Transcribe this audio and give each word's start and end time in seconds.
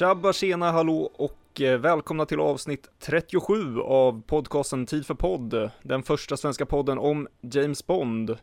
Tjabba 0.00 0.32
tjena 0.32 0.72
hallå 0.72 1.10
och 1.16 1.60
eh, 1.60 1.78
välkomna 1.78 2.26
till 2.26 2.40
avsnitt 2.40 2.88
37 2.98 3.80
av 3.80 4.22
podcasten 4.26 4.86
Tid 4.86 5.06
för 5.06 5.14
podd, 5.14 5.70
den 5.82 6.02
första 6.02 6.36
svenska 6.36 6.66
podden 6.66 6.98
om 6.98 7.28
James 7.40 7.86
Bond. 7.86 8.38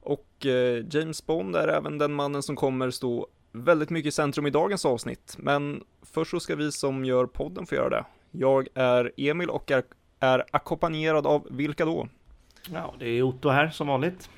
Och 0.00 0.46
eh, 0.46 0.84
James 0.90 1.26
Bond 1.26 1.56
är 1.56 1.68
även 1.68 1.98
den 1.98 2.12
mannen 2.12 2.42
som 2.42 2.56
kommer 2.56 2.90
stå 2.90 3.26
väldigt 3.52 3.90
mycket 3.90 4.08
i 4.08 4.12
centrum 4.12 4.46
i 4.46 4.50
dagens 4.50 4.84
avsnitt, 4.84 5.36
men 5.38 5.84
först 6.02 6.30
så 6.30 6.40
ska 6.40 6.56
vi 6.56 6.72
som 6.72 7.04
gör 7.04 7.26
podden 7.26 7.66
få 7.66 7.74
göra 7.74 7.88
det. 7.88 8.04
Jag 8.30 8.68
är 8.74 9.12
Emil 9.16 9.50
och 9.50 9.70
är, 9.70 9.82
är 10.20 10.44
ackompanjerad 10.50 11.26
av 11.26 11.46
vilka 11.50 11.84
då? 11.84 12.08
Ja, 12.70 12.94
det 12.98 13.08
är 13.08 13.22
Otto 13.22 13.48
här 13.48 13.68
som 13.68 13.86
vanligt. 13.86 14.30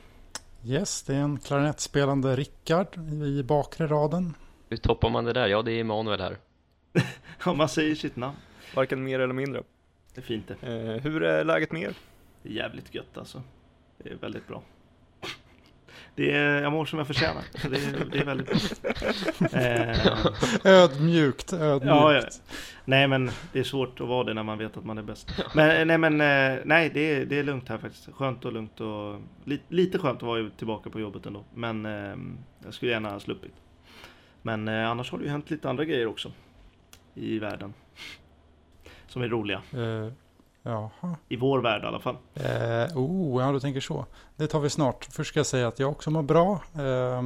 Yes, 0.65 1.02
det 1.02 1.15
är 1.15 1.21
en 1.21 1.38
klarinettspelande 1.38 2.37
Rickard 2.37 2.96
i 3.24 3.43
bakre 3.43 3.87
raden. 3.87 4.35
Hur 4.69 4.77
toppar 4.77 5.10
man 5.10 5.24
det 5.24 5.32
där? 5.32 5.48
Ja, 5.48 5.62
det 5.62 5.73
är 5.73 5.80
Emanuel 5.80 6.21
här. 6.21 6.38
Om 7.45 7.57
man 7.57 7.69
säger 7.69 7.95
sitt 7.95 8.16
namn. 8.16 8.37
Varken 8.75 9.05
mer 9.05 9.20
eller 9.20 9.34
mindre. 9.34 9.62
Det 10.15 10.20
är 10.20 10.25
fint 10.25 10.48
det. 10.61 10.69
Eh, 10.95 11.02
hur 11.02 11.23
är 11.23 11.45
läget 11.45 11.73
med 11.73 11.83
er? 11.83 11.95
Det 12.43 12.48
är 12.48 12.52
jävligt 12.52 12.95
gött 12.95 13.19
alltså. 13.19 13.43
Det 13.98 14.11
är 14.11 14.15
väldigt 14.15 14.48
bra. 14.48 14.62
Det 16.15 16.33
är, 16.33 16.62
jag 16.62 16.73
mår 16.73 16.84
som 16.84 16.98
jag 16.98 17.07
förtjänar. 17.07 17.43
Det 17.71 17.77
är, 17.77 18.05
det 18.12 18.19
är 18.19 18.24
väldigt 18.24 18.83
bra. 18.83 18.91
Eh, 19.61 20.27
Ödmjukt, 20.65 21.52
ödmjukt. 21.52 21.87
ja, 21.87 22.15
ja. 22.15 22.23
Nej 22.84 23.09
men 23.09 23.30
det 23.52 23.59
är 23.59 23.65
svårt 23.65 24.01
att 24.01 24.09
vara 24.09 24.24
det 24.24 24.35
när 24.35 24.43
man 24.43 24.59
vet 24.59 24.77
att 24.77 24.85
man 24.85 24.99
är 24.99 25.02
bäst. 25.02 25.33
Men 25.55 25.88
nej 25.88 25.99
men 25.99 26.21
eh, 26.21 26.59
nej 26.65 26.91
det 26.95 27.01
är, 27.01 27.24
det 27.27 27.38
är 27.38 27.43
lugnt 27.43 27.69
här 27.69 27.79
faktiskt. 27.79 28.09
Skönt 28.13 28.45
och 28.45 28.52
lugnt 28.52 28.80
och 28.80 29.21
li, 29.45 29.60
lite 29.69 29.99
skönt 29.99 30.16
att 30.16 30.23
vara 30.23 30.51
tillbaka 30.51 30.91
på 30.91 31.01
jobbet 31.01 31.26
ändå. 31.26 31.45
Men 31.54 31.87
eh, 31.87 32.16
jag 32.65 32.74
skulle 32.74 32.93
gärna 32.93 33.10
ha 33.10 33.21
sluppit. 33.21 33.52
Men 34.43 34.69
eh, 34.69 34.91
annars 34.91 35.10
har 35.10 35.19
det 35.19 35.24
ju 35.24 35.30
hänt 35.30 35.51
lite 35.51 35.69
andra 35.71 35.85
grejer 35.85 36.07
också. 36.07 36.32
I 37.19 37.38
världen. 37.38 37.74
Som 39.09 39.23
är 39.23 39.29
roliga. 39.29 39.63
Eh, 39.73 40.13
jaha. 40.63 41.16
I 41.29 41.37
vår 41.37 41.60
värld 41.60 41.83
i 41.83 41.87
alla 41.87 42.01
fall. 42.01 42.16
Eh, 42.35 42.97
oh, 42.99 43.43
ja 43.43 43.52
du 43.52 43.60
tänker 43.60 43.80
så. 43.80 44.07
Det 44.37 44.47
tar 44.47 44.60
vi 44.60 44.71
snart. 44.71 45.05
Först 45.10 45.29
ska 45.30 45.38
jag 45.38 45.47
säga 45.47 45.69
att 45.69 45.79
jag 45.79 45.91
också 45.91 46.10
mår 46.10 46.23
bra. 46.23 46.63
Eh, 46.75 47.23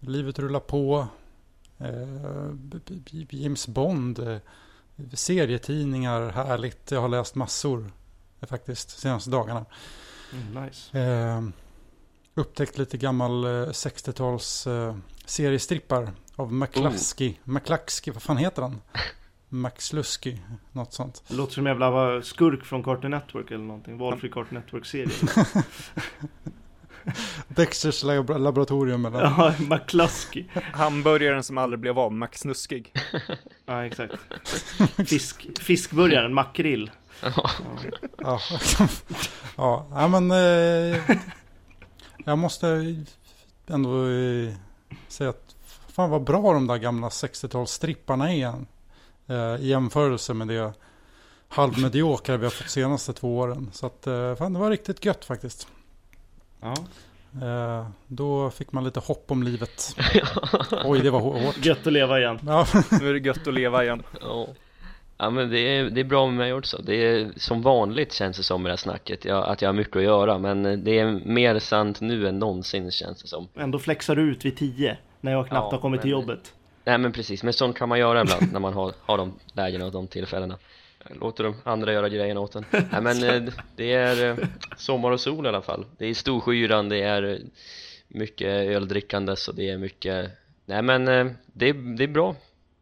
livet 0.00 0.38
rullar 0.38 0.60
på. 0.60 1.06
B- 2.52 2.78
James 3.30 3.68
Bond. 3.68 4.40
Serietidningar, 5.12 6.30
härligt. 6.30 6.90
Jag 6.90 7.00
har 7.00 7.08
läst 7.08 7.34
massor 7.34 7.90
faktiskt 8.40 8.90
senaste 8.98 9.30
dagarna. 9.30 9.64
Mm, 10.32 10.64
nice. 10.64 10.96
Eh, 12.36 12.40
upptäckt 12.40 12.78
lite 12.78 12.96
gammal 12.96 13.44
eh, 13.44 13.48
60-tals 13.50 14.66
eh, 14.66 14.96
seriestrippar 15.24 16.10
av 16.36 16.52
McCluskey. 16.52 17.34
McCluskey, 17.44 18.12
vad 18.12 18.22
fan 18.22 18.36
heter 18.36 18.62
han? 18.62 18.80
McSlusky, 19.52 20.36
något 20.72 20.92
sånt. 20.92 21.22
Det 21.28 21.34
låter 21.34 21.52
som 21.54 21.66
en 21.66 21.70
jävla 21.70 22.22
skurk 22.22 22.64
från 22.64 22.82
Cartoon 22.82 23.10
Network 23.10 23.50
eller 23.50 23.64
någonting. 23.64 23.98
Valfri 23.98 24.28
Cartoon 24.28 24.54
Network-serie. 24.58 25.10
Dexters 27.48 28.04
lab- 28.04 28.38
laboratorium 28.38 29.04
eller? 29.04 29.20
ja, 29.20 29.54
McCluskey. 29.58 30.44
Hamburgaren 30.72 31.42
som 31.42 31.58
aldrig 31.58 31.80
blev 31.80 31.98
av, 31.98 32.12
Max 32.12 32.40
Snuskig. 32.40 32.92
Ja, 33.66 33.84
exakt. 33.86 34.14
Fisk, 35.08 35.46
fiskburgaren, 35.60 36.34
makrill. 36.34 36.90
Ja, 37.22 38.40
ja, 39.56 39.86
ja 39.90 40.08
men 40.08 40.30
eh, 40.30 41.16
jag 42.24 42.38
måste 42.38 42.94
ändå 43.66 44.06
eh, 44.08 44.54
säga 45.08 45.30
att 45.30 45.56
fan 45.88 46.10
vad 46.10 46.22
bra 46.24 46.52
de 46.52 46.66
där 46.66 46.76
gamla 46.76 47.08
60-talsstripparna 47.08 48.28
är 48.28 48.54
eh, 49.34 49.60
i 49.62 49.68
jämförelse 49.68 50.34
med 50.34 50.48
det 50.48 50.72
halvmediokra 51.48 52.36
vi 52.36 52.44
har 52.44 52.50
fått 52.50 52.70
senaste 52.70 53.12
två 53.12 53.38
åren. 53.38 53.70
Så 53.72 53.86
att 53.86 54.06
eh, 54.06 54.34
fan 54.34 54.52
det 54.52 54.58
var 54.58 54.70
riktigt 54.70 55.04
gött 55.04 55.24
faktiskt. 55.24 55.68
Ja. 56.60 56.74
Eh, 57.42 57.86
då 58.06 58.50
fick 58.50 58.72
man 58.72 58.84
lite 58.84 59.00
hopp 59.00 59.30
om 59.30 59.42
livet. 59.42 59.96
Oj, 60.84 61.00
det 61.00 61.10
var 61.10 61.20
hå- 61.20 61.44
hårt. 61.46 61.64
Gött 61.64 61.86
att 61.86 61.92
leva 61.92 62.18
igen. 62.20 62.38
Ja, 62.46 62.66
Nu 63.00 63.08
är 63.08 63.12
det 63.14 63.18
gött 63.26 63.46
att 63.46 63.54
leva 63.54 63.84
igen. 63.84 64.02
Ja. 64.20 64.46
Ja 65.22 65.30
men 65.30 65.50
det 65.50 65.58
är, 65.60 65.84
det 65.90 66.00
är 66.00 66.04
bra 66.04 66.26
med 66.26 66.34
mig 66.34 66.52
också. 66.52 66.82
Det 66.82 66.94
är 66.94 67.30
som 67.36 67.62
vanligt 67.62 68.12
känns 68.12 68.36
det 68.36 68.42
som 68.42 68.62
med 68.62 68.70
det 68.70 68.72
här 68.72 68.76
snacket, 68.76 69.24
jag, 69.24 69.48
att 69.48 69.62
jag 69.62 69.68
har 69.68 69.74
mycket 69.74 69.96
att 69.96 70.02
göra. 70.02 70.38
Men 70.38 70.84
det 70.84 70.98
är 70.98 71.10
mer 71.24 71.58
sant 71.58 72.00
nu 72.00 72.28
än 72.28 72.38
någonsin 72.38 72.90
känns 72.90 73.22
det 73.22 73.28
som. 73.28 73.48
Ändå 73.56 73.78
flexar 73.78 74.16
du 74.16 74.22
ut 74.22 74.44
vid 74.44 74.56
tio. 74.56 74.96
När 75.20 75.32
jag 75.32 75.48
knappt 75.48 75.64
Ja, 75.64 75.70
har 75.76 75.80
kommit 75.80 76.00
till 76.00 76.10
men- 76.10 76.20
jobbet. 76.20 76.52
Nej 76.84 76.98
men 76.98 77.12
precis, 77.12 77.42
men 77.42 77.52
sånt 77.52 77.76
kan 77.78 77.88
man 77.88 77.98
göra 77.98 78.20
ibland 78.22 78.52
när 78.52 78.60
man 78.60 78.72
har, 78.72 78.92
har 79.00 79.18
de 79.18 79.32
lägena 79.52 79.86
och 79.86 79.92
de 79.92 80.06
tillfällena. 80.06 80.56
Låter 81.20 81.44
de 81.44 81.54
andra 81.64 81.92
göra 81.92 82.08
grejerna 82.08 82.40
åt 82.40 82.54
en. 82.54 82.64
Nej 82.70 83.00
men 83.02 83.22
eh, 83.22 83.52
det 83.76 83.92
är 83.92 84.30
eh, 84.30 84.36
sommar 84.76 85.10
och 85.10 85.20
sol 85.20 85.46
i 85.46 85.48
alla 85.48 85.62
fall. 85.62 85.84
Det 85.98 86.06
är 86.06 86.14
Storskyran, 86.14 86.88
det 86.88 87.02
är 87.02 87.22
eh, 87.22 87.36
mycket 88.08 88.48
öldrickandes 88.48 89.48
och 89.48 89.54
det 89.54 89.70
är 89.70 89.78
mycket 89.78 90.30
Nej 90.66 90.82
men 90.82 91.08
eh, 91.08 91.26
det 91.46 91.72
det 91.72 92.04
är 92.04 92.08
bra. 92.08 92.34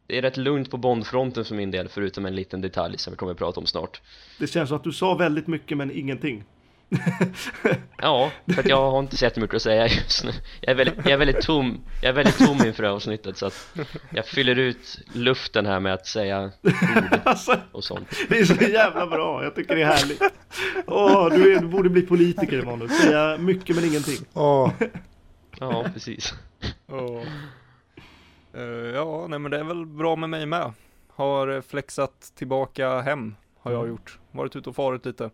Det 0.09 0.19
är 0.19 0.23
rätt 0.23 0.37
lugnt 0.37 0.71
på 0.71 0.77
Bondfronten 0.77 1.45
för 1.45 1.55
min 1.55 1.71
del 1.71 1.89
förutom 1.89 2.27
en 2.27 2.35
liten 2.35 2.61
detalj 2.61 2.99
som 2.99 3.13
vi 3.13 3.17
kommer 3.17 3.33
att 3.33 3.39
prata 3.39 3.61
om 3.61 3.67
snart. 3.67 4.01
Det 4.39 4.47
känns 4.47 4.69
som 4.69 4.77
att 4.77 4.85
du 4.85 4.93
sa 4.93 5.15
väldigt 5.15 5.47
mycket 5.47 5.77
men 5.77 5.91
ingenting. 5.91 6.45
Ja, 7.99 8.31
för 8.55 8.61
att 8.61 8.69
jag 8.69 8.91
har 8.91 8.99
inte 8.99 9.17
så 9.17 9.25
jättemycket 9.25 9.57
att 9.57 9.63
säga 9.63 9.87
just 9.87 10.25
nu 10.25 10.31
Jag 10.61 10.71
är 10.71 10.75
väldigt, 10.75 10.97
jag 10.97 11.13
är 11.13 11.17
väldigt 11.17 11.41
tom, 11.41 11.81
jag 12.03 12.09
är 12.09 12.13
väldigt 12.13 12.39
tom 12.39 12.67
inför 12.67 12.83
det 12.83 12.89
här 12.89 12.95
avsnittet 12.95 13.37
så 13.37 13.47
att 13.47 13.77
jag 14.11 14.27
fyller 14.27 14.59
ut 14.59 14.99
luften 15.13 15.67
här 15.67 15.81
med 15.81 15.95
att 15.95 16.07
säga 16.07 16.51
ord 16.63 16.73
Alltså, 17.25 17.57
och 17.73 17.85
sånt 17.85 18.09
det 18.29 18.39
är 18.39 18.45
så 18.45 18.55
jävla 18.65 19.07
bra. 19.07 19.45
Jag 19.45 19.55
tycker 19.55 19.75
det 19.77 19.83
är 19.83 19.87
härligt. 19.87 20.23
Åh, 20.87 21.29
du, 21.31 21.57
är, 21.57 21.61
du 21.61 21.67
borde 21.69 21.91
bli 21.91 22.03
politiker 22.03 22.59
Emanuel. 22.59 22.91
Säga 22.91 23.39
mycket 23.39 23.77
men 23.77 23.85
ingenting. 23.85 24.27
Åh, 24.35 24.71
Ja, 25.61 25.85
precis 25.95 26.35
eh, 26.89 27.29
ja, 28.95 29.27
nej 29.29 29.39
men 29.39 29.51
det 29.51 29.59
är 29.59 29.65
väl 29.65 29.87
bra 29.87 30.17
med 30.17 30.31
mig 30.31 30.47
med. 30.47 30.73
Har 31.09 31.49
eh, 31.49 31.61
flexat 31.61 32.33
tillbaka 32.35 33.01
hem, 33.01 33.35
har 33.61 33.73
jag 33.73 33.79
Mm. 33.81 33.91
gjort. 33.91 34.19
Varit 34.31 34.57
ute 34.57 34.71
och 34.71 34.77
farit 34.77 35.07
lite. 35.07 35.31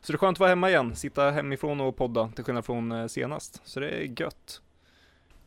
Så 0.00 0.12
det 0.12 0.16
är 0.16 0.18
skönt 0.18 0.36
att 0.36 0.40
vara 0.40 0.48
hemma 0.50 0.68
igen, 0.70 0.96
sitta 0.96 1.30
hemifrån 1.30 1.80
och 1.80 1.96
podda, 1.96 2.28
till 2.34 2.44
skillnad 2.44 2.64
från 2.64 2.92
eh, 2.92 3.06
senast. 3.06 3.60
Så 3.64 3.80
det 3.80 3.88
är 3.90 4.20
gött. 4.20 4.60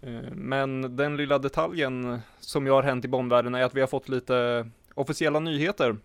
Eh, 0.01 0.31
Men 0.31 0.95
den 0.95 1.17
lilla 1.17 1.37
detaljen 1.39 2.19
som 2.39 2.67
jag 2.67 2.73
har 2.73 2.83
hänt 2.83 3.05
i 3.05 3.07
Bondvärlden 3.07 3.55
är 3.55 3.63
att 3.63 3.75
vi 3.75 3.79
har 3.81 3.87
fått 3.87 4.09
lite 4.09 4.69
officiella 4.93 5.39
nyheter 5.39 5.95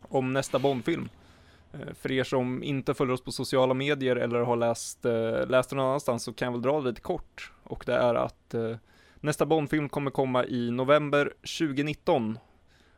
om 0.00 0.32
nästa 0.32 0.58
Bondfilm. 0.58 1.08
Eh, 1.72 1.94
För 1.94 2.12
er 2.12 2.24
som 2.24 2.62
inte 2.62 2.94
följer 2.94 3.14
oss 3.14 3.24
på 3.24 3.32
sociala 3.32 3.74
medier 3.74 4.16
eller 4.16 4.40
har 4.40 4.56
läst, 4.56 5.04
eh, 5.04 5.46
läst 5.46 5.70
det 5.70 5.76
någon 5.76 5.86
annanstans 5.86 6.24
så 6.24 6.32
kan 6.32 6.46
jag 6.46 6.52
väl 6.52 6.62
dra 6.62 6.80
det 6.80 6.88
lite 6.88 7.00
kort. 7.00 7.52
Och 7.64 7.82
det 7.86 7.94
är 7.94 8.14
att 8.14 8.54
eh, 8.54 8.76
nästa 9.20 9.46
Bondfilm 9.46 9.88
kommer 9.88 10.10
komma 10.10 10.44
i 10.46 10.70
november 10.70 11.24
2019. 11.58 12.38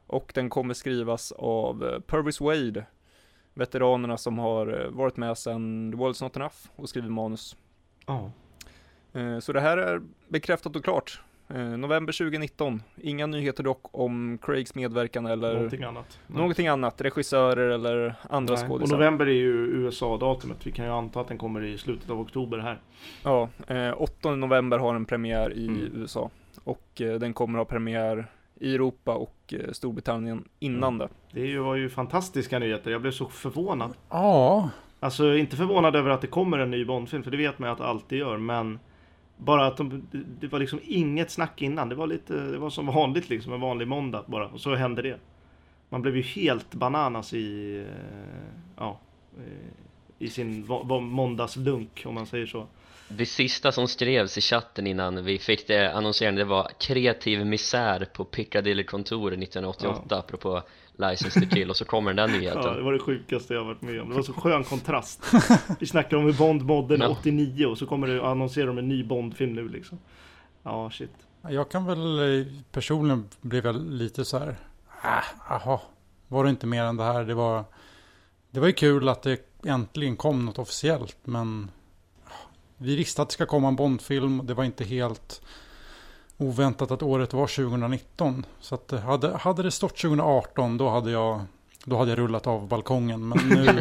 Och 0.07 0.33
den 0.35 0.51
kommer 0.51 0.75
skrivas 0.75 1.33
av 1.33 1.85
eh, 1.85 2.01
Purvis 2.01 2.41
Wade. 2.41 2.87
Veteranerna 3.55 4.17
som 4.17 4.39
har 4.39 4.81
eh, 4.81 4.91
varit 4.91 5.17
med 5.17 5.39
sedan 5.39 5.93
The 5.93 5.99
World's 5.99 6.23
Not 6.23 6.37
Enough 6.37 6.57
och 6.77 6.89
skrivit 6.89 7.11
manus. 7.13 7.57
Ja. 8.07 8.31
Eh, 9.13 9.39
Så 9.39 9.53
det 9.53 9.61
här 9.61 9.77
är 9.77 10.03
bekräftat 10.29 10.77
och 10.77 10.85
klart. 10.85 11.23
Eh, 11.55 11.61
November 11.79 12.13
2019. 12.13 12.83
Inga 12.97 13.27
nyheter 13.27 13.65
dock 13.65 13.81
om 13.91 14.39
Craigs 14.43 14.75
medverkan 14.75 15.27
eller 15.27 15.55
Någonting 15.55 15.83
annat. 15.83 16.19
någonting 16.27 16.67
annat. 16.69 17.01
Regissörer 17.01 17.69
eller 17.71 18.15
andra 18.31 18.55
Nej. 18.55 18.63
Och 18.65 18.69
skådisar. 18.71 18.97
november 18.97 19.27
är 19.27 19.33
ju 19.33 19.53
USA-datumet. 19.67 20.67
Vi 20.67 20.73
kan 20.73 20.85
ju 20.85 20.91
anta 20.93 21.21
att 21.21 21.29
den 21.29 21.39
kommer 21.39 21.65
i 21.65 21.79
slutet 21.79 22.11
av 22.11 22.21
oktober 22.21 22.59
här. 22.59 22.81
Ja, 23.23 23.49
eh, 23.67 23.95
8 24.03 24.35
november 24.35 24.79
har 24.79 24.93
den 24.93 25.05
premiär 25.05 25.53
i 25.55 25.67
Mm. 25.67 25.91
USA. 25.95 26.31
Och 26.65 27.01
eh, 27.01 27.15
den 27.19 27.33
kommer 27.35 27.59
ha 27.59 27.65
premiär 27.65 28.27
i 28.61 28.75
Europa 28.75 29.15
och 29.15 29.55
eh, 29.55 29.73
Storbritannien 29.73 30.45
innan 30.59 30.99
det. 30.99 31.09
Det 31.33 31.41
är 31.41 31.47
ju- 31.47 31.59
var 31.59 31.75
ju 31.77 31.89
fantastiska 31.89 32.59
nyheter. 32.59 32.91
Jag 32.91 33.01
blev 33.03 33.11
så 33.13 33.27
förvånad. 33.29 33.95
ja, 34.11 34.71
Alltså 35.01 35.35
inte 35.37 35.57
förvånad 35.57 35.97
över 35.97 36.11
att 36.11 36.21
det 36.21 36.27
kommer 36.27 36.59
en 36.59 36.71
ny 36.71 36.85
Bondfilm, 36.85 37.23
för 37.23 37.31
det 37.31 37.37
vet 37.37 37.59
man 37.59 37.69
ju 37.69 37.73
att 37.73 37.79
det 37.79 37.87
alltid 37.87 38.19
gör, 38.19 38.37
men 38.39 38.79
bara 39.45 39.67
att 39.67 39.77
de, 39.77 40.07
det, 40.41 40.47
var 40.47 40.59
liksom 40.59 40.81
inget 40.83 41.31
snack 41.31 41.63
innan. 41.63 41.89
Det 41.89 41.95
var 41.95 42.07
lite, 42.07 42.35
det 42.35 42.59
var 42.59 42.71
som 42.71 42.87
vanligt 42.87 43.31
liksom, 43.31 43.53
en 43.53 43.61
vanlig 43.61 43.89
måndag 43.89 44.25
bara, 44.27 44.47
och 44.47 44.61
så 44.61 44.75
hände 44.75 45.03
det. 45.03 45.19
Man 45.89 46.03
blev 46.03 46.17
ju 46.17 46.23
helt 46.23 46.75
bananas 46.75 47.35
i, 47.35 47.79
eh, 47.89 48.53
ja, 48.77 49.01
eh, 49.39 49.69
i 50.19 50.29
sin 50.29 50.67
måndagslunk, 51.01 52.03
om 52.07 52.15
man 52.15 52.27
säger 52.27 52.47
så. 52.47 52.67
Det 53.09 53.27
sista 53.27 53.73
som 53.73 53.89
skrevs 53.89 54.39
i 54.39 54.41
chatten 54.41 54.87
innan 54.87 55.25
vi 55.25 55.39
fick 55.39 55.67
det 55.67 55.93
annonserade 55.93 56.37
det 56.37 56.45
var 56.45 56.71
kreativ 56.79 57.47
misär 57.47 58.05
på 58.13 58.25
Piccadilly-kontoret 58.25 59.39
1988 59.39 60.19
apropå 60.19 60.63
License 60.97 61.41
to 61.41 61.47
Kill 61.47 61.71
och 61.71 61.77
så 61.77 61.85
kommer 61.85 62.15
den 62.15 62.17
där 62.17 62.35
Ja, 62.35 62.41
nyheten 62.41 62.77
det 62.77 62.83
var 62.83 62.93
det 62.93 62.99
sjukaste 62.99 63.55
jag 63.55 63.65
varit 63.65 63.83
med 63.83 64.01
om. 64.01 64.09
Det 64.09 64.15
var 64.15 64.23
så 64.23 64.33
skön 64.33 64.65
kontrast. 64.65 65.25
Vi 65.81 65.87
snackar 65.87 66.17
om 66.17 66.25
hur 66.25 66.33
Bond 66.33 66.63
modden 66.63 67.01
Ja. 67.01 67.09
89 67.09 67.67
och 67.67 67.79
så 67.79 67.87
kommer 67.87 68.07
det 68.07 68.27
annonsera 68.27 68.71
om 68.71 68.79
en 68.79 68.89
ny 68.89 69.05
Bond-film 69.05 69.53
nu 69.53 69.69
liksom. 69.69 69.99
Ja, 70.63 70.91
shit. 70.91 71.11
Jag 71.49 71.71
kan 71.71 71.87
väl 71.87 72.39
eh, 72.41 72.47
personligen 72.73 73.29
bli 73.41 73.61
väl 73.61 73.91
lite 73.91 74.25
så 74.25 74.39
här. 74.39 74.57
Äh, 75.05 75.53
aha, 75.53 75.83
var 76.29 76.45
det 76.45 76.51
inte 76.51 76.67
mer 76.67 76.83
än 76.83 76.97
det 76.97 77.05
här? 77.05 77.25
Det 77.25 77.35
var, 77.35 77.65
det 78.51 78.61
var 78.61 78.67
ju 78.67 78.73
kul 78.73 79.09
att 79.09 79.23
det 79.23 79.41
äntligen 79.67 80.17
kom 80.17 80.45
något 80.45 80.59
officiellt. 80.59 81.17
Men 81.25 81.71
vi 82.77 82.97
visste 82.97 83.23
att 83.23 83.29
det 83.29 83.33
ska 83.33 83.47
komma 83.47 83.69
en 83.69 83.77
Bondfilm. 83.77 84.47
Det 84.47 84.55
var 84.55 84.65
inte 84.65 84.85
helt 84.85 85.43
oväntat 86.39 86.91
att 86.91 87.03
året 87.03 87.33
var 87.33 87.47
2019. 87.47 88.47
Så 88.61 88.75
att 88.75 88.91
hade, 88.91 89.37
hade 89.37 89.63
det 89.63 89.71
stått 89.71 89.97
2018 89.97 90.79
då 90.79 90.89
hade 90.89 91.11
jag 91.11 91.41
då 91.85 91.99
hade 91.99 92.11
jag 92.11 92.19
rullat 92.19 92.47
av 92.47 92.69
balkongen. 92.69 93.29
Men 93.29 93.39
nu... 93.49 93.65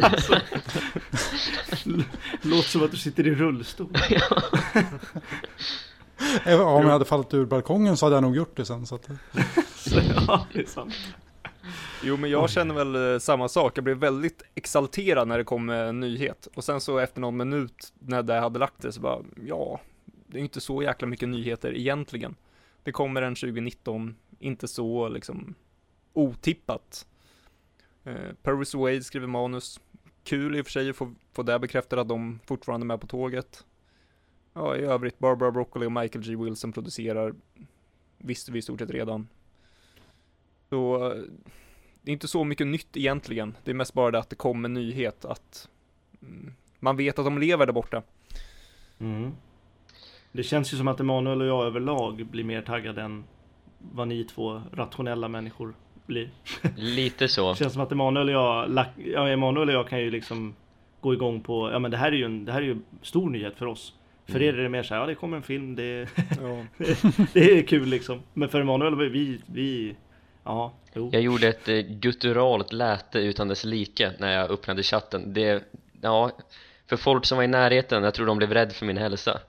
Låter 2.42 2.68
som 2.68 2.84
att 2.84 2.90
du 2.90 2.96
sitter 2.96 3.26
i 3.26 3.34
rullstol. 3.34 3.88
ja, 6.46 6.64
om 6.64 6.82
jag 6.82 6.92
hade 6.92 7.04
fallit 7.04 7.34
ur 7.34 7.44
balkongen 7.44 7.96
så 7.96 8.06
hade 8.06 8.16
jag 8.16 8.22
nog 8.22 8.36
gjort 8.36 8.56
det 8.56 8.64
sen. 8.64 8.86
Så 8.86 8.94
att... 8.94 9.08
ja, 10.26 10.46
det 10.52 10.60
är 10.60 10.66
sant. 10.66 10.94
Jo, 12.02 12.16
men 12.16 12.30
jag 12.30 12.50
känner 12.50 12.74
väl 12.74 13.14
eh, 13.14 13.18
samma 13.18 13.48
sak. 13.48 13.78
Jag 13.78 13.84
blev 13.84 13.96
väldigt 13.96 14.42
exalterad 14.54 15.28
när 15.28 15.38
det 15.38 15.44
kom 15.44 15.70
en 15.70 16.00
nyhet. 16.00 16.48
Och 16.54 16.64
sen 16.64 16.80
så 16.80 16.98
efter 16.98 17.20
någon 17.20 17.36
minut 17.36 17.92
när 17.98 18.22
det 18.22 18.40
hade 18.40 18.58
lagt 18.58 18.82
det 18.82 18.92
så 18.92 19.00
bara, 19.00 19.18
ja, 19.46 19.80
det 20.32 20.38
är 20.38 20.42
inte 20.42 20.60
så 20.60 20.82
jäkla 20.82 21.08
mycket 21.08 21.28
nyheter 21.28 21.76
egentligen. 21.76 22.36
Det 22.82 22.92
kommer 22.92 23.22
en 23.22 23.34
2019, 23.34 24.16
inte 24.38 24.68
så 24.68 25.08
liksom 25.08 25.54
otippat. 26.12 27.06
Eh, 28.04 28.32
Paris 28.42 28.74
Wade 28.74 29.02
skriver 29.02 29.26
manus. 29.26 29.80
Kul 30.24 30.56
i 30.56 30.60
och 30.60 30.66
för 30.66 30.72
sig 30.72 30.90
att 30.90 30.96
få, 30.96 31.14
få 31.32 31.42
det 31.42 31.58
bekräftat 31.58 31.98
att 31.98 32.08
de 32.08 32.40
fortfarande 32.46 32.84
är 32.84 32.86
med 32.86 33.00
på 33.00 33.06
tåget. 33.06 33.64
Ja, 34.52 34.76
i 34.76 34.80
övrigt 34.80 35.18
Barbara 35.18 35.50
Broccoli 35.50 35.86
och 35.86 35.92
Michael 35.92 36.24
G. 36.24 36.36
Wilson 36.36 36.72
producerar. 36.72 37.34
Visste 38.18 38.52
vi 38.52 38.58
i 38.58 38.62
stort 38.62 38.80
sett 38.80 38.90
redan. 38.90 39.28
Så 40.68 41.14
det 42.02 42.10
är 42.10 42.12
inte 42.12 42.28
så 42.28 42.44
mycket 42.44 42.66
nytt 42.66 42.96
egentligen. 42.96 43.56
Det 43.64 43.70
är 43.70 43.74
mest 43.74 43.94
bara 43.94 44.10
det 44.10 44.18
att 44.18 44.30
det 44.30 44.36
kom 44.36 44.64
en 44.64 44.74
nyhet 44.74 45.24
att 45.24 45.68
mm, 46.22 46.54
man 46.78 46.96
vet 46.96 47.18
att 47.18 47.24
de 47.24 47.38
lever 47.38 47.66
där 47.66 47.72
borta. 47.72 48.02
Mm. 48.98 49.32
Det 50.32 50.42
känns 50.42 50.72
ju 50.72 50.76
som 50.76 50.88
att 50.88 51.00
Emanuel 51.00 51.40
och 51.40 51.46
jag 51.46 51.66
överlag 51.66 52.26
blir 52.26 52.44
mer 52.44 52.62
taggade 52.62 53.02
än 53.02 53.24
vad 53.78 54.08
ni 54.08 54.24
två 54.24 54.62
rationella 54.72 55.28
människor 55.28 55.74
blir. 56.06 56.30
Lite 56.76 57.28
så. 57.28 57.50
Det 57.50 57.58
känns 57.58 57.72
som 57.72 57.82
att 57.82 57.92
Emanuel 57.92 58.28
och 58.28 58.34
jag, 58.34 58.84
ja, 58.96 59.28
Emanuel 59.28 59.68
och 59.68 59.74
jag 59.74 59.88
kan 59.88 60.00
ju 60.00 60.10
liksom 60.10 60.54
gå 61.00 61.14
igång 61.14 61.40
på, 61.40 61.70
ja 61.72 61.78
men 61.78 61.90
det 61.90 61.96
här 61.96 62.12
är 62.12 62.16
ju 62.16 62.24
en, 62.24 62.44
det 62.44 62.52
här 62.52 62.62
är 62.62 62.66
ju 62.66 62.76
stor 63.02 63.30
nyhet 63.30 63.56
för 63.56 63.66
oss. 63.66 63.94
För 64.26 64.36
mm. 64.36 64.48
er 64.48 64.58
är 64.58 64.62
det 64.62 64.68
mer 64.68 64.82
så 64.82 64.94
här, 64.94 65.00
ja 65.00 65.06
det 65.06 65.14
kommer 65.14 65.36
en 65.36 65.42
film, 65.42 65.76
det, 65.76 66.08
ja. 66.40 66.64
det 67.32 67.58
är 67.58 67.62
kul 67.62 67.88
liksom. 67.88 68.22
Men 68.34 68.48
för 68.48 68.60
Emanuel, 68.60 69.10
vi, 69.10 69.40
vi 69.46 69.96
Ja, 70.44 70.72
jo. 70.92 71.10
Jag 71.12 71.22
gjorde 71.22 71.48
ett 71.48 71.68
eh, 71.68 71.76
gutturalt 71.76 72.72
läte 72.72 73.18
utan 73.18 73.48
dess 73.48 73.64
like 73.64 74.12
när 74.18 74.32
jag 74.32 74.50
öppnade 74.50 74.82
chatten. 74.82 75.32
Det, 75.32 75.64
ja, 76.00 76.30
för 76.86 76.96
folk 76.96 77.26
som 77.26 77.36
var 77.36 77.44
i 77.44 77.48
närheten, 77.48 78.04
jag 78.04 78.14
tror 78.14 78.26
de 78.26 78.38
blev 78.38 78.54
rädda 78.54 78.70
för 78.70 78.86
min 78.86 78.96
hälsa. 78.96 79.40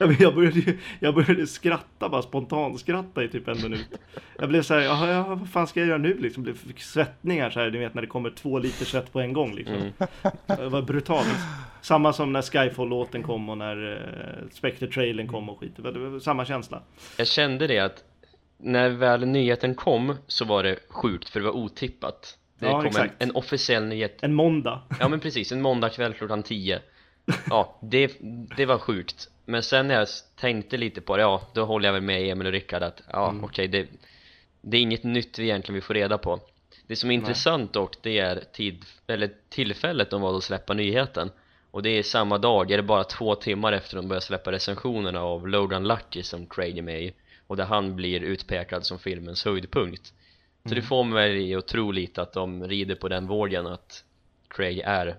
Jag, 0.18 0.34
började, 0.34 0.74
jag 1.00 1.14
började 1.14 1.46
skratta, 1.46 2.08
bara 2.08 2.22
spontant 2.22 2.80
skratta 2.80 3.24
i 3.24 3.28
typ 3.28 3.48
en 3.48 3.62
minut. 3.62 3.88
Jag 4.38 4.48
blev 4.48 4.62
så 4.62 4.74
här, 4.74 4.80
ja, 4.80 5.24
vad 5.28 5.50
fan 5.50 5.66
ska 5.66 5.80
jag 5.80 5.88
göra 5.88 5.98
nu 5.98 6.18
liksom? 6.18 6.46
Jag 6.46 6.56
fick 6.56 6.80
svettningar 6.80 7.50
så 7.50 7.60
här, 7.60 7.70
du 7.70 7.78
vet 7.78 7.94
när 7.94 8.02
det 8.02 8.08
kommer 8.08 8.30
två 8.30 8.58
liter 8.58 8.84
svett 8.84 9.12
på 9.12 9.20
en 9.20 9.32
gång 9.32 9.54
liksom. 9.54 9.74
Mm. 9.74 9.92
Det 10.46 10.68
var 10.68 10.82
brutalt. 10.82 11.28
Samma 11.82 12.12
som 12.12 12.32
när 12.32 12.42
Skyfall-låten 12.42 13.22
kom 13.22 13.48
och 13.48 13.58
när 13.58 13.76
uh, 13.76 14.48
Spectre-trailern 14.52 15.28
kom 15.28 15.48
och 15.48 15.60
skit. 15.60 15.72
Det 15.76 15.82
var, 15.82 15.92
det 15.92 15.98
var 15.98 16.20
samma 16.20 16.44
känsla. 16.44 16.82
Jag 17.16 17.26
kände 17.26 17.66
det 17.66 17.78
att 17.78 18.04
när 18.58 18.88
väl 18.88 19.26
nyheten 19.26 19.74
kom 19.74 20.16
så 20.26 20.44
var 20.44 20.62
det 20.62 20.78
sjukt 20.88 21.28
för 21.28 21.40
det 21.40 21.46
var 21.46 21.56
otippat. 21.56 22.38
Det 22.58 22.66
ja, 22.66 22.82
kom 22.82 23.02
en, 23.02 23.10
en, 23.18 23.30
officiell 23.30 23.84
nyhet. 23.84 24.18
En 24.22 24.34
måndag. 24.34 24.82
Ja 25.00 25.08
men 25.08 25.20
precis, 25.20 25.52
en 25.52 25.60
måndag 25.62 25.88
kväll 25.88 26.12
klockan 26.12 26.42
10. 26.42 26.80
Ja, 27.50 27.78
det, 27.80 28.12
det 28.56 28.66
var 28.66 28.78
sjukt. 28.78 29.28
Men 29.44 29.62
sen 29.62 29.88
när 29.88 29.94
jag 29.94 30.08
tänkte 30.36 30.76
lite 30.76 31.00
på 31.00 31.16
det, 31.16 31.22
ja 31.22 31.42
då 31.54 31.64
håller 31.64 31.88
jag 31.88 31.92
väl 31.92 32.02
med 32.02 32.30
Emil 32.30 32.46
och 32.46 32.52
Rickard 32.52 32.82
att 32.82 33.02
ja 33.12 33.28
mm. 33.28 33.44
okej 33.44 33.68
okay, 33.68 33.82
det, 33.82 33.88
det 34.60 34.76
är 34.76 34.80
inget 34.80 35.04
nytt 35.04 35.38
vi 35.38 35.44
egentligen 35.44 35.74
vill 35.74 35.82
få 35.82 35.92
reda 35.92 36.18
på. 36.18 36.40
Det 36.86 36.96
som 36.96 37.10
är 37.10 37.14
Nej. 37.14 37.20
intressant 37.20 37.72
dock 37.72 38.02
det 38.02 38.18
är 38.18 38.44
tid, 38.52 38.84
eller 39.06 39.30
tillfället 39.48 40.10
de 40.10 40.22
valde 40.22 40.38
att 40.38 40.44
släppa 40.44 40.74
nyheten. 40.74 41.30
Och 41.70 41.82
det 41.82 41.90
är 41.90 42.02
samma 42.02 42.38
dag, 42.38 42.70
är 42.70 42.76
det 42.76 42.82
bara 42.82 43.04
två 43.04 43.34
timmar 43.34 43.72
efter 43.72 43.96
de 43.96 44.08
började 44.08 44.26
släppa 44.26 44.52
recensionerna 44.52 45.20
av 45.20 45.48
Logan 45.48 45.88
Lucky 45.88 46.22
som 46.22 46.46
Craig 46.46 46.78
är 46.78 46.82
med 46.82 47.02
i 47.02 47.12
och 47.46 47.56
där 47.56 47.64
han 47.64 47.96
blir 47.96 48.20
utpekad 48.20 48.86
som 48.86 48.98
filmens 48.98 49.44
höjdpunkt 49.44 50.12
så 50.62 50.68
mm. 50.68 50.80
det 50.80 50.82
får 50.82 51.04
mig 51.04 51.54
att 51.54 51.66
tro 51.66 51.92
lite 51.92 52.22
att 52.22 52.32
de 52.32 52.68
rider 52.68 52.94
på 52.94 53.08
den 53.08 53.26
vågen 53.26 53.66
att 53.66 54.04
Craig 54.48 54.78
är 54.78 55.16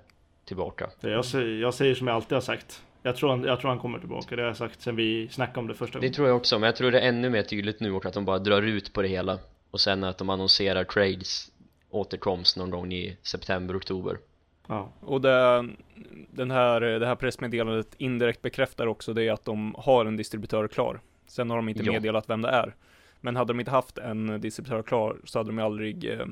tillbaka 0.52 0.90
jag 1.02 1.26
säger, 1.26 1.62
jag 1.62 1.74
säger 1.74 1.96
som 1.96 2.08
jag 2.08 2.16
alltid 2.16 2.36
har 2.36 2.42
sagt 2.42 2.82
jag 3.04 3.16
tror, 3.16 3.30
han, 3.30 3.44
jag 3.44 3.60
tror 3.60 3.70
han 3.70 3.80
kommer 3.80 4.00
tillbaka, 4.00 4.36
det 4.36 4.42
har 4.42 4.48
jag 4.48 4.58
sagt 4.58 4.82
sen 4.82 4.96
vi 4.96 5.28
snackade 5.32 5.60
om 5.60 5.68
det 5.68 5.74
första 5.74 6.00
gången 6.00 6.12
Det 6.12 6.16
tror 6.16 6.28
jag 6.28 6.38
också, 6.38 6.60
men 6.60 6.68
jag 6.68 6.76
tror 6.76 6.92
det 6.92 7.00
är 7.00 7.10
ännu 7.10 7.30
mer 7.30 7.44
tydligt 7.44 7.80
nu 7.80 7.92
också 7.92 8.08
att 8.08 8.14
de 8.14 8.26
bara 8.26 8.40
drar 8.40 8.62
ut 8.62 8.94
på 8.94 9.02
det 9.02 9.08
hela 9.08 9.40
Och 9.72 9.80
sen 9.80 10.04
att 10.04 10.18
de 10.18 10.30
annonserar 10.30 10.84
Craigs 10.84 11.52
återkomst 11.90 12.58
någon 12.58 12.70
gång 12.70 12.94
i 12.94 13.18
september, 13.24 13.78
oktober 13.78 14.18
Ja. 14.68 14.90
Och 15.00 15.22
det, 15.22 15.68
den 16.32 16.52
här, 16.52 16.82
det 16.82 17.08
här 17.08 17.16
pressmeddelandet 17.16 17.96
indirekt 17.98 18.42
bekräftar 18.42 18.88
också 18.88 19.14
det 19.14 19.30
att 19.30 19.46
de 19.46 19.76
har 19.78 20.06
en 20.06 20.18
distributör 20.18 20.68
klar 20.68 21.00
Sen 21.28 21.50
har 21.50 21.58
de 21.58 21.70
inte 21.70 21.84
ja. 21.84 21.92
meddelat 21.92 22.30
vem 22.30 22.42
det 22.42 22.50
är. 22.50 22.76
Men 23.22 23.36
hade 23.36 23.54
de 23.54 23.60
inte 23.60 23.72
haft 23.72 23.98
en 23.98 24.42
distributör 24.42 24.84
klar 24.84 25.18
så 25.24 25.40
hade 25.40 25.50
de 25.50 25.60
aldrig 25.60 26.06
eh, 26.06 26.26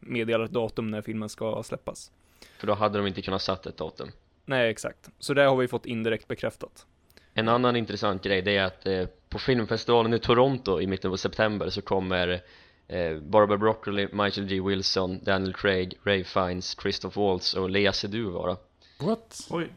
meddelat 0.00 0.50
datum 0.50 0.90
när 0.90 1.02
filmen 1.02 1.28
ska 1.28 1.62
släppas. 1.62 2.12
För 2.58 2.66
då 2.66 2.74
hade 2.74 2.98
de 2.98 3.06
inte 3.06 3.22
kunnat 3.22 3.42
satt 3.42 3.66
ett 3.66 3.76
datum. 3.76 4.08
Nej, 4.44 4.70
exakt. 4.70 5.10
Så 5.18 5.34
det 5.34 5.42
har 5.42 5.56
vi 5.56 5.68
fått 5.68 5.86
indirekt 5.86 6.28
bekräftat. 6.28 6.86
En 7.34 7.48
annan 7.48 7.76
intressant 7.76 8.22
grej 8.22 8.42
det 8.42 8.56
är 8.56 8.64
att 8.64 8.86
eh, 8.86 9.06
på 9.28 9.38
filmfestivalen 9.38 10.14
i 10.14 10.18
Toronto 10.18 10.80
i 10.80 10.86
mitten 10.86 11.10
på 11.10 11.16
september 11.16 11.70
så 11.70 11.82
kommer 11.82 12.42
eh, 12.88 13.18
Barbara 13.18 13.58
Broccoli, 13.58 14.08
Michael 14.12 14.46
G. 14.46 14.60
Wilson, 14.60 15.24
Daniel 15.24 15.54
Craig, 15.54 15.98
Ray 16.04 16.24
Fiennes, 16.24 16.76
Christoph 16.82 17.18
Waltz 17.18 17.54
och 17.54 17.70
Lea 17.70 17.92
Seydoux 17.92 18.34
vara. 18.34 18.56
What? 19.00 19.46
Oj. 19.50 19.68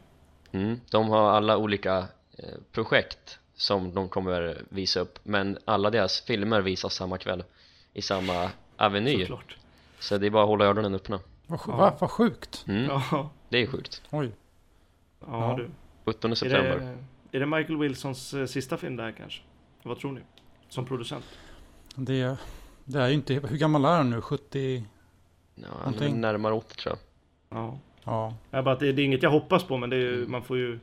Mm, 0.52 0.80
de 0.90 1.08
har 1.08 1.30
alla 1.30 1.56
olika 1.56 1.98
eh, 2.38 2.44
projekt 2.72 3.38
som 3.54 3.94
de 3.94 4.08
kommer 4.08 4.62
visa 4.68 5.00
upp 5.00 5.18
men 5.22 5.58
alla 5.64 5.90
deras 5.90 6.20
filmer 6.20 6.60
visas 6.60 6.94
samma 6.94 7.18
kväll 7.18 7.44
i 7.92 8.02
samma 8.02 8.50
aveny 8.76 9.20
Såklart. 9.20 9.56
så 9.98 10.18
det 10.18 10.26
är 10.26 10.30
bara 10.30 10.42
att 10.42 10.48
hålla 10.48 10.64
ögonen 10.64 10.94
öppna 10.94 11.20
Vad, 11.50 11.60
ja. 11.66 11.96
vad 12.00 12.10
sjukt 12.10 12.64
mm. 12.68 12.84
ja. 12.84 13.30
Det 13.48 13.62
är 13.62 13.66
sjukt 13.66 14.02
Oj 14.10 14.32
Ja, 15.26 15.54
du 15.58 15.70
17 16.04 16.36
september 16.36 16.70
är 16.70 16.78
det, 16.78 17.36
är 17.36 17.40
det 17.40 17.46
Michael 17.46 17.78
Wilsons 17.78 18.34
eh, 18.34 18.46
sista 18.46 18.76
film 18.76 18.96
det 18.96 19.02
här 19.02 19.12
kanske? 19.12 19.42
Vad 19.82 19.98
tror 19.98 20.12
ni? 20.12 20.20
Som 20.68 20.86
producent? 20.86 21.24
Det, 21.94 22.36
det 22.84 22.98
är 22.98 23.08
ju 23.08 23.14
inte, 23.14 23.34
hur 23.34 23.56
gammal 23.56 23.84
är 23.84 23.96
han 23.96 24.10
nu? 24.10 24.20
70? 24.20 24.84
Ja, 25.54 25.66
han 25.84 25.94
är 25.94 26.08
närmare 26.08 26.54
80 26.54 26.76
tror 26.76 26.96
jag 26.96 27.58
Ja 27.58 27.78
Ja. 28.04 28.34
Jag 28.50 28.64
bara, 28.64 28.74
det, 28.74 28.92
det 28.92 29.02
är 29.02 29.04
inget 29.06 29.22
jag 29.22 29.30
hoppas 29.30 29.64
på 29.64 29.76
men 29.76 29.90
det 29.90 29.96
är, 29.96 30.12
mm. 30.12 30.30
man 30.30 30.42
får 30.42 30.56
ju 30.56 30.78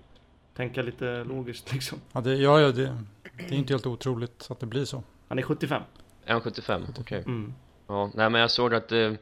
tänka 0.54 0.82
lite 0.82 1.24
logiskt 1.24 1.74
liksom. 1.74 2.02
Ja, 2.12 2.22
det, 2.22 2.36
ja, 2.36 2.62
ja 2.62 2.72
det, 2.72 2.98
det 3.38 3.56
är 3.56 3.58
inte 3.58 3.74
helt 3.74 3.86
otroligt 3.86 4.48
att 4.50 4.60
det 4.60 4.66
blir 4.66 4.86
så. 4.86 5.04
Han 5.28 5.40
är 5.40 5.44
75. 5.44 5.82
Är 6.26 6.34
han 6.34 6.42
75? 6.42 6.82
Okej. 6.90 7.02
Okay. 7.02 7.20
Mm. 7.20 7.54
Ja, 7.88 8.12
nej 8.14 8.30
men 8.30 8.42
jag 8.42 8.52
såg 8.52 8.74
att 8.74 8.90
det, 8.90 9.18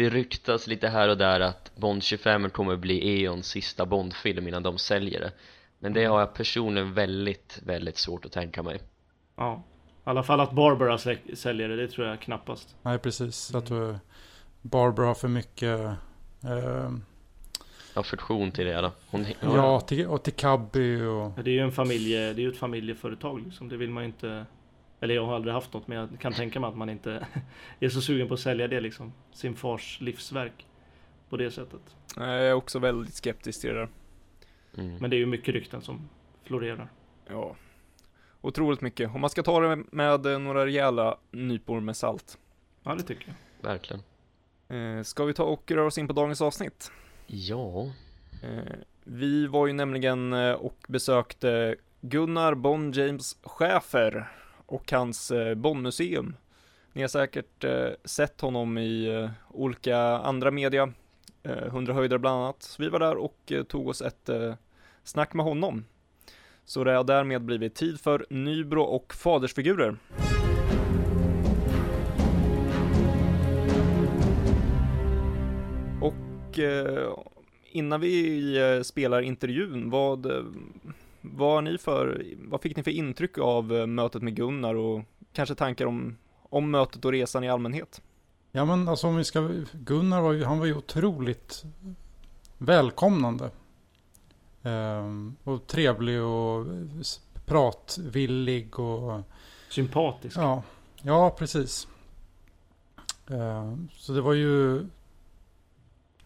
det 0.00 0.10
ryktas 0.10 0.66
lite 0.66 0.88
här 0.88 1.08
och 1.08 1.18
där 1.18 1.40
att 1.40 1.72
Bond 1.76 2.02
25 2.02 2.50
kommer 2.50 2.76
bli 2.76 3.24
Eons 3.24 3.46
sista 3.46 3.86
Bondfilm 3.86 4.48
innan 4.48 4.62
de 4.62 4.78
säljer 4.78 5.20
det. 5.20 5.32
Men 5.78 5.92
det 5.92 6.00
mm. 6.00 6.12
har 6.12 6.20
jag 6.20 6.34
personligen 6.34 6.94
väldigt, 6.94 7.60
väldigt 7.66 7.96
svårt 7.96 8.24
att 8.24 8.32
tänka 8.32 8.62
mig. 8.62 8.80
Ja, 9.36 9.62
i 9.86 10.10
alla 10.10 10.22
fall 10.22 10.40
att 10.40 10.52
Barbara 10.52 10.98
säljer 10.98 11.68
det, 11.68 11.76
det 11.76 11.88
tror 11.88 12.06
jag 12.06 12.20
knappast. 12.20 12.76
Nej, 12.82 12.98
precis. 12.98 13.50
Jag 13.52 13.66
tror 13.66 13.98
Barbara 14.62 15.06
har 15.06 15.14
för 15.14 15.28
mycket 15.28 15.80
eh, 16.44 16.90
affektion 17.94 18.52
till 18.52 18.66
det 18.66 18.72
hela. 18.72 18.92
Hon, 19.10 19.26
ja, 19.40 19.80
till, 19.80 20.06
och 20.06 20.22
till 20.22 20.32
Cabby 20.32 21.02
och... 21.02 21.44
Det 21.44 21.50
är 21.50 21.54
ju 21.54 21.60
en 21.60 21.72
familje, 21.72 22.32
det 22.32 22.40
är 22.40 22.44
ju 22.44 22.50
ett 22.50 22.58
familjeföretag 22.58 23.42
liksom. 23.44 23.68
Det 23.68 23.76
vill 23.76 23.90
man 23.90 24.02
ju 24.02 24.06
inte... 24.06 24.46
Eller 25.00 25.14
jag 25.14 25.26
har 25.26 25.34
aldrig 25.34 25.54
haft 25.54 25.72
något 25.72 25.88
men 25.88 25.98
jag 25.98 26.20
kan 26.20 26.32
tänka 26.32 26.60
mig 26.60 26.68
att 26.68 26.76
man 26.76 26.90
inte 26.90 27.26
är 27.80 27.88
så 27.88 28.00
sugen 28.00 28.28
på 28.28 28.34
att 28.34 28.40
sälja 28.40 28.68
det 28.68 28.80
liksom. 28.80 29.12
Sin 29.32 29.56
fars 29.56 30.00
livsverk. 30.00 30.66
På 31.28 31.36
det 31.36 31.50
sättet. 31.50 31.80
Jag 32.16 32.46
är 32.46 32.52
också 32.52 32.78
väldigt 32.78 33.14
skeptisk 33.14 33.60
till 33.60 33.70
det 33.70 33.76
där. 33.76 33.88
Mm. 34.78 34.96
Men 34.96 35.10
det 35.10 35.16
är 35.16 35.18
ju 35.18 35.26
mycket 35.26 35.54
rykten 35.54 35.82
som 35.82 36.08
florerar. 36.44 36.88
Ja. 37.26 37.56
Otroligt 38.40 38.80
mycket. 38.80 39.14
Om 39.14 39.20
man 39.20 39.30
ska 39.30 39.42
ta 39.42 39.60
det 39.60 39.84
med 39.90 40.40
några 40.40 40.66
rejäla 40.66 41.18
nypor 41.30 41.80
med 41.80 41.96
salt. 41.96 42.38
Ja, 42.82 42.94
det 42.94 43.02
tycker 43.02 43.26
jag. 43.26 43.68
Verkligen. 43.70 44.02
Eh, 44.68 45.02
ska 45.02 45.24
vi 45.24 45.34
ta 45.34 45.44
och 45.44 45.70
röra 45.70 45.86
oss 45.86 45.98
in 45.98 46.06
på 46.06 46.12
dagens 46.12 46.40
avsnitt? 46.40 46.92
Ja. 47.26 47.92
Eh, 48.42 48.74
vi 49.04 49.46
var 49.46 49.66
ju 49.66 49.72
nämligen 49.72 50.32
eh, 50.32 50.52
och 50.52 50.76
besökte 50.88 51.76
Gunnar 52.00 52.54
Bon 52.54 52.92
James 52.92 53.38
Schäfer 53.42 54.39
och 54.70 54.92
hans 54.92 55.30
eh, 55.30 55.54
Bonnmuseum. 55.54 56.36
Ni 56.92 57.00
har 57.00 57.08
säkert 57.08 57.64
eh, 57.64 57.88
sett 58.04 58.40
honom 58.40 58.78
i 58.78 59.06
eh, 59.06 59.30
olika 59.50 59.98
andra 59.98 60.50
media, 60.50 60.92
eh, 61.42 61.66
100 61.66 61.92
höjder 61.92 62.18
bland 62.18 62.42
annat. 62.42 62.62
Så 62.62 62.82
vi 62.82 62.88
var 62.88 62.98
där 62.98 63.16
och 63.16 63.52
eh, 63.52 63.62
tog 63.62 63.88
oss 63.88 64.02
ett 64.02 64.28
eh, 64.28 64.54
snack 65.04 65.34
med 65.34 65.44
honom. 65.44 65.84
Så 66.64 66.84
det 66.84 66.92
har 66.92 67.04
därmed 67.04 67.42
blivit 67.42 67.74
tid 67.74 68.00
för 68.00 68.26
Nybro 68.30 68.82
och 68.82 69.14
fadersfigurer. 69.14 69.96
Och 76.00 76.58
eh, 76.58 77.14
innan 77.70 78.00
vi 78.00 78.56
eh, 78.58 78.82
spelar 78.82 79.22
intervjun, 79.22 79.90
vad, 79.90 80.26
eh, 80.26 80.44
vad, 81.20 81.64
ni 81.64 81.78
för, 81.78 82.24
vad 82.38 82.60
fick 82.60 82.76
ni 82.76 82.82
för 82.82 82.90
intryck 82.90 83.38
av 83.38 83.76
eh, 83.76 83.86
mötet 83.86 84.22
med 84.22 84.36
Gunnar 84.36 84.74
och 84.74 85.02
kanske 85.32 85.54
tankar 85.54 85.86
om, 85.86 86.16
om 86.42 86.70
mötet 86.70 87.04
och 87.04 87.12
resan 87.12 87.44
i 87.44 87.48
allmänhet? 87.48 88.02
Ja 88.52 88.64
men 88.64 88.88
alltså 88.88 89.06
om 89.06 89.16
vi 89.16 89.24
ska, 89.24 89.50
Gunnar 89.72 90.20
var 90.20 90.32
ju, 90.32 90.44
han 90.44 90.58
var 90.58 90.66
ju 90.66 90.74
otroligt 90.74 91.64
välkomnande. 92.58 93.50
Ehm, 94.62 95.36
och 95.44 95.66
trevlig 95.66 96.22
och 96.22 96.66
pratvillig 97.46 98.78
och 98.78 99.20
Sympatisk. 99.68 100.36
ja, 100.36 100.62
ja 101.02 101.30
precis. 101.38 101.88
Ehm, 103.30 103.88
så 103.92 104.12
det 104.12 104.20
var 104.20 104.32
ju, 104.32 104.86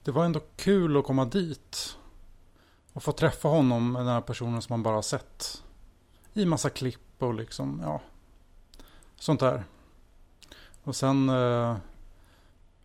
det 0.05 0.11
var 0.11 0.25
ändå 0.25 0.41
kul 0.57 0.97
att 0.97 1.05
komma 1.05 1.25
dit. 1.25 1.97
Och 2.95 3.03
få 3.03 3.13
träffa 3.13 3.49
honom, 3.49 3.93
den 3.93 4.07
här 4.07 4.21
personen 4.21 4.63
som 4.63 4.73
man 4.73 4.83
bara 4.83 4.95
har 4.95 5.03
sett. 5.03 5.63
I 6.35 6.47
massa 6.47 6.71
klipp 6.71 7.01
och 7.19 7.35
liksom, 7.35 7.81
ja. 7.83 8.01
Sånt 9.17 9.41
där. 9.41 9.65
Och 10.83 10.97
sen 10.97 11.29
eh, 11.29 11.77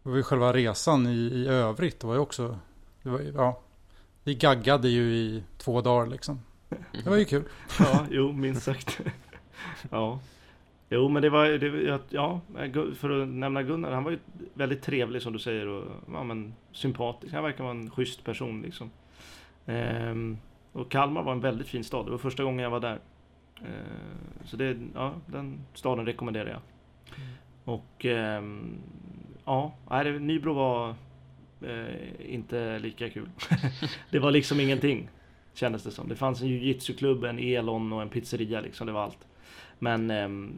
var 0.04 0.16
ju 0.16 0.24
själva 0.24 0.54
resan 0.54 1.08
i, 1.08 1.16
i 1.16 1.48
övrigt. 1.48 2.00
Det 2.00 2.08
var 2.08 2.14
ju 2.14 2.20
också, 2.20 2.60
det 3.04 3.10
var, 3.10 3.20
ja. 3.20 3.62
Vi 4.24 4.36
gaggade 4.36 4.90
ju 4.90 5.14
i 5.14 5.44
två 5.58 5.82
dagar 5.82 6.08
liksom. 6.08 6.40
Det 7.04 7.10
var 7.10 7.18
ju 7.18 7.26
kul. 7.26 7.44
Ja, 7.80 8.06
jo, 8.10 8.32
minst 8.32 8.64
sagt. 8.64 9.00
ja. 9.90 10.20
Jo, 10.90 11.10
men 11.10 11.22
det 11.22 11.30
var, 11.30 11.46
det, 11.46 12.00
ja, 12.10 12.42
för 12.96 13.22
att 13.22 13.28
nämna 13.28 13.64
Gunnar, 13.64 13.92
han 13.92 14.04
var 14.04 14.12
ju 14.12 14.20
väldigt 14.54 14.82
trevlig 14.82 15.22
som 15.22 15.34
du 15.34 15.40
säger 15.40 15.68
och 15.68 15.86
ja, 16.14 16.24
men, 16.24 16.56
sympatisk. 16.72 17.34
Han 17.34 17.44
verkar 17.44 17.64
vara 17.64 17.74
en 17.74 17.92
schysst 17.92 18.24
person 18.24 18.62
liksom. 18.62 18.92
Ehm, 19.70 20.38
och 20.72 20.92
Kalmar 20.92 21.24
var 21.24 21.32
en 21.32 21.40
väldigt 21.40 21.68
fin 21.68 21.84
stad. 21.84 22.06
Det 22.06 22.12
var 22.12 22.18
första 22.18 22.44
gången 22.44 22.64
jag 22.64 22.70
var 22.70 22.80
där. 22.80 23.00
Ehm, 23.58 24.46
så 24.46 24.58
det, 24.58 24.78
ja, 24.94 25.14
den 25.26 25.60
staden 25.74 26.06
rekommenderar 26.06 26.50
jag. 26.50 26.62
Och 27.64 28.06
ehm, 28.06 28.78
ja, 29.46 29.74
Nybro 30.20 30.54
var 30.54 30.96
eh, 31.62 32.34
inte 32.34 32.80
lika 32.80 33.10
kul. 33.10 33.30
det 34.12 34.20
var 34.20 34.32
liksom 34.32 34.60
ingenting. 34.60 35.10
Kändes 35.54 35.84
det 35.84 35.92
som. 35.92 36.10
Det 36.10 36.16
fanns 36.16 36.42
en 36.42 36.48
jujitsuklubb, 36.48 37.24
en 37.24 37.40
elon 37.40 37.94
och 37.94 38.02
en 38.02 38.10
pizzeria 38.10 38.62
liksom. 38.62 38.88
Det 38.88 38.94
var 38.94 39.04
allt. 39.04 39.28
Men 39.80 40.12
ehm, 40.12 40.54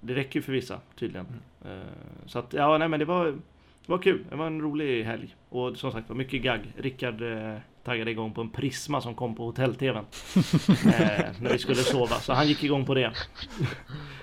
det 0.00 0.14
räcker 0.14 0.38
ju 0.38 0.42
för 0.42 0.52
vissa 0.52 0.80
tydligen. 0.98 1.26
Eh, 1.64 2.26
så 2.26 2.38
att 2.38 2.52
ja, 2.52 2.78
nej 2.78 2.88
men 2.88 3.00
det 3.00 3.06
var, 3.06 3.38
det 3.86 3.92
var 3.92 3.98
kul. 3.98 4.24
Det 4.30 4.36
var 4.36 4.46
en 4.46 4.60
rolig 4.62 5.04
helg. 5.04 5.34
Och 5.48 5.76
som 5.76 5.92
sagt 5.92 6.08
var 6.08 6.16
mycket 6.16 6.42
gagg. 6.42 6.60
Rickard 6.76 7.22
eh, 7.22 7.54
taggade 7.84 8.10
igång 8.10 8.32
på 8.34 8.40
en 8.40 8.50
Prisma 8.50 9.00
som 9.00 9.14
kom 9.14 9.34
på 9.34 9.44
hotell-tvn. 9.44 9.96
eh, 10.36 11.24
när 11.40 11.52
vi 11.52 11.58
skulle 11.58 11.76
sova. 11.76 12.20
Så 12.20 12.32
han 12.32 12.48
gick 12.48 12.64
igång 12.64 12.86
på 12.86 12.94
det. 12.94 13.12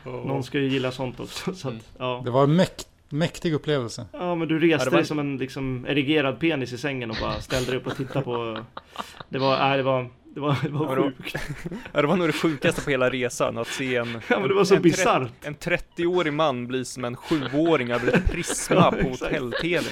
Någon 0.06 0.44
ska 0.44 0.60
ju 0.60 0.68
gilla 0.68 0.92
sånt 0.92 1.20
också. 1.20 1.54
Så 1.54 1.70
att, 1.70 1.94
ja. 1.98 2.22
Det 2.26 2.32
var 2.32 2.44
en 2.44 2.56
mäkt, 2.56 2.88
mäktig 3.10 3.54
upplevelse. 3.54 4.06
Ja 4.14 4.36
men 4.36 4.48
du 4.48 4.60
reste 4.60 4.70
Ja, 4.72 4.78
det 4.86 4.92
var- 4.92 4.98
dig 4.98 5.06
som 5.06 5.20
en 5.20 5.38
liksom 5.38 5.86
erigerad 5.90 6.40
penis 6.40 6.74
i 6.74 6.78
sängen 6.78 7.12
och 7.12 7.18
bara 7.22 7.42
ställde 7.42 7.72
dig 7.72 7.80
upp 7.80 7.88
och 7.88 7.98
tittade 7.98 8.26
på 8.26 8.60
Det 9.30 9.40
var, 9.40 9.60
nej 9.60 9.78
det 9.78 9.84
var 9.84 10.10
Det 10.34 10.40
var, 10.40 10.56
det 10.64 10.70
var 10.70 10.86
Vadå? 10.88 11.04
sjukt 11.18 11.36
Ja, 11.94 12.02
det 12.02 12.08
var 12.08 12.16
nog 12.16 12.28
det 12.28 12.34
sjukaste 12.34 12.82
på 12.82 12.90
hela 12.90 13.10
resan, 13.10 13.58
att 13.58 13.68
se 13.68 13.96
en, 13.96 14.22
Ja 14.28 14.40
men 14.40 14.48
det 14.50 14.54
var 14.56 14.64
så 14.64 14.76
en, 14.76 14.82
bisarrt 14.82 15.32
en 15.42 15.56
30-årig 15.56 16.34
man 16.34 16.68
bli 16.68 16.86
som 16.86 17.06
en 17.06 17.16
7-åring 17.16 17.92
över 17.92 18.14
ett 18.14 18.32
prisma 18.32 18.92
på 18.92 18.98
exakt. 19.10 19.22
hotell-tv. 19.22 19.86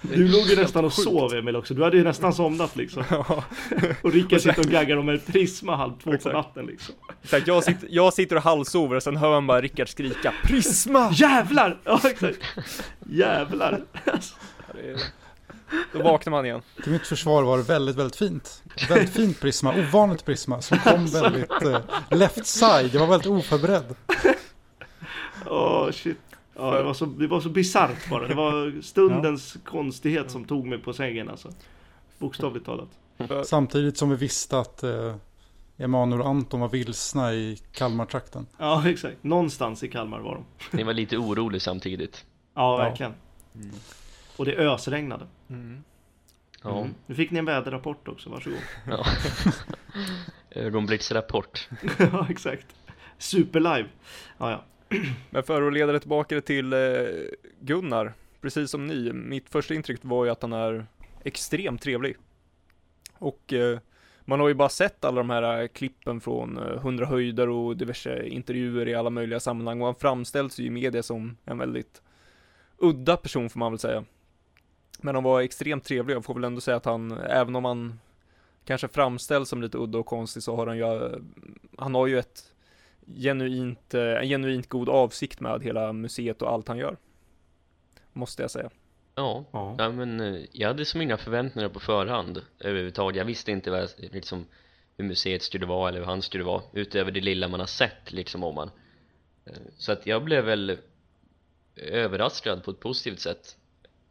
Du 0.00 0.28
låg 0.28 0.46
ju 0.46 0.56
nästan 0.56 0.84
och 0.84 0.94
sjukt. 0.94 1.08
sov 1.08 1.34
Emil 1.34 1.56
också, 1.56 1.74
du 1.74 1.82
hade 1.84 1.96
ju 1.96 2.04
nästan 2.04 2.32
somnat 2.34 2.76
liksom 2.76 3.04
Ja, 3.10 3.44
Och 4.02 4.12
Rickard 4.12 4.40
sitter 4.40 4.58
och 4.60 4.64
gaggar 4.72 4.96
om 4.96 5.08
ett 5.08 5.26
prisma 5.26 5.76
halv 5.76 5.92
två 5.92 6.10
på 6.10 6.14
Exakt. 6.16 6.34
natten 6.34 6.66
liksom 6.66 6.94
exakt. 7.22 7.46
Jag, 7.46 7.64
sitter, 7.64 7.88
jag 7.90 8.14
sitter 8.14 8.36
och 8.36 8.42
halvsover 8.42 8.96
och 8.96 9.02
sen 9.02 9.16
hör 9.16 9.30
man 9.30 9.46
bara 9.46 9.60
Rickard 9.60 9.88
skrika 9.88 10.32
Prisma! 10.44 11.10
Jävlar! 11.12 11.78
Ja 11.84 12.00
exakt 12.04 12.38
Jävlar! 13.10 13.80
Alltså, 14.12 14.34
Ja, 14.68 14.74
det 14.82 14.90
är- 14.90 15.21
Då 15.92 16.02
vaknar 16.02 16.30
man 16.30 16.46
igen. 16.46 16.62
Till 16.82 16.92
mitt 16.92 17.06
försvar 17.06 17.42
var 17.42 17.56
det 17.56 17.62
väldigt, 17.62 17.96
väldigt 17.96 18.16
fint. 18.16 18.62
Väldigt 18.88 19.10
fint 19.10 19.40
prisma, 19.40 19.74
ovanligt 19.74 20.24
prisma 20.24 20.62
som 20.62 20.78
kom 20.78 21.06
väldigt 21.12 21.62
eh, 21.62 21.80
left 22.10 22.46
side. 22.46 22.94
Jag 22.94 23.00
var 23.00 23.06
väldigt 23.06 23.26
oförberedd. 23.30 23.94
Åh 25.46 25.90
shit 25.90 26.18
Ja 26.54 26.70
det 26.76 26.82
var 26.82 26.94
så, 26.94 27.06
det 27.06 27.26
var 27.26 27.40
så 27.40 27.48
bisarrt 27.48 28.10
bara, 28.10 28.28
det 28.28 28.34
var 28.34 28.82
stundens 28.82 29.56
konstighet 29.64 30.30
som 30.30 30.44
tog 30.44 30.66
mig 30.66 30.78
på 30.78 30.92
sängen 30.92 31.28
alltså 31.28 31.48
Bokstavligt 32.18 32.66
talat 32.66 32.88
Samtidigt 33.46 33.96
som 33.98 34.10
vi 34.10 34.16
visste 34.16 34.58
att 34.58 34.82
eh, 34.82 35.14
Emanuel 35.78 36.20
och 36.20 36.28
Anton 36.28 36.60
var 36.60 36.68
vilsna 36.68 37.32
i 37.34 37.58
Kalmartrakten. 37.72 38.46
Ja 38.58 38.88
exakt, 38.88 39.24
någonstans 39.24 39.82
i 39.82 39.88
Kalmar 39.88 40.20
var 40.20 40.34
de 40.34 40.76
Ni 40.76 40.82
var 40.82 40.92
lite 40.92 41.16
orolig 41.16 41.62
samtidigt. 41.62 42.24
Ja 42.54 42.60
Ja. 42.60 42.76
verkligen 42.76 43.14
Och 44.36 44.44
det 44.44 44.56
ösregnade 44.56 45.26
mm. 45.50 45.84
Ja, 46.62 46.80
Mm. 46.80 46.94
Nu 47.06 47.14
fick 47.14 47.30
ni 47.30 47.38
en 47.38 47.44
väderrapport 47.44 48.08
också, 48.08 48.30
varsågod 48.30 48.58
ja. 48.86 49.04
Romblitz 50.50 51.12
rapport. 51.12 51.68
Ja 51.98 52.26
exakt 52.30 52.66
Superlive 53.18 53.88
Ja 54.38 54.50
ja 54.50 54.64
Men 55.30 55.42
för 55.42 55.62
att 55.62 55.72
leda 55.72 55.92
det 55.92 56.00
tillbaka 56.00 56.40
till 56.40 56.72
eh, 56.72 56.78
Gunnar, 57.60 58.12
precis 58.40 58.70
som 58.70 58.86
ni, 58.86 59.12
mitt 59.12 59.48
första 59.48 59.74
intryck 59.74 60.00
var 60.02 60.24
ju 60.24 60.30
att 60.30 60.42
han 60.42 60.52
är 60.52 60.86
extremt 61.24 61.82
trevlig. 61.82 62.16
Och 63.18 63.52
eh, 63.52 63.78
man 64.24 64.40
har 64.40 64.48
ju 64.48 64.54
bara 64.54 64.68
sett 64.68 65.04
alla 65.04 65.16
de 65.16 65.30
här 65.30 65.62
eh, 65.62 65.68
klippen 65.68 66.20
från 66.20 66.58
eh, 66.58 66.76
100 66.76 67.06
höjder 67.06 67.48
och 67.48 67.76
diverse 67.76 68.26
intervjuer 68.26 68.88
i 68.88 68.94
alla 68.94 69.10
möjliga 69.10 69.40
sammanhang 69.40 69.80
och 69.80 69.86
han 69.86 69.94
framställs 69.94 70.58
ju 70.58 70.66
i 70.66 70.70
media 70.70 71.02
som 71.02 71.36
en 71.44 71.58
väldigt 71.58 72.02
udda 72.78 73.16
person 73.16 73.50
får 73.50 73.58
man 73.58 73.72
väl 73.72 73.78
säga. 73.78 74.04
Men 75.02 75.14
han 75.14 75.24
var 75.24 75.40
extremt 75.40 75.84
trevlig, 75.84 76.14
jag 76.14 76.24
får 76.24 76.34
väl 76.34 76.44
ändå 76.44 76.60
säga 76.60 76.76
att 76.76 76.84
han, 76.84 77.12
även 77.12 77.56
om 77.56 77.64
han 77.64 78.00
kanske 78.64 78.88
framställs 78.88 79.48
som 79.48 79.62
lite 79.62 79.78
udda 79.78 79.98
och 79.98 80.06
konstig 80.06 80.42
så 80.42 80.56
har 80.56 80.66
han 80.66 80.76
ju, 80.78 81.22
han 81.78 81.94
har 81.94 82.06
ju 82.06 82.18
ett 82.18 82.52
genuint, 83.16 83.94
eh, 83.94 84.02
en 84.02 84.28
genuint 84.28 84.68
god 84.68 84.88
avsikt 84.88 85.40
med 85.40 85.62
hela 85.62 85.92
museet 85.92 86.42
och 86.42 86.50
allt 86.50 86.68
han 86.68 86.78
gör. 86.78 86.96
Måste 88.12 88.42
jag 88.42 88.50
säga. 88.50 88.70
Ja, 89.14 89.44
Ja, 89.52 89.74
ja 89.78 89.90
men 89.90 90.20
eh, 90.20 90.40
jag 90.52 90.68
hade 90.68 90.84
som 90.84 91.00
inga 91.02 91.16
förväntningar 91.16 91.68
på 91.68 91.80
förhand 91.80 92.42
överhuvudtaget. 92.58 93.16
Jag 93.16 93.24
visste 93.24 93.50
inte 93.52 93.70
vad, 93.70 93.90
liksom, 93.96 94.46
hur 94.96 95.04
museet 95.04 95.42
skulle 95.42 95.66
vara 95.66 95.88
eller 95.88 95.98
hur 95.98 96.06
han 96.06 96.22
skulle 96.22 96.44
vara 96.44 96.62
utöver 96.72 97.10
det 97.10 97.20
lilla 97.20 97.48
man 97.48 97.60
har 97.60 97.66
sett 97.66 98.12
liksom 98.12 98.44
om 98.44 98.56
han. 98.56 98.70
Eh, 99.44 99.52
Så 99.76 99.92
att 99.92 100.06
jag 100.06 100.24
blev 100.24 100.44
väl 100.44 100.78
överraskad 101.76 102.64
på 102.64 102.70
ett 102.70 102.80
positivt 102.80 103.20
sätt 103.20 103.56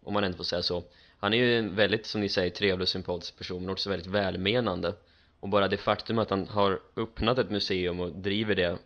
om 0.03 0.13
man 0.13 0.23
ändå 0.23 0.37
får 0.37 0.43
säga 0.43 0.61
så. 0.61 0.83
Han 1.17 1.33
är 1.33 1.37
ju 1.37 1.57
en 1.57 1.75
väldigt, 1.75 2.05
som 2.05 2.21
ni 2.21 2.29
säger, 2.29 2.49
trevlig 2.49 2.81
och 2.81 2.89
sympatisk 2.89 3.37
person 3.37 3.61
men 3.61 3.69
också 3.69 3.89
väldigt 3.89 4.07
välmenande. 4.07 4.93
Och 5.39 5.49
bara 5.49 5.67
det 5.67 5.77
faktum 5.77 6.19
att 6.19 6.29
han 6.29 6.47
har 6.47 6.79
öppnat 6.95 7.37
ett 7.37 7.49
museum 7.49 7.99
och 7.99 8.11
driver 8.11 8.55
det 8.55 8.77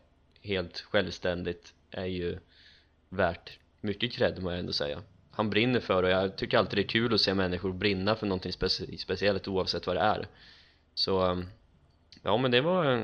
helt 0.42 0.80
självständigt 0.80 1.74
är 1.92 2.06
ju 2.06 2.38
värt 3.10 3.60
mycket 3.82 4.12
cred 4.12 4.44
må 4.44 4.52
jag 4.52 4.60
ändå 4.60 4.74
säga 4.74 5.02
han 5.32 5.50
brinner 5.50 5.80
för 5.80 6.04
och 6.04 6.10
jag 6.10 6.36
tycker 6.36 6.58
alltid 6.58 6.78
det 6.78 6.82
är 6.82 6.88
kul 6.88 7.14
att 7.14 7.22
se 7.22 7.34
människor 7.34 7.74
brinna 7.74 8.16
för 8.16 8.28
någonting 8.28 8.54
speci 8.54 8.98
speciellt 8.98 9.48
oavsett 9.48 9.88
vad 9.88 9.96
det 9.96 10.02
är 10.02 10.28
så 10.94 11.32
um, 11.32 11.46
ja 12.22 12.38
men 12.38 12.52
det 12.52 12.62
var 12.62 12.86
en, 12.86 13.04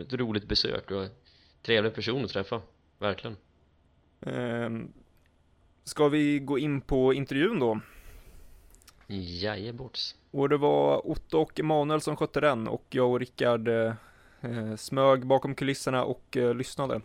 ett 0.00 0.12
roligt 0.12 0.48
besök 0.48 0.90
och 0.90 1.02
en 1.02 1.10
trevlig 1.62 1.94
person 1.94 2.24
att 2.24 2.30
träffa 2.30 2.62
verkligen 2.98 3.36
ehm, 4.20 4.92
ska 5.84 6.08
vi 6.08 6.38
gå 6.38 6.58
in 6.58 6.80
på 6.80 7.14
intervjun 7.14 7.58
då? 7.58 7.80
Jajebots 9.06 10.16
Och 10.30 10.48
det 10.48 10.56
var 10.56 11.10
Otto 11.10 11.38
och 11.38 11.60
Emanuel 11.60 12.00
som 12.00 12.16
skötte 12.16 12.40
den 12.40 12.68
och 12.68 12.84
jag 12.90 13.10
och 13.10 13.20
Rickard 13.20 13.68
eh, 13.68 13.92
eh, 14.40 14.76
smög 14.76 15.26
bakom 15.26 15.54
kulisserna 15.54 16.04
och 16.04 16.36
eh, 16.36 16.54
lyssnade. 16.54 17.00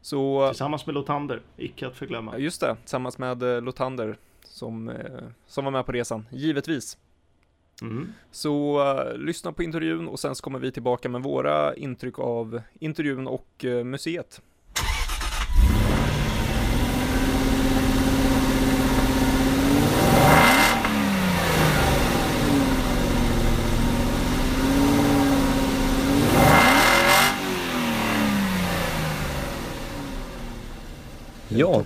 Så, 0.00 0.48
tillsammans 0.48 0.86
med 0.86 0.94
Lotander, 0.94 1.42
icke 1.56 1.86
att 1.86 1.96
förglömma 1.96 2.38
just 2.38 2.60
det, 2.60 2.76
tillsammans 2.80 3.18
med 3.18 3.42
eh, 3.42 3.62
Lotander 3.62 4.16
som, 4.44 4.88
eh, 4.88 5.22
som 5.46 5.64
var 5.64 5.72
med 5.72 5.86
på 5.86 5.92
resan, 5.92 6.26
givetvis. 6.30 6.98
mm. 7.82 8.12
Så 8.30 8.80
eh, 8.80 9.16
lyssna 9.18 9.52
på 9.52 9.62
intervjun 9.62 10.08
och 10.08 10.20
sen 10.20 10.34
så 10.34 10.42
kommer 10.42 10.58
vi 10.58 10.72
tillbaka 10.72 11.08
med 11.08 11.22
våra 11.22 11.74
intryck 11.74 12.18
av 12.18 12.62
intervjun 12.78 13.26
och 13.26 13.64
eh, 13.64 13.84
museet. 13.84 14.42
Ja. 31.50 31.82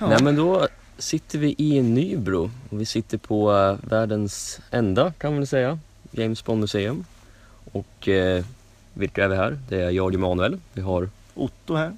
Nej 0.00 0.22
men 0.22 0.36
då 0.36 0.68
sitter 0.98 1.38
vi 1.38 1.54
i 1.58 1.82
Nybro 1.82 2.50
och 2.70 2.80
vi 2.80 2.84
sitter 2.84 3.18
på 3.18 3.52
eh, 3.56 3.88
världens 3.90 4.60
enda 4.70 5.12
kan 5.18 5.34
man 5.34 5.46
säga, 5.46 5.78
James 6.10 6.44
Bond 6.44 6.60
museum. 6.60 7.04
Och 7.72 8.08
eh, 8.08 8.44
vilka 8.94 9.24
är 9.24 9.28
vi 9.28 9.36
här? 9.36 9.58
Det 9.68 9.80
är 9.82 9.90
jag 9.90 10.14
Emanuel. 10.14 10.58
Vi 10.72 10.80
har, 10.82 11.08
Otto 11.34 11.74
här. 11.74 11.92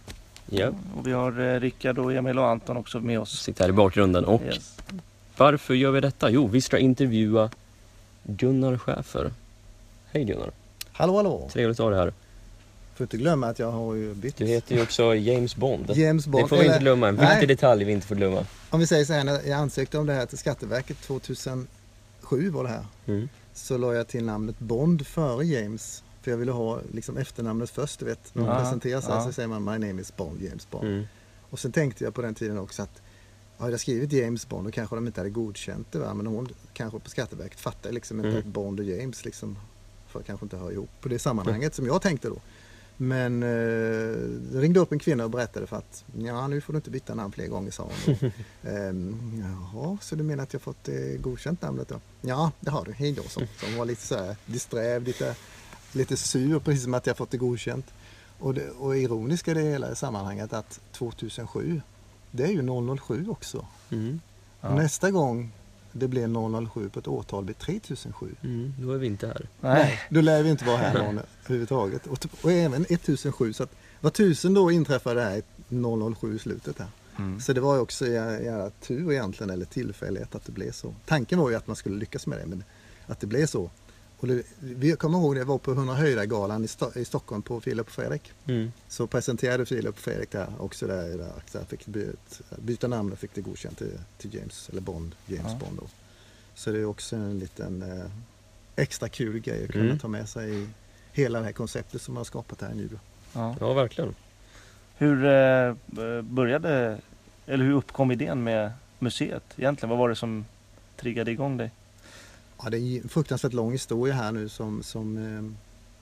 ja, 0.50 0.68
Och 0.96 1.06
vi 1.06 1.12
har 1.12 1.40
eh, 1.40 1.60
Rickard 1.60 1.98
och 1.98 2.12
Emil 2.12 2.38
och 2.38 2.46
Anton 2.48 2.76
också 2.76 3.00
med 3.00 3.20
oss. 3.20 3.42
sitter 3.42 3.64
här 3.64 3.68
i 3.68 3.72
bakgrunden. 3.72 4.24
Och 4.24 4.42
Yes. 4.42 4.76
varför 5.36 5.74
gör 5.74 5.90
vi 5.90 6.00
detta? 6.00 6.30
Jo, 6.30 6.46
vi 6.46 6.60
ska 6.60 6.78
intervjua 6.78 7.50
Gunnar 8.22 8.78
Schäfer. 8.78 9.30
Hej 10.12 10.24
Gunnar, 10.24 10.50
Hallå 10.92 11.16
hallå! 11.16 11.48
trevligt 11.52 11.80
att 11.80 11.84
ha 11.84 11.90
dig 11.90 11.98
här. 11.98 12.12
Får 12.98 13.04
inte 13.04 13.16
glömma 13.16 13.46
att 13.48 13.58
jag 13.58 13.70
har 13.70 13.94
ju 13.94 14.14
bytt 14.14 14.36
Du 14.36 14.44
heter 14.46 14.76
ju 14.76 14.82
också 14.82 15.14
James 15.14 15.56
Bond. 15.56 15.90
James 15.96 16.26
Bond. 16.26 16.44
Det 16.44 16.48
får 16.48 16.56
vi 16.56 16.66
inte 16.66 16.78
glömma, 16.78 17.08
en 17.08 17.14
Nej. 17.14 17.30
viktig 17.30 17.48
detalj 17.56 17.84
vi 17.84 17.92
inte 17.92 18.06
får 18.06 18.14
glömma. 18.14 18.46
Om 18.70 18.80
vi 18.80 18.86
säger 18.86 19.04
så 19.04 19.12
här, 19.12 19.24
när 19.24 19.32
jag 19.32 19.50
ansökte 19.52 19.98
om 19.98 20.06
det 20.06 20.12
här 20.12 20.26
till 20.26 20.38
Skatteverket 20.38 20.96
2007 21.00 22.50
var 22.50 22.62
det 22.64 22.68
här. 22.70 22.84
Mm. 23.06 23.28
Så 23.54 23.78
la 23.78 23.94
jag 23.94 24.08
till 24.08 24.24
namnet 24.24 24.58
Bond 24.58 25.06
före 25.06 25.44
James. 25.46 26.02
För 26.22 26.30
jag 26.30 26.38
ville 26.38 26.52
ha 26.52 26.80
liksom 26.92 27.16
efternamnet 27.16 27.70
först, 27.70 27.98
du 27.98 28.04
vet. 28.06 28.34
När 28.34 28.42
man 28.42 28.54
Ja, 28.56 28.60
presenterar 28.62 29.00
sig 29.00 29.10
ja. 29.14 29.24
så 29.26 29.32
säger 29.32 29.48
man 29.48 29.64
My 29.64 29.86
name 29.86 30.00
is 30.02 30.16
Bond, 30.16 30.42
James 30.42 30.70
Bond. 30.70 30.84
Mm. 30.88 31.04
Och 31.50 31.58
sen 31.58 31.72
tänkte 31.72 32.04
jag 32.04 32.14
på 32.14 32.22
den 32.22 32.34
tiden 32.34 32.58
också 32.58 32.82
att 32.82 33.02
hade 33.58 33.70
jag 33.72 33.80
skrivit 33.80 34.12
James 34.12 34.48
Bond 34.48 34.66
då 34.66 34.70
kanske 34.70 34.96
de 34.96 35.06
inte 35.06 35.20
hade 35.20 35.30
godkänt 35.30 35.86
det 35.92 35.98
va. 35.98 36.14
Men 36.14 36.26
hon 36.26 36.48
kanske 36.72 36.98
på 36.98 37.10
Skatteverket 37.10 37.60
fattar 37.60 37.92
liksom 37.92 38.16
inte 38.18 38.28
Mm. 38.28 38.38
att 38.40 38.46
Bond 38.46 38.80
och 38.80 38.86
James 38.86 39.24
liksom 39.24 39.58
för 40.08 40.22
kanske 40.22 40.44
inte 40.46 40.56
hör 40.56 40.72
ihop 40.72 40.88
på 41.00 41.08
det 41.08 41.18
sammanhanget 41.18 41.74
som 41.74 41.86
jag 41.86 42.02
tänkte 42.02 42.28
då. 42.28 42.36
Men 43.00 43.42
eh, 43.42 44.58
ringde 44.58 44.80
upp 44.80 44.92
en 44.92 44.98
kvinna 44.98 45.24
och 45.24 45.30
berättade 45.30 45.66
för 45.66 45.76
att 45.76 46.04
ja 46.18 46.48
nu 46.48 46.60
får 46.60 46.72
du 46.72 46.76
inte 46.76 46.90
byta 46.90 47.14
namn 47.14 47.32
fler 47.32 47.46
gånger 47.46 47.70
sa 47.70 47.82
hon. 48.06 48.32
ehm, 48.72 49.44
Jaha, 49.72 49.98
så 50.00 50.16
du 50.16 50.22
menar 50.22 50.42
att 50.42 50.52
jag 50.52 50.62
fått 50.62 50.88
eh, 50.88 50.94
godkänt 51.20 51.62
namnet 51.62 51.88
då? 51.88 52.00
Ja, 52.20 52.52
det 52.60 52.70
har 52.70 52.84
du. 52.84 52.92
Hej 52.92 53.12
då, 53.12 53.22
så. 53.22 53.40
så 53.40 53.66
hon 53.66 53.76
var 53.76 53.84
lite 53.84 54.06
så 54.06 54.16
här 54.16 54.36
disträv, 54.46 55.02
lite, 55.02 55.36
lite 55.92 56.16
sur 56.16 56.58
precis 56.58 56.82
som 56.82 56.94
att 56.94 57.06
jag 57.06 57.16
fått 57.16 57.30
det 57.30 57.36
godkänt. 57.36 57.86
Och, 58.38 58.54
det, 58.54 58.70
och 58.70 58.96
ironiska 58.96 59.50
i 59.50 59.54
det 59.54 59.60
hela 59.60 59.94
sammanhanget 59.94 60.52
att 60.52 60.80
2007 60.92 61.80
det 62.30 62.44
är 62.44 62.48
ju 62.48 62.96
007 62.98 63.28
också. 63.28 63.66
Mm. 63.90 64.20
Ja. 64.60 64.74
Nästa 64.74 65.10
gång 65.10 65.52
det 65.92 66.08
blir 66.08 66.66
007 66.68 66.88
på 66.88 66.98
ett 66.98 67.08
årtal 67.08 67.44
blir 67.44 67.54
3007. 67.54 68.34
Mm. 68.42 68.74
Då 68.78 68.92
är 68.92 68.98
vi 68.98 69.06
inte 69.06 69.26
här. 69.26 69.48
Nej. 69.60 70.00
Då 70.10 70.20
lär 70.20 70.42
vi 70.42 70.50
inte 70.50 70.64
vara 70.64 70.76
här 70.76 70.94
någon 70.94 71.20
överhuvudtaget. 71.44 72.06
Och, 72.06 72.26
och 72.42 72.52
även 72.52 72.82
1007. 72.82 73.52
Så 73.52 73.62
att 73.62 73.74
var 74.00 74.10
tusen 74.10 74.54
då 74.54 74.70
inträffade 74.70 75.20
det 75.20 75.26
här 75.26 76.14
007 76.14 76.36
i 76.36 76.38
slutet 76.38 76.78
här. 76.78 76.88
Mm. 77.18 77.40
Så 77.40 77.52
det 77.52 77.60
var 77.60 77.74
ju 77.74 77.80
också 77.80 78.06
jävla 78.06 78.70
tur 78.70 79.12
egentligen, 79.12 79.50
eller 79.50 79.64
tillfällighet 79.64 80.34
att 80.34 80.44
det 80.44 80.52
blev 80.52 80.72
så. 80.72 80.94
Tanken 81.06 81.38
var 81.38 81.50
ju 81.50 81.56
att 81.56 81.66
man 81.66 81.76
skulle 81.76 81.96
lyckas 81.96 82.26
med 82.26 82.38
det, 82.38 82.46
men 82.46 82.64
att 83.06 83.20
det 83.20 83.26
blev 83.26 83.46
så. 83.46 83.70
Och 84.20 84.28
det, 84.28 84.42
vi 84.60 84.92
kommer 84.96 85.18
ihåg 85.18 85.34
det 85.36 85.44
var 85.44 85.58
på 85.58 85.72
100 85.72 85.94
höjdargalan 85.94 86.64
i, 86.64 86.66
Sto- 86.66 86.98
i 86.98 87.04
Stockholm 87.04 87.42
på 87.42 87.60
Filip 87.60 87.86
och 87.86 87.92
Fredrik. 87.92 88.32
Mm. 88.46 88.72
Så 88.88 89.06
presenterade 89.06 89.66
Filip 89.66 89.94
och 89.94 89.98
Fredrik 90.00 90.30
där 90.30 90.46
också 90.58 90.86
där, 90.86 91.18
där, 91.18 91.32
där 91.52 91.64
fick 91.64 91.86
byta, 91.86 92.16
byta 92.58 92.88
namn 92.88 93.12
och 93.12 93.18
fick 93.18 93.34
det 93.34 93.40
godkänt 93.40 93.78
till, 93.78 93.98
till 94.18 94.34
James, 94.34 94.68
eller 94.68 94.80
Bond, 94.80 95.14
James 95.26 95.52
Ja. 95.52 95.58
Bond 95.66 95.76
då. 95.80 95.86
Så 96.54 96.70
det 96.72 96.78
är 96.78 96.84
också 96.84 97.16
en 97.16 97.38
liten 97.38 97.82
eh, 97.82 98.10
extra 98.76 99.08
kul 99.08 99.38
grej 99.38 99.64
att 99.64 99.70
kunna 99.70 99.84
Mm. 99.84 99.98
ta 99.98 100.08
med 100.08 100.28
sig 100.28 100.54
i 100.62 100.68
hela 101.12 101.38
det 101.38 101.44
här 101.44 101.52
konceptet 101.52 102.02
som 102.02 102.14
man 102.14 102.20
har 102.20 102.24
skapat 102.24 102.60
här 102.60 102.70
i 102.72 102.74
Nybro. 102.74 102.98
Ja. 103.34 103.56
Ja, 103.60 103.72
verkligen. 103.72 104.14
Hur 104.96 105.24
eh, 105.24 105.74
började, 106.22 106.98
eller 107.46 107.64
hur 107.64 107.72
uppkom 107.74 108.10
idén 108.10 108.44
med 108.44 108.72
museet 108.98 109.44
egentligen? 109.56 109.90
Vad 109.90 109.98
var 109.98 110.08
det 110.08 110.16
som 110.16 110.44
triggade 110.96 111.30
igång 111.30 111.56
dig? 111.56 111.70
Ja, 112.62 112.70
det 112.70 112.78
är 112.78 113.02
en 113.02 113.08
fruktansvärt 113.08 113.52
lång 113.52 113.72
historia 113.72 114.14
här 114.14 114.32
nu 114.32 114.48
som, 114.48 114.82
som 114.82 115.16
eh, 115.16 115.52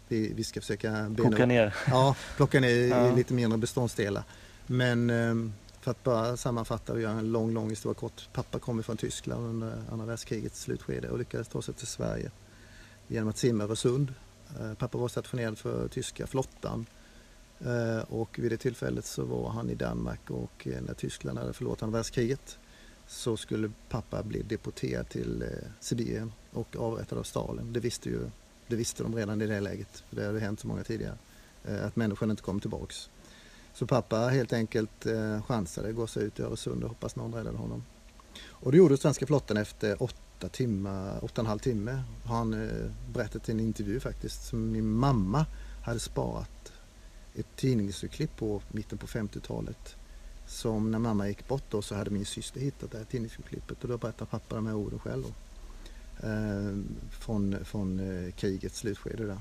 vi, 0.08 0.32
vi 0.32 0.44
ska 0.44 0.60
försöka 0.60 0.90
bena 0.90 1.30
Koka 1.30 1.46
ner. 1.46 1.74
Ja, 1.88 2.16
plocka 2.36 2.60
ner 2.60 2.68
i- 2.68 2.88
Ja. 2.88 3.12
i 3.12 3.16
lite 3.16 3.34
mindre 3.34 3.58
beståndsdelar. 3.58 4.24
Men 4.66 5.10
eh, 5.10 5.34
för 5.80 5.90
att 5.90 6.04
bara 6.04 6.36
sammanfatta 6.36 6.92
och 6.92 7.00
göra 7.00 7.12
en 7.12 7.32
lång, 7.32 7.52
lång 7.52 7.70
historia 7.70 7.94
kort. 7.94 8.28
Pappa 8.32 8.58
kom 8.58 8.82
från 8.82 8.96
Tyskland 8.96 9.46
under 9.46 9.82
andra 9.92 10.06
världskrigets 10.06 10.60
slutskede 10.62 11.10
och 11.10 11.18
lyckades 11.18 11.48
ta 11.48 11.62
sig 11.62 11.74
till 11.74 11.86
Sverige 11.86 12.30
genom 13.08 13.28
att 13.28 13.38
simma 13.38 13.64
över 13.64 13.74
sund. 13.74 14.14
Eh, 14.60 14.74
Pappa 14.74 14.98
var 14.98 15.08
stationerad 15.08 15.58
för 15.58 15.88
tyska 15.88 16.26
flottan 16.26 16.86
och 18.08 18.38
vid 18.38 18.50
det 18.52 18.56
tillfället 18.56 19.04
så 19.04 19.24
var 19.24 19.50
han 19.50 19.70
i 19.70 19.74
Danmark 19.74 20.30
och 20.30 20.68
när 20.86 20.94
Tyskland 20.94 21.38
hade 21.38 21.52
förlorat 21.52 21.82
andra 21.82 21.98
världskriget 21.98 22.58
så 23.06 23.36
skulle 23.36 23.70
pappa 23.88 24.22
bli 24.22 24.42
deporterad 24.42 25.08
till 25.08 25.42
eh, 25.42 25.48
Sibirien 25.80 26.32
och 26.52 26.76
avrättad 26.76 27.18
av 27.18 27.22
Stalin. 27.22 27.72
Det 27.72 27.80
visste 27.80 28.08
ju 28.08 28.30
det 28.68 28.76
visste 28.76 29.02
de 29.02 29.14
redan 29.14 29.42
i 29.42 29.46
det 29.46 29.60
läget, 29.60 30.04
för 30.08 30.16
det 30.16 30.26
hade 30.26 30.40
hänt 30.40 30.60
så 30.60 30.66
många 30.68 30.84
tidigare. 30.84 31.18
eh, 31.64 31.86
Att 31.86 31.96
människan 31.96 32.30
inte 32.30 32.42
kom 32.42 32.60
tillbaks. 32.60 33.10
Så 33.74 33.86
pappa 33.86 34.16
helt 34.18 34.52
enkelt 34.52 35.06
eh, 35.06 35.42
chansade, 35.42 35.92
gå 35.92 36.06
sig 36.06 36.24
ut 36.24 36.38
i 36.40 36.42
Öresund 36.42 36.82
och 36.82 36.88
hoppas 36.88 37.16
någon 37.16 37.34
räddade 37.34 37.58
honom. 37.58 37.84
Och 38.48 38.72
det 38.72 38.78
gjorde 38.78 38.96
svenska 38.96 39.26
flottan 39.26 39.56
efter 39.56 40.02
åtta 40.02 40.48
timmar, 40.48 41.16
åtta 41.16 41.22
och 41.22 41.38
en 41.38 41.46
halv 41.46 41.58
timme. 41.58 42.02
Har 42.24 42.36
han 42.36 42.54
eh, 42.54 42.90
berättat 43.12 43.48
i 43.48 43.52
en 43.52 43.60
intervju 43.60 44.00
faktiskt, 44.00 44.46
som 44.48 44.72
min 44.72 44.90
mamma 44.90 45.46
hade 45.84 46.00
sparat 46.00 46.72
ett 47.34 47.56
tidningsurklipp 47.56 48.36
på 48.36 48.62
mitten 48.72 48.98
på 48.98 49.06
50-talet. 49.06 49.96
Som 50.46 50.90
när 50.90 50.98
mamma 50.98 51.28
gick 51.28 51.48
bort 51.48 51.64
då 51.70 51.82
så 51.82 51.94
hade 51.94 52.10
min 52.10 52.26
syster 52.26 52.60
hittat 52.60 52.90
det 52.90 52.98
här 52.98 53.04
tidningsurklippet 53.04 53.82
och 53.82 53.88
då 53.88 53.98
berättade 53.98 54.30
pappa 54.30 54.54
de 54.54 54.66
här 54.66 54.74
orden 54.74 54.98
själv 54.98 55.22
då. 55.22 55.32
Eh, 56.28 56.76
från 57.10 57.64
från 57.64 58.00
eh, 58.00 58.32
krigets 58.32 58.78
slutskede 58.78 59.26
där. 59.26 59.38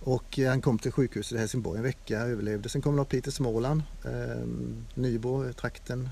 Och 0.00 0.38
eh, 0.38 0.48
han 0.48 0.60
kom 0.60 0.78
till 0.78 0.92
sjukhuset 0.92 1.36
i 1.36 1.38
Helsingborg 1.38 1.78
en 1.78 1.82
vecka, 1.82 2.18
överlevde. 2.18 2.68
Sen 2.68 2.82
kom 2.82 2.92
han 2.92 3.02
upp 3.02 3.14
hit 3.14 3.24
till 3.24 3.32
Småland, 3.32 3.82
ehm, 4.04 4.84
eh, 4.94 5.00
Nybro, 5.00 5.52
trakten 5.52 6.08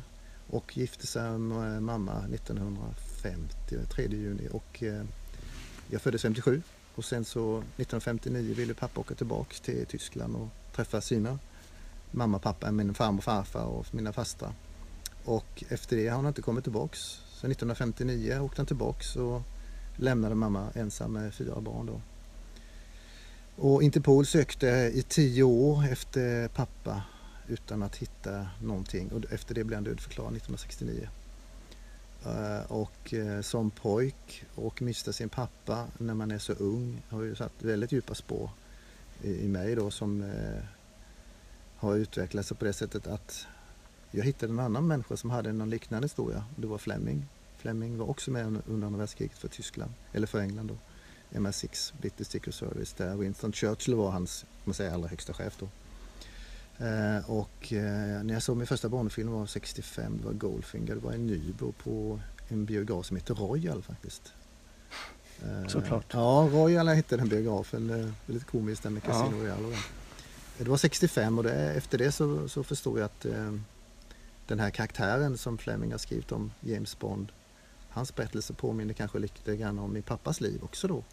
och 0.50 0.76
gifte 0.76 1.06
sig 1.06 1.38
med 1.38 1.74
eh, 1.74 1.80
mamma 1.80 2.12
1950, 2.34 3.76
3 3.90 4.06
juni 4.08 4.48
och 4.52 4.82
eh, 4.82 5.04
jag 5.90 6.02
föddes 6.02 6.22
57 6.22 6.62
och 6.94 7.04
sen 7.04 7.24
så 7.24 7.58
1959 7.58 8.54
ville 8.54 8.74
pappa 8.74 9.00
åka 9.00 9.14
tillbaks 9.14 9.60
till 9.60 9.86
Tyskland 9.86 10.36
och 10.36 10.48
träffa 10.76 11.00
sina 11.00 11.38
mamma, 12.12 12.38
pappa, 12.38 12.72
min 12.72 12.94
farmor 12.94 13.18
och 13.18 13.24
farfar 13.24 13.64
och 13.64 13.94
mina 13.94 14.12
fastrar. 14.12 14.52
Och 15.24 15.64
efter 15.68 15.96
det 15.96 16.08
har 16.08 16.16
han 16.16 16.26
inte 16.26 16.42
kommit 16.42 16.64
tillbaks. 16.64 16.98
Så 17.28 17.46
1959 17.46 18.38
åkte 18.38 18.60
han 18.60 18.66
tillbaks 18.66 19.16
och 19.16 19.42
lämnade 19.96 20.34
mamma 20.34 20.68
ensam 20.74 21.12
med 21.12 21.34
fyra 21.34 21.60
barn 21.60 21.86
då. 21.86 22.00
Och 23.56 23.82
Interpol 23.82 24.26
sökte 24.26 24.66
i 24.94 25.04
tio 25.08 25.42
år 25.42 25.84
efter 25.84 26.48
pappa 26.48 27.02
utan 27.48 27.82
att 27.82 27.96
hitta 27.96 28.46
någonting 28.62 29.12
och 29.12 29.32
efter 29.32 29.54
det 29.54 29.64
blev 29.64 29.76
han 29.76 29.84
dödförklarad 29.84 30.36
1969. 30.36 31.08
Eh, 32.24 32.72
och 32.72 33.14
eh, 33.14 33.40
som 33.40 33.70
pojk 33.70 34.44
och 34.54 34.82
mista 34.82 35.12
sin 35.12 35.28
pappa 35.28 35.86
när 35.98 36.14
man 36.14 36.30
är 36.30 36.38
så 36.38 36.52
ung 36.52 37.02
har 37.08 37.22
ju 37.22 37.34
satt 37.34 37.52
väldigt 37.58 37.92
djupa 37.92 38.14
spår 38.14 38.50
i 39.22 39.48
mig 39.48 39.74
då 39.74 39.90
som 39.90 40.22
eh, 40.22 40.62
har 41.82 41.96
utvecklat 41.96 42.46
sig 42.46 42.56
på 42.56 42.64
det 42.64 42.72
sättet 42.72 43.06
att 43.06 43.46
jag 44.10 44.24
hittade 44.24 44.52
en 44.52 44.58
annan 44.58 44.86
människa 44.86 45.16
som 45.16 45.30
hade 45.30 45.52
någon 45.52 45.70
liknande 45.70 46.04
historia. 46.04 46.44
Det 46.56 46.66
var 46.66 46.78
Fleming. 46.78 47.26
Fleming 47.58 47.98
var 47.98 48.10
också 48.10 48.30
med 48.30 48.62
under 48.66 48.86
andra 48.86 48.98
världskriget 48.98 49.38
för 49.38 49.48
Tyskland, 49.48 49.92
eller 50.12 50.26
för 50.26 50.40
England 50.40 50.66
då. 50.66 50.76
MI6, 51.38 51.92
British 52.00 52.26
Secret 52.26 52.54
Service, 52.54 52.92
där 52.92 53.16
Winston 53.16 53.52
Churchill 53.52 53.94
var 53.94 54.10
hans 54.10 54.44
man 54.64 54.74
säga, 54.74 54.94
allra 54.94 55.08
högsta 55.08 55.32
chef 55.32 55.56
då. 55.58 55.68
Eh, 56.84 57.30
och 57.30 57.72
eh, 57.72 58.22
när 58.24 58.34
jag 58.34 58.42
såg 58.42 58.56
min 58.56 58.66
första 58.66 58.88
barnfilm 58.88 59.30
var 59.32 59.46
65, 59.46 60.18
det 60.18 60.26
var 60.26 60.32
Goldfinger, 60.32 60.94
det 60.94 61.00
var 61.00 61.12
i 61.12 61.18
Nybro 61.18 61.72
på 61.72 62.20
en 62.48 62.64
biograf 62.64 63.06
som 63.06 63.16
heter 63.16 63.34
Royal 63.34 63.82
faktiskt. 63.82 64.32
Eh, 65.42 65.66
Såklart. 65.68 66.06
Ja, 66.12 66.48
Royal 66.52 66.88
hette 66.88 67.16
den 67.16 67.28
biografen, 67.28 67.86
det 67.88 67.94
är 67.94 68.12
lite 68.26 68.44
komiskt 68.44 68.82
den 68.82 68.94
med 68.94 69.02
Ja. 69.06 69.12
Casino 69.12 69.64
och 69.64 69.70
det. 69.70 69.76
Det 70.58 70.68
var 70.68 70.76
65 70.76 71.38
och 71.38 71.44
det, 71.44 71.72
efter 71.72 71.98
det 71.98 72.12
så, 72.12 72.48
så 72.48 72.62
förstod 72.62 72.98
jag 72.98 73.04
att 73.04 73.24
eh, 73.24 73.52
den 74.46 74.60
här 74.60 74.70
karaktären 74.70 75.38
som 75.38 75.58
Fleming 75.58 75.90
har 75.90 75.98
skrivit 75.98 76.32
om, 76.32 76.52
James 76.60 76.98
Bond, 76.98 77.32
hans 77.88 78.14
berättelse 78.14 78.52
påminner 78.52 78.94
kanske 78.94 79.18
lite 79.18 79.56
grann 79.56 79.78
om 79.78 79.92
min 79.92 80.02
pappas 80.02 80.40
liv 80.40 80.60
också 80.62 80.88
då. 80.88 81.04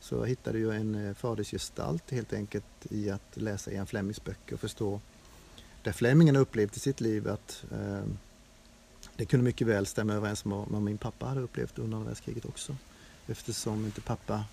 Så 0.00 0.14
jag 0.14 0.26
hittade 0.26 0.58
ju 0.58 0.70
en 0.70 1.06
eh, 1.06 1.14
fadersgestalt 1.14 2.10
helt 2.10 2.32
enkelt 2.32 2.64
i 2.90 3.10
att 3.10 3.36
läsa 3.36 3.72
Ian 3.72 3.86
Flemings 3.86 4.24
böcker 4.24 4.54
och 4.54 4.60
förstå 4.60 5.00
där 5.82 5.92
Flemingen 5.92 6.34
har 6.34 6.42
upplevt 6.42 6.76
i 6.76 6.80
sitt 6.80 7.00
liv 7.00 7.28
att 7.28 7.64
eh, 7.72 8.02
det 9.16 9.24
kunde 9.24 9.44
mycket 9.44 9.66
väl 9.66 9.86
stämma 9.86 10.12
överens 10.12 10.44
med 10.44 10.64
vad 10.68 10.82
min 10.82 10.98
pappa 10.98 11.26
hade 11.26 11.40
upplevt 11.40 11.78
under 11.78 11.96
andra 11.96 12.08
världskriget 12.08 12.44
också. 12.44 12.76
Eftersom 13.26 13.84
inte 13.84 14.00
pappa 14.00 14.44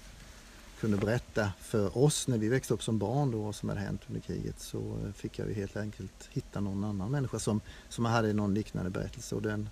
kunde 0.79 0.97
berätta 0.97 1.51
för 1.59 1.97
oss 1.97 2.27
när 2.27 2.37
vi 2.37 2.49
växte 2.49 2.73
upp 2.73 2.83
som 2.83 2.97
barn 2.97 3.31
då 3.31 3.41
vad 3.41 3.55
som 3.55 3.69
hade 3.69 3.81
hänt 3.81 4.01
under 4.07 4.21
kriget 4.21 4.59
så 4.59 4.79
eh, 4.79 5.11
fick 5.13 5.39
jag 5.39 5.47
ju 5.47 5.53
helt 5.53 5.77
enkelt 5.77 6.29
hitta 6.31 6.59
någon 6.59 6.83
annan 6.83 7.11
människa 7.11 7.39
som, 7.39 7.61
som 7.89 8.05
hade 8.05 8.33
någon 8.33 8.53
liknande 8.53 8.89
berättelse. 8.89 9.35
Och 9.35 9.41
den, 9.41 9.69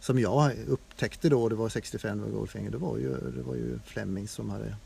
som 0.00 0.18
jag 0.18 0.52
upptäckte 0.68 1.28
då, 1.28 1.48
det 1.48 1.54
var 1.54 1.68
65 1.68 2.20
med 2.20 2.32
Goldfinger, 2.32 2.70
det 2.70 2.78
var 2.78 2.98
ju, 2.98 3.30
det 3.30 3.42
var 3.42 3.54
ju 3.54 3.78
Fleming 3.84 4.28
som 4.28 4.50
hade 4.50 4.76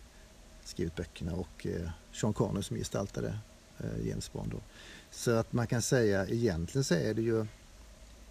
skrivit 0.65 0.97
böckerna 0.97 1.33
och 1.35 1.67
eh, 1.67 1.91
Sean 2.13 2.33
Connery 2.33 2.63
som 2.63 2.77
gestaltade 2.77 3.39
eh, 3.79 4.09
James 4.09 4.33
Bond. 4.33 4.51
Då. 4.51 4.61
Så 5.11 5.31
att 5.31 5.53
man 5.53 5.67
kan 5.67 5.83
säga 5.83 6.27
egentligen 6.27 6.85
så 6.85 6.95
är 6.95 7.15
det 7.15 7.23
ju 7.23 7.47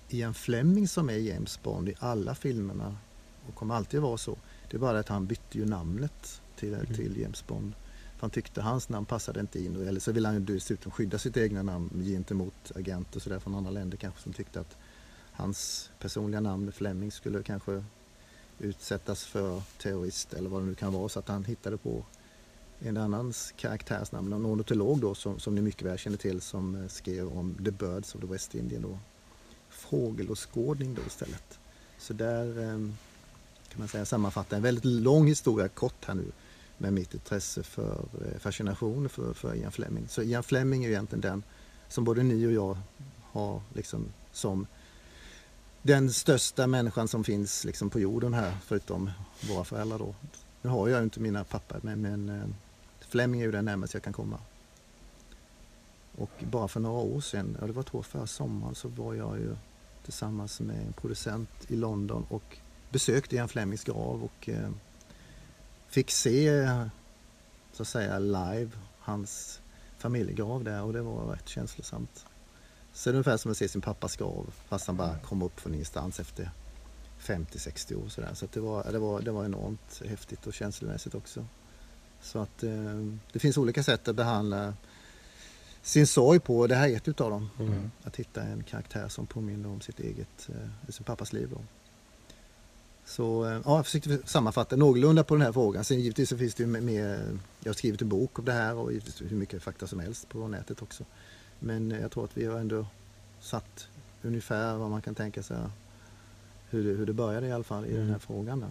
Ian 0.09 0.33
Fleming 0.33 0.87
som 0.87 1.09
är 1.09 1.17
James 1.17 1.63
Bond 1.63 1.89
i 1.89 1.95
alla 1.99 2.35
filmerna 2.35 2.97
och 3.47 3.55
kommer 3.55 3.75
alltid 3.75 4.01
vara 4.01 4.17
så. 4.17 4.37
Det 4.69 4.77
är 4.77 4.79
bara 4.79 4.99
att 4.99 5.07
han 5.07 5.25
bytte 5.25 5.57
ju 5.57 5.65
namnet 5.65 6.41
till, 6.61 6.73
Mm. 6.73 6.85
till 6.85 7.21
James 7.21 7.47
Bond. 7.47 7.73
För 8.15 8.21
han 8.21 8.29
tyckte 8.29 8.61
hans 8.61 8.89
namn 8.89 9.05
passade 9.05 9.39
inte 9.39 9.59
in. 9.59 9.87
Eller 9.87 9.99
så 9.99 10.11
ville 10.11 10.27
han 10.27 10.35
ju 10.35 10.41
dessutom 10.53 10.91
skydda 10.91 11.19
sitt 11.19 11.37
egna 11.37 11.63
namn 11.63 12.03
gentemot 12.05 12.71
agenter 12.75 13.15
och 13.15 13.21
sådär 13.21 13.39
från 13.39 13.55
andra 13.55 13.71
länder 13.71 13.97
kanske 13.97 14.21
som 14.21 14.33
tyckte 14.33 14.59
att 14.59 14.77
hans 15.31 15.89
personliga 15.99 16.39
namn 16.41 16.71
Fleming 16.71 17.11
skulle 17.11 17.43
kanske 17.43 17.83
utsättas 18.59 19.23
för 19.25 19.61
terrorist 19.77 20.33
eller 20.33 20.49
vad 20.49 20.61
det 20.61 20.65
nu 20.65 20.75
kan 20.75 20.93
vara. 20.93 21.09
Så 21.09 21.19
att 21.19 21.27
han 21.27 21.45
hittade 21.45 21.77
på 21.77 22.05
en 22.79 22.97
annans 22.97 23.53
karaktärsnamn, 23.57 24.33
en 24.33 24.45
ornitolog 24.45 24.99
då 24.99 25.15
som, 25.15 25.39
som 25.39 25.55
ni 25.55 25.61
mycket 25.61 25.81
väl 25.87 25.97
känner 25.97 26.17
till 26.17 26.41
som 26.41 26.75
eh, 26.75 26.87
skrev 26.87 27.27
om 27.27 27.55
The 27.65 27.71
Birds 27.71 28.15
of 28.15 28.21
the 28.21 28.27
West 28.27 28.55
Indian 28.55 28.81
då. 28.81 28.99
Fågelåskådning 29.69 30.93
då 30.95 31.01
istället. 31.07 31.59
Så 31.97 32.13
där 32.13 32.59
eh, 32.59 32.77
kan 33.69 33.79
man 33.79 33.87
säga 33.87 34.05
sammanfatta 34.05 34.55
en 34.55 34.61
väldigt 34.61 34.85
lång 34.85 35.27
historia 35.27 35.67
kort 35.67 36.05
här 36.05 36.13
nu 36.13 36.31
med 36.81 36.93
mitt 36.93 37.13
intresse 37.13 37.63
för 37.63 38.05
eh, 38.25 38.39
fascination 38.39 39.09
för, 39.09 39.33
för 39.33 39.55
Ian 39.55 39.71
Fleming. 39.71 40.07
Så 40.07 40.21
Ian 40.21 40.43
Fleming 40.43 40.83
är 40.83 40.87
ju 40.87 40.93
egentligen 40.93 41.21
den 41.21 41.43
som 41.87 42.03
både 42.03 42.23
ni 42.23 42.47
och 42.47 42.51
jag 42.51 42.77
har 43.31 43.61
liksom 43.73 44.05
som 44.31 44.67
den 45.81 46.13
största 46.13 46.67
människan 46.67 47.07
som 47.07 47.23
finns 47.23 47.65
liksom 47.65 47.89
på 47.89 47.99
jorden 47.99 48.33
här 48.33 48.57
förutom 48.65 49.11
våra 49.49 49.63
föräldrar 49.63 49.99
då. 49.99 50.15
Nu 50.61 50.69
har 50.69 50.87
jag 50.87 50.97
ju 50.97 51.03
inte 51.03 51.19
mina 51.19 51.43
pappor 51.43 51.79
men, 51.81 52.01
men 52.01 52.29
eh, 52.29 52.47
Fleming 52.99 53.41
är 53.41 53.45
ju 53.45 53.51
den 53.51 53.65
närmaste 53.65 53.97
jag 53.97 54.03
kan 54.03 54.13
komma. 54.13 54.39
Och 56.17 56.31
bara 56.39 56.67
för 56.67 56.79
några 56.79 57.01
år 57.01 57.21
sedan, 57.21 57.57
ja 57.61 57.67
det 57.67 57.73
var 57.73 57.83
två 57.83 58.03
förra 58.03 58.27
sommaren, 58.27 58.75
så 58.75 58.87
var 58.87 59.13
jag 59.13 59.37
ju 59.37 59.55
tillsammans 60.03 60.59
med 60.59 60.75
en 60.75 60.93
producent 60.93 61.49
i 61.67 61.75
London 61.75 62.25
och 62.29 62.57
besökte 62.89 63.35
Ian 63.35 63.49
Flemings 63.49 63.83
grav 63.83 64.23
och 64.23 64.49
eh, 64.49 64.69
fick 65.91 66.11
se 66.11 66.67
så 67.73 67.81
att 67.81 67.87
säga 67.87 68.19
live 68.19 68.71
hans 68.99 69.61
familjegrav 69.97 70.63
där 70.63 70.83
och 70.83 70.93
det 70.93 71.01
var 71.01 71.25
rätt 71.25 71.49
känslosamt. 71.49 72.25
Så 72.93 73.09
det 73.09 73.13
är 73.13 73.15
ungefär 73.15 73.37
som 73.37 73.51
att 73.51 73.57
se 73.57 73.67
sin 73.67 73.81
pappas 73.81 74.15
grav 74.15 74.53
fast 74.67 74.87
han 74.87 74.97
bara 74.97 75.19
kom 75.19 75.41
upp 75.41 75.59
från 75.59 75.73
ingenstans 75.73 76.19
efter 76.19 76.51
50-60 77.19 78.05
år 78.05 78.09
sådär. 78.09 78.33
Så 78.33 78.47
det, 78.53 78.59
var, 78.59 78.91
det, 78.91 78.99
var, 78.99 79.21
det 79.21 79.31
var 79.31 79.45
enormt 79.45 80.01
häftigt 80.05 80.47
och 80.47 80.53
känslomässigt 80.53 81.15
också. 81.15 81.45
Så 82.21 82.39
att 82.39 82.63
eh, 82.63 82.71
det 83.31 83.39
finns 83.39 83.57
olika 83.57 83.83
sätt 83.83 84.07
att 84.07 84.15
behandla 84.15 84.73
sin 85.81 86.07
sorg 86.07 86.39
på 86.39 86.67
det 86.67 86.75
här 86.75 86.89
är 86.89 86.95
ett 86.95 87.07
utav 87.07 87.31
dem. 87.31 87.49
Mm. 87.59 87.91
Att 88.03 88.15
hitta 88.15 88.41
en 88.41 88.63
karaktär 88.63 89.07
som 89.07 89.27
påminner 89.27 89.69
om 89.69 89.81
sitt 89.81 89.99
eget, 89.99 90.49
eh, 90.49 90.89
sin 90.89 91.05
pappas 91.05 91.33
liv. 91.33 91.49
Då. 91.51 91.61
Så 93.05 93.45
eh, 93.45 93.51
ja, 93.65 93.75
jag 93.75 93.85
försökte 93.85 94.19
sammanfatta 94.25 94.75
någorlunda 94.75 95.23
på 95.23 95.35
den 95.35 95.41
här 95.41 95.51
frågan. 95.51 95.83
Sen 95.83 95.99
givetvis 95.99 96.29
så 96.29 96.37
finns 96.37 96.55
det 96.55 96.63
ju 96.63 96.67
mer, 96.67 97.19
jag 97.59 97.69
har 97.69 97.73
skrivit 97.73 98.01
en 98.01 98.09
bok 98.09 98.39
om 98.39 98.45
det 98.45 98.51
här 98.51 98.75
och 98.75 98.91
givetvis 98.93 99.21
hur 99.31 99.35
mycket 99.37 99.63
fakta 99.63 99.87
som 99.87 99.99
helst 99.99 100.29
på 100.29 100.47
nätet 100.47 100.81
också. 100.81 101.03
Men 101.59 101.91
jag 101.91 102.11
tror 102.11 102.25
att 102.25 102.37
vi 102.37 102.45
har 102.45 102.59
ändå 102.59 102.85
satt 103.41 103.87
ungefär 104.21 104.75
vad 104.77 104.89
man 104.89 105.01
kan 105.01 105.15
tänka 105.15 105.43
sig 105.43 105.57
hur 106.69 106.83
det, 106.83 106.89
hur 106.89 107.05
det 107.05 107.13
började 107.13 107.47
i 107.47 107.51
alla 107.51 107.63
fall 107.63 107.85
i 107.85 107.89
den 107.93 108.01
här 108.01 108.07
Mm. 108.07 108.19
frågan. 108.19 108.59
Då. 108.59 108.67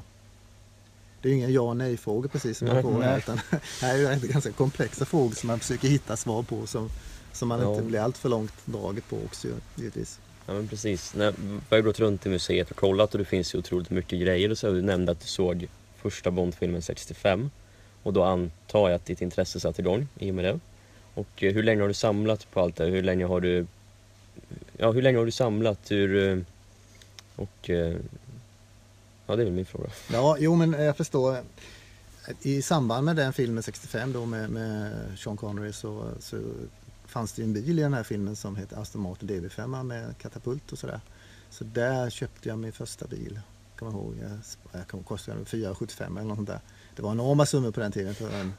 Det 1.22 1.28
är 1.28 1.32
ju 1.32 1.38
inga 1.38 1.48
ja 1.48 1.60
och 1.62 1.76
nej-frågor 1.76 2.28
precis 2.28 2.58
som 2.58 2.66
Nej, 2.66 2.74
jag 2.76 2.84
får 2.84 2.98
nej. 2.98 3.18
utan 3.18 3.38
här 3.80 3.98
är 3.98 4.16
det 4.20 4.26
ganska 4.28 4.52
komplexa 4.52 5.04
frågor 5.04 5.34
som 5.34 5.46
man 5.46 5.58
försöker 5.58 5.88
hitta 5.88 6.16
svar 6.16 6.42
på 6.42 6.66
som, 6.66 6.88
som 7.32 7.48
man 7.48 7.60
Ja. 7.60 7.72
inte 7.72 7.84
blir 7.84 8.00
allt 8.00 8.18
för 8.18 8.28
långt 8.28 8.52
draget 8.66 9.08
på 9.08 9.16
också 9.24 9.48
givetvis. 9.76 10.18
Ja 10.50 10.54
men 10.54 10.68
precis. 10.68 11.14
När 11.14 11.34
vi 11.70 11.76
har 11.76 11.80
gått 11.80 12.00
runt 12.00 12.26
i 12.26 12.28
museet 12.28 12.70
och 12.70 12.76
kollat 12.76 13.12
och 13.12 13.18
det 13.18 13.24
finns 13.24 13.54
ju 13.54 13.58
otroligt 13.58 13.90
mycket 13.90 14.20
grejer 14.20 14.50
och 14.50 14.58
så. 14.58 14.70
Du 14.70 14.82
nämnde 14.82 15.12
att 15.12 15.20
du 15.20 15.26
såg 15.26 15.68
första 15.96 16.30
Bondfilmen 16.30 16.82
65 16.82 17.50
och 18.02 18.12
då 18.12 18.24
antar 18.24 18.88
jag 18.88 18.96
att 18.96 19.04
ditt 19.04 19.22
intresse 19.22 19.60
satt 19.60 19.78
igång 19.78 20.08
i 20.18 20.30
och 20.30 20.34
med 20.34 20.44
det. 20.44 20.60
Och 21.14 21.42
eh, 21.42 21.52
hur 21.52 21.62
länge 21.62 21.80
har 21.80 21.88
du 21.88 21.94
samlat 21.94 22.50
på 22.50 22.60
allt 22.60 22.76
det 22.76 22.84
här? 22.84 22.90
Hur 22.90 23.02
länge 23.02 23.24
har 23.24 23.40
du 23.40 23.66
Ja, 24.76 24.90
hur 24.90 25.02
länge 25.02 25.18
har 25.18 25.24
du 25.26 25.30
samlat? 25.30 25.90
Hur, 25.90 26.28
eh, 26.28 26.38
och 27.36 27.70
eh, 27.70 27.96
Ja, 29.26 29.36
det 29.36 29.42
är 29.42 29.44
väl 29.44 29.52
min 29.52 29.66
fråga. 29.66 29.88
Ja, 30.12 30.36
jo 30.38 30.54
men 30.54 30.72
jag 30.72 30.96
förstår. 30.96 31.36
I 32.42 32.62
samband 32.62 33.04
med 33.04 33.16
den 33.16 33.32
filmen 33.32 33.62
65 33.62 34.12
då 34.12 34.26
med, 34.26 34.50
med 34.50 34.92
Sean 35.18 35.36
Connery 35.36 35.72
så, 35.72 36.10
så 36.20 36.36
fanns 37.10 37.32
det 37.32 37.42
en 37.42 37.52
bil 37.52 37.78
i 37.78 37.82
den 37.82 37.94
här 37.94 38.02
filmen 38.02 38.36
som 38.36 38.56
heter 38.56 38.76
Aston 38.76 39.02
Martin 39.02 39.28
DB5 39.28 39.82
med 39.82 40.18
katapult 40.18 40.72
och 40.72 40.78
sådär. 40.78 41.00
Så 41.50 41.64
där 41.64 42.10
köpte 42.10 42.48
jag 42.48 42.58
min 42.58 42.72
första 42.72 43.06
bil. 43.06 43.40
Kommer 43.78 43.92
ihåg. 43.92 44.14
Jag, 44.72 44.84
jag 44.92 45.04
kostade 45.04 45.36
den 45.38 45.46
475 45.46 46.16
eller 46.16 46.28
något 46.28 46.36
sånt 46.36 46.48
där. 46.48 46.60
Det 46.96 47.02
var 47.02 47.12
enorma 47.12 47.46
summor 47.46 47.70
på 47.70 47.80
den 47.80 47.92
tiden 47.92 48.14
för 48.14 48.30
en 48.40 48.52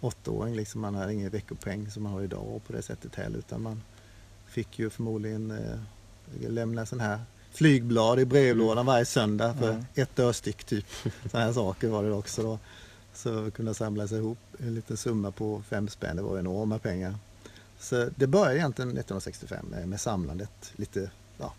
åttaåring. 0.00 0.54
Liksom. 0.56 0.80
Man 0.80 0.94
hade 0.94 1.12
ingen 1.14 1.30
veckopeng 1.30 1.90
som 1.90 2.02
man 2.02 2.12
har 2.12 2.22
idag 2.22 2.60
på 2.66 2.72
det 2.72 2.82
sättet 2.82 3.14
heller. 3.14 3.38
Utan 3.38 3.62
man 3.62 3.82
fick 4.46 4.78
ju 4.78 4.90
förmodligen 4.90 5.50
eh, 5.50 6.50
lämna 6.50 6.86
sån 6.86 7.00
här 7.00 7.20
flygblad 7.52 8.20
i 8.20 8.24
brevlådan 8.24 8.86
varje 8.86 9.04
söndag 9.04 9.54
för 9.54 9.70
Mm. 9.70 9.84
ett 9.94 10.18
öre 10.18 10.32
styck 10.34 10.64
typ. 10.64 10.86
Sådana 11.30 11.46
här 11.46 11.52
saker 11.52 11.88
var 11.88 12.02
det 12.04 12.12
också 12.12 12.42
då. 12.42 12.58
Så 13.14 13.50
kunde 13.50 13.74
samla 13.74 14.08
sig 14.08 14.18
ihop 14.18 14.38
en 14.58 14.74
liten 14.74 14.96
summa 14.96 15.30
på 15.30 15.62
fem 15.68 15.88
spänn, 15.88 16.16
det 16.16 16.22
var 16.22 16.38
enorma 16.38 16.78
pengar. 16.78 17.14
Så 17.78 18.08
det 18.16 18.26
började 18.26 18.56
egentligen 18.56 18.88
1965 18.88 19.66
med, 19.86 20.00
samlandet 20.00 20.72
lite 20.76 21.10
ja, 21.38 21.54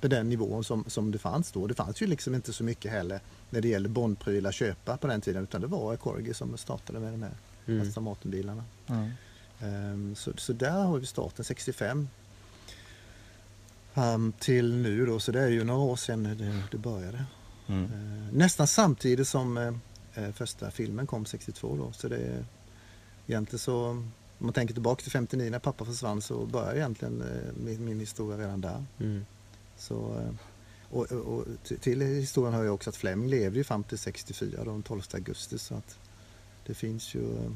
på 0.00 0.08
den 0.08 0.28
nivån 0.28 0.64
som, 0.64 0.84
som 0.86 1.10
det 1.10 1.18
fanns 1.18 1.52
då. 1.52 1.66
Det 1.66 1.74
fanns 1.74 2.02
ju 2.02 2.06
liksom 2.06 2.34
inte 2.34 2.52
så 2.52 2.64
mycket 2.64 2.90
heller 2.92 3.20
när 3.50 3.60
det 3.60 3.68
gäller 3.68 3.88
Bondprylar 3.88 4.52
köpa 4.52 4.96
på 4.96 5.06
den 5.06 5.20
tiden 5.20 5.42
utan 5.42 5.60
det 5.60 5.66
var 5.66 5.96
Corgi 5.96 6.34
som 6.34 6.56
startade 6.56 7.00
med 7.00 7.12
de 7.12 7.22
här 7.22 7.32
Mm. 7.66 7.88
Aston 7.88 8.04
Martin-bilarna. 8.04 8.64
Mm. 8.86 9.10
Ehm, 9.60 10.14
Så, 10.14 10.32
så 10.36 10.52
där 10.52 10.70
har 10.84 10.98
vi 10.98 11.06
starten 11.06 11.44
65 11.44 12.08
fram 13.92 14.32
till 14.32 14.74
nu 14.74 15.06
då, 15.06 15.20
så 15.20 15.32
det 15.32 15.40
är 15.40 15.48
ju 15.48 15.64
några 15.64 15.80
år 15.80 15.96
sedan 15.96 16.22
det, 16.22 16.62
det 16.70 16.78
började. 16.78 17.24
Mm. 17.66 17.84
Eh, 17.84 18.34
Nästan 18.34 18.66
samtidigt 18.66 19.28
som 19.28 19.56
eh, 20.14 20.30
första 20.32 20.70
filmen 20.70 21.06
kom 21.06 21.26
62 21.26 21.76
då. 21.76 21.92
Så 21.92 22.08
det 22.08 22.16
är 22.16 22.44
egentligen 23.26 23.58
så, 23.58 24.02
om 24.44 24.46
man 24.46 24.52
tänker 24.54 24.74
tillbaka 24.74 25.02
till 25.02 25.10
59 25.12 25.50
när 25.50 25.58
pappa 25.58 25.84
försvann 25.84 26.22
så 26.22 26.46
börjar 26.46 26.74
egentligen 26.74 27.22
eh, 27.22 27.52
min, 27.64 27.84
min 27.84 28.00
historia 28.00 28.38
redan 28.38 28.60
där. 28.60 28.84
Mm. 29.00 29.24
Så, 29.76 29.94
eh, 30.20 30.34
och, 30.90 31.12
och, 31.12 31.26
och 31.38 31.44
till- 31.80 32.00
historien 32.00 32.54
hör 32.54 32.62
ju 32.62 32.68
också 32.70 32.90
att 32.90 32.96
Fleming 32.96 33.28
levde 33.28 33.58
ju 33.58 33.64
fram 33.64 33.84
till 33.84 33.98
64, 33.98 34.64
då, 34.64 34.70
den 34.70 34.82
12 34.82 35.02
augusti. 35.14 35.58
Så 35.58 35.74
att 35.74 35.98
det 36.66 36.74
finns 36.74 37.14
ju 37.14 37.36
eh, 37.36 37.50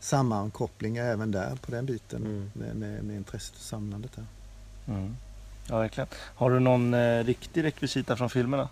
sammankopplingar 0.00 1.04
även 1.04 1.30
där 1.30 1.56
på 1.56 1.70
den 1.70 1.86
biten 1.86 2.22
Mm. 2.26 2.50
med, 2.54 2.76
med, 2.76 3.04
med 3.04 3.16
intresset 3.16 3.56
för 3.56 3.64
samlandet 3.64 4.10
där. 4.16 4.26
Mm. 4.94 5.16
Ja, 5.68 5.78
verkligen. 5.78 6.08
Har 6.14 6.50
du 6.50 6.60
någon 6.60 6.94
eh, 6.94 7.24
riktig 7.24 7.64
rekvisita 7.64 8.16
från 8.16 8.30
filmerna? 8.30 8.68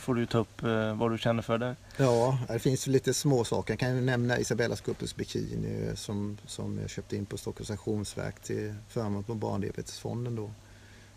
Får 0.00 0.14
du 0.14 0.26
ta 0.26 0.38
upp 0.38 0.62
eh, 0.62 0.96
vad 0.96 1.10
du 1.10 1.18
känner 1.18 1.42
för 1.42 1.58
där. 1.58 1.76
Ja, 1.96 2.38
det 2.48 2.58
finns 2.58 2.86
lite 2.86 3.14
små 3.14 3.44
saker. 3.44 3.72
Jag 3.72 3.78
kan 3.78 3.94
ju 3.96 4.00
nämna 4.00 4.38
Isabellas 4.38 4.80
Gruppes 4.80 5.16
bikini 5.16 5.86
eh, 5.88 5.94
som, 5.94 6.38
som 6.46 6.78
jag 6.78 6.90
köpte 6.90 7.16
in 7.16 7.26
på 7.26 7.36
Stockholms 7.36 7.70
Auktionsverk 7.70 8.40
till 8.40 8.74
förmån 8.88 9.24
på 9.24 9.34
Barndiabetesfonden 9.34 10.36
då. 10.36 10.50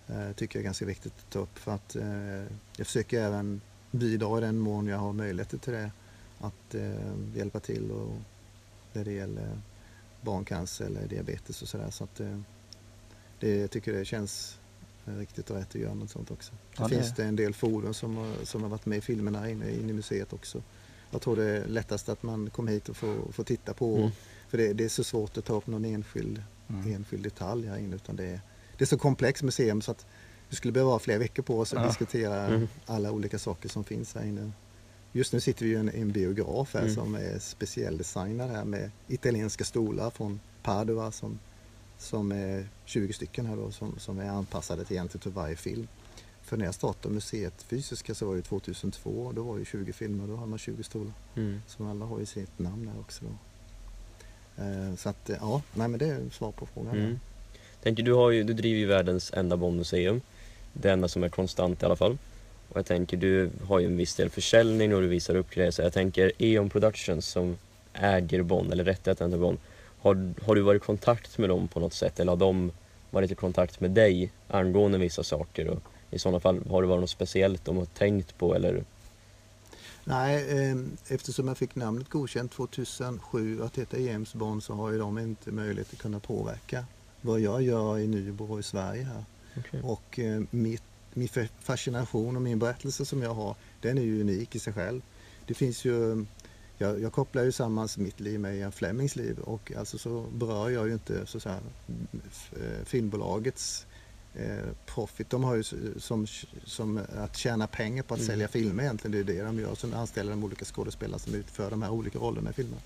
Eh, 0.08 0.32
tycker 0.32 0.60
jag 0.60 0.62
är 0.62 0.66
ganska 0.66 0.86
viktigt 0.86 1.14
att 1.18 1.30
ta 1.30 1.40
upp 1.40 1.60
för 1.60 1.72
att 1.72 1.96
eh, 1.96 2.56
jag 2.78 2.88
försöker 2.88 3.22
även 3.22 3.62
bidra 3.92 4.38
i 4.38 4.42
den 4.42 4.60
mån 4.60 4.88
jag 4.88 4.98
har 4.98 5.14
möjligheter 5.14 5.58
till 5.58 5.74
det 5.74 5.92
att 6.40 6.76
eh, 6.76 7.36
hjälpa 7.36 7.60
till 7.60 7.92
och 7.92 8.14
när 8.94 9.06
det 9.06 9.12
gäller 9.12 9.62
barncancer 10.22 10.86
eller 10.86 11.08
diabetes 11.08 11.62
och 11.62 11.68
sådär. 11.68 11.90
Så 11.90 12.04
att 12.04 12.20
eh, 12.20 12.40
det, 13.40 13.58
jag 13.58 13.72
tycker 13.72 13.94
det 13.94 14.06
känns 14.06 14.60
riktigt 15.06 15.50
och 15.50 15.56
rätt 15.58 15.70
att 15.70 15.76
göra 15.82 15.94
något 15.94 16.10
sånt 16.12 16.32
också. 16.32 16.54
Ja, 16.78 16.88
det- 16.88 16.96
finns 16.96 17.16
det 17.16 17.24
en 17.24 17.36
del 17.36 17.54
fordon 17.54 17.94
som, 17.94 18.18
har- 18.18 18.46
som 18.46 18.62
har 18.64 18.70
varit 18.70 18.86
med 18.86 18.98
i 18.98 19.02
filmerna 19.02 19.50
inne, 19.50 19.72
inne 19.72 19.90
i 19.90 19.94
museet 19.94 20.34
också. 20.34 20.62
Jag 21.12 21.22
tror 21.22 21.36
det 21.36 21.44
är 21.46 21.68
lättast 21.68 22.10
att 22.10 22.24
man 22.24 22.50
kommer 22.50 22.72
hit 22.72 22.90
och 22.90 22.98
får, 22.98 23.32
får 23.32 23.44
titta 23.44 23.74
på. 23.74 23.98
Mm. 23.98 24.10
För 24.50 24.58
det, 24.58 24.74
det 24.74 24.84
är 24.84 24.90
så 24.90 25.04
svårt 25.04 25.38
att 25.38 25.46
ta 25.46 25.54
upp 25.54 25.68
någon 25.68 25.86
enskild, 25.86 26.44
Mm. 26.70 26.94
enskild 26.96 27.24
detalj 27.24 27.68
här 27.68 27.78
inne. 27.78 27.96
Utan 27.96 28.16
det, 28.16 28.26
är, 28.26 28.42
det 28.78 28.84
är 28.84 28.86
så 28.86 28.98
komplext 28.98 29.44
museum 29.44 29.82
så 29.82 29.92
att 29.92 30.06
vi 30.50 30.56
skulle 30.56 30.72
behöva 30.72 30.92
ha 30.92 31.00
flera 31.00 31.18
veckor 31.20 31.44
på 31.44 31.60
oss 31.60 31.74
att 31.74 31.82
Ja. 31.82 31.88
diskutera 31.88 32.46
Mm. 32.48 32.68
alla 32.86 33.12
olika 33.12 33.40
saker 33.40 33.70
som 33.70 33.84
finns 33.84 34.16
här 34.16 34.24
inne. 34.26 34.52
Just 35.12 35.34
nu 35.34 35.40
sitter 35.40 35.66
vi 35.66 35.72
i 35.72 35.76
en, 35.76 35.90
en 35.90 36.12
biograf 36.12 36.74
här 36.74 36.82
Mm. 36.82 36.96
som 36.96 37.16
är 37.16 37.40
specialdesignad 37.40 38.50
här 38.50 38.66
med 38.66 38.92
italienska 39.08 39.64
stolar 39.64 40.10
från 40.10 40.40
Padua 40.64 41.12
som, 41.12 41.40
som 42.02 42.32
är 42.32 42.68
20 42.86 43.14
stycken 43.14 43.46
här 43.46 43.56
då 43.56 43.72
som, 43.72 44.00
som 44.00 44.20
är 44.20 44.30
anpassade 44.30 44.86
till 44.86 44.96
egentligen 44.96 45.22
till 45.22 45.32
varje 45.32 45.56
film. 45.56 45.88
För 46.42 46.58
när 46.58 46.66
jag 46.66 46.76
startade 46.76 47.14
museet 47.14 47.64
fysiska 47.64 48.16
så 48.16 48.26
var 48.26 48.36
det 48.36 48.42
2002, 48.42 49.32
då 49.36 49.44
var 49.44 49.60
det 49.60 49.66
20 49.66 49.94
filmer, 49.94 50.28
då 50.28 50.36
hade 50.36 50.50
man 50.50 50.60
20 50.60 50.84
stolar. 50.84 51.14
Mm. 51.36 51.62
Som 51.68 51.88
alla 51.88 52.06
har 52.06 52.20
ju 52.20 52.26
sitt 52.26 52.60
namn 52.60 52.86
där 52.86 53.00
också 53.00 53.26
då. 53.26 53.32
Eh, 54.64 54.96
Så 54.96 55.10
att 55.10 55.30
ja, 55.40 55.62
nej 55.74 55.88
men 55.88 56.00
det 56.00 56.06
är 56.08 56.30
svar 56.32 56.52
på 56.52 56.66
frågan. 56.66 56.98
Mm. 56.98 57.20
Tänker 57.84 58.04
du, 58.04 58.14
har 58.14 58.32
ju, 58.32 58.44
du 58.44 58.54
driver 58.54 58.80
ju 58.80 58.86
världens 58.86 59.34
enda 59.34 59.58
Bondmuseum. 59.58 60.22
Det 60.74 60.92
enda 60.92 61.08
som 61.08 61.24
är 61.24 61.30
konstant 61.30 61.84
i 61.84 61.86
alla 61.86 61.96
fall. 61.96 62.18
Och 62.70 62.78
jag 62.78 62.86
tänker 62.86 63.18
du 63.18 63.50
har 63.68 63.80
ju 63.80 63.86
en 63.86 63.98
viss 63.98 64.16
del 64.16 64.30
försäljning 64.30 64.96
och 64.96 65.02
du 65.02 65.08
visar 65.08 65.36
upp 65.36 65.50
grejer. 65.50 65.72
Så 65.72 65.82
jag 65.82 65.94
tänker 65.94 66.32
Eon 66.38 66.70
Productions 66.70 67.28
som 67.28 67.58
äger 67.94 68.42
Bond 68.42 68.72
eller 68.72 68.84
rättigheten 68.84 69.32
till 69.32 69.40
Bond. 69.40 69.58
Har, 70.02 70.34
har 70.46 70.56
du 70.56 70.62
varit 70.62 70.84
i 70.84 70.86
kontakt 70.86 71.38
med 71.38 71.50
dem 71.50 71.68
på 71.68 71.80
något 71.80 71.94
sätt 71.94 72.20
eller 72.20 72.32
har 72.32 72.38
de 72.38 72.72
varit 73.10 73.32
i 73.32 73.36
kontakt 73.36 73.80
med 73.80 73.92
dig 73.92 74.32
angående 74.48 74.98
vissa 74.98 75.24
saker? 75.24 75.68
Och 75.68 75.80
I 76.12 76.20
sådana 76.20 76.40
fall, 76.40 76.62
har 76.70 76.82
det 76.82 76.88
varit 76.88 77.02
något 77.02 77.10
speciellt 77.10 77.66
de 77.66 77.78
har 77.78 77.86
tänkt 77.86 78.38
på 78.38 78.56
eller? 78.56 78.84
Nej, 80.04 80.70
eh, 80.70 80.78
eftersom 81.08 81.48
jag 81.48 81.58
fick 81.58 81.76
namnet 81.76 82.10
godkänt 82.10 82.52
2007 82.52 83.64
att 83.64 83.78
heta 83.78 84.00
James 84.00 84.34
Bond 84.34 84.64
så 84.64 84.74
har 84.74 84.92
ju 84.92 84.98
de 85.00 85.18
inte 85.20 85.52
möjlighet 85.52 85.94
att 85.94 86.00
kunna 86.00 86.20
påverka 86.20 86.86
vad 87.22 87.40
jag 87.40 87.62
gör 87.62 88.00
i 88.00 88.08
Nybro 88.08 88.54
och 88.54 88.60
i 88.60 88.64
Sverige 88.64 89.04
här. 89.04 89.24
Okej. 89.60 89.82
Och 89.84 90.20
eh, 90.20 90.42
mitt, 90.52 90.84
min 91.14 91.28
fa- 91.28 91.50
fascination 91.60 92.36
och 92.36 92.42
min 92.42 92.60
berättelse 92.60 93.06
som 93.06 93.22
jag 93.22 93.34
har, 93.34 93.56
den 93.82 93.98
är 93.98 94.02
ju 94.02 94.22
unik 94.22 94.56
i 94.56 94.60
sig 94.60 94.74
själv. 94.74 95.02
Det 95.46 95.54
finns 95.54 95.86
ju, 95.86 96.26
jag, 96.82 97.02
jag 97.02 97.14
kopplar 97.14 97.44
ju 97.44 97.52
samman 97.52 97.88
mitt 97.98 98.20
liv 98.20 98.40
med 98.40 98.56
Ian 98.58 98.72
Flemings 98.72 99.16
liv 99.16 99.40
och 99.40 99.72
alltså 99.78 99.98
så 99.98 100.22
berör 100.34 100.70
jag 100.70 100.88
ju 100.88 100.94
inte 100.94 101.26
så 101.26 101.40
säga, 101.40 101.60
f- 102.32 102.54
eh, 102.62 102.86
filmbolagets 102.86 103.86
eh, 104.36 104.66
profit. 104.86 105.30
De 105.30 105.44
har 105.44 105.56
ju 105.56 105.64
som, 106.00 106.28
som 106.66 107.00
att 107.18 107.38
tjäna 107.38 107.68
pengar 107.68 108.04
på 108.04 108.14
att 108.14 108.20
Mm. 108.20 108.28
sälja 108.28 108.48
filmer 108.48 108.84
egentligen. 108.84 109.12
Det 109.26 109.34
är 109.34 109.36
det 109.38 109.44
de 109.44 109.60
gör. 109.60 109.76
Sen 109.76 109.94
anställer 109.94 110.32
de 110.32 110.44
olika 110.44 110.66
skådespelare 110.66 111.20
som 111.20 111.36
utför 111.36 111.70
de 111.70 111.82
här 111.82 111.90
olika 111.92 112.20
rollerna 112.20 112.50
i 112.50 112.54
filmerna. 112.54 112.82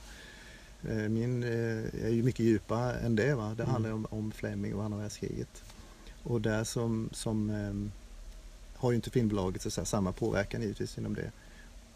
Eh, 0.89 1.10
Min 1.10 1.43
eh, 1.43 2.05
är 2.05 2.10
ju 2.10 2.23
mycket 2.23 2.45
djupare 2.45 2.93
än 2.99 3.15
det. 3.15 3.36
Va? 3.36 3.53
Det 3.58 3.63
Mm. 3.63 3.71
handlar 3.71 3.89
ju 3.89 3.93
om, 3.93 4.08
om 4.10 4.31
Fleming 4.31 4.75
och 4.75 4.84
andra 4.84 4.97
världskriget. 4.99 5.63
Och 6.23 6.41
där 6.41 6.63
som, 6.63 7.10
som 7.12 7.49
eh, 7.49 7.91
har 8.79 8.91
ju 8.91 8.95
inte 8.95 9.10
filmbolaget 9.10 9.62
så 9.62 9.67
att 9.67 9.73
säga, 9.73 9.86
samma 9.86 10.12
påverkan 10.12 10.62
givetvis 10.62 10.97
inom 10.97 11.13
det. 11.15 11.31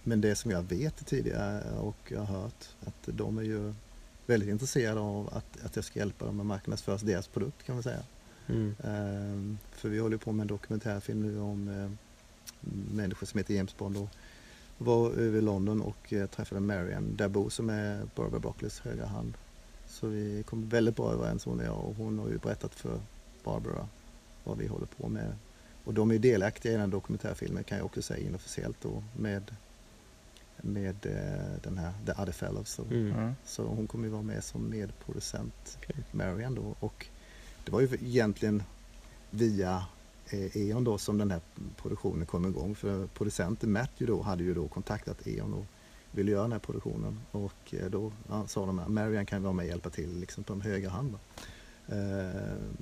Men 0.04 0.22
det 0.22 0.36
som 0.36 0.52
jag 0.52 0.62
vet 0.62 1.06
tidigare 1.06 1.80
och 1.80 1.98
jag 2.08 2.20
har 2.20 2.42
hört 2.42 2.68
att 2.86 3.04
de 3.06 3.38
är 3.38 3.44
ju 3.44 3.74
väldigt 4.26 4.50
intresserade 4.50 5.00
av 5.00 5.30
att, 5.34 5.66
att 5.66 5.76
jag 5.76 5.86
ska 5.86 6.00
hjälpa 6.00 6.26
dem 6.26 6.40
att 6.40 6.46
marknadsföra 6.46 6.98
deras 6.98 7.28
produkt 7.28 7.64
kan 7.64 7.76
man 7.76 7.84
säga. 7.84 8.04
Mm. 8.48 8.76
Ehm, 8.84 9.58
för 9.72 9.90
vi 9.90 10.00
håller 10.00 10.18
på 10.18 10.32
med 10.32 10.44
en 10.44 10.48
dokumentärfilm 10.48 11.22
nu 11.22 11.40
om 11.40 11.68
eh, 11.68 11.92
människor 12.96 13.28
som 13.28 13.38
heter 13.38 13.54
James 13.54 13.78
Bond 13.78 13.98
och 13.98 14.10
var 14.78 15.12
över 15.12 15.42
London 15.42 15.82
och 15.82 16.14
eh, 16.14 16.28
träffade 16.28 16.62
Marianne 16.62 17.16
Dabo 17.16 17.50
som 17.50 17.70
är 17.70 18.02
Barbara 18.16 18.40
Broccoli's 18.40 18.84
högra 18.84 19.06
hand. 19.06 19.34
Så 19.88 20.08
vi 20.08 20.44
kom 20.44 20.70
väldigt 20.70 20.96
bra 20.96 21.14
överens 21.14 21.46
hon 21.46 21.60
och 21.60 21.66
jag 21.66 21.78
och 21.78 21.96
hon 21.96 22.20
har 22.20 22.30
ju 22.30 22.38
berättat 22.38 22.76
för 22.76 23.00
Barbara 23.44 23.88
vad 24.44 24.58
vi 24.58 24.68
håller 24.68 24.86
på 24.86 25.10
med. 25.10 25.36
Och 25.84 25.94
de 25.94 26.10
är 26.10 26.14
ju 26.14 26.20
delaktiga 26.20 26.74
i 26.74 26.78
den 26.78 26.90
dokumentärfilmen 26.90 27.64
kan 27.64 27.78
jag 27.78 27.86
också 27.86 28.02
säga 28.02 28.28
inofficiellt 28.28 28.78
då 28.82 29.04
med, 29.18 29.56
med 30.62 31.06
eh, 31.06 31.62
den 31.64 31.78
här 31.78 31.94
The 32.06 32.12
Other 32.12 32.32
Fellows. 32.32 32.80
Mm. 32.80 33.12
Mm. 33.12 33.34
Så 33.46 33.64
hon 33.64 33.88
kommer 33.88 34.06
ju 34.06 34.12
vara 34.12 34.22
med 34.22 34.44
som 34.44 34.70
medproducent, 34.70 35.78
Okej. 35.78 35.96
Marian 36.12 36.56
då. 36.56 36.76
Och 36.80 37.08
det 37.66 37.72
var 37.72 37.82
ju 37.82 37.88
egentligen 38.02 38.64
via 39.32 39.86
eh, 40.30 40.58
E.ON 40.58 40.84
då 40.84 40.98
som 40.98 41.18
den 41.18 41.32
här 41.32 41.42
produktionen 41.82 42.26
kom 42.26 42.46
igång. 42.46 42.76
För 42.76 43.08
producenten 43.08 43.72
Matthew 43.72 44.14
då 44.18 44.22
hade 44.22 44.44
ju 44.44 44.54
då 44.54 44.68
kontaktat 44.68 45.28
E.ON 45.28 45.54
och 45.54 45.66
ville 46.12 46.32
göra 46.32 46.42
den 46.42 46.52
här 46.52 46.60
produktionen. 46.60 47.20
Och 47.32 47.74
eh, 47.74 47.90
då 47.90 48.12
ja, 48.30 48.48
sa 48.48 48.66
de 48.66 48.80
att 48.80 48.88
Marian 48.92 49.26
kan 49.26 49.44
vara 49.44 49.54
med 49.54 49.64
och 49.64 49.70
hjälpa 49.70 49.90
till 49.90 50.20
liksom 50.20 50.44
på 50.44 50.54
en 50.54 50.62
höger 50.62 50.90
hand. 50.90 51.12
Då. 51.12 51.18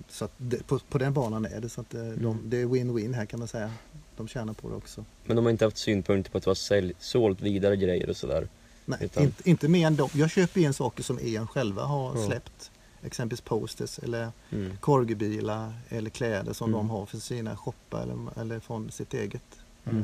Så 0.09 0.25
att 0.25 0.31
det, 0.37 0.67
på, 0.67 0.79
på 0.79 0.97
den 0.97 1.13
banan 1.13 1.45
är 1.45 1.61
det 1.61 1.69
så 1.69 1.81
att 1.81 1.93
eh, 1.93 2.01
de, 2.01 2.25
Mm. 2.25 2.49
det 2.49 2.61
är 2.61 2.65
win-win 2.65 3.13
här 3.13 3.25
kan 3.25 3.39
man 3.39 3.47
säga. 3.47 3.71
De 4.17 4.27
tjänar 4.27 4.53
på 4.53 4.69
det 4.69 4.75
också. 4.75 5.06
Men 5.25 5.36
de 5.36 5.45
har 5.45 5.51
inte 5.51 5.65
haft 5.65 5.77
synpunkter 5.77 6.32
på 6.32 6.38
att 6.38 6.43
du 6.43 6.49
har 6.49 6.56
sälj, 6.56 6.93
sålt 6.99 7.41
vidare 7.41 7.75
grejer 7.77 8.10
och 8.10 8.17
sådär? 8.17 8.47
Nej, 8.86 8.99
Utan- 9.01 9.23
inte, 9.23 9.49
inte 9.49 9.67
mer 9.67 9.88
än 9.88 9.95
de. 9.95 10.10
Jag 10.13 10.30
köper 10.30 10.62
in 10.62 10.73
saker 10.73 11.03
som 11.03 11.19
E.ON 11.21 11.47
själva 11.47 11.84
har 11.84 12.15
Ja. 12.19 12.27
släppt. 12.27 12.71
Exempelvis 13.03 13.41
posters 13.41 13.99
eller 13.99 14.30
Mm. 14.51 14.77
korgbilar 14.77 15.73
eller 15.89 16.10
kläder 16.10 16.53
som 16.53 16.69
Mm. 16.69 16.77
de 16.77 16.89
har 16.89 17.06
för 17.06 17.17
sina 17.17 17.58
shoppar 17.58 18.03
eller, 18.03 18.39
eller 18.41 18.60
från 18.60 18.91
sitt 18.91 19.13
eget 19.13 19.41
Mm. 19.86 20.03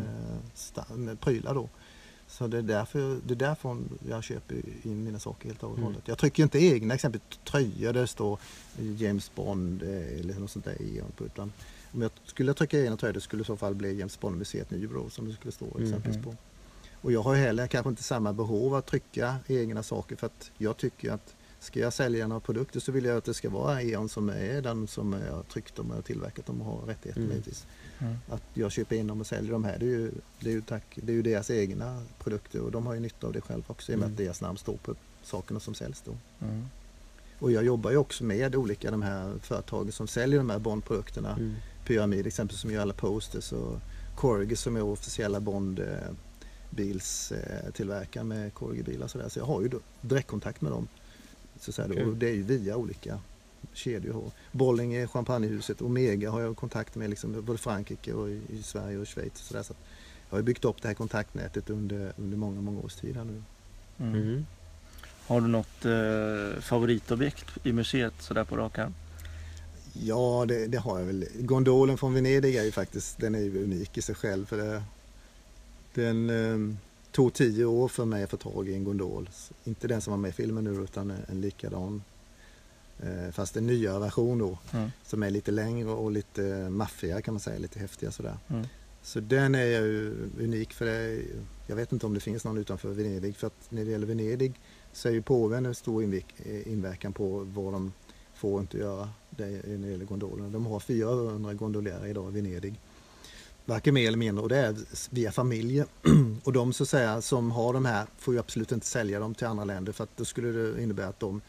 eh, 1.09 1.15
prylar 1.15 1.53
då. 1.55 1.69
Så 2.27 2.47
det 2.47 2.57
är, 2.57 2.61
därför, 2.61 3.17
det 3.27 3.33
är 3.33 3.35
därför 3.35 3.77
jag 4.09 4.23
köper 4.23 4.55
in 4.83 5.03
mina 5.03 5.19
saker 5.19 5.47
helt 5.47 5.63
och 5.63 5.71
Mm. 5.71 5.83
hållet. 5.83 6.01
Jag 6.05 6.17
trycker 6.17 6.43
inte 6.43 6.59
egna 6.59 6.93
exempelvis 6.93 7.39
tröjor 7.51 7.93
där 7.93 8.01
det 8.01 8.07
står 8.07 8.39
James 8.97 9.31
Bond 9.35 9.83
eh, 9.83 10.19
eller 10.19 10.33
något 10.39 10.51
sånt 10.51 10.65
där 10.65 10.81
i 10.81 11.01
utan 11.25 11.51
om 11.93 12.01
jag 12.01 12.11
skulle 12.25 12.53
trycka 12.53 12.95
tröja 12.95 13.13
det 13.13 13.21
skulle 13.21 13.41
i 13.41 13.45
så 13.45 13.57
fall 13.57 13.75
bli 13.75 13.97
James 13.99 14.19
Bond-museet 14.19 14.71
Nybro 14.71 15.09
som 15.09 15.27
det 15.27 15.33
skulle 15.33 15.51
stå 15.51 15.65
Mm. 15.65 15.83
exempelvis 15.83 16.23
på. 16.23 16.35
Och 17.01 17.11
jag 17.11 17.21
har 17.21 17.35
heller 17.35 17.67
kanske 17.67 17.89
inte 17.89 18.03
samma 18.03 18.33
behov 18.33 18.75
att 18.75 18.85
trycka 18.85 19.35
egna 19.47 19.83
saker 19.83 20.15
för 20.15 20.27
att 20.27 20.51
jag 20.57 20.77
tycker 20.77 21.11
att 21.11 21.35
ska 21.59 21.79
jag 21.79 21.93
sälja 21.93 22.27
några 22.27 22.39
produkter 22.39 22.79
så 22.79 22.91
vill 22.91 23.05
jag 23.05 23.17
att 23.17 23.23
det 23.25 23.33
ska 23.33 23.49
vara 23.49 23.81
E.ON 23.81 24.09
som 24.09 24.29
är 24.29 24.61
den 24.61 24.87
som 24.87 25.13
jag 25.13 25.33
har 25.35 25.43
tryckt 25.43 25.75
dem 25.75 25.91
och 25.91 26.05
tillverkat 26.05 26.45
dem 26.45 26.61
och 26.61 26.67
har 26.67 26.85
rättigheterna 26.87 27.25
Mm. 27.25 27.31
givetvis. 27.35 27.65
Mm. 27.99 28.15
Att 28.29 28.43
jag 28.53 28.71
köper 28.71 28.95
in 28.95 29.07
dem 29.07 29.19
och 29.19 29.27
säljer 29.27 29.51
dem 29.51 29.63
här 29.63 29.77
det 29.79 29.85
är 29.85 29.89
ju, 29.89 30.11
det 30.39 30.49
är 30.49 30.53
ju, 30.53 30.61
tack, 30.61 30.99
det 31.03 31.11
är 31.11 31.15
ju 31.15 31.21
deras 31.21 31.49
egna 31.49 32.03
produkter 32.19 32.59
och 32.61 32.71
de 32.71 32.85
har 32.85 32.93
ju 32.93 32.99
nytta 32.99 33.27
av 33.27 33.33
det 33.33 33.41
själv 33.41 33.63
också 33.67 33.91
i 33.91 33.95
och 33.95 33.99
med 33.99 34.05
Mm. 34.05 34.13
att 34.13 34.17
deras 34.17 34.41
namn 34.41 34.57
står 34.57 34.77
på 34.77 34.95
sakerna 35.23 35.59
som 35.59 35.73
säljs 35.73 36.01
då. 36.05 36.11
Mm. 36.45 36.65
Och 37.39 37.51
jag 37.51 37.63
jobbar 37.63 37.91
ju 37.91 37.97
också 37.97 38.23
med 38.23 38.55
olika 38.55 38.91
de 38.91 39.01
här 39.01 39.33
företagen 39.41 39.91
som 39.91 40.07
säljer 40.07 40.37
de 40.39 40.49
här 40.49 40.59
Bond-produkterna. 40.59 41.31
Mm. 41.35 41.55
Pyramid 41.85 42.27
exempel 42.27 42.57
som 42.57 42.71
gör 42.71 42.81
alla 42.81 42.93
posters 42.93 43.51
och 43.51 43.79
Corgi 44.15 44.55
som 44.55 44.75
är 44.75 44.83
officiella 44.83 45.39
Bond 45.39 45.79
eh, 45.79 45.85
bilstillverkare 46.69 48.23
med 48.23 48.53
Corgi-bilar 48.53 49.07
sådär. 49.07 49.29
Så 49.29 49.39
jag 49.39 49.45
har 49.45 49.61
ju 49.61 49.69
direktkontakt 50.01 50.61
med 50.61 50.71
dem. 50.71 50.87
Så. 51.59 51.83
Okej. 51.83 52.05
och 52.05 52.17
det 52.17 52.29
är 52.29 52.33
ju 52.33 52.43
via 52.43 52.77
olika 52.77 53.19
kedjor. 53.73 54.31
Bollinger, 54.51 55.07
Champagnehuset, 55.07 55.81
Omega 55.81 56.31
har 56.31 56.41
jag 56.41 56.57
kontakt 56.57 56.95
med 56.95 57.09
liksom, 57.09 57.41
både 57.45 57.57
Frankrike 57.57 58.13
och 58.13 58.29
i, 58.29 58.63
Sverige 58.63 58.97
och 58.97 59.07
Schweiz. 59.07 59.33
Och 59.33 59.39
så 59.39 59.53
där. 59.53 59.63
Så 59.63 59.73
jag 60.29 60.35
har 60.35 60.39
ju 60.39 60.43
byggt 60.43 60.65
upp 60.65 60.81
det 60.81 60.87
här 60.87 60.95
kontaktnätet 60.95 61.69
under, 61.69 62.13
under 62.17 62.37
många, 62.37 62.61
många 62.61 62.81
års 62.81 62.95
tid 62.95 63.15
här 63.15 63.23
nu. 63.23 63.43
Mm. 63.99 64.21
Mm. 64.21 64.45
Har 65.27 65.41
du 65.41 65.47
något 65.47 65.85
eh, 65.85 66.61
favoritobjekt 66.61 67.45
i 67.63 67.73
museet 67.73 68.13
sådär 68.19 68.43
på 68.43 68.57
rak 68.57 68.77
arm? 68.77 68.93
Ja, 69.93 70.45
det, 70.47 70.67
det 70.67 70.77
har 70.77 70.99
jag 70.99 71.05
väl. 71.05 71.25
Gondolen 71.39 71.97
från 71.97 72.13
Venedig 72.13 72.55
är 72.55 72.63
ju 72.63 72.71
faktiskt 72.71 73.17
den 73.17 73.35
är 73.35 73.39
ju 73.39 73.63
unik 73.63 73.97
i 73.97 74.01
sig 74.01 74.15
själv. 74.15 74.45
För 74.45 74.57
det, 74.57 74.83
den 75.93 76.29
eh, 76.29 76.75
tog 77.11 77.33
tio 77.33 77.65
år 77.65 77.87
för 77.87 78.05
mig 78.05 78.23
att 78.23 78.29
få 78.29 78.37
tag 78.37 78.69
i 78.69 78.73
en 78.73 78.83
gondol. 78.83 79.29
Inte 79.63 79.87
den 79.87 80.01
som 80.01 80.11
var 80.11 80.17
med 80.17 80.29
i 80.29 80.33
filmen 80.33 80.63
nu 80.63 80.83
utan 80.83 81.13
en, 81.27 81.41
likadan. 81.41 82.03
Eh, 82.99 83.31
fast 83.31 83.57
en 83.57 83.67
nyare 83.67 83.99
version 83.99 84.37
då. 84.39 84.57
Mm. 84.73 84.89
Som 85.05 85.23
är 85.23 85.29
lite 85.29 85.51
längre 85.51 85.89
och 85.89 86.11
lite 86.11 86.69
maffigare 86.69 87.21
kan 87.21 87.33
man 87.33 87.41
säga. 87.41 87.59
Lite 87.59 87.79
häftigare 87.79 88.13
sådär. 88.13 88.37
Mm. 88.47 88.65
Så 89.03 89.19
den 89.19 89.55
är 89.55 89.65
ju 89.65 90.15
unik 90.39 90.73
för 90.73 90.85
det. 90.85 91.21
Jag 91.67 91.75
vet 91.75 91.91
inte 91.91 92.05
om 92.05 92.13
det 92.13 92.19
finns 92.19 92.43
någon 92.45 92.57
utanför 92.57 92.89
Venedig. 92.89 93.35
För 93.35 93.47
att 93.47 93.71
när 93.71 93.85
det 93.85 93.91
gäller 93.91 94.07
Venedig 94.07 94.53
så 94.93 95.07
är 95.07 95.13
ju 95.13 95.21
påven 95.21 95.65
en 95.65 95.75
stor 95.75 96.03
invik- 96.03 96.63
inverkan 96.65 97.13
på 97.13 97.39
vad 97.39 97.73
de 97.73 97.93
får 98.43 98.61
inte 98.61 98.77
göra 98.77 99.09
det 99.29 99.45
när 99.45 99.77
det 99.77 99.91
gäller 99.91 100.05
gondolerna. 100.05 100.49
De 100.49 100.65
har 100.65 100.79
400 100.79 101.53
gondolärer 101.53 102.07
idag 102.07 102.31
i 102.31 102.41
Venedig. 102.41 102.79
Varken 103.65 103.93
mer 103.93 104.07
eller 104.07 104.17
mindre 104.17 104.43
och 104.43 104.49
det 104.49 104.57
är 104.57 104.75
via 105.09 105.31
familjer. 105.31 105.85
och 106.43 106.53
de 106.53 106.73
så 106.73 106.85
säga, 106.85 107.21
som 107.21 107.51
har 107.51 107.73
de 107.73 107.85
här 107.85 108.05
får 108.17 108.33
ju 108.33 108.39
absolut 108.39 108.71
inte 108.71 108.85
sälja 108.85 109.19
dem 109.19 109.35
till 109.35 109.47
andra 109.47 109.65
länder 109.65 109.91
för 109.91 110.03
att 110.03 110.17
då 110.17 110.25
skulle 110.25 110.51
det 110.51 110.83
innebära 110.83 111.07
att 111.07 111.19
de 111.19 111.41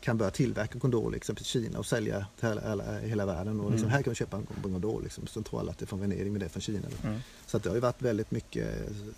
kan 0.00 0.18
börja 0.18 0.30
tillverka 0.30 0.78
gondoler 0.78 1.16
exempelvis 1.16 1.56
i 1.56 1.62
Kina 1.62 1.78
och 1.78 1.86
sälja 1.86 2.26
till 2.40 2.48
hela, 2.48 2.98
hela, 2.98 3.26
världen. 3.26 3.60
Och 3.60 3.70
liksom, 3.70 3.88
Mm. 3.88 3.96
Här 3.96 4.02
kan 4.02 4.10
du 4.10 4.14
köpa 4.14 4.36
en 4.36 4.46
gondol. 4.62 5.02
Liksom. 5.02 5.26
Så 5.26 5.42
tror 5.42 5.60
alla 5.60 5.70
att 5.70 5.78
det 5.78 5.84
är 5.84 5.86
från 5.86 6.00
Venedig 6.00 6.32
men 6.32 6.40
det 6.40 6.44
är 6.44 6.48
från 6.48 6.62
Kina. 6.62 6.88
Mm. 7.04 7.18
Så 7.46 7.56
att 7.56 7.62
det 7.62 7.68
har 7.70 7.74
ju 7.74 7.80
varit 7.80 8.02
väldigt 8.02 8.30
mycket, 8.30 8.68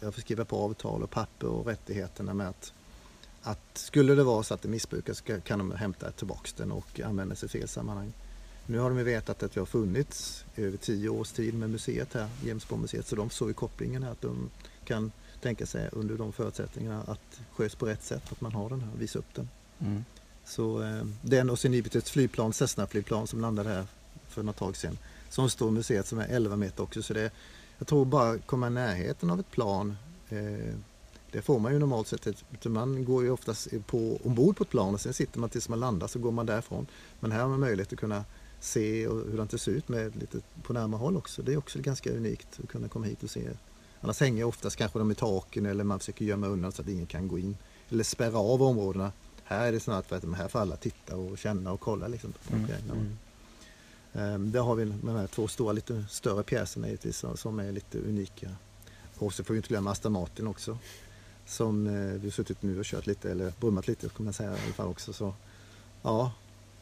jag 0.01 0.15
får 0.15 0.21
skriva 0.21 0.45
på 0.45 0.57
avtal 0.57 1.03
och 1.03 1.11
papper 1.11 1.47
och 1.47 1.67
rättigheterna 1.67 2.35
med 2.35 2.49
att, 2.49 2.73
att 3.45 3.79
skulle 3.79 4.15
det 4.15 4.25
vara 4.25 4.43
så 4.43 4.55
att 4.55 4.63
det 4.63 4.69
missbrukas 4.69 5.21
kan 5.21 5.59
de 5.59 5.73
hämta 5.73 6.11
tillbaks 6.11 6.53
den 6.53 6.73
och 6.73 7.01
använda 7.01 7.35
sig 7.35 7.47
i 7.47 7.51
fel 7.51 7.69
sammanhang. 7.69 8.13
Nu 8.67 8.79
har 8.79 8.91
de 8.91 8.99
ju 8.99 9.05
vetat 9.05 9.43
att 9.43 9.57
vi 9.57 9.61
har 9.61 9.67
funnits 9.67 10.45
i 10.55 10.63
över 10.63 10.77
tio 10.77 11.09
års 11.09 11.33
tid 11.33 11.55
med 11.55 11.71
museet 11.71 12.15
här, 12.15 12.29
James 12.45 12.69
Bond-museet, 12.69 13.07
så 13.07 13.17
de 13.17 13.31
såg 13.31 13.49
ju 13.49 13.55
kopplingen 13.55 14.03
här 14.03 14.11
att 14.11 14.21
de 14.21 14.51
kan 14.85 15.13
tänka 15.43 15.67
sig 15.67 15.89
under 15.93 16.17
de 16.17 16.33
förutsättningarna 16.33 17.03
att 17.03 17.41
sköts 17.53 17.75
på 17.75 17.87
rätt 17.87 18.03
sätt, 18.03 18.33
att 18.33 18.41
man 18.41 18.53
har 18.53 18.69
den 18.69 18.81
här, 18.81 18.91
visa 18.99 19.19
upp 19.19 19.35
den. 19.35 19.49
Mm. 19.79 20.05
Så 20.45 20.83
eh, 20.83 21.05
den 21.23 21.51
och 21.51 21.59
sen 21.59 21.73
givetvis 21.73 22.11
flygplan, 22.11 22.53
Cessna-flygplan 22.53 23.27
som 23.27 23.41
landade 23.41 23.69
här 23.69 23.87
för 24.29 24.43
något 24.43 24.57
tag 24.57 24.77
sedan. 24.77 24.99
Som 25.29 25.51
står 25.51 25.69
i 25.69 25.73
museet 25.73 26.07
som 26.07 26.19
är 26.19 26.29
11 26.29 26.57
meter 26.57 26.83
också. 26.83 27.03
Så 27.03 27.15
det, 27.15 27.31
jag 27.79 27.89
tror 27.89 28.05
bara 28.05 28.39
komma 28.39 28.67
i 28.67 28.71
närheten 28.71 29.31
av 29.31 29.41
ett 29.41 29.51
plan 29.51 29.97
eh, 30.29 30.75
det 31.35 31.43
får 31.43 31.59
man 31.59 31.73
ju 31.73 31.79
normalt 31.79 32.09
sett. 32.09 32.45
Man 32.65 33.05
går 33.05 33.23
ju 33.25 33.31
oftast 33.31 33.69
på, 33.87 34.19
ombord 34.25 34.57
på 34.57 34.65
ett 34.65 34.71
plan 34.71 34.95
och 34.95 35.01
sen 35.01 35.15
sitter 35.15 35.39
man 35.39 35.51
tills 35.51 35.69
man 35.69 35.81
landar 35.81 36.07
så 36.07 36.19
går 36.19 36.33
man 36.33 36.47
därifrån. 36.47 36.87
Men 37.21 37.33
här 37.33 37.41
har 37.41 37.49
man 37.49 37.61
möjlighet 37.61 37.93
att 37.93 37.99
kunna 37.99 38.25
se 38.61 39.07
och 39.07 39.31
hur 39.31 39.47
det 39.51 39.59
ser 39.59 39.73
ut 39.73 39.89
med 39.89 40.17
lite 40.17 40.41
på 40.63 40.73
närmare 40.73 40.99
håll 40.99 41.17
också. 41.17 41.43
Det 41.43 41.53
är 41.53 41.57
också 41.57 41.79
ganska 41.79 42.11
unikt 42.11 42.61
att 42.63 42.69
kunna 42.69 42.89
komma 42.89 43.07
hit 43.07 43.23
och 43.23 43.31
se. 43.31 43.51
Annars 44.01 44.21
hänger 44.21 44.45
oftast 44.45 44.77
kanske 44.77 44.99
de 44.99 45.11
i 45.11 45.15
taken 45.15 45.67
eller 45.67 45.85
man 45.85 45.99
försöker 45.99 46.25
gömma 46.25 46.47
undan 46.47 46.73
så 46.73 46.83
att 46.83 46.89
ingen 46.89 47.07
kan 47.07 47.29
gå 47.29 47.39
in. 47.39 47.57
Eller 47.91 48.05
spärra 48.05 48.39
av 48.39 48.63
områdena. 48.63 49.13
Här 49.45 49.67
är 49.67 49.73
det 49.73 49.81
snarare 49.81 50.03
för 50.03 50.17
att 50.17 50.37
här 50.37 50.49
får 50.49 50.59
alla 50.59 50.77
titta 50.77 51.17
och 51.17 51.39
känna 51.39 51.73
och 51.73 51.81
kolla. 51.81 52.09
Liksom, 52.09 52.33
på 52.33 52.55
Mm. 52.55 52.71
Mm. 52.91 53.17
Ehm, 54.13 54.53
Där 54.53 54.61
har 54.61 54.75
vi 54.75 54.85
de 54.85 55.09
här 55.09 55.27
två 55.27 55.49
stora, 55.49 55.73
lite 55.73 56.05
större 56.11 56.43
pjäserna 56.43 56.87
givetvis 56.87 57.25
som 57.35 57.59
är 57.59 57.73
lite 57.73 57.99
unika. 57.99 58.51
Och 59.19 59.35
så 59.35 59.45
får 59.45 59.55
vi 59.55 59.59
inte 59.59 59.69
glömma 59.69 59.91
Aston 59.91 60.13
Martin 60.13 60.47
också. 60.47 60.79
Som 61.47 61.87
eh, 61.87 61.93
vi 62.21 62.27
har 62.27 62.31
suttit 62.31 62.63
nu 62.63 62.79
och 62.79 62.85
kört 62.85 63.07
lite, 63.07 63.31
eller 63.31 63.53
brummat 63.61 63.89
lite 63.89 64.09
kan 64.09 64.25
man 64.25 64.33
säga 64.35 64.51
i 64.51 64.61
alla 64.65 64.73
fall 64.73 64.87
också. 64.89 65.13
Så, 65.13 65.35
ja, 66.03 66.33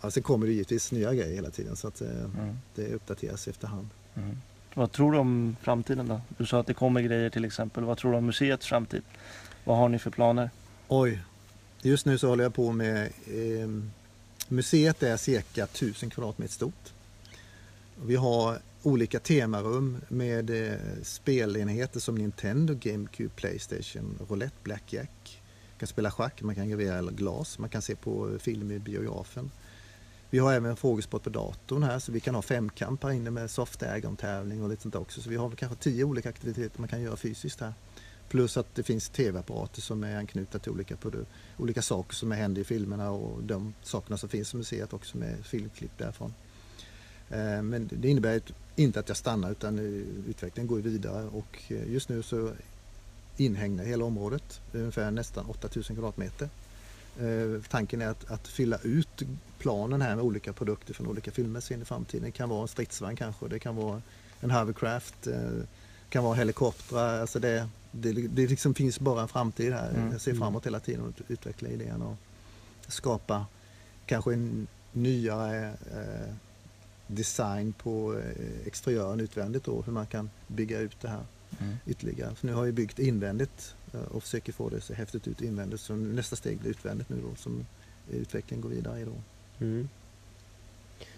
alltså 0.01 0.23
kommer 0.23 0.47
det 0.47 0.53
givetvis 0.53 0.93
nya 0.93 1.15
grejer 1.15 1.35
hela 1.35 1.51
tiden 1.51 1.77
så 1.77 1.89
att 1.89 2.01
eh, 2.01 2.09
Mm. 2.09 2.57
det 2.75 2.95
uppdateras 2.95 3.49
efterhand. 3.49 3.89
Mm. 4.15 4.37
Vad 4.75 4.93
tror 4.93 5.13
du 5.13 5.19
om 5.19 5.57
framtiden 5.61 6.09
då? 6.09 6.21
Du 6.39 6.47
sa 6.47 6.61
att 6.61 6.67
det 6.67 6.75
kommer 6.75 7.01
grejer 7.01 7.31
till 7.31 7.45
exempel. 7.45 7.85
Vad 7.85 7.99
tror 7.99 8.13
du 8.13 8.19
om 8.19 8.27
museets 8.27 8.67
framtid? 8.67 9.03
Vad 9.65 9.77
har 9.77 9.89
ni 9.89 9.99
för 9.99 10.11
planer? 10.11 10.51
Oj, 10.89 11.21
just 11.83 12.07
nu 12.07 12.19
så 12.19 12.29
håller 12.29 12.45
jag 12.45 12.55
på 12.55 12.73
med 12.73 13.03
eh, 13.27 13.69
Museet 14.49 15.03
är 15.03 15.17
cirka 15.17 15.65
1000 15.65 16.11
kvadratmeter 16.11 16.53
stort. 16.55 16.93
Vi 18.05 18.17
har 18.17 18.59
olika 18.83 19.21
temarum 19.21 19.99
med 20.09 20.51
eh, 20.51 20.79
spelenheter 21.03 22.01
som 22.01 22.15
Nintendo, 22.15 22.75
GameCube, 22.75 23.31
Playstation, 23.37 24.19
Roulette, 24.29 24.57
Blackjack. 24.63 25.43
Man 25.71 25.79
kan 25.79 25.89
spela 25.89 26.11
schack, 26.11 26.43
man 26.43 26.55
kan 26.55 26.69
gravera 26.69 27.11
glas, 27.11 27.59
man 27.59 27.71
kan 27.71 27.83
se 27.83 27.97
på 27.97 28.31
eh, 28.31 28.39
film 28.39 28.71
i 28.71 28.79
biografen. 28.79 29.51
Vi 30.31 30.39
har 30.39 30.53
även 30.53 30.77
frågesport 30.77 31.23
på 31.23 31.31
datorn 31.31 31.83
här 31.83 31.99
så 31.99 32.13
vi 32.13 32.21
kan 32.21 32.35
ha 32.35 32.43
femkamp 32.43 33.03
här 33.03 33.11
inne 33.11 33.31
med 33.31 33.51
soft 33.51 33.83
tävling 34.19 34.63
och 34.63 34.69
lite 34.69 34.83
sånt 34.83 34.95
också. 34.95 35.21
Så 35.21 35.31
vi 35.31 35.37
har 35.37 35.51
kanske 35.51 35.79
tio 35.79 36.05
olika 36.05 36.29
aktiviteter 36.29 36.81
man 36.81 36.89
kan 36.89 37.03
göra 37.03 37.17
fysiskt 37.17 37.61
här. 37.61 37.75
Plus 38.29 38.57
att 38.57 38.75
det 38.75 38.83
finns 38.83 39.09
tv-apparater 39.09 39.81
som 39.81 40.05
är 40.05 40.17
anknutna 40.17 40.61
till 40.61 40.73
olika, 40.73 40.97
olika 41.59 41.83
saker 41.83 42.15
som 42.15 42.31
händer 42.31 42.63
i 42.63 42.65
filmerna 42.65 43.11
och 43.11 43.43
de 43.43 43.75
sakerna 43.83 44.17
som 44.17 44.29
finns 44.29 44.55
i 44.55 44.57
museet 44.57 44.93
också 44.93 45.17
med 45.17 45.47
filmklipp 45.47 45.99
därifrån. 45.99 46.35
Eh, 47.33 47.63
Men 47.63 47.91
det 47.93 48.09
innebär 48.09 48.41
inte 48.77 49.01
att 49.01 49.09
jag 49.09 49.17
stannar 49.17 49.51
utan 49.51 49.79
eh, 49.79 50.31
utvecklingen 50.31 50.67
går 50.67 50.79
vidare 50.79 51.27
och 51.27 51.63
eh, 51.69 51.93
just 51.93 52.09
nu 52.09 52.23
så 52.23 52.51
inhägnar 53.37 53.85
hela 53.85 54.05
området, 54.05 54.61
ungefär 54.73 55.11
nästan 55.11 55.47
8000 55.47 55.97
kvadratmeter. 55.97 56.49
Tanken 57.69 58.03
är 58.03 58.07
att, 58.07 58.31
att 58.31 58.49
fylla 58.49 58.79
ut 58.83 59.23
planen 59.59 60.03
här 60.03 60.17
med 60.17 60.25
olika 60.25 60.53
produkter 60.53 60.95
från 60.95 61.07
olika 61.07 61.31
filmer 61.31 61.73
i 61.73 61.85
framtiden. 61.85 62.25
Det 62.25 62.31
kan 62.31 62.49
vara 62.49 62.63
en 62.63 62.69
stridsvagn 62.69 63.17
kanske, 63.17 63.49
det 63.49 63.59
kan 63.59 63.77
vara 63.77 64.03
en 64.41 64.51
hovercraft, 64.51 65.15
det 65.23 65.67
kan 66.09 66.25
vara 66.25 66.35
helikoptrar. 66.35 67.21
Alltså 67.21 67.39
det, 67.39 67.69
det, 67.91 68.13
det 68.13 68.47
liksom 68.47 68.75
finns 68.75 69.01
bara 69.01 69.23
en 69.23 69.29
framtid 69.29 69.73
här. 69.73 69.91
Mm. 69.91 70.13
Jag 70.13 70.21
ser 70.21 70.35
framåt 70.35 70.67
hela 70.67 70.81
tiden 70.81 71.01
och 71.01 71.13
utveckla 71.29 71.69
idén 71.69 72.03
och 72.03 72.17
skapa 72.89 73.47
kanske 74.07 74.33
en 74.33 74.67
nyare 74.93 75.69
eh, 75.69 76.35
design 77.15 77.73
på 77.73 78.15
eh, 78.19 78.67
exteriören 78.67 79.21
utvändigt 79.21 79.69
och 79.69 79.87
hur 79.87 79.93
man 79.93 80.07
kan 80.07 80.31
bygga 80.47 80.79
ut 80.79 81.01
det 81.01 81.09
här 81.09 81.25
Mm. 81.61 81.77
ytterligare. 81.87 82.35
För 82.35 82.47
nu 82.47 82.53
har 82.53 82.65
jag 82.65 82.75
byggt 82.75 82.99
invändigt 82.99 83.75
eh, 83.95 84.01
och 84.01 84.23
försöker 84.23 84.53
få 84.53 84.69
det 84.69 84.81
så 84.81 84.95
häftigt 84.95 85.29
ut 85.29 85.41
invändigt. 85.41 85.81
Så 85.81 85.95
nästa 85.95 86.37
steg 86.37 86.59
blir 86.59 86.71
utvändigt 86.71 87.09
nu 87.09 87.17
då 87.31 87.37
som 87.37 87.67
utvecklingen 88.13 88.63
går 88.63 88.69
vidare 88.69 89.01
i 89.01 89.05
då. 89.05 89.13
Mm. 89.61 89.89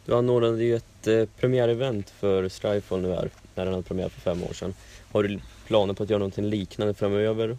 Du 0.07 0.15
anordnade 0.15 0.65
ju 0.65 0.77
ett 0.77 1.07
eh, 1.07 1.25
premiärevent 1.41 2.11
för 2.11 2.49
Strifefall 2.49 3.01
nu 3.03 3.09
här, 3.09 3.31
när 3.55 3.65
den 3.65 3.75
hade 3.75 3.87
premiär 3.87 4.09
för 4.09 4.21
fem 4.21 4.43
år 4.43 4.53
sedan. 4.53 4.75
Har 5.13 5.23
du 5.23 5.41
planer 5.67 5.95
på 5.95 6.03
att 6.03 6.11
göra 6.11 6.19
någonting 6.19 6.47
liknande 6.47 6.95
framöver? 6.95 7.59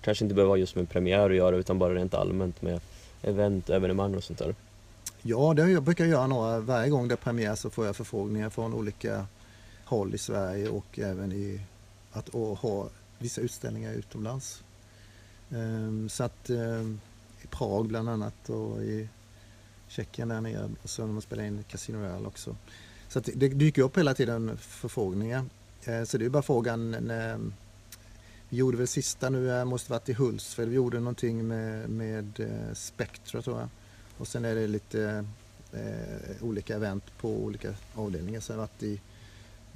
Kanske 0.00 0.24
inte 0.24 0.34
behöver 0.34 0.50
ha 0.50 0.56
just 0.56 0.76
med 0.76 0.88
premiär 0.88 1.30
att 1.30 1.36
göra 1.36 1.56
utan 1.56 1.78
bara 1.78 1.94
rent 1.94 2.14
allmänt 2.14 2.62
med 2.62 2.80
event, 3.22 3.70
evenemang 3.70 4.14
och 4.14 4.24
sånt 4.24 4.38
där. 4.38 4.54
Ja, 5.26 5.54
det 5.54 5.70
jag 5.70 5.82
brukar 5.82 6.04
jag 6.04 6.10
göra 6.10 6.26
några. 6.26 6.60
Varje 6.60 6.90
gång 6.90 7.08
det 7.08 7.14
är 7.14 7.16
premiär 7.16 7.54
så 7.54 7.70
får 7.70 7.86
jag 7.86 7.96
förfrågningar 7.96 8.50
från 8.50 8.74
olika 8.74 9.26
håll 9.84 10.14
i 10.14 10.18
Sverige 10.18 10.68
och 10.68 10.98
även 10.98 11.32
i 11.32 11.60
att 12.12 12.28
och 12.28 12.58
ha 12.58 12.88
vissa 13.18 13.40
utställningar 13.40 13.92
utomlands. 13.92 14.62
Ehm, 15.50 16.08
så 16.08 16.24
att 16.24 16.50
ehm, 16.50 17.00
i 17.42 17.46
Prag 17.46 17.86
bland 17.86 18.08
annat 18.08 18.48
och 18.50 18.82
i 18.82 19.08
Tjeckien 19.88 20.28
där 20.28 20.40
nere 20.40 20.70
och 20.82 20.90
så 20.90 21.06
när 21.06 21.12
man 21.12 21.22
spelar 21.22 21.44
in 21.44 21.64
Casino 21.68 21.96
Royale 21.98 22.26
också. 22.26 22.56
Så 23.08 23.18
att 23.18 23.24
det- 23.24 23.32
det 23.36 23.48
dyker 23.48 23.82
upp 23.82 23.98
hela 23.98 24.14
tiden 24.14 24.56
förfrågningar. 24.58 25.44
Ehm, 25.84 26.06
så 26.06 26.18
det 26.18 26.24
är 26.24 26.28
bara 26.28 26.42
frågan 26.42 26.90
när 26.90 27.38
vi 28.48 28.56
gjorde 28.56 28.76
väl 28.76 28.86
sista 28.88 29.30
nu, 29.30 29.44
jag 29.44 29.66
måste 29.68 29.90
varit 29.92 30.08
i 30.08 30.12
Hultsfred, 30.12 30.68
vi 30.68 30.76
gjorde 30.76 30.98
någonting 31.00 31.46
med, 31.48 31.90
med 31.90 32.40
eh, 32.40 32.74
Spectra 32.74 33.42
tror 33.42 33.58
jag. 33.60 33.68
Och 34.18 34.28
sen 34.28 34.44
är 34.44 34.54
det 34.54 34.66
lite 34.66 35.24
eh, 35.72 36.42
olika 36.42 36.74
event 36.74 37.04
på 37.18 37.28
olika 37.30 37.74
avdelningar. 37.94 38.40
Så 38.40 38.52
jag 38.52 38.56
har 38.56 38.62
varit 38.62 38.82
i 38.82 39.00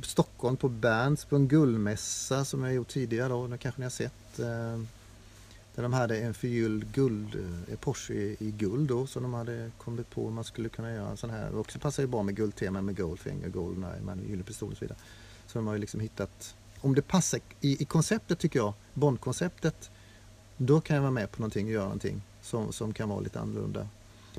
Stockholm 0.03 0.57
på 0.57 0.68
Berns 0.68 1.24
på 1.24 1.37
en 1.37 1.48
guldmässa 1.48 2.44
som 2.44 2.62
jag 2.64 2.74
gjort 2.74 2.88
tidigare 2.88 3.29
då. 3.29 3.46
Det 3.46 3.59
kanske 3.59 3.81
ni 3.81 3.85
har 3.85 3.90
sett. 3.90 4.38
Eh, 4.38 4.81
där 5.74 5.83
de 5.83 5.92
hade 5.92 6.18
en 6.18 6.35
förgylld 6.35 6.92
guld, 6.92 7.37
eh, 7.68 7.79
Porsche 7.79 8.14
i, 8.14 8.37
i 8.38 8.50
guld 8.50 8.88
då 8.88 9.07
som 9.07 9.22
de 9.22 9.35
hade 9.35 9.70
kommit 9.79 10.11
på 10.11 10.24
hur 10.24 10.31
man 10.31 10.44
skulle 10.44 10.68
kunna 10.68 10.92
göra 10.92 11.09
en 11.09 11.16
sån 11.16 11.31
här. 11.31 11.50
Det 11.50 11.57
också 11.57 11.79
passar 11.79 12.03
ju 12.03 12.07
bra 12.07 12.22
med 12.22 12.37
guldtema 12.37 12.83
med 12.83 12.96
Goldfinger, 12.96 13.48
Goldeneye, 13.48 14.00
man 14.00 14.18
gyllene 14.18 14.42
pistol 14.42 14.70
och 14.70 14.76
så 14.76 14.85
vidare. 14.85 14.98
Så 15.46 15.59
de 15.59 15.66
har 15.66 15.74
ju 15.74 15.81
liksom 15.81 16.00
hittat, 16.00 16.55
om 16.81 16.94
det 16.94 17.03
passar 17.03 17.40
i, 17.61 17.83
i 17.83 17.85
konceptet 17.85 18.38
tycker 18.38 18.59
jag, 18.59 18.72
Bondkonceptet, 18.94 19.90
då 20.57 20.81
kan 20.81 20.96
jag 20.96 21.03
vara 21.03 21.12
med 21.12 21.31
på 21.31 21.40
någonting 21.40 21.66
och 21.66 21.72
göra 21.72 21.85
någonting 21.85 22.22
som, 22.42 22.72
som 22.72 22.92
kan 22.92 23.09
vara 23.09 23.20
lite 23.20 23.40
annorlunda. 23.40 23.88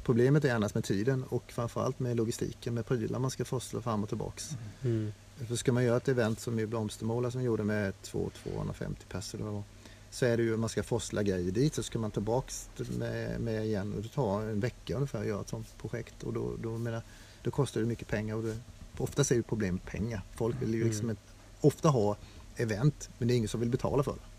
Problemet 0.03 0.45
är 0.45 0.55
annars 0.55 0.73
med 0.73 0.83
tiden 0.83 1.23
och 1.23 1.51
framförallt 1.51 1.99
med 1.99 2.17
logistiken 2.17 2.73
med 2.73 2.85
prylar 2.85 3.19
man 3.19 3.31
ska 3.31 3.45
forsla 3.45 3.81
fram 3.81 4.03
och 4.03 4.09
tillbaks. 4.09 4.49
Mm. 4.83 5.13
För 5.47 5.55
ska 5.55 5.71
man 5.73 5.83
göra 5.83 5.97
ett 5.97 6.07
event 6.07 6.39
som 6.39 6.59
i 6.59 6.65
Blomstermåla 6.65 7.31
som 7.31 7.43
gjorde 7.43 7.63
med 7.63 7.93
2-250 8.03 8.95
pers 9.09 9.33
eller 9.33 9.43
vad 9.43 9.53
det 9.53 9.55
var, 9.55 9.63
så 10.09 10.25
är 10.25 10.37
det 10.37 10.43
ju 10.43 10.57
man 10.57 10.69
ska 10.69 10.83
forsla 10.83 11.23
grejer 11.23 11.51
dit 11.51 11.75
så 11.75 11.83
ska 11.83 11.99
man 11.99 12.11
tillbaks 12.11 12.69
med, 12.97 13.41
med 13.41 13.65
igen 13.65 13.93
och 13.93 14.01
det 14.01 14.09
tar 14.09 14.41
en 14.41 14.59
vecka 14.59 14.95
ungefär 14.95 15.19
att 15.19 15.27
göra 15.27 15.41
ett 15.41 15.49
sånt 15.49 15.77
projekt 15.77 16.23
och 16.23 16.33
då, 16.33 16.55
då, 16.63 16.77
menar, 16.77 17.01
då 17.43 17.51
kostar 17.51 17.81
det 17.81 17.87
mycket 17.87 18.07
pengar 18.07 18.35
och 18.35 18.43
det, 18.43 18.57
oftast 18.97 19.31
är 19.31 19.35
det 19.35 19.43
problem 19.43 19.75
med 19.75 19.85
pengar. 19.85 20.21
Folk 20.35 20.61
vill 20.61 20.73
ju 20.73 20.83
liksom 20.83 21.05
Mm. 21.09 21.17
ofta 21.61 21.89
ha 21.89 22.17
event 22.55 23.09
men 23.17 23.27
det 23.27 23.33
är 23.33 23.35
ingen 23.35 23.49
som 23.49 23.59
vill 23.59 23.69
betala 23.69 24.03
för 24.03 24.11
det. 24.11 24.30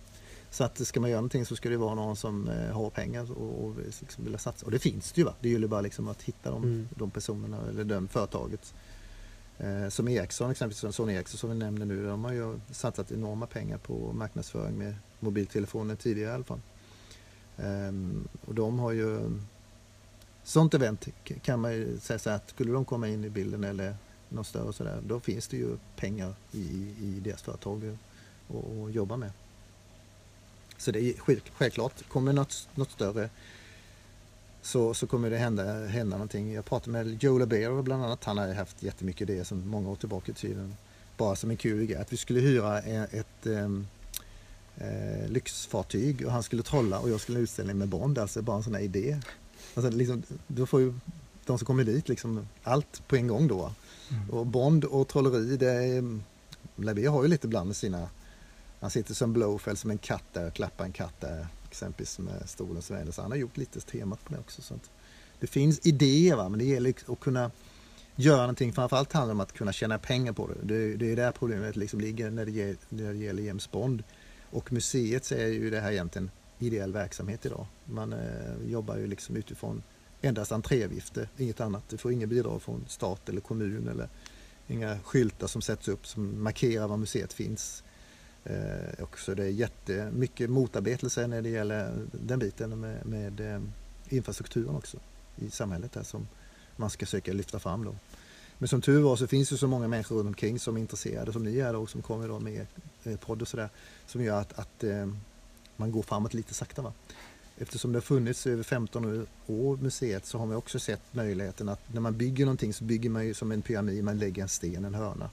Så 0.52 0.64
att 0.64 0.86
ska 0.86 1.00
man 1.00 1.10
göra 1.10 1.20
någonting 1.20 1.46
så 1.46 1.56
ska 1.56 1.68
det 1.68 1.76
vara 1.76 1.94
någon 1.94 2.16
som 2.16 2.48
eh, 2.48 2.74
har 2.74 2.90
pengar 2.90 3.32
och, 3.32 3.64
och 3.64 3.76
liksom 4.00 4.24
vill 4.24 4.38
satsa. 4.38 4.66
Och 4.66 4.72
det 4.72 4.78
finns 4.78 5.12
det 5.12 5.20
ju 5.20 5.24
va. 5.24 5.34
Det 5.40 5.48
gäller 5.48 5.68
bara 5.68 5.80
liksom 5.80 6.08
att 6.08 6.22
hitta 6.22 6.50
de, 6.50 6.62
Mm. 6.62 6.88
de 6.96 7.10
personerna 7.10 7.58
eller 7.68 7.84
det 7.84 8.08
företaget. 8.08 8.74
Eh, 9.58 9.88
som 9.88 10.08
Ericsson 10.08 10.50
exempelvis, 10.50 10.94
Sony 10.96 11.14
Ericsson 11.14 11.38
som 11.38 11.50
vi 11.50 11.56
nämner 11.56 11.86
nu, 11.86 12.06
de 12.06 12.24
har 12.24 12.32
ju 12.32 12.60
satsat 12.70 13.12
enorma 13.12 13.46
pengar 13.46 13.78
på 13.78 14.12
marknadsföring 14.12 14.78
med 14.78 14.94
mobiltelefoner 15.20 15.94
tidigare 15.94 16.30
i 16.30 16.34
alla 16.34 16.44
fall. 16.44 16.60
Ehm, 17.56 18.28
och 18.46 18.54
de 18.54 18.78
har 18.78 18.92
ju 18.92 19.20
Sånt 20.44 20.74
event 20.74 21.08
kan 21.42 21.60
man 21.60 21.72
ju 21.72 21.98
säga 21.98 22.18
så 22.18 22.30
att 22.30 22.50
skulle 22.50 22.72
de 22.72 22.84
komma 22.84 23.08
in 23.08 23.24
i 23.24 23.30
bilden 23.30 23.64
eller 23.64 23.96
något 24.28 24.46
större 24.46 24.62
och 24.62 24.74
sådär, 24.74 25.00
då 25.06 25.20
finns 25.20 25.48
det 25.48 25.56
ju 25.56 25.76
pengar 25.96 26.34
i, 26.52 26.94
i 27.00 27.20
deras 27.24 27.42
företag 27.42 27.98
att 28.48 28.94
jobba 28.94 29.16
med. 29.16 29.30
Så 30.82 30.90
det 30.90 31.00
är 31.00 31.14
själv- 31.18 31.40
självklart, 31.56 32.08
kommer 32.08 32.32
något, 32.32 32.68
något 32.74 32.90
större 32.90 33.30
så, 34.62 34.94
så 34.94 35.06
kommer 35.06 35.30
det 35.30 35.36
hända, 35.38 35.86
hända 35.86 36.16
någonting. 36.16 36.52
Jag 36.52 36.64
pratade 36.64 36.90
med 36.92 37.22
Joe 37.22 37.38
Labero 37.38 37.82
bland 37.82 38.04
annat. 38.04 38.24
Han 38.24 38.38
har 38.38 38.46
ju 38.48 38.54
haft 38.54 38.82
jättemycket 38.82 39.30
idéer 39.30 39.44
sedan 39.44 39.66
många 39.68 39.90
år 39.90 39.96
tillbaka 39.96 40.32
i 40.32 40.34
tiden. 40.34 40.74
Bara 41.16 41.36
som 41.36 41.50
en 41.50 41.56
kul 41.56 41.86
grej. 41.86 41.96
Att 41.98 42.12
vi 42.12 42.16
skulle 42.16 42.40
hyra 42.40 42.82
e- 42.82 43.06
ett 43.10 43.46
ehm, 43.46 43.86
eh, 44.76 45.28
lyxfartyg 45.28 46.26
och 46.26 46.32
han 46.32 46.42
skulle 46.42 46.62
trolla 46.62 46.98
och 46.98 47.10
jag 47.10 47.20
skulle 47.20 47.38
ha 47.38 47.42
utställning 47.42 47.78
med 47.78 47.88
Bond. 47.88 48.18
Alltså 48.18 48.42
bara 48.42 48.56
en 48.56 48.62
sån 48.62 48.74
här 48.74 48.82
idé. 48.82 49.20
Alltså, 49.74 49.90
liksom, 49.90 50.22
då 50.46 50.66
får 50.66 50.80
ju 50.80 50.94
de 51.46 51.58
som 51.58 51.66
kommer 51.66 51.84
dit 51.84 52.08
liksom 52.08 52.48
allt 52.62 53.08
på 53.08 53.16
en 53.16 53.26
gång 53.26 53.48
då. 53.48 53.72
Mm. 54.10 54.30
Och 54.30 54.46
Bond 54.46 54.84
och 54.84 55.08
trolleri, 55.08 55.56
det 55.56 55.70
är, 55.72 56.18
Labero 56.76 57.10
har 57.10 57.22
ju 57.22 57.28
lite 57.28 57.48
bland 57.48 57.66
med 57.66 57.76
sina 57.76 58.08
han 58.82 58.90
sitter 58.90 59.14
som 59.14 59.32
Blowfell 59.32 59.76
som 59.76 59.90
en 59.90 59.98
katt 59.98 60.24
där 60.32 60.46
och 60.46 60.52
klappar 60.52 60.84
en 60.84 60.92
katt 60.92 61.20
där 61.20 61.46
exempelvis 61.68 62.18
med 62.18 62.42
stolen 62.48 62.82
som 62.82 62.96
vänder. 62.96 63.12
Så 63.12 63.22
han 63.22 63.30
har 63.30 63.38
gjort 63.38 63.56
lite 63.56 63.80
temat 63.80 64.24
på 64.24 64.32
det 64.32 64.38
också. 64.38 64.62
Så 64.62 64.74
att 64.74 64.90
det 65.40 65.46
finns 65.46 65.86
idéer 65.86 66.36
va? 66.36 66.48
men 66.48 66.58
det 66.58 66.64
gäller 66.64 66.88
liksom 66.88 67.14
att 67.14 67.20
kunna 67.20 67.50
göra 68.16 68.40
någonting. 68.40 68.72
Framförallt 68.72 69.12
handlar 69.12 69.34
det 69.34 69.36
om 69.36 69.40
att 69.40 69.52
kunna 69.52 69.72
tjäna 69.72 69.98
pengar 69.98 70.32
på 70.32 70.48
det. 70.48 70.54
Det, 70.62 70.96
det 70.96 71.12
är 71.12 71.16
där 71.16 71.32
problemet 71.32 71.76
liksom 71.76 72.00
ligger 72.00 72.30
när 72.30 72.44
det, 72.44 72.50
gäller, 72.50 72.76
när 72.88 73.12
det 73.12 73.18
gäller 73.18 73.42
James 73.42 73.70
Bond. 73.70 74.02
Och 74.50 74.72
museet 74.72 75.24
så 75.24 75.34
är 75.34 75.46
ju 75.46 75.70
det 75.70 75.80
här 75.80 75.92
egentligen 75.92 76.30
ideell 76.58 76.92
verksamhet 76.92 77.46
idag. 77.46 77.66
Man 77.84 78.12
eh, 78.12 78.70
jobbar 78.70 78.96
ju 78.96 79.06
liksom 79.06 79.36
utifrån 79.36 79.82
endast 80.22 80.52
entréavgifter, 80.52 81.28
inget 81.38 81.60
annat. 81.60 81.84
Du 81.88 81.98
får 81.98 82.12
inga 82.12 82.26
bidrag 82.26 82.62
från 82.62 82.84
stat 82.88 83.28
eller 83.28 83.40
kommun 83.40 83.88
eller 83.88 84.08
inga 84.68 84.98
skyltar 84.98 85.46
som 85.46 85.62
sätts 85.62 85.88
upp 85.88 86.06
som 86.06 86.42
markerar 86.42 86.88
var 86.88 86.96
museet 86.96 87.32
finns. 87.32 87.82
Eh, 88.44 89.02
också 89.02 89.34
det 89.34 89.44
är 89.44 89.48
jättemycket 89.48 90.50
motarbetelse 90.50 91.26
när 91.26 91.42
det 91.42 91.48
gäller 91.48 92.06
den 92.12 92.38
biten 92.38 92.80
med, 92.80 93.06
med 93.06 93.40
eh, 93.40 93.62
infrastrukturen 94.08 94.76
också 94.76 94.98
i 95.36 95.50
samhället 95.50 95.92
där 95.92 96.02
som 96.02 96.28
man 96.76 96.90
ska 96.90 97.06
söka 97.06 97.32
lyfta 97.32 97.58
fram 97.58 97.84
då. 97.84 97.94
Men 98.58 98.68
som 98.68 98.80
tur 98.80 99.00
var 99.00 99.16
så 99.16 99.26
finns 99.26 99.48
det 99.48 99.56
så 99.56 99.66
många 99.66 99.88
människor 99.88 100.16
runt 100.16 100.26
omkring 100.26 100.58
som 100.58 100.76
är 100.76 100.80
intresserade 100.80 101.32
som 101.32 101.44
ni 101.44 101.58
är 101.58 101.72
då 101.72 101.86
som 101.86 102.02
kommer 102.02 102.28
då 102.28 102.40
med 102.40 102.66
eh, 103.04 103.16
podd 103.16 103.42
och 103.42 103.48
sådär 103.48 103.68
som 104.06 104.24
gör 104.24 104.40
att, 104.40 104.58
att 104.58 104.84
eh, 104.84 105.06
man 105.76 105.92
går 105.92 106.02
framåt 106.02 106.34
lite 106.34 106.54
sakta. 106.54 106.82
Va? 106.82 106.92
Eftersom 107.58 107.92
det 107.92 107.96
har 107.96 108.02
funnits 108.02 108.46
över 108.46 108.62
15 108.62 109.26
år 109.46 109.76
museet 109.76 110.26
så 110.26 110.38
har 110.38 110.46
man 110.46 110.56
också 110.56 110.78
sett 110.78 111.00
möjligheten 111.10 111.68
att 111.68 111.92
när 111.94 112.00
man 112.00 112.16
bygger 112.16 112.44
någonting 112.44 112.74
så 112.74 112.84
bygger 112.84 113.10
man 113.10 113.26
ju 113.26 113.34
som 113.34 113.52
en 113.52 113.62
pyramid, 113.62 114.04
man 114.04 114.18
lägger 114.18 114.42
en 114.42 114.48
sten, 114.48 114.84
en 114.84 114.94
hörna. 114.94 115.30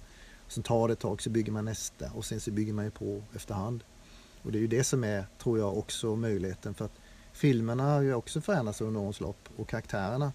Sen 0.50 0.64
tar 0.64 0.88
det 0.88 0.93
ett 0.93 1.00
tag 1.00 1.22
så 1.22 1.30
bygger 1.30 1.52
man 1.52 1.66
nästa 1.66 2.12
och 2.12 2.26
sen 2.26 2.39
så 2.39 2.52
bygger 2.52 2.74
man 2.74 2.86
ju 2.86 2.91
på 2.91 3.22
efterhand. 3.36 3.84
Och 4.43 4.52
det 4.52 4.58
är 4.58 4.62
ju 4.62 4.68
det 4.68 4.84
som 4.84 5.04
är, 5.04 5.26
tror 5.43 5.60
jag, 5.60 5.78
också 5.78 6.16
möjligheten 6.16 6.74
för 6.74 6.86
att 6.86 7.00
filmerna 7.34 7.84
har 7.84 8.02
ju 8.02 8.14
också 8.14 8.41
förändrats 8.41 8.82
under 8.82 9.02
årens 9.02 9.20
lopp 9.20 9.50
och 9.58 9.68
karaktärerna. 9.68 10.34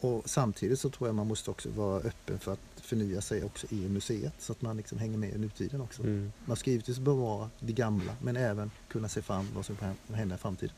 Och 0.00 0.22
samtidigt 0.24 0.80
så 0.80 0.90
tror 0.90 1.08
jag 1.08 1.14
man 1.14 1.26
måste 1.26 1.50
också 1.50 1.68
vara 1.70 2.00
öppen 2.00 2.38
för 2.38 2.52
att 2.52 2.60
förnya 2.76 3.20
sig 3.20 3.44
också 3.44 3.66
i 3.70 3.88
museet 3.88 4.34
så 4.38 4.52
att 4.52 4.62
man 4.62 4.76
liksom 4.76 4.98
hänger 4.98 5.18
med 5.18 5.34
i 5.34 5.38
nutiden 5.38 5.80
också. 5.80 6.02
Mm. 6.02 6.32
Man 6.44 6.56
ska 6.56 6.70
givetvis 6.70 6.98
bevara 6.98 7.50
det 7.60 7.72
gamla 7.72 8.16
men 8.22 8.36
även 8.36 8.70
kunna 8.88 9.08
se 9.08 9.22
fram 9.22 9.48
vad 9.54 9.66
som 9.66 9.76
kan 9.76 9.94
hända 10.12 10.34
i 10.34 10.38
framtiden. 10.38 10.74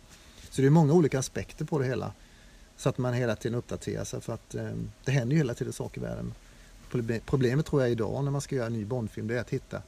Så 0.50 0.60
det 0.60 0.66
är 0.66 0.70
många 0.70 0.92
olika 0.92 1.18
aspekter 1.18 1.64
på 1.64 1.78
det 1.78 1.84
hela. 1.84 2.12
Så 2.76 2.88
att 2.88 2.98
man 2.98 3.14
hela 3.14 3.36
tiden 3.36 3.58
uppdaterar 3.58 4.04
sig 4.04 4.20
för 4.20 4.32
att 4.32 4.54
eh, 4.54 4.70
det 5.04 5.12
händer 5.12 5.34
ju 5.34 5.38
hela 5.38 5.54
tiden 5.54 5.72
saker 5.72 6.00
i 6.00 6.04
världen. 6.04 6.34
Problemet 7.26 7.66
tror 7.66 7.82
jag 7.82 7.90
idag 7.90 8.24
när 8.24 8.30
man 8.30 8.40
ska 8.40 8.56
göra 8.56 8.66
en 8.66 8.72
ny 8.72 8.84
Bondfilm 8.84 9.26
det 9.26 9.36
är 9.36 9.40
att 9.40 9.50
hitta 9.50 9.82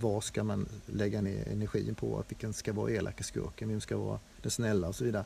var 0.00 0.20
ska 0.20 0.44
man 0.44 0.68
lägga 0.86 1.20
ner 1.20 1.48
energin 1.48 1.94
på? 1.94 2.24
Vilken 2.28 2.52
ska 2.52 2.72
vara 2.72 2.90
elaka 2.90 3.24
skurken? 3.24 3.68
Vem 3.68 3.80
ska 3.80 3.96
vara 3.96 4.18
den 4.42 4.50
snälla 4.50 4.88
och 4.88 4.94
så 4.94 5.04
vidare. 5.04 5.24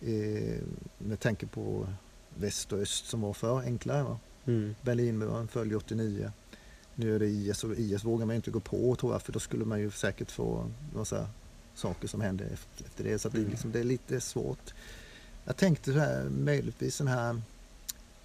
Eh, 0.00 0.60
med 0.98 1.20
tanke 1.20 1.46
på 1.46 1.88
väst 2.34 2.72
och 2.72 2.78
öst 2.78 3.06
som 3.06 3.20
var 3.20 3.32
för 3.32 3.60
enklare. 3.60 4.02
Va? 4.02 4.18
Mm. 4.46 4.74
Berlinmuren 4.82 5.48
föll 5.48 5.74
89. 5.74 6.32
Nu 6.94 7.14
är 7.14 7.18
det 7.18 7.26
IS 7.26 7.64
och 7.64 7.74
IS 7.74 8.04
vågar 8.04 8.26
man 8.26 8.36
inte 8.36 8.50
gå 8.50 8.60
på 8.60 8.96
tror 8.96 9.12
jag 9.12 9.22
för 9.22 9.32
då 9.32 9.40
skulle 9.40 9.64
man 9.64 9.80
ju 9.80 9.90
säkert 9.90 10.30
få 10.30 10.70
massa 10.94 11.28
saker 11.74 12.08
som 12.08 12.20
händer 12.20 12.44
efter, 12.52 12.84
efter 12.84 13.04
det. 13.04 13.18
Så 13.18 13.28
det, 13.28 13.40
är 13.40 13.44
liksom, 13.44 13.72
det 13.72 13.80
är 13.80 13.84
lite 13.84 14.20
svårt. 14.20 14.74
Jag 15.44 15.56
tänkte 15.56 15.92
så 15.92 15.98
här, 15.98 16.24
möjligtvis 16.24 16.98
den 16.98 17.08
här 17.08 17.40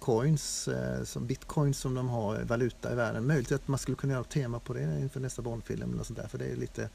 coins, 0.00 0.68
eh, 0.68 1.04
som 1.04 1.26
bitcoins 1.26 1.78
som 1.78 1.94
de 1.94 2.08
har, 2.08 2.42
valuta 2.42 2.92
i 2.92 2.94
världen. 2.94 3.26
Möjligt 3.26 3.52
att 3.52 3.68
man 3.68 3.78
skulle 3.78 3.96
kunna 3.96 4.12
göra 4.12 4.22
ett 4.22 4.28
tema 4.28 4.60
på 4.60 4.74
det 4.74 5.00
inför 5.00 5.20
nästa 5.20 5.42
Bondfilm 5.42 5.92
eller 5.92 6.04
sånt 6.04 6.18
där. 6.18 6.28
För 6.28 6.38
det 6.38 6.44
är 6.44 6.56
lite, 6.56 6.88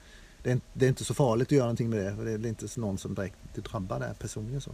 det 0.44 0.52
är, 0.52 0.60
det 0.74 0.86
är, 0.86 0.90
inte 0.90 1.06
så 1.06 1.14
farligt 1.14 1.48
att 1.48 1.52
göra 1.52 1.66
någonting 1.66 1.90
med 1.90 2.06
det. 2.06 2.16
För 2.16 2.26
det 2.26 2.32
är 2.32 2.48
inte 2.48 2.68
någon 2.76 2.98
som 2.98 3.16
direkt 3.16 3.36
drabbar 3.56 4.00
det 4.00 4.16
personligen 4.20 4.62
så. 4.62 4.72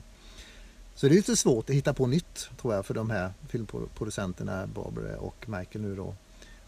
Så 0.95 1.07
det 1.07 1.13
är 1.13 1.15
lite 1.15 1.35
svårt 1.35 1.69
att 1.69 1.75
hitta 1.75 1.93
på 1.93 2.07
nytt 2.07 2.49
tror 2.61 2.73
jag 2.75 2.85
för 2.85 2.93
de 2.93 3.09
här 3.09 3.33
filmproducenterna 3.47 4.67
Barbara 4.67 5.17
och 5.17 5.49
Michael 5.49 5.81
nu 5.81 5.95
då. 5.95 6.15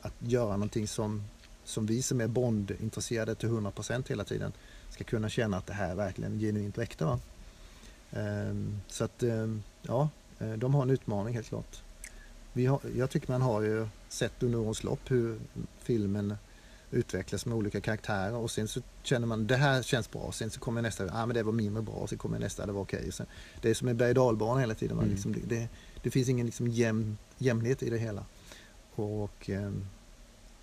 Att 0.01 0.13
göra 0.19 0.51
någonting 0.51 0.87
som, 0.87 1.23
som 1.63 1.85
vi 1.85 2.01
som 2.01 2.21
är 2.21 2.27
Bond-intresserade 2.27 3.35
till 3.35 3.49
100% 3.49 4.09
hela 4.09 4.23
tiden 4.23 4.51
ska 4.89 5.03
kunna 5.03 5.29
känna 5.29 5.57
att 5.57 5.67
det 5.67 5.73
här 5.73 5.89
är 5.91 5.95
verkligen 5.95 6.39
genuint 6.39 6.77
och 6.77 6.83
äkta. 6.83 7.05
Va? 7.05 7.19
Um, 8.11 8.81
så 8.87 9.03
att 9.03 9.23
um, 9.23 9.63
ja, 9.81 10.09
de 10.57 10.73
har 10.73 10.83
en 10.83 10.89
utmaning 10.89 11.33
helt 11.33 11.47
klart. 11.47 11.81
Vi 12.53 12.65
har, 12.65 12.79
jag 12.95 13.09
tycker 13.09 13.31
man 13.31 13.41
har 13.41 13.61
ju 13.61 13.87
sett 14.09 14.43
under 14.43 14.59
årens 14.59 14.83
lopp 14.83 15.11
hur 15.11 15.39
filmen 15.79 16.35
utvecklas 16.91 17.45
med 17.45 17.57
olika 17.57 17.81
karaktärer 17.81 18.35
och 18.35 18.51
sen 18.51 18.67
så 18.67 18.81
känner 19.03 19.27
man 19.27 19.47
det 19.47 19.55
här 19.55 19.81
känns 19.81 20.11
bra. 20.11 20.31
Sen 20.31 20.49
så 20.49 20.59
kommer 20.59 20.81
nästa, 20.81 21.09
ah, 21.13 21.25
men 21.25 21.35
det 21.35 21.43
var 21.43 21.51
mindre 21.51 21.83
bra. 21.83 22.07
Sen 22.07 22.17
kommer 22.17 22.39
nästa, 22.39 22.65
det 22.65 22.71
var 22.71 22.81
okej. 22.81 23.09
Okay. 23.09 23.25
det 23.61 23.69
är 23.69 23.73
som 23.73 23.87
en 23.87 23.97
berg 23.97 24.19
och 24.19 24.61
hela 24.61 24.75
tiden. 24.75 24.97
Mm. 24.97 25.09
Liksom, 25.09 25.35
det, 25.47 25.67
det, 26.03 26.11
finns 26.11 26.29
ingen 26.29 26.45
liksom 26.45 26.67
jämn, 26.67 27.17
jämnhet 27.37 27.83
i 27.83 27.89
det 27.89 27.97
hela. 27.97 28.25
Och 28.95 29.49
eh, 29.49 29.71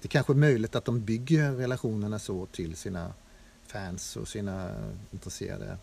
Det 0.02 0.08
kanske 0.08 0.32
är 0.32 0.36
möjligt 0.36 0.76
att 0.76 0.84
de 0.84 1.00
bygger 1.00 1.52
relationerna 1.52 2.18
så 2.18 2.46
till 2.46 2.76
sina 2.76 3.12
fans 3.66 4.16
och 4.16 4.28
sina 4.28 4.70
intresserade 5.10 5.78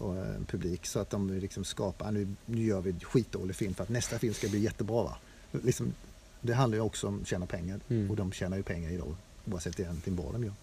och 0.00 0.16
en 0.16 0.34
eh, 0.34 0.46
publik 0.46 0.86
så 0.86 0.98
att 0.98 1.10
de 1.10 1.30
liksom 1.30 1.64
skapar, 1.64 2.12
nu, 2.12 2.28
nu 2.46 2.62
gör 2.62 2.80
vi 2.80 2.94
skitdålig 3.00 3.56
film 3.56 3.74
för 3.74 3.82
att 3.82 3.88
nästa 3.88 4.18
film 4.18 4.34
ska 4.34 4.48
bli 4.48 4.58
jättebra. 4.58 5.02
Va? 5.02 5.16
Liksom, 5.50 5.94
det 6.40 6.52
handlar 6.52 6.76
ju 6.76 6.82
också 6.82 7.08
om 7.08 7.20
att 7.20 7.28
tjäna 7.28 7.46
pengar 7.46 7.80
mm. 7.88 8.10
och 8.10 8.16
de 8.16 8.32
tjänar 8.32 8.56
ju 8.56 8.62
pengar 8.62 8.90
idag 8.90 9.14
oavsett 9.44 9.80
egentligen 9.80 10.16
vad 10.16 10.32
de 10.32 10.44
gör. 10.44 10.54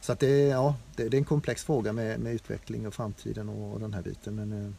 Så 0.00 0.12
att 0.12 0.20
det, 0.20 0.28
är, 0.28 0.50
ja, 0.50 0.74
det, 0.96 1.08
det, 1.08 1.16
är 1.16 1.18
en 1.18 1.24
komplex 1.24 1.64
fråga 1.64 1.92
med, 1.92 2.20
med 2.20 2.34
utveckling 2.34 2.86
och 2.86 2.94
framtiden 2.94 3.48
och, 3.48 3.72
och 3.72 3.80
den 3.80 3.94
här 3.94 4.02
biten. 4.02 4.34
Men 4.34 4.52
eh, 4.52 4.72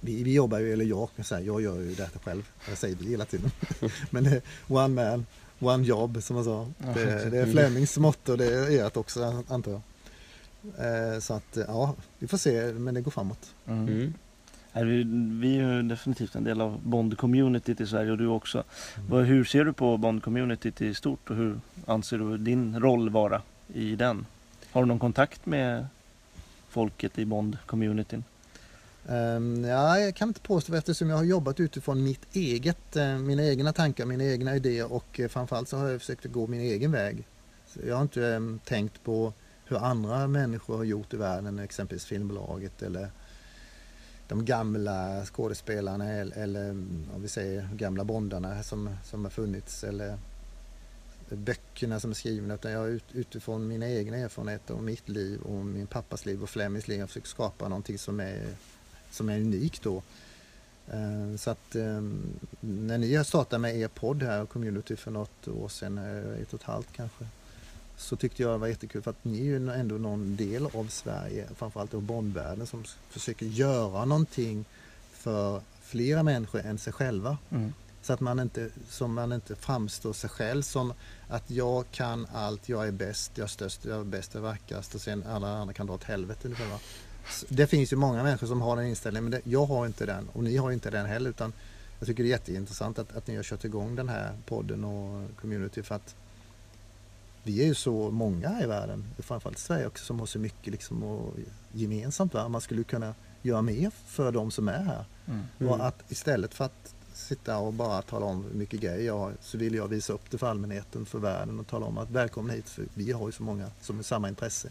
vi, 0.00 0.22
vi 0.22 0.34
jobbar 0.34 0.58
ju, 0.58 0.72
eller 0.72 0.84
jag 0.84 1.08
kan 1.16 1.24
säga, 1.24 1.40
jag 1.40 1.62
gör 1.62 1.80
ju 1.80 1.94
detta 1.94 2.18
själv. 2.18 2.50
Jag 2.68 2.78
säger 2.78 2.96
vi 2.96 3.06
hela 3.06 3.24
tiden. 3.24 3.50
Men 4.10 4.26
är 4.26 4.42
one 4.68 4.88
man, 4.88 5.26
one 5.58 5.84
job 5.84 6.22
som 6.22 6.36
man 6.36 6.44
sa. 6.44 6.68
Det, 6.94 7.30
det 7.30 7.38
är 7.38 7.46
Flemings 7.46 7.98
motto, 7.98 8.36
det 8.36 8.46
är 8.46 8.86
ert 8.86 8.96
också 8.96 9.44
antar 9.48 9.72
jag. 9.72 9.80
Eh, 10.78 11.20
så 11.20 11.34
att 11.34 11.58
ja, 11.68 11.94
vi 12.18 12.26
får 12.28 12.38
se, 12.38 12.72
men 12.72 12.94
det 12.94 13.00
går 13.00 13.10
framåt. 13.10 13.54
Mm. 13.66 13.88
Mm. 13.88 14.14
Vi, 15.40 15.58
är 15.58 15.74
ju 15.74 15.82
definitivt 15.82 16.34
en 16.34 16.44
del 16.44 16.60
av 16.60 16.80
Bond-communityt 16.84 17.80
i 17.80 17.86
Sverige 17.86 18.10
och 18.10 18.18
du 18.18 18.26
också. 18.26 18.64
Mm. 19.10 19.24
Hur 19.24 19.44
ser 19.44 19.64
du 19.64 19.72
på 19.72 19.96
Bond-communityt 19.96 20.82
i 20.82 20.94
stort 20.94 21.30
och 21.30 21.36
hur 21.36 21.60
anser 21.86 22.18
du 22.18 22.38
din 22.38 22.80
roll 22.80 23.10
vara 23.10 23.42
i 23.74 23.96
den? 23.96 24.26
Har 24.72 24.82
du 24.82 24.88
någon 24.88 24.98
kontakt 24.98 25.46
med 25.46 25.86
folket 26.68 27.18
i 27.18 27.24
Bond-communityn? 27.24 28.24
Um, 29.06 29.64
ja, 29.64 29.98
jag 29.98 30.14
kan 30.14 30.28
inte 30.28 30.40
påstå 30.40 30.74
eftersom 30.74 31.10
jag 31.10 31.16
har 31.16 31.24
jobbat 31.24 31.60
utifrån 31.60 32.04
mitt 32.04 32.36
eget, 32.36 32.96
uh, 32.96 33.18
mina 33.18 33.44
egna 33.44 33.72
tankar, 33.72 34.06
mina 34.06 34.24
egna 34.24 34.56
idéer 34.56 34.92
och 34.92 35.20
framförallt 35.28 35.68
så 35.68 35.76
har 35.76 35.88
jag 35.88 36.00
försökt 36.00 36.24
gå 36.24 36.46
min 36.46 36.60
egen 36.60 36.92
väg. 36.92 37.24
Så 37.66 37.80
jag 37.86 37.94
har 37.94 38.02
inte 38.02 38.20
um, 38.20 38.60
tänkt 38.64 39.04
på 39.04 39.32
hur 39.72 39.78
andra 39.78 40.26
människor 40.26 40.76
har 40.76 40.84
gjort 40.84 41.14
i 41.14 41.16
världen, 41.16 41.58
exempelvis 41.58 42.04
filmbolaget 42.04 42.82
eller 42.82 43.10
de 44.28 44.44
gamla 44.44 45.24
skådespelarna 45.24 46.10
eller 46.12 46.70
mm, 46.70 47.06
om 47.14 47.22
vi 47.22 47.28
säger 47.28 47.68
gamla 47.74 48.04
bondarna 48.04 48.62
som, 48.62 48.96
som 49.04 49.24
har 49.24 49.30
funnits 49.30 49.84
eller 49.84 50.18
böckerna 51.28 52.00
som 52.00 52.10
är 52.10 52.14
skrivna 52.14 52.54
utan 52.54 52.72
jag 52.72 52.78
har 52.78 52.88
ut, 52.88 53.04
utifrån 53.12 53.68
mina 53.68 53.88
egna 53.88 54.16
erfarenheter 54.16 54.74
och 54.74 54.82
mitt 54.82 55.08
liv 55.08 55.40
och 55.40 55.66
min 55.66 55.86
pappas 55.86 56.26
liv 56.26 56.42
och 56.42 56.50
Flemings 56.50 56.88
liv. 56.88 57.00
har 57.00 57.06
försökt 57.06 57.26
skapa 57.26 57.68
någonting 57.68 57.98
som 57.98 58.20
är, 58.20 58.54
som 59.10 59.28
är 59.28 59.40
unikt 59.40 59.82
då. 59.82 60.02
Eh, 60.88 61.36
så 61.36 61.50
att 61.50 61.74
ehm, 61.74 62.22
när 62.60 62.98
ni 62.98 63.24
startade 63.24 63.58
med 63.60 63.76
er 63.76 63.88
podd 63.88 64.22
här, 64.22 64.46
Community 64.46 64.96
för 64.96 65.10
något 65.10 65.48
år 65.48 65.68
sedan, 65.68 65.98
eh, 65.98 66.42
ett 66.42 66.52
och 66.52 66.60
ett 66.60 66.66
halvt 66.66 66.92
kanske, 66.92 67.24
så 68.02 68.16
tyckte 68.16 68.42
jag 68.42 68.52
det 68.52 68.58
var 68.58 68.68
jättekul 68.68 69.02
för 69.02 69.10
att 69.10 69.24
ni 69.24 69.38
är 69.38 69.44
ju 69.44 69.70
ändå 69.70 69.94
någon 69.94 70.36
del 70.36 70.66
av 70.66 70.86
Sverige, 70.88 71.48
framförallt 71.56 71.94
av 71.94 72.02
Bondvärlden 72.02 72.66
som 72.66 72.84
försöker 73.10 73.46
göra 73.46 74.04
någonting 74.04 74.64
för 75.12 75.60
flera 75.82 76.22
människor 76.22 76.60
än 76.60 76.78
sig 76.78 76.92
själva. 76.92 77.38
Mm. 77.50 77.72
Så 78.02 78.12
att 78.12 78.20
man 78.20 78.40
inte, 78.40 78.70
som 78.88 79.14
man 79.14 79.32
inte 79.32 79.56
framstår 79.56 80.12
sig 80.12 80.30
själv 80.30 80.62
som 80.62 80.92
att 81.28 81.50
jag 81.50 81.84
kan 81.90 82.26
allt, 82.32 82.68
jag 82.68 82.88
är 82.88 82.92
bäst, 82.92 83.32
jag 83.34 83.44
är 83.44 83.48
störst, 83.48 83.84
jag 83.84 84.00
är 84.00 84.04
bäst, 84.04 84.34
jag 84.34 84.44
är 84.44 84.48
vackrast 84.48 84.94
och 84.94 85.00
sen 85.00 85.24
alla 85.28 85.48
andra 85.48 85.74
kan 85.74 85.86
dra 85.86 85.94
åt 85.94 86.04
helvete. 86.04 86.40
Ungefär, 86.44 86.66
va? 86.66 86.78
Det 87.48 87.66
finns 87.66 87.92
ju 87.92 87.96
många 87.96 88.22
människor 88.22 88.46
som 88.46 88.60
har 88.60 88.76
den 88.76 88.86
inställningen 88.86 89.24
men 89.24 89.30
det, 89.30 89.50
jag 89.50 89.66
har 89.66 89.86
inte 89.86 90.06
den 90.06 90.28
och 90.32 90.44
ni 90.44 90.56
har 90.56 90.72
inte 90.72 90.90
den 90.90 91.06
heller 91.06 91.30
utan 91.30 91.52
jag 91.98 92.06
tycker 92.06 92.22
det 92.22 92.28
är 92.28 92.30
jätteintressant 92.30 92.98
att, 92.98 93.16
att 93.16 93.26
ni 93.26 93.36
har 93.36 93.42
kört 93.42 93.64
igång 93.64 93.96
den 93.96 94.08
här 94.08 94.32
podden 94.46 94.84
och 94.84 95.28
community 95.40 95.82
för 95.82 95.94
att 95.94 96.14
vi 97.42 97.62
är 97.62 97.66
ju 97.66 97.74
så 97.74 98.10
många 98.10 98.62
i 98.62 98.66
världen, 98.66 99.04
framförallt 99.18 99.58
i 99.58 99.60
Sverige 99.60 99.86
också, 99.86 100.04
som 100.04 100.18
har 100.18 100.26
så 100.26 100.38
mycket 100.38 100.72
liksom 100.72 101.02
och 101.02 101.34
gemensamt. 101.72 102.34
Va? 102.34 102.48
Man 102.48 102.60
skulle 102.60 102.84
kunna 102.84 103.14
göra 103.42 103.62
mer 103.62 103.90
för 103.90 104.32
de 104.32 104.50
som 104.50 104.68
är 104.68 104.82
här. 104.82 105.04
Mm. 105.26 105.68
Och 105.68 105.86
att 105.86 106.10
istället 106.10 106.54
för 106.54 106.64
att 106.64 106.94
sitta 107.14 107.58
och 107.58 107.72
bara 107.72 108.02
tala 108.02 108.26
om 108.26 108.44
hur 108.44 108.54
mycket 108.54 108.80
grejer 108.80 109.06
jag 109.06 109.18
har 109.18 109.32
så 109.40 109.58
vill 109.58 109.74
jag 109.74 109.88
visa 109.88 110.12
upp 110.12 110.30
det 110.30 110.38
för 110.38 110.46
allmänheten, 110.46 111.06
för 111.06 111.18
världen 111.18 111.60
och 111.60 111.66
tala 111.66 111.86
om 111.86 111.98
att 111.98 112.10
välkomna 112.10 112.52
hit 112.52 112.68
för 112.68 112.84
vi 112.94 113.12
har 113.12 113.28
ju 113.28 113.32
så 113.32 113.42
många 113.42 113.70
som 113.80 113.96
har 113.96 114.02
samma 114.02 114.28
intresse. 114.28 114.68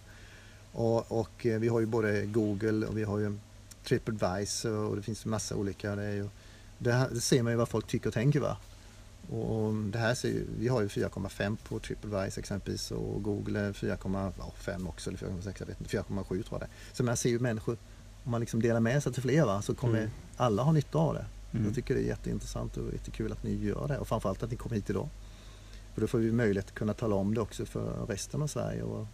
Och, 0.71 1.11
och 1.11 1.45
eh, 1.45 1.59
vi 1.59 1.67
har 1.67 1.79
ju 1.79 1.85
både 1.85 2.25
Google 2.25 2.87
och 2.87 2.97
vi 2.97 3.03
har 3.03 3.19
ju 3.19 3.37
Tripadvisor 3.83 4.89
och 4.89 4.95
det 4.95 5.01
finns 5.01 5.25
massa 5.25 5.55
olika. 5.55 5.95
Det, 5.95 6.03
är 6.03 6.11
ju, 6.11 6.29
det, 6.77 6.91
här, 6.91 7.09
det 7.09 7.21
ser 7.21 7.43
man 7.43 7.53
ju 7.53 7.57
vad 7.57 7.69
folk 7.69 7.87
tycker 7.87 8.07
och 8.07 8.13
tänker 8.13 8.39
va. 8.39 8.57
Och 9.29 9.73
det 9.73 9.99
här 9.99 10.13
ser 10.13 10.27
ju, 10.29 10.45
vi 10.59 10.67
har 10.67 10.81
ju 10.81 10.87
4,5 10.87 11.57
på 11.63 11.79
Tripadvisor 11.79 12.39
exempelvis 12.41 12.91
och 12.91 13.23
Google 13.23 13.59
är 13.59 13.73
4,5 13.73 14.87
också, 14.87 15.09
eller 15.09 15.19
4,6, 15.19 15.53
jag 15.59 15.65
vet 15.67 15.81
inte, 15.81 15.97
4,7 15.97 16.23
tror 16.27 16.43
jag 16.51 16.59
det. 16.61 16.67
Så 16.93 17.03
man 17.03 17.17
ser 17.17 17.29
ju 17.29 17.39
människor, 17.39 17.77
om 18.23 18.31
man 18.31 18.39
liksom 18.41 18.61
delar 18.61 18.79
med 18.79 19.03
sig 19.03 19.13
till 19.13 19.21
fler 19.21 19.45
va, 19.45 19.61
så 19.61 19.75
kommer 19.75 19.97
Mm. 19.99 20.11
alla 20.37 20.63
ha 20.63 20.71
nytta 20.71 20.97
av 20.97 21.13
det. 21.13 21.25
Mm. 21.53 21.65
Jag 21.65 21.75
tycker 21.75 21.93
det 21.95 22.01
är 22.01 22.07
jätteintressant 22.07 22.77
och 22.77 22.93
jättekul 22.93 23.31
att 23.31 23.43
ni 23.43 23.55
gör 23.55 23.87
det 23.87 23.97
och 23.97 24.07
framförallt 24.07 24.43
att 24.43 24.51
ni 24.51 24.57
kom 24.57 24.71
hit 24.71 24.89
idag. 24.89 25.09
För 25.93 26.01
då 26.01 26.07
får 26.07 26.17
vi 26.19 26.31
möjlighet 26.31 26.65
att 26.65 26.75
kunna 26.75 26.93
tala 26.93 27.15
om 27.15 27.33
det 27.33 27.41
också 27.41 27.65
för 27.65 28.05
resten 28.05 28.41
av 28.41 28.47
Sverige 28.47 28.83
och 28.83 29.07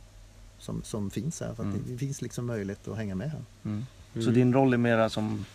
som, 0.60 0.84
som 0.84 1.10
finns 1.10 1.40
här. 1.40 1.54
För 1.54 1.64
att 1.64 1.74
Mm. 1.74 1.84
det 1.88 1.98
finns 1.98 2.22
liksom 2.22 2.46
möjlighet 2.46 2.88
att 2.88 2.98
hänga 2.98 3.16
med 3.16 3.32
här. 3.32 3.42
Mm. 3.66 3.86
Så 4.14 4.20
Mm. 4.20 4.34
din 4.34 4.54
roll 4.54 4.74
är 4.74 4.78
mera 4.78 5.10
som, 5.10 5.46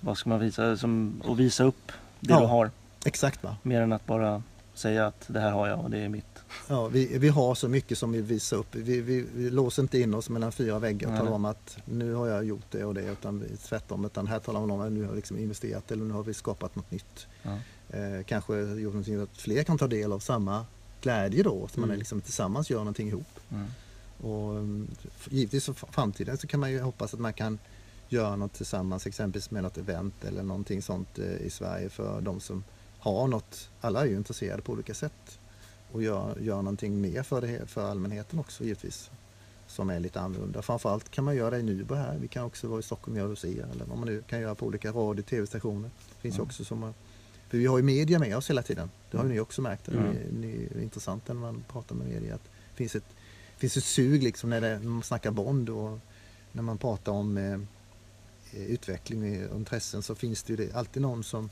vad 0.00 0.18
ska 0.18 0.28
man 0.30 0.40
visa, 0.40 0.76
som 0.76 1.22
att 1.28 1.36
visa 1.36 1.64
upp 1.64 1.92
det 2.20 2.32
Ja. 2.32 2.40
du 2.40 2.46
har. 2.46 2.70
Exakt 3.04 3.42
va? 3.44 3.56
Mer 3.62 3.80
än 3.80 3.92
att 3.92 4.06
bara 4.06 4.42
säga 4.74 5.06
att 5.06 5.24
det 5.26 5.40
här 5.40 5.50
har 5.50 5.68
jag 5.68 5.80
och 5.80 5.90
det 5.90 5.98
är 5.98 6.08
mitt. 6.08 6.24
Ja, 6.68 6.88
vi, 6.88 7.18
vi 7.18 7.28
har 7.28 7.54
så 7.54 7.68
mycket 7.68 7.98
som 7.98 8.12
vi 8.12 8.20
visar 8.20 8.56
upp. 8.56 8.74
Vi, 8.74 9.00
vi, 9.00 9.26
vi 9.34 9.50
låser 9.50 9.82
inte 9.82 9.98
in 9.98 10.14
oss 10.14 10.30
mellan 10.30 10.52
fyra 10.52 10.78
väggar 10.78 11.06
och 11.08 11.12
Nej. 11.12 11.20
talar 11.20 11.32
om 11.32 11.44
att 11.44 11.78
nu 11.84 12.14
har 12.14 12.28
jag 12.28 12.44
gjort 12.44 12.64
det 12.70 12.84
och 12.84 12.94
det. 12.94 13.02
Utan 13.02 13.40
vi, 13.40 13.56
tvärtom, 13.56 14.04
utan 14.04 14.26
här 14.26 14.38
talar 14.38 14.60
man 14.60 14.70
om 14.70 14.80
att 14.80 14.92
nu 14.92 15.02
har 15.04 15.10
vi 15.10 15.16
liksom 15.16 15.38
investerat 15.38 15.90
eller 15.90 16.04
nu 16.04 16.14
har 16.14 16.22
vi 16.22 16.34
skapat 16.34 16.76
något 16.76 16.90
nytt. 16.90 17.26
Ja. 17.42 17.50
Eh, 17.98 18.24
kanske 18.26 18.56
gjort 18.60 18.92
någonting 18.92 19.22
att 19.22 19.36
fler 19.36 19.62
kan 19.62 19.78
ta 19.78 19.86
del 19.86 20.12
av 20.12 20.18
samma 20.18 20.66
glädje 21.02 21.42
då. 21.42 21.68
Så 21.68 21.80
man 21.80 21.88
Mm. 21.88 21.94
är 21.94 21.98
liksom 21.98 22.20
tillsammans 22.20 22.70
gör 22.70 22.78
någonting 22.78 23.08
ihop. 23.08 23.40
Mm. 23.52 23.66
Och 24.20 24.50
mm, 24.56 24.88
givetvis 25.30 25.64
för 25.64 25.72
framtiden 25.74 26.38
så 26.38 26.46
kan 26.46 26.60
man 26.60 26.72
ju 26.72 26.80
hoppas 26.80 27.14
att 27.14 27.20
man 27.20 27.32
kan 27.32 27.58
göra 28.08 28.36
något 28.36 28.52
tillsammans, 28.52 29.06
exempelvis 29.06 29.50
med 29.50 29.62
något 29.62 29.78
event 29.78 30.24
eller 30.24 30.42
någonting 30.42 30.82
sånt 30.82 31.18
eh, 31.18 31.46
i 31.46 31.50
Sverige 31.50 31.88
för 31.88 32.20
de 32.20 32.40
som 32.40 32.64
har 33.04 33.26
något. 33.28 33.70
Alla 33.80 34.00
är 34.00 34.06
ju 34.06 34.16
intresserade 34.16 34.62
på 34.62 34.72
olika 34.72 34.94
sätt 34.94 35.38
och 35.92 36.02
gör, 36.02 36.38
gör 36.40 36.56
någonting 36.56 37.00
mer 37.00 37.22
för, 37.22 37.40
det, 37.40 37.66
för 37.66 37.90
allmänheten 37.90 38.38
också 38.38 38.64
givetvis 38.64 39.10
som 39.66 39.90
är 39.90 40.00
lite 40.00 40.20
annorlunda. 40.20 40.62
Framförallt 40.62 41.10
kan 41.10 41.24
man 41.24 41.36
göra 41.36 41.50
det 41.50 41.58
i 41.58 41.62
Nybo 41.62 41.94
här. 41.94 42.18
Vi 42.18 42.28
kan 42.28 42.44
också 42.44 42.68
vara 42.68 42.80
i 42.80 42.82
Stockholm 42.82 43.16
och 43.20 43.44
er 43.44 43.66
eller 43.72 43.84
vad 43.84 43.98
man 43.98 44.08
nu 44.08 44.22
kan 44.28 44.40
göra 44.40 44.54
på 44.54 44.66
olika 44.66 44.90
radio 44.92 45.20
och 45.22 45.26
tv-stationer. 45.26 45.90
Finns 46.20 46.34
Mm. 46.34 46.46
också 46.46 46.64
som 46.64 46.94
för 47.48 47.58
vi 47.58 47.66
har 47.66 47.76
ju 47.76 47.82
media 47.82 48.18
med 48.18 48.36
oss 48.36 48.50
hela 48.50 48.62
tiden. 48.62 48.90
Det 49.10 49.16
har 49.16 49.24
ju 49.24 49.30
ni 49.30 49.40
också 49.40 49.62
märkt. 49.62 49.84
Det 49.84 49.92
Mm. 49.98 50.44
är, 50.44 50.76
är 50.78 50.82
intressant 50.82 51.28
när 51.28 51.34
man 51.34 51.64
pratar 51.72 51.94
med 51.94 52.06
media. 52.08 52.34
Att 52.34 52.44
det 52.44 52.76
finns 52.76 52.94
ett, 52.96 53.04
finns 53.56 53.76
ett 53.76 53.84
sug 53.84 54.22
liksom 54.22 54.50
när, 54.50 54.60
det, 54.60 54.78
när 54.78 54.88
man 54.90 55.02
snackar 55.02 55.30
Bond 55.30 55.68
och 55.70 55.98
när 56.52 56.62
man 56.62 56.78
pratar 56.78 57.12
om 57.12 57.36
eh, 57.36 57.60
utveckling 58.52 59.48
och 59.48 59.56
intressen 59.56 60.02
så 60.02 60.14
finns 60.14 60.42
det 60.42 60.52
ju 60.52 60.56
det, 60.56 60.74
alltid 60.74 61.02
någon 61.02 61.24
som 61.24 61.50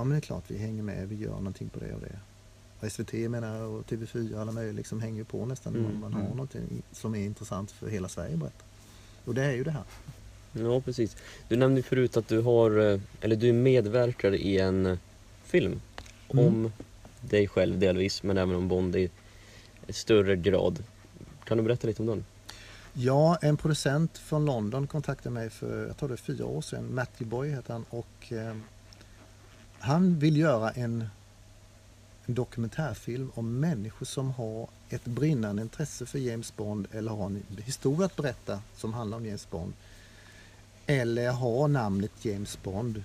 Ja 0.00 0.04
men 0.04 0.10
det 0.10 0.16
är 0.18 0.20
klart 0.20 0.44
vi 0.46 0.58
hänger 0.58 0.82
med, 0.82 1.08
vi 1.08 1.16
gör 1.16 1.30
någonting 1.30 1.68
på 1.68 1.80
det 1.80 1.94
och 1.94 2.00
det. 2.00 2.90
SVT 2.90 3.12
menar 3.12 3.56
jag, 3.56 3.70
och 3.70 3.86
TV4 3.86 4.40
alla 4.40 4.52
möjliga 4.52 4.72
liksom 4.72 5.00
hänger 5.00 5.24
på 5.24 5.46
nästan 5.46 5.74
Mm, 5.74 5.86
om 5.90 6.00
man 6.00 6.12
har 6.12 6.20
mm. 6.20 6.32
någonting 6.32 6.82
som 6.92 7.14
är 7.14 7.24
intressant 7.24 7.70
för 7.70 7.88
hela 7.88 8.08
Sverige 8.08 8.32
att 8.34 8.38
berätta. 8.40 8.64
Och 9.24 9.34
det 9.34 9.44
är 9.44 9.52
ju 9.52 9.64
det 9.64 9.70
här. 9.70 9.82
Ja, 10.52 10.80
precis. 10.80 11.16
Du 11.48 11.56
nämnde 11.56 11.82
förut 11.82 12.16
att 12.16 12.28
du 12.28 12.40
har, 12.40 12.92
eh, 12.92 13.00
eller 13.20 13.36
du 13.36 13.52
medverkar 13.52 14.34
i 14.34 14.58
en 14.58 14.86
eh, 14.86 14.98
film 15.44 15.80
Mm. 16.30 16.46
om 16.46 16.72
dig 17.20 17.48
själv 17.48 17.78
delvis, 17.78 18.22
men 18.22 18.38
även 18.38 18.56
om 18.56 18.68
Bond 18.68 18.96
i 18.96 19.10
större 19.88 20.36
grad. 20.36 20.84
Kan 21.44 21.56
du 21.58 21.62
berätta 21.64 21.86
lite 21.86 22.02
om 22.02 22.06
den? 22.08 22.24
Ja, 22.92 23.38
en 23.42 23.56
producent 23.56 24.18
från 24.18 24.44
London 24.44 24.86
kontaktade 24.86 25.34
mig 25.34 25.50
för, 25.50 25.86
jag 25.86 25.96
tror 25.96 26.08
det 26.08 26.14
är 26.14 26.16
fyra 26.16 26.46
år 26.46 26.62
sedan. 26.62 26.94
Matthew 26.94 27.24
Boy 27.36 27.50
heter 27.50 27.72
han 27.72 27.84
och 27.90 28.32
eh, 28.32 28.56
han 29.80 30.18
vill 30.18 30.36
göra 30.36 30.70
en, 30.70 31.08
en 32.26 32.34
dokumentärfilm 32.34 33.30
om 33.34 33.60
människor 33.60 34.06
som 34.06 34.30
har 34.30 34.68
ett 34.88 35.04
brinnande 35.04 35.62
intresse 35.62 36.06
för 36.06 36.18
James 36.18 36.56
Bond 36.56 36.86
eller 36.92 37.12
har 37.12 37.26
en 37.26 37.42
historia 37.64 38.06
att 38.06 38.16
berätta 38.16 38.62
som 38.76 38.94
handlar 38.94 39.16
om 39.16 39.26
James 39.26 39.50
Bond. 39.50 39.72
Eller 40.86 41.30
har 41.30 41.68
namnet 41.68 42.24
James 42.24 42.62
Bond 42.62 43.04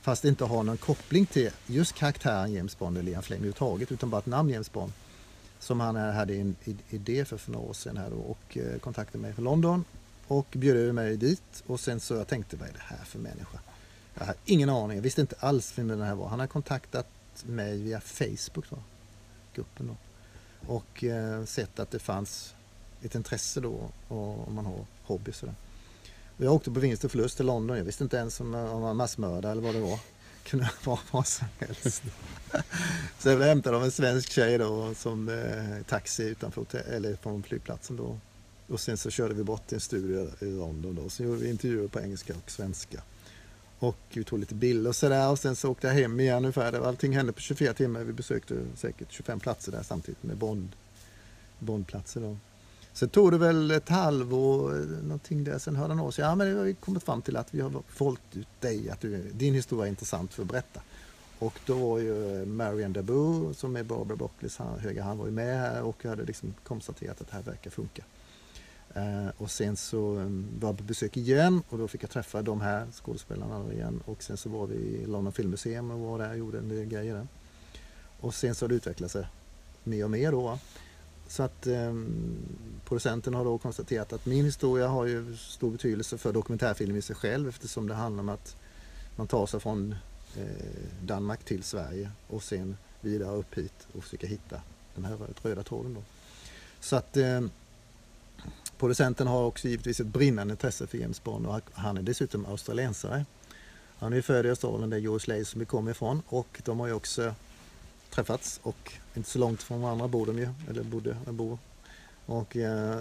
fast 0.00 0.24
inte 0.24 0.44
har 0.44 0.62
någon 0.62 0.76
koppling 0.76 1.26
till 1.26 1.50
just 1.66 1.94
karaktären 1.94 2.52
James 2.52 2.78
Bond 2.78 2.98
eller 2.98 3.12
Ian 3.12 3.22
Fleming 3.22 3.38
överhuvudtaget 3.38 3.92
utan 3.92 4.10
bara 4.10 4.18
ett 4.18 4.26
namn 4.26 4.50
James 4.50 4.72
Bond 4.72 4.92
som 5.58 5.80
han 5.80 5.96
hade 5.96 6.34
en 6.34 6.56
idé 6.90 7.24
för 7.24 7.36
för 7.36 7.52
några 7.52 7.66
år 7.68 7.72
sedan 7.72 7.96
här 7.96 8.10
då, 8.10 8.16
och 8.16 8.58
eh, 8.58 8.78
kontaktade 8.78 9.22
mig 9.22 9.32
från 9.32 9.44
London 9.44 9.84
och 10.26 10.46
bjöd 10.52 10.76
över 10.76 10.92
mig 10.92 11.16
dit 11.16 11.62
och 11.66 11.80
sen 11.80 12.00
så 12.00 12.14
jag 12.14 12.28
tänkte 12.28 12.56
vad 12.56 12.68
är 12.68 12.72
det 12.72 12.82
här 12.82 13.04
för 13.04 13.18
människa? 13.18 13.58
Jag 14.14 14.26
hade 14.26 14.38
ingen 14.44 14.68
aning, 14.70 14.96
jag 14.96 15.02
visste 15.02 15.20
inte 15.20 15.36
alls 15.38 15.78
vem 15.78 15.88
den 15.88 16.02
här 16.02 16.14
var. 16.14 16.28
Han 16.28 16.40
har 16.40 16.46
kontaktat 16.46 17.06
mig 17.44 17.78
via 17.78 18.00
Facebook 18.00 18.70
då, 18.70 18.78
gruppen 19.54 19.86
då 19.86 19.96
och 20.66 21.04
eh, 21.04 21.44
sett 21.44 21.78
att 21.78 21.90
det 21.90 21.98
fanns 21.98 22.54
ett 23.02 23.14
intresse 23.14 23.60
då 23.60 23.90
och, 24.08 24.48
om 24.48 24.54
man 24.54 24.66
har 24.66 24.86
hobby 25.04 25.32
sådär. 25.32 25.54
Och 26.36 26.44
jag 26.44 26.52
åkte 26.52 26.70
på 26.70 26.80
vinst 26.80 27.04
och 27.04 27.10
förlust 27.10 27.36
till 27.36 27.46
London. 27.46 27.76
Jag 27.76 27.84
visste 27.84 28.04
inte 28.04 28.16
ens 28.16 28.40
om 28.40 28.54
han 28.54 28.80
var 28.80 28.94
massmördare 28.94 29.52
eller 29.52 29.62
vad 29.62 29.74
det 29.74 29.80
var. 29.80 29.98
kunde 30.44 30.70
vara 30.84 31.00
vad 31.10 31.26
som 31.26 31.46
helst. 31.58 32.02
Så 33.18 33.28
jag 33.28 33.38
blev 33.38 33.48
hämtad 33.48 33.74
av 33.74 33.84
en 33.84 33.90
svensk 33.90 34.30
tjej 34.30 34.58
då 34.58 34.94
som 34.94 35.28
eh, 35.28 35.86
taxi 35.88 36.22
utanför 36.22 36.60
hotell, 36.60 36.94
eller 36.94 37.16
från 37.16 37.42
flygplatsen 37.42 37.96
då. 37.96 38.18
Och 38.68 38.80
sen 38.80 38.96
så 38.96 39.10
körde 39.10 39.34
vi 39.34 39.44
bort 39.44 39.66
till 39.66 39.74
en 39.74 39.80
studio 39.80 40.30
i 40.40 40.44
London 40.44 40.94
då. 40.94 41.08
Så 41.08 41.22
gjorde 41.22 41.40
vi 41.40 41.50
intervjuer 41.50 41.88
på 41.88 42.00
engelska 42.00 42.34
och 42.44 42.50
svenska. 42.50 43.02
Och 43.82 43.96
vi 44.08 44.24
tog 44.24 44.38
lite 44.38 44.54
bilder 44.54 44.88
och 44.88 44.96
sådär 44.96 45.30
och 45.30 45.38
sen 45.38 45.56
så 45.56 45.70
åkte 45.70 45.86
jag 45.86 45.94
hem 45.94 46.20
igen 46.20 46.36
ungefär. 46.36 46.86
Allting 46.86 47.16
hände 47.16 47.32
på 47.32 47.40
24 47.40 47.72
timmar. 47.72 48.00
Vi 48.00 48.12
besökte 48.12 48.54
säkert 48.76 49.12
25 49.12 49.40
platser 49.40 49.72
där 49.72 49.82
samtidigt 49.82 50.22
med 50.22 50.36
Bond, 50.36 50.68
Bondplatser 51.58 52.20
då. 52.20 52.36
Sen 52.92 53.08
tog 53.08 53.32
det 53.32 53.38
väl 53.38 53.70
ett 53.70 53.88
halvår, 53.88 54.70
någonting 55.02 55.44
där. 55.44 55.58
Sen 55.58 55.76
hörde 55.76 55.94
han 55.94 56.04
av 56.06 56.10
sig. 56.10 56.24
Ja 56.24 56.34
men 56.34 56.46
vi 56.46 56.58
har 56.58 56.72
kommit 56.72 57.02
fram 57.02 57.22
till 57.22 57.36
att 57.36 57.54
vi 57.54 57.60
har 57.60 57.82
valt 57.98 58.20
ut 58.32 58.48
dig, 58.60 58.90
att 58.90 59.00
du, 59.00 59.30
din 59.32 59.54
historia 59.54 59.84
är 59.84 59.88
intressant 59.88 60.34
för 60.34 60.42
att 60.42 60.48
berätta. 60.48 60.80
Och 61.38 61.60
då 61.66 61.74
var 61.74 61.98
ju 61.98 62.46
Marian 62.46 62.92
Dabu 62.92 63.54
som 63.54 63.76
är 63.76 63.82
Barbara 63.82 64.16
Broccoli's 64.16 64.78
höga 64.78 65.02
hand 65.02 65.18
var 65.18 65.26
ju 65.26 65.32
med 65.32 65.60
här 65.60 65.82
och 65.82 66.04
hade 66.04 66.24
liksom 66.24 66.54
konstaterat 66.64 67.20
att 67.20 67.30
det 67.30 67.36
här 67.36 67.42
verkar 67.42 67.70
funka. 67.70 68.02
Eh, 68.94 69.28
och 69.38 69.50
sen 69.50 69.76
så 69.76 70.16
ehm, 70.16 70.46
var 70.60 70.68
jag 70.68 70.78
på 70.78 70.84
besök 70.84 71.16
igen 71.16 71.62
och 71.68 71.78
då 71.78 71.88
fick 71.88 72.02
jag 72.02 72.10
träffa 72.10 72.42
de 72.42 72.60
här 72.60 72.86
skådespelarna 72.92 73.72
igen. 73.72 74.02
Och 74.04 74.22
sen 74.22 74.36
så 74.36 74.48
var 74.48 74.66
vi 74.66 74.74
i 74.74 75.06
London 75.06 75.32
Filmmuseum 75.32 75.90
och 75.90 76.00
var 76.00 76.18
där 76.18 76.30
och 76.30 76.38
gjorde 76.38 76.58
en 76.58 76.68
del 76.68 76.84
grejer 76.84 77.14
där. 77.14 77.26
Och 78.20 78.34
sen 78.34 78.54
så 78.54 78.64
har 78.64 78.68
det 78.68 78.74
utvecklat 78.74 79.10
sig 79.10 79.26
mer 79.84 80.04
och 80.04 80.10
mer 80.10 80.32
då. 80.32 80.58
Så 81.28 81.42
att 81.42 81.66
eh, 81.66 81.94
producenten 82.84 83.34
har 83.34 83.44
då 83.44 83.58
konstaterat 83.58 84.12
att 84.12 84.26
min 84.26 84.44
historia 84.44 84.88
har 84.88 85.06
ju 85.06 85.36
stor 85.36 85.70
betydelse 85.70 86.18
för 86.18 86.32
dokumentärfilm 86.32 86.96
i 86.96 87.02
sig 87.02 87.16
själv 87.16 87.48
eftersom 87.48 87.88
det 87.88 87.94
handlar 87.94 88.20
om 88.20 88.28
att 88.28 88.56
man 89.16 89.26
tar 89.26 89.46
sig 89.46 89.60
från 89.60 89.94
eh, 90.36 90.46
Danmark 91.02 91.44
till 91.44 91.62
Sverige 91.62 92.10
och 92.28 92.42
sen 92.42 92.76
vidare 93.00 93.36
upp 93.36 93.58
hit 93.58 93.86
och 93.92 94.04
försöka 94.04 94.26
hitta 94.26 94.60
den 94.94 95.04
här 95.04 95.18
röda 95.42 95.62
tråden 95.62 95.94
då. 95.94 96.02
Så 96.80 96.96
att 96.96 97.16
eh, 97.16 97.40
producenten 98.82 99.26
har 99.26 99.44
också 99.44 99.68
givetvis 99.68 100.00
ett 100.00 100.06
brinnande 100.06 100.52
intresse 100.52 100.86
för 100.86 100.98
James 100.98 101.24
Bond 101.24 101.46
och 101.46 101.60
han 101.72 101.96
är 101.96 102.02
dessutom 102.02 102.46
australiensare. 102.46 103.24
Han 103.98 104.12
är 104.12 104.16
ju 104.16 104.22
född 104.22 104.46
i 104.46 104.48
Australien 104.48 104.90
där 104.90 104.98
George 104.98 105.24
Lazenby 105.26 105.44
som 105.44 105.58
vi 105.60 105.66
kommer 105.66 105.90
ifrån 105.90 106.22
och 106.28 106.60
de 106.64 106.80
har 106.80 106.86
ju 106.86 106.92
också 106.92 107.34
träffats 108.10 108.60
och 108.62 108.92
inte 109.14 109.30
så 109.30 109.38
långt 109.38 109.62
från 109.62 109.80
varandra 109.80 110.08
bor 110.08 110.26
de 110.26 110.38
ju, 110.38 110.48
eller 110.70 110.82
bodde, 110.82 111.16
eller 111.22 111.32
bor. 111.32 111.58
Och 112.26 112.56
eh, 112.56 113.00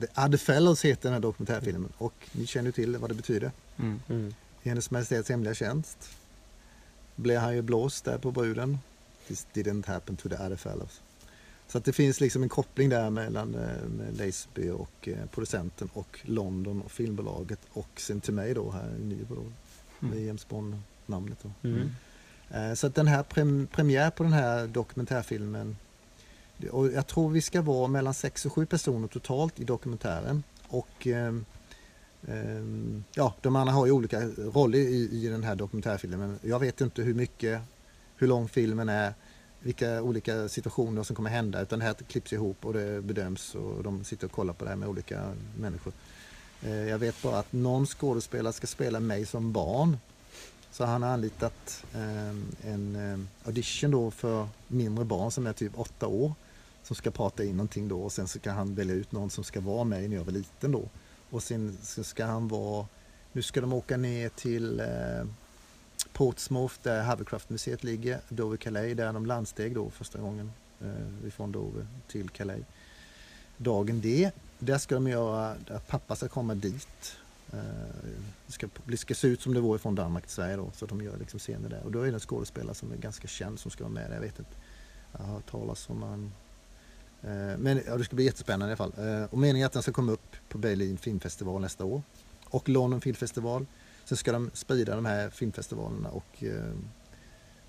The 0.00 0.06
Other 0.06 0.38
Fellows 0.38 0.84
heter 0.84 1.02
den 1.02 1.12
här 1.12 1.20
dokumentärfilmen 1.20 1.92
och 1.98 2.14
ni 2.32 2.46
känner 2.46 2.68
ju 2.68 2.72
till 2.72 2.96
vad 2.96 3.10
det 3.10 3.14
betyder. 3.14 3.52
Mm. 3.76 4.00
Mm. 4.08 4.34
I 4.62 4.68
Hennes 4.68 4.90
Majestäts 4.90 5.28
hemliga 5.28 5.54
tjänst 5.54 6.10
blev 7.16 7.40
han 7.40 7.54
ju 7.54 7.62
blåst 7.62 8.04
där 8.04 8.18
på 8.18 8.30
bruden. 8.30 8.78
This 9.28 9.46
didn't 9.54 9.86
happen 9.86 10.16
to 10.16 10.28
the 10.28 10.34
other 10.34 10.56
fellows. 10.56 11.00
Så 11.74 11.78
att 11.78 11.84
det 11.84 11.92
finns 11.92 12.20
liksom 12.20 12.42
en 12.42 12.48
koppling 12.48 12.88
där 12.88 13.10
mellan 13.10 13.54
eh, 13.54 13.88
med 13.88 14.18
Lazenby 14.18 14.70
och 14.70 15.08
eh, 15.08 15.26
producenten 15.30 15.90
och 15.92 16.20
London 16.22 16.82
och 16.82 16.90
filmbolaget 16.90 17.58
och 17.72 17.88
sen 17.96 18.20
till 18.20 18.34
mig 18.34 18.54
då 18.54 18.70
här 18.70 18.96
i 19.00 19.04
Nybro 19.04 19.34
då, 20.00 20.06
med 20.06 20.24
James 20.24 20.48
Bond-namnet 20.48 21.38
då. 21.42 21.68
Mm. 21.68 21.90
Eh, 22.50 22.74
Så 22.74 22.86
att 22.86 22.94
den 22.94 23.06
här 23.06 23.22
prem, 23.22 23.68
premiär 23.72 24.10
på 24.10 24.22
den 24.22 24.32
här 24.32 24.66
dokumentärfilmen 24.66 25.76
och 26.70 26.92
jag 26.92 27.06
tror 27.06 27.30
vi 27.30 27.40
ska 27.40 27.62
vara 27.62 27.88
mellan 27.88 28.14
sex 28.14 28.46
och 28.46 28.52
sju 28.52 28.66
personer 28.66 29.08
totalt 29.08 29.60
i 29.60 29.64
dokumentären 29.64 30.42
och 30.68 31.06
eh, 31.06 31.32
Ehm, 32.28 33.04
ja, 33.14 33.34
de 33.40 33.56
andra 33.56 33.72
har 33.72 33.86
ju 33.86 33.92
olika 33.92 34.20
roller 34.36 34.78
i, 34.78 35.08
i 35.12 35.28
den 35.28 35.44
här 35.44 35.54
dokumentärfilmen. 35.54 36.38
Jag 36.42 36.60
vet 36.60 36.80
inte 36.80 37.02
hur 37.02 37.14
mycket, 37.14 37.60
hur 38.16 38.26
lång 38.26 38.48
filmen 38.48 38.88
är, 38.88 39.14
vilka 39.64 40.02
olika 40.02 40.48
situationer 40.48 41.02
som 41.02 41.16
kommer 41.16 41.30
hända 41.30 41.60
utan 41.62 41.78
det 41.78 41.84
här 41.84 41.94
klipps 41.94 42.32
ihop 42.32 42.64
och 42.64 42.72
det 42.72 43.02
bedöms 43.02 43.54
och 43.54 43.82
de 43.82 44.04
sitter 44.04 44.26
och 44.26 44.32
kollar 44.32 44.54
på 44.54 44.64
det 44.64 44.70
här 44.70 44.76
med 44.76 44.88
olika 44.88 45.32
människor. 45.58 45.92
Eh, 46.62 46.88
jag 46.88 46.98
vet 46.98 47.22
bara 47.22 47.38
att 47.38 47.52
någon 47.52 47.86
skådespelare 47.86 48.52
ska 48.52 48.66
spela 48.66 49.00
mig 49.00 49.26
som 49.26 49.52
barn. 49.52 49.98
Så 50.70 50.84
han 50.84 51.02
har 51.02 51.10
anlitat 51.10 51.84
eh, 51.94 52.70
en 52.72 52.96
eh, 52.96 53.46
audition 53.48 53.90
då 53.90 54.10
för 54.10 54.48
mindre 54.68 55.04
barn 55.04 55.30
som 55.30 55.46
är 55.46 55.52
typ 55.52 55.78
åtta 55.78 56.06
år. 56.06 56.34
Som 56.82 56.96
ska 56.96 57.10
prata 57.10 57.44
in 57.44 57.56
någonting 57.56 57.88
då 57.88 58.02
och 58.02 58.12
sen 58.12 58.28
så 58.28 58.38
ska 58.38 58.50
han 58.50 58.74
välja 58.74 58.94
ut 58.94 59.12
någon 59.12 59.30
som 59.30 59.44
ska 59.44 59.60
vara 59.60 59.84
med 59.84 60.10
när 60.10 60.16
jag 60.16 60.24
var 60.24 60.32
liten 60.32 60.72
då. 60.72 60.88
Och 61.30 61.42
sen 61.42 61.78
så 61.82 62.04
ska 62.04 62.24
han 62.24 62.48
vara, 62.48 62.86
nu 63.32 63.42
ska 63.42 63.60
de 63.60 63.72
åka 63.72 63.96
ner 63.96 64.28
till 64.28 64.82
Portsmouth 66.14 66.74
där 66.82 67.02
Havercraft-museet 67.02 67.84
ligger, 67.84 68.20
Dover-Calais, 68.28 68.94
där 68.94 69.12
de 69.12 69.26
landsteg 69.26 69.74
då 69.74 69.90
första 69.90 70.18
gången 70.18 70.52
eh, 70.80 71.28
ifrån 71.28 71.52
Dover 71.52 71.86
till 72.08 72.28
Calais. 72.28 72.64
Dagen 73.56 74.00
D, 74.00 74.30
där 74.58 74.78
ska 74.78 74.94
de 74.94 75.08
göra, 75.08 75.56
pappa 75.86 76.16
ska 76.16 76.28
komma 76.28 76.54
dit. 76.54 77.16
Eh, 77.52 77.58
det, 78.46 78.52
ska, 78.52 78.68
det 78.84 78.96
ska 78.96 79.14
se 79.14 79.28
ut 79.28 79.42
som 79.42 79.54
det 79.54 79.60
vore 79.60 79.78
från 79.78 79.94
Danmark 79.94 80.24
till 80.24 80.34
Sverige 80.34 80.56
då, 80.56 80.70
så 80.74 80.86
de 80.86 81.02
gör 81.02 81.16
liksom 81.16 81.38
scener 81.38 81.68
där. 81.68 81.82
Och 81.84 81.92
då 81.92 82.00
är 82.00 82.06
det 82.06 82.12
en 82.12 82.20
skådespelare 82.20 82.74
som 82.74 82.92
är 82.92 82.96
ganska 82.96 83.28
känd 83.28 83.58
som 83.58 83.70
ska 83.70 83.84
vara 83.84 83.94
med 83.94 84.10
där, 84.10 84.14
jag 84.14 84.22
vet 84.22 84.38
inte. 84.38 84.54
Jag 85.12 85.24
har 85.24 85.34
hört 85.34 85.50
talas 85.50 85.88
om 85.88 86.02
han 86.02 86.32
Eh, 87.24 87.58
men 87.58 87.80
ja, 87.86 87.96
det 87.96 88.04
ska 88.04 88.16
bli 88.16 88.24
jättespännande 88.24 88.66
i 88.66 88.68
alla 88.68 88.76
fall. 88.76 89.06
Eh, 89.06 89.24
och 89.24 89.38
meningen 89.38 89.62
är 89.62 89.66
att 89.66 89.72
den 89.72 89.82
ska 89.82 89.92
komma 89.92 90.12
upp 90.12 90.36
på 90.48 90.58
Berlin 90.58 90.98
filmfestival 90.98 91.60
nästa 91.60 91.84
år. 91.84 92.02
Och 92.44 92.68
London 92.68 93.00
filmfestival. 93.00 93.66
Sen 94.04 94.16
ska 94.16 94.32
de 94.32 94.50
sprida 94.54 94.94
de 94.94 95.04
här 95.04 95.30
filmfestivalerna 95.30 96.08
och 96.08 96.44
eh, 96.44 96.74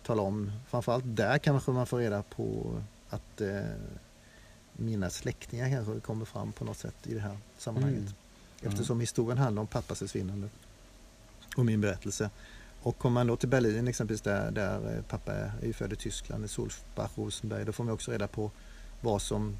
tala 0.05 0.21
om, 0.21 0.51
framförallt 0.67 1.03
där 1.07 1.37
kanske 1.37 1.71
man 1.71 1.87
får 1.87 1.97
reda 1.97 2.23
på 2.23 2.81
att 3.09 3.41
eh, 3.41 3.59
mina 4.73 5.09
släktingar 5.09 5.69
kanske 5.69 5.99
kommer 5.99 6.25
fram 6.25 6.51
på 6.51 6.65
något 6.65 6.77
sätt 6.77 6.95
i 7.03 7.13
det 7.13 7.19
här 7.19 7.37
sammanhanget. 7.57 7.99
Mm. 7.99 8.13
Eftersom 8.61 8.99
historien 8.99 9.37
handlar 9.37 9.61
om 9.61 9.67
pappas 9.67 9.99
försvinnande 9.99 10.49
och 11.57 11.65
min 11.65 11.81
berättelse. 11.81 12.29
Och 12.81 12.97
kommer 12.97 13.13
man 13.13 13.27
då 13.27 13.35
till 13.35 13.49
Berlin 13.49 13.87
exempelvis 13.87 14.21
där, 14.21 14.51
där 14.51 15.03
pappa 15.09 15.33
är, 15.33 15.51
är 15.61 15.73
född 15.73 15.93
i 15.93 15.95
Tyskland, 15.95 16.45
i 16.45 16.47
Sulzbach, 16.47 17.11
Rosenberg, 17.15 17.65
då 17.65 17.71
får 17.71 17.83
man 17.83 17.93
också 17.93 18.11
reda 18.11 18.27
på 18.27 18.51
vad 19.01 19.21
som 19.21 19.57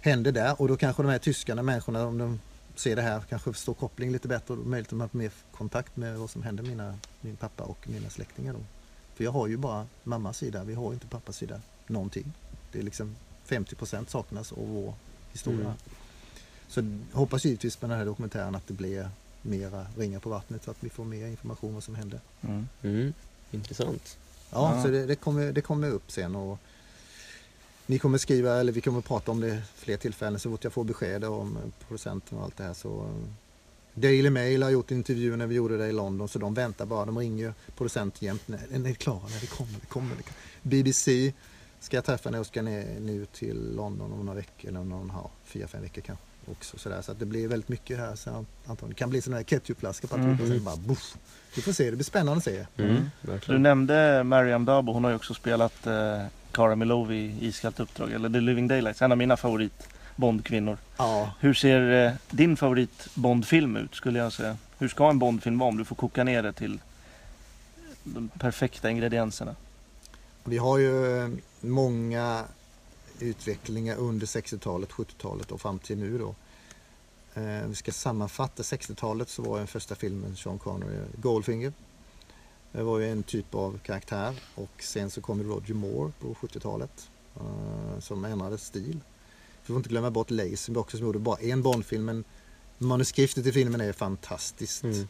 händer 0.00 0.32
där 0.32 0.60
och 0.60 0.68
då 0.68 0.76
kanske 0.76 1.02
de 1.02 1.08
här 1.08 1.18
tyskarna, 1.18 1.62
människorna, 1.62 2.06
om 2.06 2.18
de 2.18 2.40
ser 2.74 2.96
det 2.96 3.02
här, 3.02 3.20
kanske 3.20 3.52
förstår 3.52 3.74
koppling 3.74 4.12
lite 4.12 4.28
bättre 4.28 4.54
och 4.54 4.66
möjligt 4.66 4.92
att 4.92 4.98
man 4.98 5.08
mer 5.12 5.32
kontakt 5.52 5.96
med 5.96 6.18
vad 6.18 6.30
som 6.30 6.42
händer 6.42 6.62
mina, 6.64 6.98
min 7.20 7.36
pappa 7.36 7.64
och 7.64 7.88
mina 7.88 8.10
släktingar. 8.10 8.52
Då. 8.52 8.60
För 9.14 9.24
jag 9.24 9.32
har 9.32 9.46
ju 9.46 9.56
bara 9.56 9.86
mammas 10.02 10.38
sida, 10.38 10.64
vi 10.64 10.74
har 10.74 10.92
inte 10.92 11.06
pappas 11.06 11.36
sida 11.36 11.60
någonting. 11.86 12.32
Det 12.72 12.78
är 12.78 12.82
liksom 12.82 13.16
50% 13.48 14.06
saknas 14.06 14.52
av 14.52 14.68
vår 14.68 14.94
historia. 15.32 15.60
Mm. 15.60 15.76
Så 16.68 16.82
hoppas 17.18 17.44
givetvis 17.44 17.80
med 17.80 17.90
den 17.90 17.98
här 17.98 18.06
dokumentären 18.06 18.54
att 18.54 18.66
det 18.66 18.74
blir 18.74 19.10
mera 19.42 19.86
ringar 19.96 20.20
på 20.20 20.30
vattnet 20.30 20.64
så 20.64 20.70
att 20.70 20.84
vi 20.84 20.90
får 20.90 21.04
mer 21.04 21.26
information 21.26 21.68
om 21.68 21.74
vad 21.74 21.82
som 21.82 21.94
händer. 21.94 22.20
Mm. 22.40 22.68
Mm. 22.82 23.12
Intressant. 23.50 24.18
Ja, 24.50 24.76
ja, 24.76 24.82
så 24.82 24.88
det, 24.88 25.06
det, 25.06 25.16
kommer, 25.16 25.52
det 25.52 25.60
kommer 25.60 25.90
upp 25.90 26.12
sen 26.12 26.36
och 26.36 26.58
vi 27.92 27.98
kommer 27.98 28.18
skriva, 28.18 28.60
eller 28.60 28.72
vi 28.72 28.80
kommer 28.80 29.00
prata 29.00 29.30
om 29.30 29.40
det 29.40 29.62
fler 29.74 29.96
tillfällen 29.96 30.40
så 30.40 30.50
fort 30.50 30.64
jag 30.64 30.72
får 30.72 30.84
besked 30.84 31.24
om 31.24 31.58
producenten 31.88 32.38
och 32.38 32.44
allt 32.44 32.56
det 32.56 32.64
här 32.64 32.74
så 32.74 32.88
eh, 32.88 33.28
Daily 33.94 34.30
Mail 34.30 34.62
har 34.62 34.70
gjort 34.70 34.90
intervjuer 34.90 35.36
när 35.36 35.46
vi 35.46 35.54
gjorde 35.54 35.76
det 35.76 35.86
i 35.86 35.92
London 35.92 36.28
så 36.28 36.38
de 36.38 36.54
väntar 36.54 36.86
bara, 36.86 37.04
de 37.04 37.18
ringer 37.18 37.54
producenten 37.76 38.26
jämt. 38.26 38.48
När 38.48 38.58
är 38.72 38.78
det 38.78 38.94
klara? 38.94 39.28
När 39.28 39.40
det 39.40 39.46
kommer, 39.46 39.80
det 39.80 39.86
kommer. 39.86 40.16
Det 40.16 40.22
kommer. 40.22 40.38
BBC 40.62 41.32
ska 41.80 41.96
jag 41.96 42.04
träffa 42.04 42.30
när 42.30 42.38
jag 42.38 42.46
ska 42.46 42.62
ner 42.62 43.00
nu 43.00 43.26
till 43.26 43.74
London 43.76 44.12
om 44.12 44.26
några 44.26 44.36
veckor 44.36 44.68
eller 44.68 44.80
om 44.80 44.88
någon 44.88 45.10
har 45.10 45.30
fyra, 45.44 45.68
fem 45.68 45.82
veckor 45.82 46.02
kanske. 46.02 46.24
Också 46.46 46.78
sådär. 46.78 47.02
Så 47.02 47.12
att 47.12 47.18
det 47.18 47.26
blir 47.26 47.48
väldigt 47.48 47.68
mycket 47.68 47.98
här. 47.98 48.16
Så 48.16 48.30
antagligen. 48.30 48.88
Det 48.88 48.94
kan 48.94 49.10
bli 49.10 49.22
sådana 49.22 49.36
här 49.36 49.44
ketchupflaskor 49.44 50.08
på 50.08 50.16
mm. 50.16 50.52
och 50.52 50.60
bara 50.60 50.76
buff. 50.76 51.16
Vi 51.56 51.62
får 51.62 51.72
se, 51.72 51.90
det 51.90 51.96
blir 51.96 52.04
spännande 52.04 52.38
att 52.38 52.44
se. 52.44 52.66
Mm. 52.76 53.10
Du 53.46 53.58
nämnde 53.58 54.24
Mariam 54.24 54.64
Dabo, 54.64 54.92
hon 54.92 55.04
har 55.04 55.10
ju 55.10 55.16
också 55.16 55.34
spelat 55.34 55.86
eh, 55.86 56.22
Cara 56.52 56.76
Milove 56.76 57.14
i 57.14 57.46
Iskallt 57.46 57.80
uppdrag, 57.80 58.12
eller 58.12 58.28
The 58.28 58.40
Living 58.40 58.68
Daylights, 58.68 59.02
en 59.02 59.12
av 59.12 59.18
mina 59.18 59.36
favorit 59.36 59.88
Bondkvinnor. 60.16 60.78
Ja. 60.96 61.30
Hur 61.40 61.54
ser 61.54 62.06
eh, 62.06 62.12
din 62.30 62.56
favorit 62.56 63.08
Bondfilm 63.14 63.76
ut 63.76 63.94
skulle 63.94 64.18
jag 64.18 64.32
säga? 64.32 64.56
Hur 64.78 64.88
ska 64.88 65.10
en 65.10 65.18
Bondfilm 65.18 65.58
vara 65.58 65.68
om 65.68 65.78
du 65.78 65.84
får 65.84 65.96
koka 65.96 66.24
ner 66.24 66.42
det 66.42 66.52
till 66.52 66.80
de 68.04 68.28
perfekta 68.28 68.90
ingredienserna? 68.90 69.54
Vi 70.44 70.58
har 70.58 70.78
ju 70.78 71.22
eh, 71.22 71.28
många 71.60 72.44
utvecklingar 73.22 73.96
under 73.96 74.26
60-talet, 74.26 74.90
70-talet 74.90 75.52
och 75.52 75.60
fram 75.60 75.78
till 75.78 75.98
nu 75.98 76.18
då. 76.18 76.34
Eh, 77.34 77.66
vi 77.68 77.74
ska 77.74 77.92
sammanfatta 77.92 78.62
60-talet 78.62 79.28
så 79.28 79.42
var 79.42 79.58
den 79.58 79.66
första 79.66 79.94
filmen 79.94 80.36
Sean 80.36 80.58
Connery 80.58 80.98
Goldfinger. 81.16 81.72
Det 82.72 82.82
var 82.82 82.98
ju 82.98 83.10
en 83.10 83.22
typ 83.22 83.54
av 83.54 83.78
karaktär 83.78 84.34
och 84.54 84.82
sen 84.82 85.10
så 85.10 85.20
kom 85.20 85.42
Roger 85.42 85.74
Moore 85.74 86.12
på 86.20 86.34
70-talet 86.34 87.10
uh, 87.40 88.00
som 88.00 88.24
ändrade 88.24 88.58
stil. 88.58 89.00
Vi 89.60 89.66
får 89.66 89.76
inte 89.76 89.88
glömma 89.88 90.10
bort 90.10 90.30
Lazenby 90.30 90.80
också 90.80 90.96
som 90.96 91.06
gjorde 91.06 91.18
bara 91.18 91.38
en 91.40 91.62
Bondfilm 91.62 92.04
men 92.04 92.24
manuskriptet 92.78 93.46
i 93.46 93.52
filmen 93.52 93.80
är 93.80 93.92
fantastiskt. 93.92 94.84
Mm. 94.84 95.08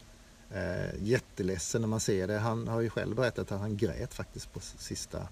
Uh, 0.55 1.03
jätteledsen 1.03 1.81
när 1.81 1.87
man 1.87 1.99
ser 1.99 2.27
det. 2.27 2.39
Han 2.39 2.67
har 2.67 2.81
ju 2.81 2.89
själv 2.89 3.15
berättat 3.15 3.51
att 3.51 3.59
han 3.59 3.77
grät 3.77 4.13
faktiskt 4.13 4.53
på 4.53 4.59
sista 4.59 5.27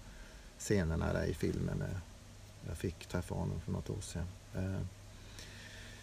scenerna 0.58 1.14
där 1.14 1.26
i 1.26 1.34
filmen. 1.34 1.84
Jag 2.68 2.78
fick 2.78 3.06
träffa 3.06 3.36
honom 3.36 3.62
för 3.66 3.72
något 3.72 3.90
år 3.90 4.02
sedan. 4.02 4.26
Eh, 4.56 4.82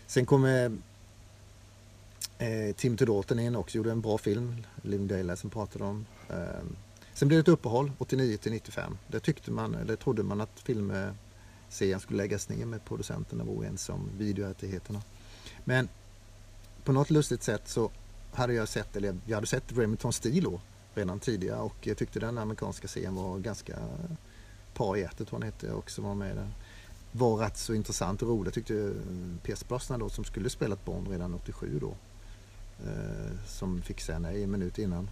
sen 0.06 0.26
kom 0.26 0.44
Eh, 0.44 0.70
eh 2.38 2.74
Tim 2.74 2.96
Tudorten 2.96 3.38
in 3.38 3.56
också, 3.56 3.76
gjorde 3.76 3.90
en 3.90 4.00
bra 4.00 4.18
film, 4.18 4.66
Living 4.82 5.08
Daylight 5.08 5.38
som 5.38 5.50
pratade 5.50 5.84
om. 5.84 6.06
Eh, 6.28 6.64
sen 7.14 7.28
blev 7.28 7.38
det 7.38 7.50
ett 7.50 7.54
uppehåll 7.54 7.92
89 7.98 8.36
till 8.36 8.52
95. 8.52 8.98
Där 9.06 9.18
tyckte 9.18 9.50
man, 9.50 9.74
eller 9.74 9.96
trodde 9.96 10.22
man 10.22 10.40
att 10.40 10.60
filmserien 10.60 12.00
skulle 12.00 12.16
läggas 12.16 12.48
ner 12.48 12.66
med 12.66 12.84
producenterna 12.84 13.44
var 13.44 13.52
oense 13.52 13.92
om 13.92 14.10
videorättigheterna. 14.18 15.02
Men 15.64 15.88
på 16.84 16.92
något 16.92 17.10
lustigt 17.10 17.42
sätt 17.42 17.68
så 17.68 17.90
hade 18.32 18.54
jag 18.54 18.68
sett, 18.68 18.96
eller 18.96 19.18
jag 19.26 19.34
hade 19.34 19.46
sett 19.46 19.72
Remington 19.72 20.12
Steel 20.12 20.58
redan 20.94 21.20
tidigare 21.20 21.60
och 21.60 21.76
jag 21.80 21.96
tyckte 21.96 22.20
den 22.20 22.38
amerikanska 22.38 22.88
serien 22.88 23.14
var 23.14 23.38
ganska 23.38 23.78
par 24.78 24.96
i 24.96 25.00
hjärtat, 25.00 25.32
vad 25.32 25.42
han 25.42 25.52
hette, 25.52 25.72
också 25.72 26.02
var 26.02 26.14
med 26.14 26.36
där. 26.36 26.48
Var 27.12 27.36
rätt 27.36 27.56
så 27.56 27.74
intressant 27.74 28.22
och 28.22 28.28
rolig. 28.28 28.54
Tyckte 28.54 28.74
eh, 28.74 29.42
Piers 29.42 29.68
Brosnan 29.68 30.00
då 30.00 30.08
som 30.08 30.24
skulle 30.24 30.50
spelat 30.50 30.84
Bond 30.84 31.08
redan 31.08 31.34
87 31.34 31.78
då 31.80 31.94
Eh, 32.86 33.32
som 33.46 33.82
fick 33.82 34.00
säga 34.00 34.18
nej 34.18 34.42
en 34.42 34.50
minut 34.50 34.78
innan 34.78 35.10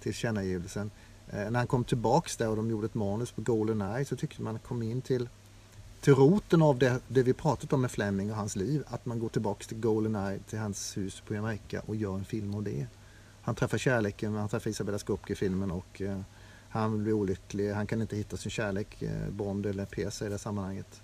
tillkännagivelsen. 0.00 0.90
Eh, 1.28 1.50
när 1.50 1.58
han 1.58 1.66
kom 1.66 1.84
tillbaks 1.84 2.36
där 2.36 2.48
och 2.48 2.56
de 2.56 2.70
gjorde 2.70 2.86
ett 2.86 2.94
manus 2.94 3.30
på 3.30 3.42
Golden 3.42 3.82
Eye 3.82 4.04
så 4.04 4.16
tyckte 4.16 4.42
man 4.42 4.58
kom 4.58 4.82
in 4.82 5.02
till, 5.02 5.28
till 6.00 6.14
roten 6.14 6.62
av 6.62 6.78
det, 6.78 7.00
det 7.08 7.22
vi 7.22 7.32
pratat 7.32 7.72
om 7.72 7.80
med 7.80 7.90
Fleming 7.90 8.30
och 8.30 8.36
hans 8.36 8.56
liv. 8.56 8.84
Att 8.86 9.06
man 9.06 9.18
går 9.18 9.28
tillbaks 9.28 9.66
till 9.66 9.80
Golden 9.80 10.16
Eye, 10.16 10.38
till 10.38 10.58
hans 10.58 10.96
hus 10.96 11.22
på 11.26 11.34
Jamaica 11.34 11.82
och 11.86 11.96
gör 11.96 12.14
en 12.14 12.24
film 12.24 12.54
av 12.54 12.62
det. 12.62 12.86
Han 13.42 13.54
träffar 13.54 13.78
kärleken, 13.78 14.34
han 14.34 14.48
träffar 14.48 14.70
Isabella 14.70 14.98
Skopke 14.98 15.32
i 15.32 15.36
filmen 15.36 15.70
och 15.70 16.02
eh, 16.02 16.20
han 16.70 17.02
blir 17.02 17.12
olycklig. 17.12 17.70
Han 17.70 17.86
kan 17.86 18.02
inte 18.02 18.16
hitta 18.16 18.36
sin 18.36 18.50
kärlek, 18.50 19.02
eh, 19.02 19.30
Bond 19.30 19.66
eller 19.66 19.84
Pesa 19.84 20.26
i 20.26 20.28
det 20.28 20.38
sammanhanget. 20.38 21.02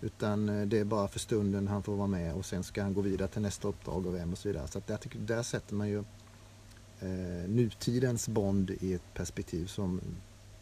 Utan 0.00 0.48
eh, 0.48 0.66
det 0.66 0.78
är 0.78 0.84
bara 0.84 1.08
för 1.08 1.18
stunden 1.18 1.68
han 1.68 1.82
får 1.82 1.96
vara 1.96 2.06
med 2.06 2.34
och 2.34 2.44
sen 2.44 2.64
ska 2.64 2.82
han 2.82 2.94
gå 2.94 3.00
vidare 3.00 3.28
till 3.28 3.42
nästa 3.42 3.68
uppdrag 3.68 4.06
och 4.06 4.14
vem 4.14 4.32
och 4.32 4.38
så 4.38 4.48
vidare. 4.48 4.68
Så 4.68 4.82
där, 4.86 4.98
där 5.14 5.42
sätter 5.42 5.74
man 5.74 5.88
ju 5.88 5.98
eh, 7.00 7.48
nutidens 7.48 8.28
Bond 8.28 8.70
i 8.70 8.94
ett 8.94 9.14
perspektiv 9.14 9.66
som, 9.66 10.00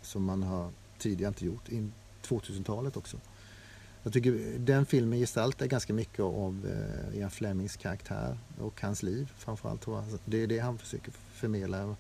som 0.03 0.25
man 0.25 0.43
har 0.43 0.71
tidigare 0.99 1.29
inte 1.29 1.47
gjort. 1.47 1.69
In 1.69 1.93
2000-talet 2.23 2.97
också. 2.97 3.17
Jag 4.03 4.13
tycker 4.13 4.59
den 4.59 4.87
filmen 4.87 5.19
gestaltar 5.19 5.67
ganska 5.67 5.93
mycket 5.93 6.21
av 6.21 6.67
eh, 6.67 7.19
Ian 7.19 7.31
Flemings 7.31 7.77
karaktär 7.77 8.39
och 8.59 8.81
hans 8.81 9.03
liv 9.03 9.33
framförallt. 9.37 9.81
Tror 9.81 9.97
jag. 9.97 10.19
Det 10.25 10.43
är 10.43 10.47
det 10.47 10.59
han 10.59 10.79
försöker 10.79 11.13
förmedla. 11.13 11.97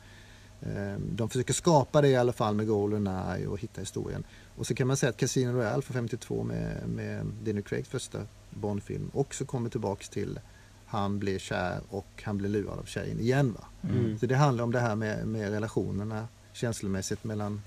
Eh, 0.62 0.98
de 0.98 1.28
försöker 1.28 1.54
skapa 1.54 2.00
det 2.00 2.08
i 2.08 2.16
alla 2.16 2.32
fall 2.32 2.54
med 2.54 2.66
Goldeneye 2.66 3.46
och 3.46 3.58
hitta 3.58 3.80
historien. 3.80 4.24
Och 4.56 4.66
så 4.66 4.74
kan 4.74 4.86
man 4.86 4.96
säga 4.96 5.10
att 5.10 5.16
Casino 5.16 5.52
Royale 5.52 5.82
för 5.82 5.92
52 5.92 6.42
med, 6.42 6.88
med 6.88 7.26
Daniel 7.44 7.62
Craigs 7.62 7.88
första 7.88 8.18
Bondfilm 8.50 9.10
också 9.14 9.44
kommer 9.44 9.70
tillbaks 9.70 10.08
till 10.08 10.40
han 10.86 11.18
blir 11.18 11.38
kär 11.38 11.80
och 11.88 12.22
han 12.22 12.38
blir 12.38 12.48
lurad 12.48 12.78
av 12.78 12.84
tjejen 12.84 13.20
igen. 13.20 13.52
Va? 13.52 13.64
Mm. 13.82 14.18
Så 14.18 14.26
det 14.26 14.36
handlar 14.36 14.64
om 14.64 14.72
det 14.72 14.80
här 14.80 14.96
med, 14.96 15.26
med 15.28 15.50
relationerna 15.50 16.28
känslomässigt 16.52 17.24
mellan, 17.24 17.62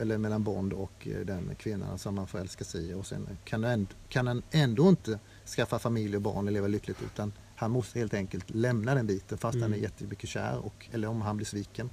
eller 0.00 0.18
mellan 0.18 0.42
Bond 0.42 0.72
och 0.72 1.08
eh, 1.08 1.26
den 1.26 1.54
kvinnan 1.58 1.98
som 1.98 2.18
han 2.18 2.26
förälskar 2.26 2.64
sig 2.64 2.90
i. 2.90 2.94
Och 2.94 3.06
sen 3.06 3.28
kan 3.44 3.64
han, 3.64 3.86
kan 4.08 4.26
han 4.26 4.42
ändå 4.50 4.88
inte 4.88 5.18
skaffa 5.46 5.78
familj 5.78 6.16
och 6.16 6.22
barn 6.22 6.46
och 6.46 6.52
leva 6.52 6.66
lyckligt 6.66 7.02
utan 7.02 7.32
han 7.60 7.70
måste 7.70 7.98
helt 7.98 8.14
enkelt 8.14 8.44
lämna 8.50 8.94
den 8.94 9.06
biten 9.06 9.38
fast 9.38 9.54
Mm. 9.54 9.62
han 9.62 9.78
är 9.78 9.82
jättemycket 9.82 10.28
kär 10.28 10.58
och, 10.58 10.86
eller 10.92 11.08
om 11.08 11.20
han 11.20 11.36
blir 11.36 11.46
sviken. 11.46 11.90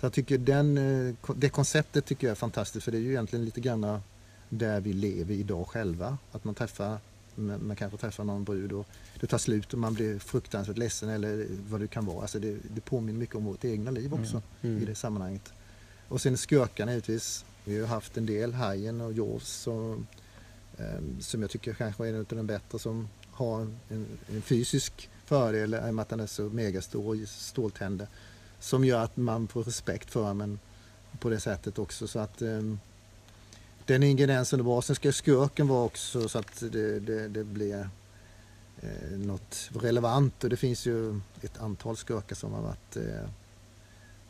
Så 0.00 0.06
jag 0.06 0.12
tycker 0.12 0.38
den, 0.38 0.78
eh, 0.78 1.14
det 1.36 1.48
konceptet 1.48 2.04
tycker 2.04 2.26
jag 2.26 2.30
är 2.32 2.34
fantastiskt 2.36 2.84
för 2.84 2.92
det 2.92 2.98
är 2.98 3.02
ju 3.02 3.10
egentligen 3.10 3.44
lite 3.44 3.60
grann 3.60 4.00
där 4.48 4.80
vi 4.80 4.92
lever 4.92 5.34
idag 5.34 5.66
själva. 5.68 6.18
Att 6.32 6.44
man 6.44 6.54
träffar, 6.54 6.98
man 7.34 7.76
kanske 7.76 7.98
träffar 7.98 8.24
någon 8.24 8.44
brud 8.44 8.72
och 8.72 8.86
det 9.20 9.26
tar 9.26 9.38
slut 9.38 9.72
och 9.72 9.78
man 9.78 9.94
blir 9.94 10.18
fruktansvärt 10.18 10.78
ledsen 10.78 11.08
eller 11.08 11.46
vad 11.68 11.80
det 11.80 11.88
kan 11.88 12.06
vara. 12.06 12.22
Alltså 12.22 12.38
det, 12.38 12.56
det 12.74 12.80
påminner 12.80 13.18
mycket 13.18 13.34
om 13.36 13.44
vårt 13.44 13.64
egna 13.64 13.90
liv 13.90 14.14
också 14.14 14.42
Mm. 14.62 14.82
i 14.82 14.84
det 14.84 14.94
sammanhanget. 14.94 15.52
Och 16.08 16.20
sen 16.20 16.36
skurkarna 16.38 16.92
givetvis. 16.92 17.44
Vi 17.64 17.80
har 17.80 17.86
haft 17.86 18.16
en 18.16 18.26
del, 18.26 18.54
Hajen 18.54 19.00
och 19.00 19.12
Jaws 19.12 19.48
som, 19.48 20.06
ehm, 20.78 21.20
som 21.20 21.42
jag 21.42 21.50
tycker 21.50 21.74
kanske 21.74 22.04
är 22.06 22.08
en 22.12 22.18
av 22.20 22.24
de 22.28 22.46
bättre 22.46 22.78
som 22.78 23.08
har 23.46 23.60
en, 23.88 24.06
en 24.28 24.42
fysisk 24.42 25.10
fördel 25.24 25.74
i 25.74 25.78
och 25.78 25.94
med 25.94 26.02
att 26.02 26.08
den 26.08 26.20
är 26.20 26.26
så 26.26 26.42
megastor 26.42 27.08
och 27.08 27.28
ståltänder. 27.28 28.06
Som 28.60 28.84
gör 28.84 29.04
att 29.04 29.16
man 29.16 29.48
får 29.48 29.64
respekt 29.64 30.10
för 30.10 30.34
den 30.34 30.58
på 31.20 31.30
det 31.30 31.40
sättet 31.40 31.78
också 31.78 32.08
så 32.08 32.18
att 32.18 32.42
ehm, 32.42 32.78
den 33.86 34.02
ingrediensen 34.02 34.60
är 34.60 34.64
bra. 34.64 34.82
Sen 34.82 34.96
ska 34.96 35.12
skurken 35.12 35.68
vara 35.68 35.84
också 35.84 36.28
så 36.28 36.38
att 36.38 36.60
det, 36.72 37.00
det, 37.00 37.28
det 37.28 37.44
blir 37.44 37.88
eh, 38.80 39.18
något 39.18 39.70
relevant 39.74 40.44
och 40.44 40.50
det 40.50 40.56
finns 40.56 40.86
ju 40.86 41.20
ett 41.40 41.58
antal 41.58 41.96
skurkar 41.96 42.36
som 42.36 42.52
har 42.52 42.62
varit 42.62 42.96
eh, 42.96 43.22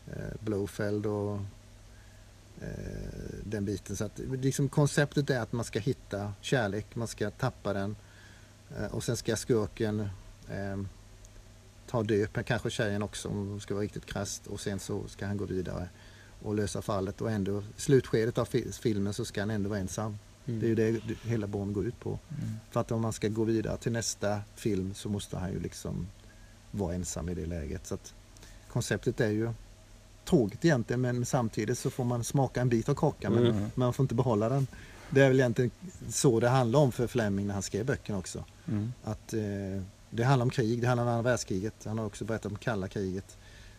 eh 0.07 0.35
Blowfeld 0.41 1.07
och 1.07 1.35
eh, 2.61 2.69
den 3.45 3.65
biten. 3.65 3.97
Så 3.97 4.05
att, 4.05 4.19
liksom 4.19 4.69
konceptet 4.69 5.31
är 5.31 5.41
att 5.41 5.53
man 5.53 5.65
ska 5.65 5.79
hitta 5.79 6.33
kärlek, 6.41 6.97
man 6.97 7.09
ska 7.09 7.31
tappa 7.31 7.73
den 7.73 7.97
och 8.91 9.05
sen 9.05 9.17
ska 9.17 9.37
skurken 9.37 10.01
eh, 10.51 10.81
ta 11.87 12.03
död, 12.03 12.29
kanske 12.47 12.71
tjejen 12.71 13.03
också 13.03 13.29
om 13.29 13.55
det 13.55 13.61
ska 13.61 13.75
vara 13.75 13.85
riktigt 13.85 14.07
krasst 14.07 14.47
och 14.47 14.61
sen 14.61 14.79
så 14.79 15.09
ska 15.09 15.27
han 15.27 15.37
gå 15.37 15.45
vidare 15.45 15.89
och 16.43 16.55
lösa 16.55 16.83
fallet 16.83 17.21
och 17.21 17.31
ändå 17.31 17.63
slutskedet 17.77 18.39
av 18.39 18.45
fi- 18.45 18.73
filmen 18.73 19.15
så 19.15 19.25
ska 19.25 19.41
han 19.41 19.51
ändå 19.51 19.69
vara 19.71 19.79
ensam. 19.81 20.19
Mm. 20.47 20.61
Det 20.61 20.67
är 20.67 20.69
ju 20.69 20.75
det 20.75 20.91
det 20.93 21.29
hela 21.31 21.47
Bond 21.47 21.75
går 21.75 21.87
ut 21.87 22.01
på. 22.01 22.09
Mm. 22.11 22.51
För 22.71 22.81
att 22.81 22.93
om 22.93 23.01
man 23.01 23.13
ska 23.13 23.29
gå 23.29 23.45
vidare 23.45 23.77
till 23.77 23.93
nästa 23.93 24.41
film 24.57 24.95
så 24.95 25.09
måste 25.09 25.39
han 25.39 25.53
ju 25.53 25.61
liksom 25.61 26.07
vara 26.71 26.95
ensam 26.95 27.29
i 27.29 27.35
det 27.35 27.47
läget. 27.47 27.87
Så 27.87 27.95
att 27.95 28.15
konceptet 28.69 29.21
är 29.21 29.29
ju 29.31 29.51
tråkigt 30.25 30.65
egentligen 30.65 31.01
men 31.01 31.27
samtidigt 31.27 31.79
så 31.79 31.91
får 31.91 32.05
man 32.05 32.25
smaka 32.25 32.61
en 32.61 32.69
bit 32.69 32.89
av 32.89 32.95
kakan 32.95 33.33
men 33.33 33.47
Mm. 33.47 33.71
man 33.75 33.93
får 33.93 34.05
inte 34.05 34.15
behålla 34.15 34.49
den. 34.49 34.67
Det 35.11 35.23
är 35.23 35.29
väl 35.29 35.41
egentligen 35.41 35.71
så 36.09 36.41
det 36.41 36.49
handlar 36.49 36.81
om 36.81 36.93
för 36.93 37.07
Fleming 37.07 37.47
när 37.47 37.55
han 37.55 37.63
skrev 37.63 37.87
böckerna 37.87 38.19
också. 38.19 38.45
Mm. 38.69 38.93
Att 39.05 39.35
eh, 39.35 39.83
det 40.11 40.25
handlar 40.25 40.45
om 40.45 40.51
krig, 40.51 40.81
det 40.81 40.87
handlar 40.87 41.05
om 41.05 41.11
andra 41.11 41.31
världskriget. 41.31 41.75
Han 41.85 41.99
har 41.99 42.07
också 42.07 42.25
berättat 42.25 42.53
om 42.53 42.59
kalla 42.59 42.89
kriget. 42.89 43.37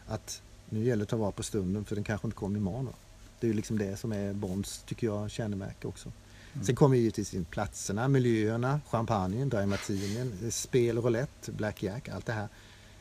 Att 0.08 0.42
nu 0.70 0.84
gäller 0.84 0.96
det 0.96 1.04
att 1.04 1.10
ta 1.10 1.18
vara 1.18 1.32
på 1.32 1.44
stunden 1.44 1.86
för 1.86 1.96
den 1.96 2.04
kanske 2.04 2.28
inte 2.28 2.38
kommer 2.38 2.58
imorgon. 2.58 2.86
Då. 2.86 2.92
Det 3.40 3.48
är 3.48 3.50
ju 3.50 3.56
liksom 3.56 3.78
det 3.78 3.98
som 3.98 4.12
är 4.12 4.34
Bonds, 4.34 4.84
tycker 4.88 5.08
jag, 5.08 5.32
kännemärke 5.32 5.88
också. 5.88 6.12
Mm. 6.54 6.66
Sen 6.66 6.76
kommer 6.76 6.98
givetvis 6.98 7.34
in 7.34 7.46
platserna, 7.46 8.08
miljöerna, 8.08 8.82
champagnen, 8.90 9.50
dry 9.50 9.66
martinin, 9.66 10.52
spel, 10.52 10.98
roulette, 10.98 11.52
blackjack, 11.52 12.10
allt 12.10 12.26
det 12.26 12.34
här. 12.34 12.48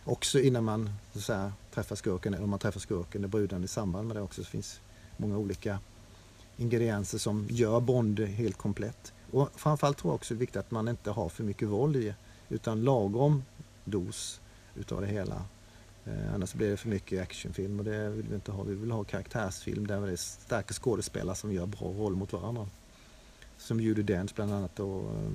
Också 0.04 0.40
innan 0.40 0.64
man 0.64 0.90
så 1.12 1.18
att 1.18 1.24
säga, 1.24 1.52
träffar 1.74 1.96
skurken, 1.96 2.34
eller 2.34 2.44
om 2.44 2.50
man 2.50 2.58
träffar 2.58 2.80
skurken, 2.80 3.24
och 3.24 3.30
bruden 3.30 3.64
i 3.64 3.68
samband 3.68 4.08
med 4.08 4.16
det 4.16 4.20
också. 4.20 4.44
Så 4.44 4.50
finns 4.50 4.80
många 5.16 5.38
olika 5.38 5.78
ingredienser 6.56 7.18
som 7.18 7.46
gör 7.50 7.80
Bond 7.80 8.20
helt 8.20 8.58
komplett. 8.58 9.12
Och 9.32 9.50
framförallt 9.60 9.98
tror 9.98 10.10
jag 10.10 10.14
också 10.14 10.34
det 10.34 10.38
är 10.38 10.40
viktigt 10.40 10.56
att 10.56 10.70
man 10.70 10.88
inte 10.88 11.10
har 11.10 11.28
för 11.28 11.44
mycket 11.44 11.68
våld 11.68 11.96
i, 11.96 12.14
utan 12.48 12.84
lagom 12.84 13.44
dos 13.84 14.40
utav 14.74 15.00
det 15.00 15.06
hela. 15.06 15.44
Eh, 16.04 16.34
annars 16.34 16.54
blir 16.54 16.70
det 16.70 16.76
för 16.76 16.88
mycket 16.88 17.22
actionfilm 17.22 17.78
och 17.78 17.84
det 17.84 18.10
vill 18.10 18.28
vi 18.28 18.34
inte 18.34 18.52
ha. 18.52 18.62
Vi 18.62 18.74
vill 18.74 18.90
ha 18.90 19.04
karaktärsfilm 19.04 19.86
där 19.86 20.00
det 20.00 20.12
är 20.12 20.16
starka 20.16 20.74
skådespelare 20.74 21.36
som 21.36 21.52
gör 21.52 21.66
bra 21.66 21.88
roll 21.88 22.16
mot 22.16 22.32
varandra. 22.32 22.68
Som 23.58 23.80
Judi 23.80 24.02
Dench 24.02 24.34
bland 24.34 24.52
annat 24.52 24.80
och 24.80 25.10
eh, 25.10 25.30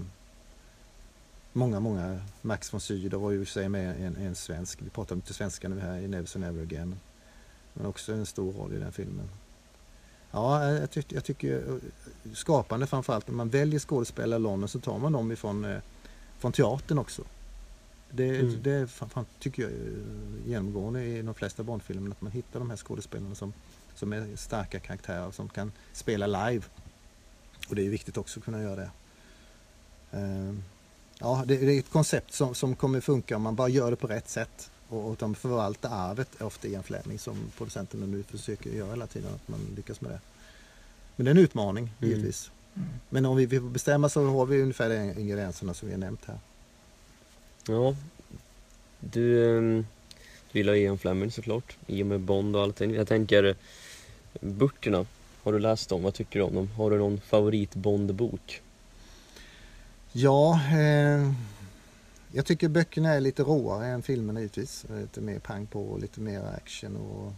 många, 1.53 1.79
många. 1.79 2.21
Max 2.41 2.73
von 2.73 2.81
Sydow 2.81 3.21
var 3.21 3.31
ju 3.31 3.41
i 3.41 3.45
sig 3.45 3.69
med 3.69 4.05
en, 4.05 4.15
en 4.15 4.35
svensk. 4.35 4.81
Vi 4.81 4.89
pratar 4.89 5.15
lite 5.15 5.33
svenska 5.33 5.69
nu 5.69 5.79
här 5.79 5.99
i 5.99 6.07
Never 6.07 6.25
Say 6.25 6.41
Never 6.41 6.61
Again. 6.61 6.99
Men 7.73 7.85
också 7.85 8.13
en 8.13 8.25
stor 8.25 8.53
roll 8.53 8.73
i 8.73 8.79
den 8.79 8.91
filmen. 8.91 9.29
Ja, 10.31 10.71
jag, 10.71 10.91
tyck, 10.91 11.11
jag 11.11 11.23
tycker 11.23 11.57
eh, 11.57 12.33
skapande 12.33 12.87
framförallt. 12.87 13.27
När 13.27 13.35
man 13.35 13.49
väljer 13.49 13.79
London 14.39 14.69
så 14.69 14.79
tar 14.79 14.97
man 14.99 15.11
dem 15.11 15.31
ifrån 15.31 15.65
eh, 15.65 15.77
från 16.39 16.51
teatern 16.51 16.97
också. 16.97 17.23
Det, 18.11 18.39
Mm. 18.39 18.63
det 18.63 18.87
fan, 18.87 19.25
tycker 19.39 19.63
jag 19.63 19.71
genomgående 20.45 21.03
i 21.03 21.21
de 21.21 21.33
flesta 21.33 21.63
Bondfilmerna 21.63 22.15
att 22.15 22.21
man 22.21 22.31
hittar 22.31 22.59
de 22.59 22.69
här 22.69 22.77
skådespelarna 22.77 23.35
som, 23.35 23.53
som 23.95 24.13
är 24.13 24.35
starka 24.35 24.79
karaktärer 24.79 25.31
som 25.31 25.49
kan 25.49 25.71
spela 25.93 26.27
live. 26.27 26.65
Och 27.69 27.75
det 27.75 27.85
är 27.85 27.89
viktigt 27.89 28.17
också 28.17 28.39
att 28.39 28.45
kunna 28.45 28.61
göra 28.61 28.75
det. 28.75 28.89
Ehm, 30.11 30.63
Ja, 31.19 31.43
det, 31.47 31.57
det 31.57 31.73
är 31.75 31.79
ett 31.79 31.91
koncept 31.91 32.33
som, 32.33 32.55
som 32.55 32.75
kommer 32.75 33.01
funka 33.01 33.35
om 33.35 33.41
man 33.41 33.55
bara 33.55 33.69
gör 33.69 33.91
det 33.91 33.97
på 33.97 34.07
rätt 34.07 34.29
sätt. 34.29 34.71
Och, 34.89 35.09
och 35.09 35.15
de 35.19 35.35
förvaltar 35.35 35.89
arvet, 35.89 36.41
ofta 36.41 36.67
Ian 36.67 36.83
Fleming 36.83 37.19
som 37.19 37.37
producenterna 37.57 38.05
nu 38.05 38.23
försöker 38.23 38.69
göra 38.69 38.89
hela 38.89 39.07
tiden, 39.07 39.29
att 39.35 39.47
man 39.47 39.59
lyckas 39.75 40.01
med 40.01 40.11
det. 40.11 40.19
Men 41.15 41.25
det 41.25 41.29
är 41.29 41.35
en 41.35 41.41
utmaning 41.41 41.83
Mm. 42.01 42.09
givetvis. 42.09 42.51
Men 43.09 43.25
om 43.25 43.35
vi 43.37 43.45
vill 43.45 43.61
bestämma 43.61 44.09
så 44.09 44.25
har 44.25 44.45
vi 44.45 44.61
ungefär 44.61 44.89
de 44.89 45.19
ingredienserna 45.21 45.73
som 45.73 45.87
vi 45.87 45.93
har 45.93 45.99
nämnt 45.99 46.25
här. 46.25 46.39
Ja, 47.67 47.95
du, 48.99 49.57
ehm, 49.57 49.85
du 50.51 50.59
gillar 50.59 50.73
Ian 50.73 50.97
Fleming 50.97 51.31
såklart, 51.31 51.77
i 51.87 52.03
och 52.03 52.07
med 52.07 52.19
Bond 52.19 52.55
och 52.55 52.61
allting. 52.61 52.93
Jag 52.93 53.07
tänker, 53.07 53.55
böckerna, 54.41 55.05
har 55.43 55.53
du 55.53 55.59
läst 55.59 55.89
dem? 55.89 56.03
Vad 56.03 56.13
tycker 56.13 56.39
du 56.39 56.45
om 56.45 56.55
dem? 56.55 56.69
Har 56.77 56.91
du 56.91 56.97
någon 56.97 57.19
favorit 57.21 57.75
Bond-bok? 57.75 58.61
Ja, 60.11 60.59
eh, 60.71 61.31
jag 62.31 62.45
tycker 62.45 62.67
böckerna 62.69 63.13
är 63.13 63.19
lite 63.19 63.43
råare 63.43 63.87
än 63.87 64.01
filmerna 64.01 64.39
givetvis. 64.39 64.85
Lite 64.89 65.21
mer 65.21 65.39
pang 65.39 65.67
på 65.67 65.97
lite 66.01 66.21
mer 66.21 66.41
action 66.57 66.95
och 66.97 67.33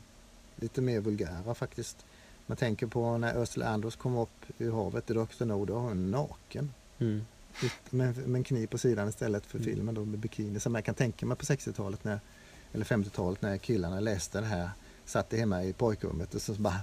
lite 0.55 0.81
mer 0.81 0.99
vulgära 0.99 1.55
faktiskt. 1.55 2.05
Man 2.45 2.57
tänker 2.57 2.87
på 2.87 3.17
när 3.17 3.41
Ursula 3.43 3.67
Andros 3.67 3.95
kom 3.95 4.17
upp 4.17 4.45
ur 4.57 4.71
havet 4.71 5.09
i 5.09 5.13
Dr. 5.13 5.45
No, 5.45 5.65
då 5.65 5.73
var 5.73 5.81
hon 5.81 6.11
naken. 6.11 6.73
Mm. 6.99 7.25
Med, 7.89 8.17
med 8.27 8.39
en 8.39 8.43
kniv 8.43 8.67
på 8.67 8.77
sidan 8.77 9.09
istället 9.09 9.45
för 9.45 9.57
Mm. 9.57 9.71
filmen 9.71 9.95
då 9.95 10.05
med 10.05 10.19
bikini. 10.19 10.59
Som 10.59 10.75
jag 10.75 10.85
kan 10.85 10.95
tänka 10.95 11.25
mig 11.25 11.37
på 11.37 11.45
60-talet 11.45 12.03
när, 12.03 12.19
eller 12.73 12.85
50-talet 12.85 13.41
när 13.41 13.57
killarna 13.57 13.99
läste 13.99 14.39
det 14.39 14.45
här. 14.45 14.69
Satt 15.05 15.33
hemma 15.33 15.63
i 15.63 15.73
pojkrummet 15.73 16.35
och 16.35 16.41
så 16.41 16.53
bara 16.53 16.81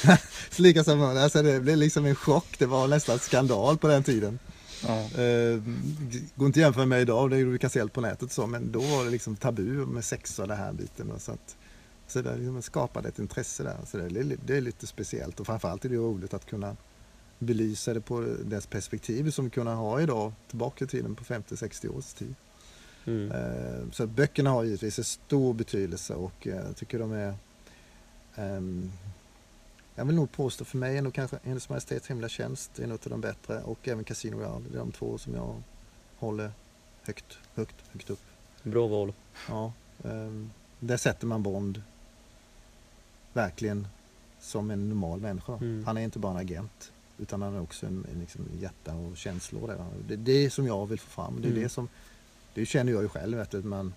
så 0.50 0.62
lika 0.62 0.84
som, 0.84 1.02
alltså 1.02 1.42
det 1.42 1.60
blev 1.60 1.76
liksom 1.76 2.06
en 2.06 2.14
chock. 2.14 2.58
Det 2.58 2.66
var 2.66 2.88
nästan 2.88 3.18
skandal 3.18 3.78
på 3.78 3.88
den 3.88 4.02
tiden. 4.02 4.38
Ja. 4.86 5.22
Eh, 5.22 5.62
går 6.34 6.46
inte 6.46 6.60
att 6.60 6.64
jämföra 6.64 6.86
med 6.86 7.00
idag, 7.02 7.30
det 7.30 7.36
är 7.36 7.38
ju 7.38 7.50
vi 7.50 7.58
kan 7.58 7.70
se 7.70 7.80
allt 7.80 7.92
på 7.92 8.00
nätet 8.00 8.32
så, 8.32 8.46
men 8.46 8.72
då 8.72 8.80
var 8.80 9.04
det 9.04 9.10
liksom 9.10 9.36
tabu 9.36 9.86
med 9.86 10.04
sex 10.04 10.38
och 10.38 10.48
den 10.48 10.56
här 10.56 10.72
biten. 10.72 11.10
Och 11.10 11.20
så 11.20 11.32
att, 11.32 11.56
så 12.06 12.22
det 12.22 12.36
liksom 12.36 12.62
skapade 12.62 13.08
ett 13.08 13.18
intresse 13.18 13.62
där. 13.62 13.76
Så 13.86 13.96
det, 13.96 14.04
är, 14.04 14.36
det 14.46 14.56
är 14.56 14.60
lite 14.60 14.86
speciellt 14.86 15.40
och 15.40 15.46
framförallt 15.46 15.84
är 15.84 15.88
det 15.88 15.96
roligt 15.96 16.34
att 16.34 16.46
kunna 16.46 16.76
belysa 17.38 17.94
det 17.94 18.00
på 18.00 18.20
dess 18.44 18.66
perspektiv 18.66 19.30
som 19.30 19.44
vi 19.44 19.50
kunna 19.50 19.74
ha 19.74 20.00
idag, 20.00 20.32
tillbaka 20.48 20.84
i 20.84 20.88
tiden 20.88 21.14
på 21.14 21.24
50-60 21.24 21.96
års 21.96 22.12
tid. 22.12 22.34
Mm. 23.04 23.32
Eh, 23.32 23.90
Så 23.92 24.06
böckerna 24.06 24.50
har 24.50 24.64
givetvis 24.64 24.98
en 24.98 25.04
stor 25.04 25.54
betydelse 25.54 26.14
och 26.14 26.46
eh, 26.46 26.56
jag 26.56 26.76
tycker 26.76 26.98
de 26.98 27.12
är 27.12 27.34
ehm, 28.34 28.92
jag 29.94 30.04
vill 30.04 30.14
nog 30.16 30.32
påstå 30.32 30.64
för 30.64 30.78
mig 30.78 30.98
är 30.98 31.02
nog 31.02 31.14
kanske 31.14 31.38
Hennes 31.42 31.68
Majestäts 31.68 32.08
Hemliga 32.08 32.28
Tjänst 32.28 32.78
är 32.78 32.86
något 32.86 33.06
av 33.06 33.10
de 33.10 33.20
bättre 33.20 33.62
och 33.62 33.88
även 33.88 34.04
Casino 34.04 34.36
Royale. 34.36 34.64
Det 34.68 34.74
är 34.76 34.78
de 34.78 34.92
två 34.92 35.18
som 35.18 35.34
jag 35.34 35.62
håller 36.18 36.52
högt, 37.02 37.38
högt, 37.54 37.76
högt 37.92 38.10
upp. 38.10 38.20
Bra 38.62 38.86
val. 38.86 39.12
Ja, 39.48 39.72
ehm, 40.04 40.50
där 40.80 40.96
sätter 40.96 41.26
man 41.26 41.42
Bond 41.42 41.82
verkligen 43.32 43.88
som 44.40 44.70
en 44.70 44.88
normal 44.88 45.20
människa. 45.20 45.52
Mm. 45.56 45.84
Han 45.86 45.96
är 45.96 46.00
inte 46.02 46.18
bara 46.18 46.32
en 46.32 46.38
agent 46.38 46.92
utan 47.18 47.42
han 47.42 47.54
är 47.54 47.60
också 47.60 47.86
en, 47.86 48.06
en 48.12 48.20
liksom 48.20 48.48
hjärta 48.60 48.94
och 48.94 49.16
känslor. 49.16 49.68
Där. 49.68 49.86
Det 50.06 50.14
är 50.14 50.18
det 50.44 50.50
som 50.50 50.66
jag 50.66 50.86
vill 50.86 51.00
få 51.00 51.10
fram. 51.10 51.40
Det 51.40 51.48
är 51.48 51.50
Mm. 51.50 51.62
det 51.62 51.68
som 51.68 51.88
det 52.54 52.66
känner 52.66 52.92
jag 52.92 53.02
ju 53.02 53.08
själv. 53.08 53.40
Att 53.40 53.52
man, 53.64 53.94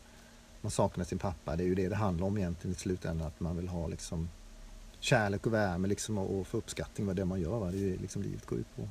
man 0.62 0.72
saknar 0.72 1.06
sin 1.06 1.18
pappa. 1.20 1.56
Det 1.56 1.64
är 1.64 1.68
ju 1.68 1.76
det 1.76 1.90
det 1.90 1.96
handlar 1.96 2.28
om 2.28 2.38
egentligen 2.38 2.76
i 2.76 2.80
slutändan. 2.80 3.28
Att 3.28 3.40
man 3.40 3.56
vill 3.58 3.68
ha 3.68 3.88
liksom 3.88 4.30
kärlek 5.00 5.46
och 5.46 5.54
värme 5.54 5.88
liksom, 5.88 6.18
och, 6.18 6.40
och 6.40 6.48
få 6.48 6.58
uppskattning 6.58 7.08
vad 7.08 7.16
det 7.16 7.26
man 7.26 7.42
gör. 7.42 7.60
Va? 7.60 7.72
Det 7.72 7.78
är 7.78 7.82
ju 7.82 7.98
liksom 7.98 8.22
livet 8.24 8.46
går 8.46 8.60
ut 8.60 8.76
på 8.76 8.88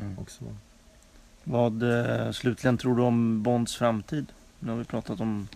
Mm. 0.00 0.18
också. 0.18 0.44
Va? 0.44 0.56
Vad 1.44 1.82
eh, 1.82 2.30
slutligen 2.32 2.78
tror 2.78 2.96
du 2.96 3.02
om 3.02 3.42
Bonds 3.42 3.76
framtid? 3.76 4.26
Nu 4.60 4.70
har 4.70 4.78
vi 4.78 4.84
pratat 4.84 5.20
om 5.20 5.48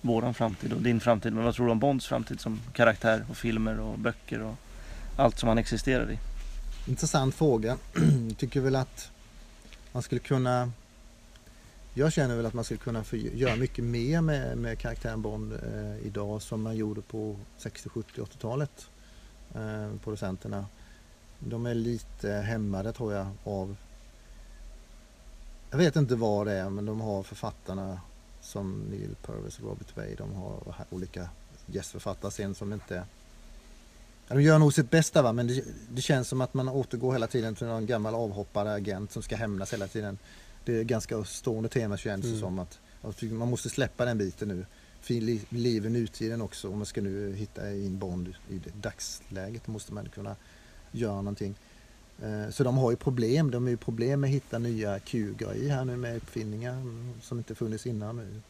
våran 0.00 0.34
framtid 0.34 0.72
och 0.72 0.82
din 0.82 1.00
framtid. 1.00 1.32
Men 1.32 1.44
vad 1.44 1.54
tror 1.54 1.66
du 1.66 1.72
om 1.72 1.78
Bonds 1.78 2.06
framtid 2.06 2.40
som 2.40 2.60
karaktär 2.72 3.24
och 3.30 3.36
filmer 3.36 3.80
och 3.80 3.98
böcker 3.98 4.42
och 4.42 4.54
allt 5.16 5.38
som 5.38 5.48
han 5.48 5.58
existerar 5.58 6.10
i? 6.12 6.18
Intressant 6.90 7.34
fråga. 7.34 7.76
Jag 8.28 8.36
tycker 8.38 8.60
väl 8.60 8.76
att 8.76 9.10
man 9.92 10.02
skulle 10.02 10.18
kunna 10.18 10.72
jag 11.98 12.12
känner 12.12 12.36
väl 12.36 12.46
att 12.46 12.54
man 12.54 12.64
skulle 12.64 12.78
kunna 12.78 13.04
få 13.04 13.16
göra 13.16 13.56
mycket 13.56 13.84
mer 13.84 14.20
med, 14.20 14.58
med 14.58 14.78
karaktären 14.78 15.22
Bond 15.22 15.52
eh, 15.52 16.06
idag 16.06 16.42
som 16.42 16.62
man 16.62 16.76
gjorde 16.76 17.00
på 17.00 17.36
60, 17.56 17.88
70, 17.88 18.20
80-talet. 18.20 18.90
Eh, 19.54 19.90
producenterna. 20.04 20.66
De 21.38 21.66
är 21.66 21.74
lite 21.74 22.30
hämmade 22.30 22.92
tror 22.92 23.14
jag 23.14 23.26
av 23.44 23.76
jag 25.70 25.78
vet 25.78 25.96
inte 25.96 26.14
vad 26.14 26.46
det 26.46 26.52
är 26.52 26.70
men 26.70 26.86
de 26.86 27.00
har 27.00 27.22
författarna 27.22 28.00
som 28.40 28.80
Neil 28.90 29.16
Purvis 29.22 29.58
och 29.58 29.64
Robert 29.64 29.96
Way. 29.96 30.14
De 30.14 30.34
har 30.34 30.74
olika 30.90 31.28
gästförfattare 31.66 32.30
sen 32.30 32.54
som 32.54 32.72
inte 32.72 33.02
Ja, 34.28 34.34
de 34.34 34.42
gör 34.42 34.58
nog 34.58 34.74
sitt 34.74 34.90
bästa 34.90 35.22
va, 35.22 35.32
men 35.32 35.46
det, 35.46 35.64
det, 35.90 36.02
känns 36.02 36.28
som 36.28 36.40
att 36.40 36.54
man 36.54 36.68
återgår 36.68 37.12
hela 37.12 37.26
tiden 37.26 37.54
till 37.54 37.66
någon 37.66 37.86
gammal 37.86 38.14
avhoppare, 38.14 38.72
agent 38.72 39.12
som 39.12 39.22
ska 39.22 39.36
hämnas 39.36 39.72
hela 39.72 39.86
tiden. 39.86 40.18
Det 40.68 40.80
är 40.80 40.84
ganska 40.84 41.24
stående 41.24 41.68
tema 41.68 41.96
känns 41.96 42.22
det 42.22 42.28
mm. 42.28 42.40
som 42.40 42.58
att, 42.58 42.78
att 43.02 43.22
man 43.22 43.48
måste 43.48 43.68
släppa 43.68 44.04
den 44.04 44.18
biten 44.18 44.48
nu. 44.48 44.66
Vi 45.06 45.40
lever 45.48 45.90
nutiden 45.90 46.42
också 46.42 46.68
om 46.68 46.76
man 46.76 46.86
ska 46.86 47.00
nu 47.00 47.34
hitta 47.34 47.72
in 47.72 47.98
Bond 47.98 48.34
i 48.50 48.60
dagsläget 48.80 49.66
måste 49.66 49.94
man 49.94 50.08
kunna 50.08 50.36
göra 50.92 51.14
någonting. 51.14 51.54
Eh, 52.22 52.50
så 52.50 52.64
de 52.64 52.78
har 52.78 52.90
ju 52.90 52.96
problem. 52.96 53.50
De 53.50 53.62
har 53.62 53.70
ju 53.70 53.76
problem 53.76 54.20
med 54.20 54.28
att 54.28 54.34
hitta 54.34 54.58
nya 54.58 54.98
Q-grejer 54.98 55.74
här 55.74 55.84
nu 55.84 55.96
med 55.96 56.16
uppfinningar 56.16 56.82
som 57.22 57.38
inte 57.38 57.54
funnits 57.54 57.86
innan 57.86 58.16
nu. 58.16 58.40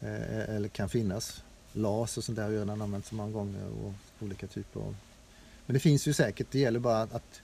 Eh, 0.00 0.54
eller 0.56 0.68
kan 0.68 0.88
finnas. 0.88 1.44
LAS 1.72 2.18
och 2.18 2.24
sånt 2.24 2.36
där 2.36 2.44
har 2.44 2.50
redan 2.50 2.82
använts 2.82 3.12
många 3.12 3.32
gånger 3.32 3.66
och 3.84 3.92
olika 4.20 4.46
typer 4.46 4.80
av... 4.80 4.96
Men 5.66 5.74
det 5.74 5.80
finns 5.80 6.08
ju 6.08 6.12
säkert, 6.12 6.46
det 6.50 6.58
gäller 6.58 6.80
bara 6.80 7.02
att 7.02 7.40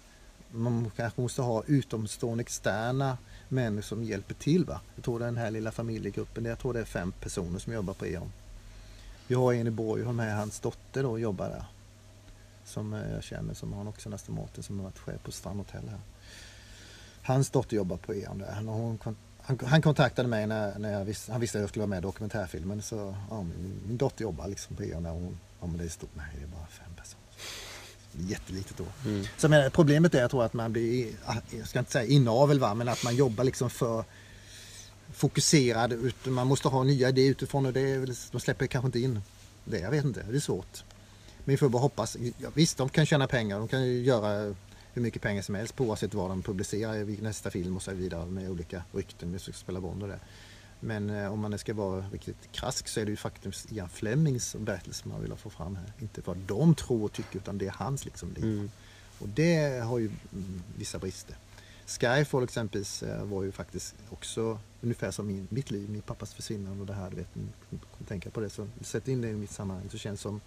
man 0.51 0.90
kanske 0.96 1.20
måste 1.20 1.42
ha 1.42 1.64
utomstående 1.66 2.42
externa 2.42 3.18
människor 3.51 3.82
som 3.82 4.05
hjälper 4.05 4.34
till. 4.34 4.64
Va? 4.64 4.80
Jag 4.94 5.05
tror 5.05 5.18
den 5.18 5.36
här 5.36 5.51
lilla 5.51 5.72
familjegruppen, 5.72 6.44
jag 6.44 6.59
tror 6.59 6.72
det 6.72 6.80
är 6.80 6.84
fem 6.84 7.12
personer 7.12 7.59
som 7.59 7.72
jobbar 7.72 7.94
på 7.94 8.07
E.ON. 8.07 8.32
Vi 9.26 9.34
har 9.34 9.53
en 9.53 9.66
i 9.66 9.70
Borgholm 9.70 10.18
här, 10.18 10.36
hans 10.36 10.61
dotter 10.61 11.03
då 11.03 11.18
jobbar 11.18 11.48
där. 11.48 11.64
Som 12.64 12.94
eh, 12.94 13.12
jag 13.12 13.22
känner 13.22 13.55
som 13.55 13.72
har 13.72 13.88
också 13.88 14.09
nästa 14.09 14.32
Martin 14.32 14.62
som 14.62 14.78
har 14.78 14.84
varit 14.84 14.98
chef 14.98 15.22
på 15.22 15.32
Strandhotell 15.32 15.88
här. 15.88 16.01
Hans 17.22 17.51
dotter 17.51 17.76
jobbar 17.76 17.96
på 17.96 18.14
E.ON 18.14 18.38
där. 18.38 18.55
Hon, 18.55 18.98
han, 19.03 19.59
han, 19.64 19.82
kontaktade 19.82 20.28
mig 20.28 20.46
när, 20.46 20.78
när 20.78 20.92
jag 20.92 21.05
visste, 21.05 21.32
han 21.32 21.40
visste 21.40 21.59
att 21.59 21.61
jag 21.61 21.68
skulle 21.68 21.80
vara 21.80 21.90
med 21.90 21.98
i 21.98 22.03
dokumentärfilmen. 22.03 22.82
Så, 22.82 23.14
ja, 23.30 23.42
min, 23.42 23.80
min 23.86 23.96
dotter 23.96 24.22
jobbar 24.22 24.48
liksom 24.48 24.76
på 24.76 24.82
E.ON 24.84 25.03
där. 25.03 25.11
Hon, 25.11 25.38
ja, 25.61 25.66
men 25.66 25.78
det 25.78 25.84
är 25.84 25.88
stort. 25.88 26.11
Nej, 26.14 26.26
det 26.38 26.42
är 26.42 26.46
bara 26.46 26.66
fem 26.66 26.94
personer. 26.96 27.19
Jättelitet 28.12 28.76
då. 28.76 29.08
Mm. 29.08 29.26
Så 29.36 29.48
men, 29.48 29.70
problemet 29.70 30.14
är 30.14 30.20
jag 30.20 30.30
tror 30.30 30.44
att 30.44 30.52
man 30.52 30.72
blir, 30.72 31.08
jag 31.58 31.68
ska 31.68 31.78
inte 31.78 31.92
säga 31.92 32.04
inavel 32.04 32.61
va, 32.61 32.74
men 32.74 32.88
att 32.88 33.04
man 33.04 33.16
jobbar 33.16 33.44
liksom 33.44 33.70
för 33.70 34.04
fokuserad. 35.12 36.12
Man 36.24 36.46
måste 36.46 36.68
ha 36.68 36.84
nya 36.84 37.08
idéer 37.08 37.30
utifrån 37.30 37.66
och 37.66 37.72
det, 37.72 38.06
de 38.30 38.40
släpper 38.40 38.66
kanske 38.66 38.86
inte 38.86 39.00
in 39.00 39.20
det. 39.64 39.78
Jag 39.78 39.90
vet 39.90 40.04
inte, 40.04 40.22
det 40.30 40.36
är 40.36 40.40
svårt. 40.40 40.84
Men 41.44 41.52
vi 41.52 41.56
får 41.56 41.68
bara 41.68 41.82
hoppas. 41.82 42.16
Ja, 42.38 42.48
visst, 42.54 42.78
de 42.78 42.88
kan 42.88 43.06
tjäna 43.06 43.26
pengar. 43.26 43.58
De 43.58 43.68
kan 43.68 43.86
ju 43.86 44.02
göra 44.02 44.54
hur 44.92 45.02
mycket 45.02 45.22
pengar 45.22 45.42
som 45.42 45.54
helst 45.54 45.76
på 45.76 45.84
oavsett 45.84 46.14
vad 46.14 46.30
de 46.30 46.42
publicerar 46.42 46.94
i 46.94 47.18
nästa 47.22 47.50
film 47.50 47.76
och 47.76 47.82
så 47.82 47.92
vidare 47.92 48.26
med 48.26 48.50
olika 48.50 48.82
rykten. 48.92 49.32
Vi 49.32 49.38
ska 49.38 49.52
spela 49.52 49.80
Bond 49.80 50.02
och 50.02 50.08
det. 50.08 50.20
Men 50.80 51.10
eh, 51.10 51.32
om 51.32 51.40
man 51.40 51.58
ska 51.58 51.74
vara 51.74 52.04
riktigt 52.12 52.52
krask 52.52 52.88
så 52.88 53.00
är 53.00 53.04
det 53.04 53.10
ju 53.10 53.16
faktiskt 53.16 53.72
Ian 53.72 53.88
Flemings 53.88 54.56
berättelse 54.58 55.08
man 55.08 55.22
vill 55.22 55.34
få 55.36 55.50
fram 55.50 55.76
här. 55.76 55.92
Inte 55.98 56.22
vad 56.24 56.36
de 56.36 56.74
tror 56.74 57.04
och 57.04 57.12
tycker 57.12 57.38
utan 57.38 57.58
det 57.58 57.66
är 57.66 57.74
hans 57.76 58.04
liksom 58.04 58.32
liv. 58.32 58.44
Mm. 58.44 58.70
Och 59.18 59.28
det 59.28 59.84
har 59.84 59.98
ju 59.98 60.06
mm, 60.06 60.62
vissa 60.76 60.98
brister. 60.98 61.36
Skyfall 61.86 62.44
exempelvis 62.44 63.02
eh, 63.02 63.24
var 63.24 63.42
ju 63.42 63.52
faktiskt 63.52 63.94
också 64.10 64.58
ungefär 64.80 65.10
som 65.10 65.26
min, 65.26 65.48
mitt 65.50 65.70
liv, 65.70 65.90
min 65.90 66.02
pappas 66.02 66.34
försvinnande 66.34 66.80
och 66.80 66.86
det 66.86 66.94
här. 66.94 67.10
Du 67.10 67.16
vet, 67.16 67.28
tänka 68.08 68.30
på 68.30 68.40
det. 68.40 68.50
Så 68.50 68.68
sätt 68.80 69.08
in 69.08 69.20
det 69.20 69.28
i 69.28 69.32
mitt 69.32 69.50
sammanhang 69.50 69.90
så 69.90 69.98
känns 69.98 70.20
det 70.20 70.22
som 70.22 70.40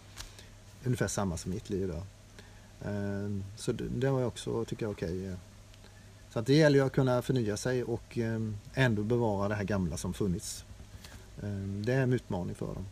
ungefär 0.84 1.08
samma 1.08 1.38
som 1.38 1.52
mitt 1.52 1.70
liv 1.70 1.84
idag. 1.84 2.04
Ehm, 2.86 3.44
så 3.56 3.72
det 3.72 4.10
var 4.10 4.20
jag 4.20 4.28
också, 4.28 4.66
tycker 4.66 4.86
jag, 4.86 4.92
okej. 4.92 5.20
Okay. 5.20 5.38
Så 6.34 6.40
att 6.40 6.46
det 6.46 6.54
gäller 6.54 6.80
ju 6.80 6.86
att 6.86 6.94
kunna 6.94 7.22
förnya 7.22 7.58
sig 7.58 7.84
och 7.84 8.18
ehm, 8.18 8.58
ändå 8.74 9.04
bevara 9.04 9.48
det 9.48 9.56
här 9.56 9.64
gamla 9.64 9.98
som 9.98 10.14
funnits. 10.14 10.66
Ehm, 11.44 11.86
det 11.86 11.94
är 11.94 12.02
en 12.02 12.14
utmaning 12.14 12.56
för 12.56 12.66
dem. 12.66 12.86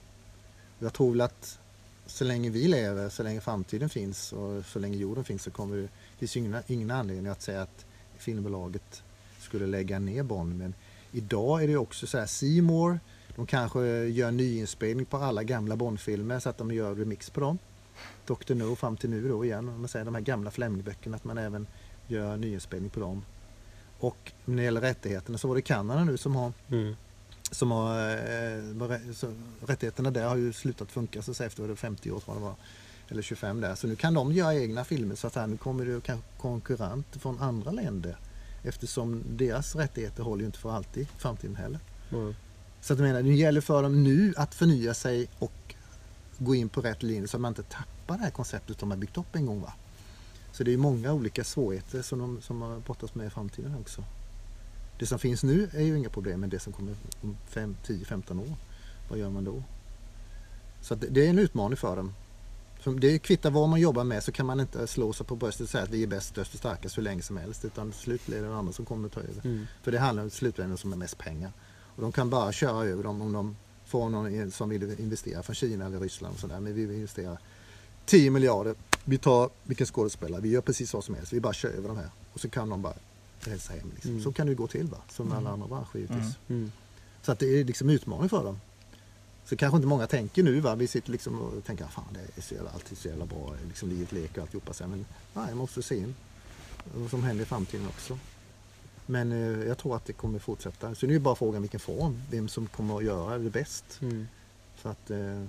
Jag 0.79 0.93
tror 0.93 1.11
väl 1.11 1.21
att 1.21 1.59
så 2.05 2.23
länge 2.23 2.49
vi 2.49 2.67
lever, 2.67 3.09
så 3.09 3.23
länge 3.23 3.41
framtiden 3.41 3.89
finns 3.89 4.33
och 4.33 4.65
så 4.65 4.79
länge 4.79 4.97
jorden 4.97 5.23
finns 5.23 5.43
så 5.43 5.51
kommer 5.51 5.75
det, 5.75 5.81
det 5.81 5.89
finns 6.19 6.37
ingen, 6.37 6.57
ingen 6.67 6.91
anledning 6.91 7.27
att 7.27 7.41
säga 7.41 7.61
att 7.61 7.85
filmbolaget 8.17 9.03
skulle 9.39 9.67
lägga 9.67 9.99
ner 9.99 10.23
Bond. 10.23 10.57
Men 10.57 10.73
idag 11.11 11.63
är 11.63 11.67
det 11.67 11.77
också 11.77 12.07
så 12.07 12.17
här, 12.17 12.25
Seymour, 12.25 12.99
de 13.35 13.45
kanske 13.45 13.81
gör 14.05 14.31
nyinspelning 14.31 15.05
på 15.05 15.17
alla 15.17 15.43
gamla 15.43 15.75
Bondfilmer 15.75 16.39
så 16.39 16.49
att 16.49 16.57
de 16.57 16.71
gör 16.71 16.95
remix 16.95 17.29
på 17.29 17.39
dem. 17.39 17.57
Dr. 18.25 18.53
No 18.53 18.75
fram 18.75 18.97
till 18.97 19.09
nu 19.09 19.29
då 19.29 19.45
igen, 19.45 19.69
om 19.69 19.79
man 19.79 19.87
säger 19.87 20.05
de 20.05 20.15
här 20.15 20.21
gamla 20.21 20.51
Fleming-böckerna, 20.51 21.15
att 21.15 21.23
man 21.23 21.37
även 21.37 21.67
gör 22.12 22.38
nyinspelning 22.38 22.89
på 22.89 22.99
dem. 22.99 23.26
Och 23.99 24.32
när 24.45 24.57
det 24.57 24.64
gäller 24.64 24.82
rättigheterna 24.82 25.38
så 25.38 25.47
var 25.47 25.55
det 25.55 25.62
Kanada 25.62 26.03
nu 26.03 26.18
som 26.18 26.36
har 26.36 26.53
mm. 26.70 26.95
som 27.51 27.72
har 27.72 28.09
eh, 28.09 29.14
så, 29.14 29.34
rättigheterna 29.66 30.12
där 30.12 30.28
har 30.28 30.36
ju 30.36 30.53
slutat 30.53 30.91
funka 30.91 31.22
så 31.22 31.43
efter 31.43 31.76
50 31.76 32.12
år 32.12 32.20
tror 32.20 32.36
jag 32.36 32.41
det 32.41 32.45
var. 32.45 32.55
Eller 33.09 33.22
25 33.22 33.62
där. 33.62 33.76
Så 33.76 33.88
nu 33.88 33.95
kan 33.95 34.14
de 34.14 34.32
göra 34.32 34.55
egna 34.55 34.84
filmer 34.84 35.16
så 35.16 35.28
att 35.28 35.36
här, 35.36 35.47
nu 35.47 35.57
kommer 35.57 35.86
det 35.86 36.01
kanske 36.01 36.28
konkurrenter 36.38 37.20
från 37.20 37.39
andra 37.39 37.72
länder. 37.72 38.18
Eftersom 38.64 39.24
deras 39.30 39.76
rättigheter 39.76 40.24
håller 40.24 40.41
ju 40.41 40.45
inte 40.45 40.59
för 40.59 40.72
alltid 40.72 41.03
i 41.03 41.07
framtiden 41.18 41.55
heller. 41.55 41.80
Mm. 42.12 42.36
Så 42.82 42.93
att 42.93 42.99
jag 42.99 43.07
menar, 43.07 43.22
det 43.22 43.34
gäller 43.34 43.62
för 43.62 43.84
dem 43.84 44.03
nu 44.03 44.34
att 44.38 44.55
förnya 44.55 44.93
sig 44.93 45.30
och 45.39 45.76
gå 46.38 46.55
in 46.55 46.70
på 46.70 46.82
rätt 46.82 47.03
linje 47.03 47.28
så 47.28 47.38
att 47.38 47.41
man 47.41 47.51
inte 47.51 47.64
tappar 47.64 48.18
det 48.18 48.24
här 48.24 48.32
konceptet 48.32 48.80
de 48.80 48.91
har 48.91 48.97
byggt 48.97 49.18
upp 49.18 49.36
en 49.36 49.45
gång. 49.45 49.62
Va? 49.62 49.74
Så 50.52 50.64
det 50.64 50.74
är 50.74 50.78
många 50.78 51.14
olika 51.14 51.43
svårigheter 51.43 52.02
som 52.02 52.20
de 52.20 52.41
som 52.41 52.62
har 52.62 52.80
brottas 52.80 53.16
med 53.16 53.28
i 53.28 53.30
framtiden 53.30 53.76
också. 53.80 54.04
Det 54.99 55.06
som 55.06 55.20
finns 55.20 55.43
nu 55.43 55.70
är 55.74 55.82
ju 55.82 55.97
inga 55.97 56.10
problem, 56.10 56.39
men 56.39 56.49
det 56.49 56.60
som 56.60 56.74
kommer 56.74 56.95
om 57.22 57.38
5, 57.47 57.76
10, 57.86 58.06
15 58.06 58.39
år, 58.39 58.56
vad 59.10 59.20
gör 59.20 59.30
man 59.30 59.43
då? 59.43 59.64
Så 60.82 60.95
det 60.95 61.26
är 61.26 61.30
en 61.30 61.39
utmaning 61.39 61.78
för 61.78 61.95
dem. 61.95 62.14
För 62.80 62.91
det 62.91 63.20
kvittar 63.20 63.52
vad 63.52 63.70
man 63.70 63.80
jobbar 63.80 64.04
med 64.04 64.24
så 64.24 64.32
kan 64.32 64.45
man 64.45 64.60
inte 64.60 64.88
slå 64.88 65.14
sig 65.14 65.26
på 65.26 65.36
bröstet 65.36 65.64
och 65.64 65.70
säga 65.70 65.84
att 65.84 65.89
vi 65.89 66.04
är 66.04 66.08
bäst, 66.08 66.28
störst 66.30 66.54
och 66.54 66.60
starkast 66.60 66.97
hur 66.97 67.04
länge 67.04 67.22
som 67.22 67.38
helst. 67.38 67.66
Utan 67.66 67.91
till 67.91 67.99
slut 67.99 68.26
blir 68.26 68.41
det 68.41 68.56
andra 68.56 68.74
som 68.74 68.86
kommer 68.86 69.08
att 69.08 69.14
ta 69.14 69.20
över. 69.20 69.45
Mm. 69.45 69.68
För 69.84 69.91
det 69.91 69.99
handlar 69.99 70.24
om 70.24 70.30
slutändan 70.30 70.78
som 70.78 70.93
är 70.93 70.97
mest 70.97 71.18
pengar. 71.18 71.52
Och 71.95 72.02
de 72.02 72.12
kan 72.12 72.30
bara 72.30 72.52
köra 72.52 72.86
över 72.86 73.04
dem 73.04 73.22
om 73.22 73.34
de 73.34 73.56
får 73.86 74.10
någon 74.10 74.52
som 74.52 74.70
vill 74.70 74.99
investera 74.99 75.43
från 75.43 75.56
Kina 75.56 75.86
eller 75.86 75.99
Ryssland. 75.99 76.34
Och 76.34 76.39
sådär. 76.39 76.60
Men 76.60 76.76
vi 76.76 76.86
vill 76.86 76.95
investera 76.95 77.38
10 78.06 78.32
miljarder. 78.32 78.76
Vi 79.06 79.18
tar 79.18 79.49
vilken 79.64 79.88
skådespelare, 79.88 80.41
vi 80.41 80.49
gör 80.49 80.62
precis 80.62 80.93
vad 80.93 81.04
som 81.04 81.16
helst. 81.16 81.34
Vi 81.34 81.39
bara 81.39 81.54
kör 81.54 81.70
över 81.70 81.88
de 81.88 81.97
här. 81.97 82.10
Och 82.34 82.39
så 82.39 82.49
kan 82.49 82.70
de 82.70 82.82
bara 82.82 82.93
resa 83.39 83.74
hem. 83.74 83.91
Liksom. 83.93 84.12
Mm. 84.12 84.24
Så 84.24 84.32
kan 84.32 84.47
det 84.47 84.54
gå 84.54 84.68
till 84.68 84.88
va? 84.88 84.97
som 85.10 85.28
med 85.28 85.38
alla 85.38 85.49
mm. 85.49 85.62
andra 85.62 85.76
branscher 85.76 85.95
givetvis. 85.99 86.38
Mm. 86.47 86.62
mm. 86.62 86.72
Så 87.22 87.32
att 87.32 87.39
det 87.39 87.60
är 87.60 87.64
liksom 87.64 87.89
utmaning 87.89 88.30
för 88.30 88.43
dem. 88.43 88.60
Så 89.45 89.56
kanske 89.56 89.76
inte 89.76 89.88
många 89.88 90.08
tänker 90.08 90.43
nu 90.43 90.60
va. 90.60 90.76
Vi 90.76 90.88
sitter 90.88 91.12
liksom 91.12 91.39
och 91.39 91.64
tänker 91.64 91.86
fan 91.86 92.06
det 92.14 92.39
är 92.39 92.41
så 92.41 92.54
jävla, 92.54 92.70
alltid 92.70 92.97
så 92.97 93.08
jävla 93.08 93.26
bra. 93.26 93.54
Liksom 93.68 93.89
livet 93.89 94.12
leker 94.12 94.38
och 94.38 94.41
alltihopa. 94.41 94.74
Men 94.80 95.06
nej, 95.34 95.47
man 95.47 95.58
måste 95.58 95.84
se 95.84 95.97
in 95.97 96.16
vad 96.95 97.10
som 97.10 97.24
händer 97.24 97.43
i 97.43 97.45
framtiden 97.45 97.88
också. 97.88 98.18
Men 99.06 99.32
eh, 99.32 99.68
jag 99.68 99.78
tror 99.78 99.95
att 99.95 100.06
det 100.06 100.14
kommer 100.14 100.39
fortsätta. 100.39 100.95
Så 100.95 101.08
nu 101.08 101.16
är 101.16 101.20
bara 101.20 101.36
frågan 101.36 101.62
vilken 101.62 101.80
form. 101.80 102.22
Vem 102.32 102.47
som 102.47 102.68
kommer 102.68 102.97
att 102.97 103.04
göra 103.04 103.38
det 103.38 103.49
bäst. 103.49 103.86
Mm. 104.02 104.28
Så 104.82 104.89
att 104.89 105.12
eh, 105.12 105.43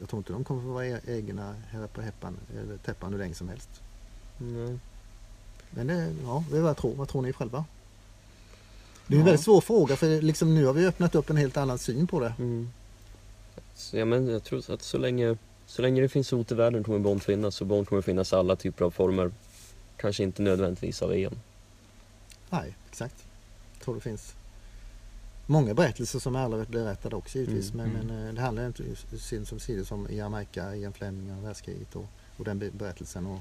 jag 0.00 0.08
tror 0.08 0.20
inte 0.20 0.32
de 0.32 0.44
kommer 0.44 0.60
att 0.60 0.66
vara 0.66 0.86
e-, 0.86 1.00
egna 1.06 1.54
här 1.70 1.86
på 1.86 2.00
häppan, 2.00 2.36
eller 2.58 2.76
täppan 2.76 3.12
hur 3.12 3.18
länge 3.18 3.34
som 3.34 3.48
helst. 3.48 3.68
Mm. 4.40 4.80
Men 5.70 5.86
det, 5.86 6.14
ja, 6.24 6.44
det 6.50 6.56
är 6.56 6.60
vad 6.60 6.70
jag 6.70 6.76
tror. 6.76 6.94
Vad 6.94 7.08
tror 7.08 7.22
ni 7.22 7.32
själva? 7.32 7.64
Det 9.06 9.14
är 9.14 9.18
en 9.18 9.24
väldigt 9.24 9.44
svår 9.44 9.60
fråga 9.60 9.96
för 9.96 10.22
liksom 10.22 10.54
nu 10.54 10.66
har 10.66 10.72
vi 10.72 10.86
öppnat 10.86 11.14
upp 11.14 11.30
en 11.30 11.36
helt 11.36 11.56
annan 11.56 11.78
syn 11.78 12.06
på 12.06 12.20
det. 12.20 12.34
Mm. 12.38 12.70
Ja, 13.92 14.04
men 14.04 14.28
jag 14.28 14.44
tror 14.44 14.70
att 14.72 14.82
så 14.82 14.98
länge, 14.98 15.36
så 15.66 15.82
länge 15.82 16.00
det 16.00 16.08
finns 16.08 16.30
hot 16.30 16.52
i 16.52 16.54
världen 16.54 16.84
kommer 16.84 16.98
Bond 16.98 17.22
finnas 17.22 17.60
och 17.60 17.66
Bond 17.66 17.88
kommer 17.88 18.02
finnas 18.02 18.32
i 18.32 18.36
alla 18.36 18.56
typer 18.56 18.84
av 18.84 18.90
former. 18.90 19.30
Kanske 19.96 20.22
inte 20.22 20.42
nödvändigtvis 20.42 21.02
av 21.02 21.12
EM. 21.12 21.38
Nej, 22.50 22.76
exakt. 22.90 23.24
Jag 23.72 23.84
tror 23.84 23.94
det 23.94 24.00
finns 24.00 24.34
många 25.50 25.74
berättelser 25.74 26.18
som 26.18 26.36
aldrig 26.36 26.68
berättade 26.68 27.16
också 27.16 27.38
givetvis. 27.38 27.74
Mm. 27.74 27.90
Men, 27.90 28.02
mm. 28.02 28.16
men, 28.16 28.28
eh, 28.28 28.34
det 28.34 28.40
handlar 28.40 28.66
inte 28.66 28.82
om 29.38 29.46
som 29.46 29.60
sidor 29.60 29.84
som 29.84 30.08
i 30.08 30.16
Jamaica, 30.16 30.76
Ian 30.76 30.92
Fleming 30.92 31.38
och 31.38 31.44
världskriget 31.44 31.96
och, 31.96 32.06
och 32.36 32.44
den 32.44 32.58
berättelsen. 32.58 33.26
Och 33.26 33.40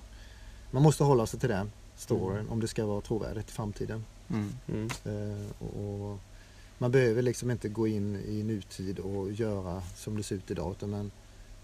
man 0.71 0.83
måste 0.83 1.03
hålla 1.03 1.25
sig 1.25 1.39
till 1.39 1.49
den 1.49 1.71
storyn 1.95 2.39
mm. 2.39 2.51
om 2.51 2.59
det 2.59 2.67
ska 2.67 2.85
vara 2.85 3.01
trovärdigt 3.01 3.49
i 3.49 3.53
framtiden. 3.53 4.05
Mm. 4.29 4.89
Uh, 5.05 5.51
och, 5.59 6.09
och, 6.11 6.19
man 6.77 6.91
behöver 6.91 7.21
liksom 7.21 7.51
inte 7.51 7.69
gå 7.69 7.87
in 7.87 8.15
i 8.15 8.43
nutid 8.43 8.99
och 8.99 9.31
göra 9.31 9.83
som 9.95 10.17
det 10.17 10.23
ser 10.23 10.35
ut 10.35 10.51
idag 10.51 10.71
utan 10.71 10.89
man, 10.89 11.11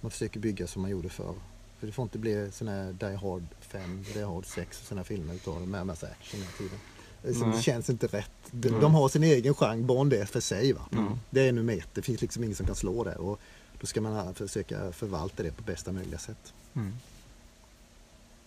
man 0.01 0.11
försöker 0.11 0.39
bygga 0.39 0.67
som 0.67 0.81
man 0.81 0.91
gjorde 0.91 1.09
förr. 1.09 1.35
För 1.79 1.87
det 1.87 1.93
får 1.93 2.03
inte 2.03 2.17
bli 2.17 2.51
sån 2.51 2.67
här 2.67 2.93
Die 2.93 3.15
Hard 3.15 3.43
5, 3.59 4.05
Die 4.13 4.23
Hard 4.23 4.45
6 4.45 4.81
och 4.81 4.87
sådana 4.87 5.03
filmer 5.03 5.33
utav 5.33 5.59
det 5.59 5.67
med 5.67 5.85
massa 5.85 6.07
action 6.07 6.39
hela 6.39 6.51
tiden. 6.51 6.79
Liksom, 7.25 7.49
det 7.49 7.55
Nej. 7.55 7.63
känns 7.63 7.89
inte 7.89 8.07
rätt. 8.07 8.31
De, 8.51 8.69
de 8.69 8.95
har 8.95 9.09
sin 9.09 9.23
egen 9.23 9.53
genre, 9.53 9.83
Bond 9.83 10.13
är 10.13 10.25
för 10.25 10.39
sig. 10.39 10.73
Va? 10.73 10.81
Mm. 10.91 11.19
Det 11.29 11.47
är 11.47 11.51
nummer 11.51 11.77
ett, 11.77 11.89
det 11.93 12.01
finns 12.01 12.21
liksom 12.21 12.43
ingen 12.43 12.55
som 12.55 12.65
kan 12.65 12.75
slå 12.75 13.03
det. 13.03 13.15
Och 13.15 13.39
då 13.79 13.87
ska 13.87 14.01
man 14.01 14.33
försöka 14.33 14.91
förvalta 14.91 15.43
det 15.43 15.51
på 15.51 15.63
bästa 15.63 15.91
möjliga 15.91 16.19
sätt. 16.19 16.53
Mm. 16.75 16.93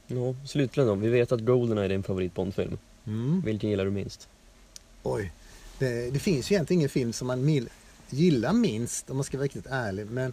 Ja, 0.07 0.35
slutligen 0.47 0.89
då. 0.89 0.95
Vi 0.95 1.09
vet 1.09 1.33
att 1.33 1.41
Goldeneye 1.41 1.85
är 1.85 1.89
din 1.89 2.03
favorit 2.03 2.35
Bondfilm. 2.35 2.79
Mm. 3.07 3.41
Vilken 3.41 3.71
gillar 3.71 3.85
du 3.85 3.91
minst? 3.91 4.29
Oj. 5.03 5.33
Det, 5.79 6.11
det 6.11 6.19
finns 6.19 6.51
ju 6.51 6.55
egentligen 6.55 6.81
ingen 6.81 6.89
film 6.89 7.13
som 7.13 7.27
man 7.27 7.45
mil, 7.45 7.69
gillar 8.11 8.53
minst 8.53 9.11
om 9.11 9.17
man 9.17 9.25
ska 9.25 9.37
vara 9.37 9.45
riktigt 9.45 9.67
ärlig. 9.67 10.07
Men 10.11 10.33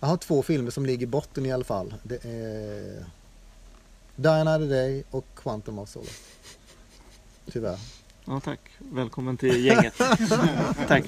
jag 0.00 0.08
har 0.08 0.16
två 0.16 0.42
filmer 0.42 0.70
som 0.70 0.86
ligger 0.86 1.02
i 1.02 1.06
botten 1.06 1.46
i 1.46 1.52
alla 1.52 1.64
fall. 1.64 1.94
Det 2.02 2.24
är 2.24 3.04
Die 4.16 4.28
Another 4.28 4.68
Day 4.68 5.04
och 5.10 5.26
Quantum 5.36 5.78
of 5.78 5.88
Solace. 5.88 6.12
Tyvärr. 7.52 7.78
Ja, 8.24 8.40
tack. 8.40 8.60
Välkommen 8.78 9.36
till 9.36 9.64
gänget. 9.64 9.94
tack. 10.88 11.04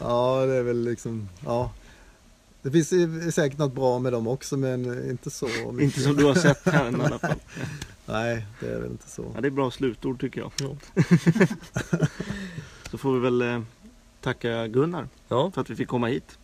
Ja, 0.00 0.46
det 0.46 0.54
är 0.54 0.62
väl 0.62 0.84
liksom, 0.84 1.28
ja. 1.44 1.70
Det 2.62 2.70
finns 2.70 2.88
säkert 3.34 3.58
något 3.58 3.72
bra 3.72 3.98
med 3.98 4.12
dem 4.12 4.28
också 4.28 4.56
men 4.56 5.10
inte 5.10 5.30
så 5.30 5.46
mycket. 5.46 5.80
Inte 5.80 6.00
som 6.00 6.16
du 6.16 6.24
har 6.24 6.34
sett 6.34 6.66
här 6.66 6.90
i 6.90 6.94
alla 6.94 7.18
fall. 7.18 7.34
Nej, 8.06 8.46
det 8.60 8.66
är 8.66 8.80
väl 8.80 8.90
inte 8.90 9.10
så. 9.10 9.32
Ja, 9.34 9.40
det 9.40 9.48
är 9.48 9.50
bra 9.50 9.70
slutord 9.70 10.20
tycker 10.20 10.40
jag. 10.40 10.52
Så 12.90 12.98
får 12.98 13.14
vi 13.14 13.20
väl 13.20 13.42
eh, 13.42 13.62
tacka 14.20 14.66
Gunnar 14.68 15.08
Ja, 15.28 15.50
för 15.50 15.60
att 15.60 15.70
vi 15.70 15.76
fick 15.76 15.88
komma 15.88 16.06
hit. 16.06 16.38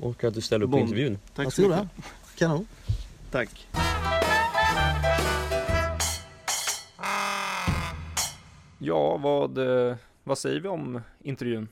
och 0.00 0.24
att 0.24 0.34
du 0.34 0.40
ställer 0.40 0.64
upp 0.64 0.70
på 0.70 0.76
Bond. 0.76 0.82
intervjun. 0.88 1.18
Tack 1.34 1.52
så 1.52 1.62
mycket. 1.62 1.88
Kanon. 2.36 2.66
Tack. 3.30 3.66
Ja, 8.84 9.16
vad, 9.16 9.58
eh, 9.58 9.96
vad 10.24 10.38
säger 10.38 10.60
vi 10.60 10.68
om 10.68 11.00
intervjun? 11.22 11.68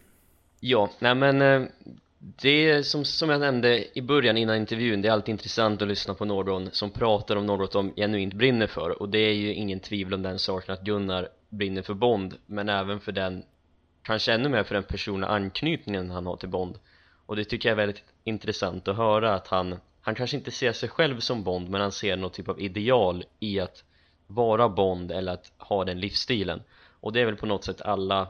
Ja, 0.60 0.90
nej 0.98 1.14
men 1.14 1.42
eh, 1.42 1.68
det 2.18 2.70
är 2.70 2.82
som, 2.82 3.04
som 3.04 3.30
jag 3.30 3.40
nämnde 3.40 3.98
i 3.98 4.02
början 4.02 4.36
innan 4.36 4.56
intervjun, 4.56 5.02
det 5.02 5.08
är 5.08 5.12
alltid 5.12 5.32
intressant 5.32 5.82
att 5.82 5.88
lyssna 5.88 6.14
på 6.14 6.24
någon 6.24 6.70
som 6.70 6.90
pratar 6.90 7.36
om 7.36 7.46
något 7.46 7.72
de 7.72 7.94
genuint 7.94 8.34
brinner 8.34 8.66
för. 8.66 9.02
Och 9.02 9.08
det 9.08 9.18
är 9.18 9.32
ju 9.32 9.54
ingen 9.54 9.80
tvivel 9.80 10.14
om 10.14 10.22
den 10.22 10.38
saken 10.38 10.74
att 10.74 10.82
Gunnar 10.82 11.28
brinner 11.48 11.82
för 11.82 11.94
Bond 11.94 12.34
men 12.46 12.68
även 12.68 13.00
för 13.00 13.12
den, 13.12 13.42
kanske 14.02 14.32
ännu 14.32 14.48
mer 14.48 14.62
för 14.62 14.74
den 14.74 14.84
personliga 14.84 15.30
anknytningen 15.30 16.10
han 16.10 16.26
har 16.26 16.36
till 16.36 16.48
Bond. 16.48 16.78
Och 17.26 17.36
det 17.36 17.44
tycker 17.44 17.68
jag 17.68 17.72
är 17.74 17.86
väldigt 17.86 18.04
intressant 18.24 18.88
att 18.88 18.96
höra 18.96 19.34
att 19.34 19.48
han, 19.48 19.76
han 20.00 20.14
kanske 20.14 20.36
inte 20.36 20.50
ser 20.50 20.72
sig 20.72 20.88
själv 20.88 21.20
som 21.20 21.44
Bond 21.44 21.68
men 21.68 21.80
han 21.80 21.92
ser 21.92 22.16
någon 22.16 22.30
typ 22.30 22.48
av 22.48 22.60
ideal 22.60 23.24
i 23.40 23.60
att 23.60 23.84
vara 24.26 24.68
Bond 24.68 25.12
eller 25.12 25.32
att 25.32 25.52
ha 25.58 25.84
den 25.84 26.00
livsstilen 26.00 26.62
och 27.00 27.12
det 27.12 27.20
är 27.20 27.26
väl 27.26 27.36
på 27.36 27.46
något 27.46 27.64
sätt 27.64 27.82
alla 27.82 28.28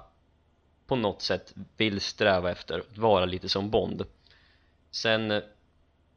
på 0.87 0.97
något 0.97 1.23
sätt 1.23 1.55
vill 1.77 2.01
sträva 2.01 2.51
efter 2.51 2.79
att 2.79 2.99
vara 2.99 3.25
lite 3.25 3.49
som 3.49 3.71
Bond. 3.71 4.05
Sen 4.91 5.31
eh, 5.31 5.43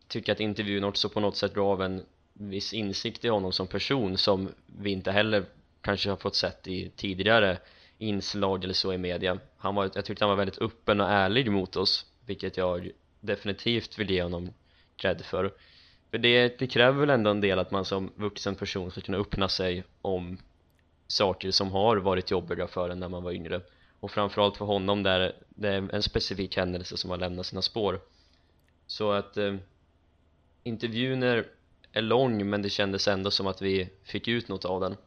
tycker 0.07 0.29
jag 0.29 0.35
att 0.35 0.39
intervjun 0.39 0.83
också 0.83 1.09
på 1.09 1.19
något 1.19 1.37
sätt 1.37 1.53
gav 1.53 1.81
en 1.81 2.05
viss 2.33 2.73
insikt 2.73 3.25
i 3.25 3.27
honom 3.27 3.51
som 3.51 3.67
person 3.67 4.17
som 4.17 4.49
vi 4.65 4.91
inte 4.91 5.11
heller 5.11 5.45
kanske 5.81 6.09
har 6.09 6.17
fått 6.17 6.35
sett 6.35 6.67
i 6.67 6.89
tidigare 6.95 7.57
inslag 7.97 8.63
eller 8.63 8.73
så 8.73 8.93
i 8.93 8.97
media. 8.97 9.39
Han 9.57 9.75
var, 9.75 9.91
jag 9.95 10.05
tyckte 10.05 10.23
han 10.23 10.29
var 10.29 10.37
väldigt 10.37 10.61
öppen 10.61 11.01
och 11.01 11.09
ärlig 11.09 11.51
mot 11.51 11.75
oss 11.75 12.05
vilket 12.25 12.57
jag 12.57 12.91
definitivt 13.19 13.99
vill 13.99 14.09
ge 14.09 14.23
honom 14.23 14.53
cred 14.95 15.25
för. 15.25 15.53
För 16.11 16.17
det, 16.17 16.59
det 16.59 16.67
kräver 16.67 16.99
väl 16.99 17.09
ändå 17.09 17.31
en 17.31 17.41
del 17.41 17.59
att 17.59 17.71
man 17.71 17.85
som 17.85 18.11
vuxen 18.15 18.55
person 18.55 18.91
ska 18.91 19.01
kunna 19.01 19.17
öppna 19.17 19.49
sig 19.49 19.83
om 20.01 20.37
saker 21.07 21.51
som 21.51 21.71
har 21.71 21.97
varit 21.97 22.31
jobbiga 22.31 22.67
för 22.67 22.89
en 22.89 22.99
när 22.99 23.09
man 23.09 23.23
var 23.23 23.31
yngre. 23.31 23.61
Och 23.99 24.11
framförallt 24.11 24.57
för 24.57 24.65
honom 24.65 25.03
där 25.03 25.35
det 25.49 25.69
är 25.69 25.95
en 25.95 26.03
specifik 26.03 26.57
händelse 26.57 26.97
som 26.97 27.09
har 27.09 27.17
lämnat 27.17 27.45
sina 27.45 27.61
spår. 27.61 28.01
Så 28.87 29.11
att 29.11 29.37
eh, 29.37 29.55
intervjun 30.63 31.23
är, 31.23 31.47
är 31.91 32.01
lång 32.01 32.49
men 32.49 32.61
det 32.61 32.69
kändes 32.69 33.07
ändå 33.07 33.31
som 33.31 33.47
att 33.47 33.61
vi 33.61 33.89
fick 34.03 34.27
ut 34.27 34.47
något 34.47 34.65
av 34.65 34.81
den 34.81 34.97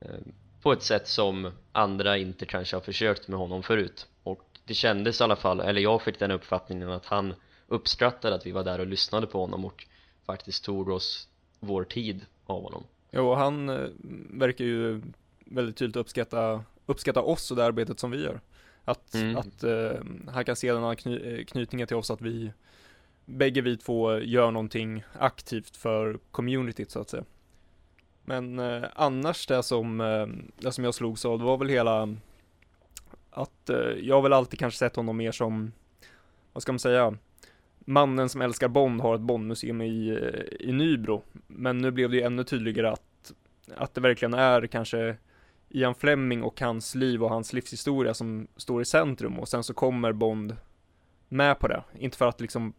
eh, 0.00 0.20
på 0.62 0.72
ett 0.72 0.82
sätt 0.82 1.08
som 1.08 1.52
andra 1.72 2.18
inte 2.18 2.46
kanske 2.46 2.76
har 2.76 2.80
försökt 2.80 3.28
med 3.28 3.38
honom 3.38 3.62
förut. 3.62 4.06
Och 4.22 4.44
det 4.64 4.74
kändes 4.74 5.20
i 5.20 5.24
alla 5.24 5.36
fall, 5.36 5.60
eller 5.60 5.80
jag 5.80 6.02
fick 6.02 6.18
den 6.18 6.30
uppfattningen 6.30 6.90
att 6.90 7.06
han 7.06 7.34
uppskattade 7.66 8.34
att 8.34 8.46
vi 8.46 8.50
var 8.50 8.64
där 8.64 8.78
och 8.78 8.86
lyssnade 8.86 9.26
på 9.26 9.40
honom 9.40 9.64
och 9.64 9.86
faktiskt 10.26 10.64
tog 10.64 10.88
oss 10.88 11.28
vår 11.60 11.84
tid 11.84 12.26
av 12.46 12.62
honom. 12.62 12.84
Jo, 13.10 13.34
han 13.34 13.68
eh, 13.68 13.88
verkar 14.30 14.64
ju 14.64 15.02
väldigt 15.38 15.76
tydligt 15.76 15.96
uppskatta, 15.96 16.64
uppskatta 16.86 17.22
oss 17.22 17.50
och 17.50 17.56
det 17.56 17.64
arbetet 17.64 18.00
som 18.00 18.10
vi 18.10 18.22
gör. 18.24 18.40
Att, 18.84 19.14
Mm. 19.14 19.36
att 19.36 19.64
eh, 19.64 20.00
han 20.28 20.44
kan 20.44 20.56
se 20.56 20.72
den 20.72 20.82
här 20.82 20.94
kny, 20.94 21.16
eh, 21.38 21.44
knytningen 21.44 21.86
till 21.86 21.96
oss 21.96 22.10
att 22.10 22.20
vi 22.20 22.52
bägge 23.24 23.60
vi 23.60 23.76
två 23.76 24.18
gör 24.18 24.50
någonting 24.50 25.04
aktivt 25.18 25.76
för 25.76 26.18
communityt 26.30 26.90
så 26.90 27.00
att 27.00 27.10
säga. 27.10 27.24
Men 28.24 28.58
eh, 28.58 28.84
annars 28.94 29.46
det 29.46 29.62
som, 29.62 30.00
eh, 30.00 30.26
det 30.58 30.72
som 30.72 30.84
jag 30.84 30.94
slogs 30.94 31.24
av, 31.24 31.38
det 31.38 31.44
var 31.44 31.56
väl 31.56 31.68
hela 31.68 32.16
att 33.30 33.70
eh, 33.70 33.76
jag 33.78 34.14
har 34.14 34.22
väl 34.22 34.32
alltid 34.32 34.58
kanske 34.58 34.78
sett 34.78 34.96
honom 34.96 35.16
mer 35.16 35.32
som, 35.32 35.72
vad 36.52 36.62
ska 36.62 36.72
man 36.72 36.78
säga, 36.78 37.16
mannen 37.88 38.28
som 38.28 38.40
älskar 38.40 38.68
Bond 38.68 39.00
har 39.00 39.14
ett 39.14 39.20
Bondmuseum 39.20 39.82
i, 39.82 40.18
i 40.60 40.72
Nybro. 40.72 41.22
Men 41.46 41.78
nu 41.78 41.90
blev 41.90 42.10
det 42.10 42.16
ju 42.16 42.22
ännu 42.22 42.44
tydligare 42.44 42.90
att, 42.90 43.32
att 43.76 43.94
det 43.94 44.00
verkligen 44.00 44.34
är 44.34 44.66
kanske 44.66 45.16
Ian 45.68 45.94
Fleming 45.94 46.42
och 46.42 46.60
hans 46.60 46.94
liv 46.94 47.24
och 47.24 47.30
hans 47.30 47.52
livshistoria 47.52 48.14
som 48.14 48.46
står 48.56 48.82
i 48.82 48.84
centrum 48.84 49.38
och 49.38 49.48
sen 49.48 49.64
så 49.64 49.74
kommer 49.74 50.12
Bond 50.12 50.56
med 51.28 51.58
på 51.58 51.68
det. 51.68 51.82
Inte 51.98 52.16
för 52.16 52.26
att 52.26 52.40
liksom 52.40 52.72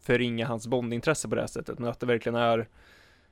förringa 0.00 0.46
hans 0.46 0.66
Bondintresse 0.66 1.28
på 1.28 1.34
det 1.34 1.40
här 1.40 1.48
sättet, 1.48 1.78
men 1.78 1.90
att 1.90 2.00
det 2.00 2.06
verkligen 2.06 2.36
är 2.36 2.68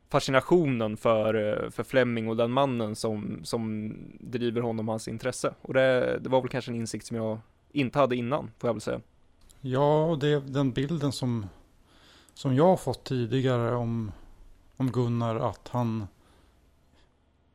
fascinationen 0.08 0.96
för, 0.96 1.68
för 1.70 1.82
Fleming 1.82 2.28
och 2.28 2.36
den 2.36 2.50
mannen 2.50 2.96
som, 2.96 3.40
som 3.44 3.94
driver 4.20 4.60
honom 4.60 4.88
och 4.88 4.92
hans 4.92 5.08
intresse. 5.08 5.54
Och 5.62 5.74
det, 5.74 6.18
det 6.18 6.28
var 6.28 6.40
väl 6.40 6.50
kanske 6.50 6.70
en 6.70 6.76
insikt 6.76 7.06
som 7.06 7.16
jag 7.16 7.38
inte 7.72 7.98
hade 7.98 8.16
innan, 8.16 8.50
får 8.58 8.68
jag 8.68 8.74
väl 8.74 8.80
säga. 8.80 9.00
Ja, 9.66 10.04
och 10.04 10.18
det 10.18 10.28
är 10.28 10.40
den 10.40 10.72
bilden 10.72 11.12
som, 11.12 11.46
som 12.34 12.54
jag 12.54 12.66
har 12.66 12.76
fått 12.76 13.04
tidigare 13.04 13.74
om, 13.74 14.12
om 14.76 14.92
Gunnar 14.92 15.36
att 15.36 15.68
han 15.68 16.06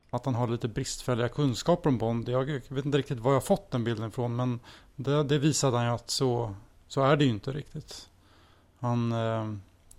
att 0.10 0.26
han 0.26 0.36
har 0.36 0.48
lite 0.48 0.68
bristfälliga 0.68 1.30
kunskaper 1.30 1.90
om 1.90 1.98
Bond. 1.98 2.30
Jag 2.30 2.46
vet 2.46 2.86
inte 2.86 2.98
riktigt 2.98 3.20
var 3.20 3.34
jag 3.34 3.44
fått 3.44 3.72
den 3.72 3.84
bilden 3.84 4.12
från 4.12 4.36
men 4.36 4.60
det, 4.96 5.24
det 5.24 5.40
visade 5.40 5.78
han 5.78 5.86
ju 5.86 5.92
att 5.92 6.10
så, 6.10 6.56
så 6.88 7.04
är 7.04 7.16
det 7.16 7.24
ju 7.24 7.30
inte 7.30 7.52
riktigt. 7.52 8.10
Han, 8.80 9.12
eh, 9.12 9.54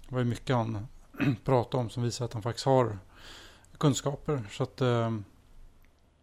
det 0.09 0.15
var 0.15 0.19
ju 0.19 0.25
mycket 0.25 0.57
han 0.57 0.87
pratade 1.45 1.83
om 1.83 1.91
som 1.91 2.03
visar 2.03 2.25
att 2.25 2.33
han 2.33 2.43
faktiskt 2.43 2.67
har 2.67 2.99
kunskaper. 3.79 4.45
Så 4.51 4.63
att 4.63 4.81
eh, 4.81 5.11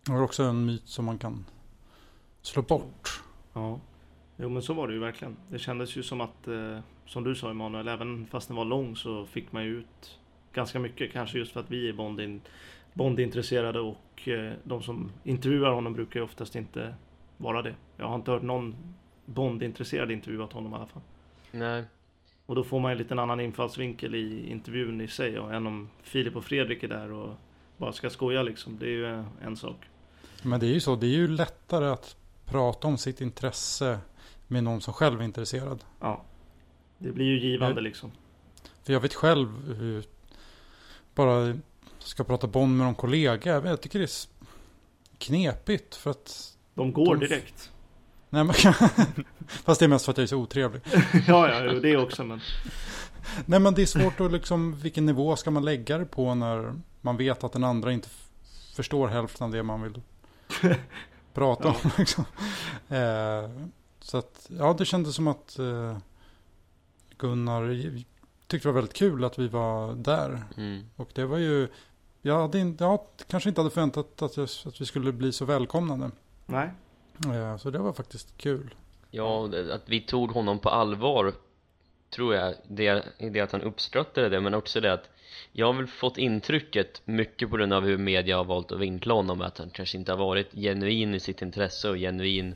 det 0.03 0.11
var 0.11 0.21
också 0.21 0.43
en 0.43 0.65
myt 0.65 0.87
som 0.87 1.05
man 1.05 1.17
kan 1.17 1.45
slå 2.41 2.61
bort. 2.61 3.23
Ja, 3.53 3.79
jo 4.37 4.49
men 4.49 4.61
så 4.61 4.73
var 4.73 4.87
det 4.87 4.93
ju 4.93 4.99
verkligen. 4.99 5.37
Det 5.49 5.59
kändes 5.59 5.95
ju 5.95 6.03
som 6.03 6.21
att, 6.21 6.47
eh, 6.47 6.79
som 7.05 7.23
du 7.23 7.35
sa 7.35 7.49
Emanuel, 7.49 7.87
även 7.87 8.27
fast 8.27 8.47
den 8.47 8.57
var 8.57 8.65
lång 8.65 8.95
så 8.95 9.25
fick 9.25 9.51
man 9.51 9.63
ju 9.63 9.77
ut 9.79 10.19
ganska 10.53 10.79
mycket. 10.79 11.11
Kanske 11.11 11.37
just 11.37 11.51
för 11.51 11.59
att 11.59 11.71
vi 11.71 11.89
är 11.89 11.93
Bondin, 11.93 12.41
Bondintresserade 12.93 13.79
och 13.79 14.27
eh, 14.27 14.53
de 14.63 14.83
som 14.83 15.11
intervjuar 15.23 15.71
honom 15.71 15.93
brukar 15.93 16.19
ju 16.19 16.23
oftast 16.23 16.55
inte 16.55 16.95
vara 17.37 17.61
det. 17.61 17.75
Jag 17.97 18.07
har 18.07 18.15
inte 18.15 18.31
hört 18.31 18.41
någon 18.41 18.75
Bondintresserad 19.25 20.11
intervjuat 20.11 20.53
honom 20.53 20.73
i 20.73 20.75
alla 20.75 20.85
fall. 20.85 21.01
nej 21.51 21.83
Och 22.45 22.55
då 22.55 22.63
får 22.63 22.79
man 22.79 22.91
ju 22.91 22.93
en 22.93 22.97
liten 22.97 23.19
annan 23.19 23.39
infallsvinkel 23.39 24.15
i 24.15 24.51
intervjun 24.51 25.01
i 25.01 25.07
sig 25.07 25.39
och 25.39 25.53
än 25.53 25.67
om 25.67 25.89
Filip 26.03 26.35
och 26.35 26.43
Fredrik 26.43 26.83
är 26.83 26.87
där 26.87 27.11
och 27.11 27.35
bara 27.77 27.93
ska 27.93 28.09
skoja 28.09 28.43
liksom. 28.43 28.79
Det 28.79 28.85
är 28.85 28.89
ju 28.89 29.23
en 29.41 29.57
sak. 29.57 29.85
Men 30.43 30.59
det 30.59 30.65
är 30.65 30.73
ju 30.73 30.79
så, 30.79 30.95
det 30.95 31.07
är 31.07 31.17
ju 31.17 31.27
lättare 31.27 31.85
att 31.85 32.17
prata 32.45 32.87
om 32.87 32.97
sitt 32.97 33.21
intresse 33.21 33.99
med 34.47 34.63
någon 34.63 34.81
som 34.81 34.93
själv 34.93 35.19
är 35.21 35.25
intresserad. 35.25 35.83
Ja. 35.99 36.23
Det 36.97 37.11
blir 37.11 37.25
ju 37.25 37.39
givande 37.39 37.75
Nej. 37.75 37.83
liksom. 37.83 38.11
För 38.83 38.93
jag 38.93 38.99
vet 38.99 39.13
själv 39.13 39.73
hur 39.77 40.03
bara 41.15 41.57
ska 41.99 42.23
prata 42.23 42.47
Bond 42.47 42.77
med 42.77 42.85
någon 42.85 42.95
kollega. 42.95 43.53
Jag, 43.53 43.65
jag 43.65 43.81
tycker 43.81 43.99
det 43.99 44.05
är 44.05 44.09
knepigt 45.17 45.95
för 45.95 46.11
att 46.11 46.57
De 46.73 46.93
går 46.93 47.15
De- 47.15 47.27
direkt. 47.27 47.71
Nej, 48.29 48.43
men, 48.43 48.53
fast 49.47 49.79
det 49.79 49.85
är 49.85 49.87
mest 49.89 50.05
för 50.05 50.11
att 50.11 50.17
jag 50.17 50.23
är 50.23 50.27
så 50.27 50.37
otrevlig. 50.37 50.81
ja, 51.27 51.49
ja, 51.63 51.73
det 51.73 51.97
också 51.97 52.23
men. 52.23 52.41
Nej 53.45 53.59
men 53.59 53.73
det 53.73 53.81
är 53.81 53.85
svårt 53.85 54.19
att 54.19 54.31
liksom, 54.31 54.75
vilken 54.75 55.05
nivå 55.05 55.35
ska 55.35 55.51
man 55.51 55.65
lägga 55.65 55.97
det 55.97 56.05
på 56.05 56.35
när 56.35 56.73
man 57.01 57.17
vet 57.17 57.43
att 57.43 57.51
den 57.53 57.63
andra 57.63 57.91
inte 57.91 58.09
förstår 58.75 59.07
hälften 59.07 59.45
av 59.45 59.51
det 59.51 59.63
man 59.63 59.81
vill 59.81 60.01
prata 61.33 61.67
om. 61.67 61.75
Liksom. 61.97 62.25
Eh, 62.89 63.49
så 64.07 64.17
att, 64.17 64.49
ja 64.59 64.75
det 64.77 64.85
kändes 64.85 65.15
som 65.15 65.27
att 65.27 65.59
eh, 65.59 65.97
Gunnar 67.17 67.77
tyckte 68.47 68.67
det 68.67 68.71
var 68.71 68.81
väldigt 68.81 68.93
kul 68.93 69.23
att 69.23 69.39
vi 69.39 69.47
var 69.47 69.93
där. 69.93 70.43
mm. 70.57 70.83
Och 70.95 71.09
det 71.13 71.25
var 71.25 71.37
ju 71.37 71.67
jag, 72.21 72.41
hade 72.41 72.59
in, 72.59 72.77
jag 72.79 72.99
kanske 73.27 73.49
inte 73.49 73.61
hade 73.61 73.71
förväntat 73.71 74.21
att, 74.21 74.37
jag, 74.37 74.49
att 74.65 74.81
vi 74.81 74.85
skulle 74.85 75.11
bli 75.11 75.31
så 75.31 75.45
välkomnande. 75.45 76.11
Nej. 76.45 76.69
Eh, 77.25 77.57
Så 77.57 77.69
det 77.69 77.79
var 77.79 77.93
faktiskt 77.93 78.37
kul. 78.37 78.75
Ja, 79.11 79.49
att 79.71 79.89
vi 79.89 80.01
tog 80.01 80.31
honom 80.31 80.59
på 80.59 80.69
allvar 80.69 81.33
tror 82.09 82.35
jag, 82.35 82.53
det, 82.67 83.05
det 83.31 83.39
att 83.39 83.51
han 83.51 83.61
uppskattade 83.61 84.29
det 84.29 84.39
men 84.39 84.53
också 84.53 84.81
det 84.81 84.93
att 84.93 85.09
jag 85.51 85.65
har 85.65 85.73
väl 85.73 85.87
fått 85.87 86.17
intrycket 86.17 87.01
mycket 87.05 87.49
på 87.49 87.57
grund 87.57 87.73
av 87.73 87.83
hur 87.83 87.97
media 87.97 88.37
har 88.37 88.45
valt 88.45 88.71
att 88.71 88.79
vinkla 88.79 89.13
honom 89.13 89.41
att 89.41 89.57
han 89.57 89.69
kanske 89.69 89.97
inte 89.97 90.11
har 90.11 90.19
varit 90.19 90.51
genuin 90.53 91.13
i 91.13 91.19
sitt 91.19 91.41
intresse 91.41 91.89
och 91.89 91.95
genuin 91.95 92.55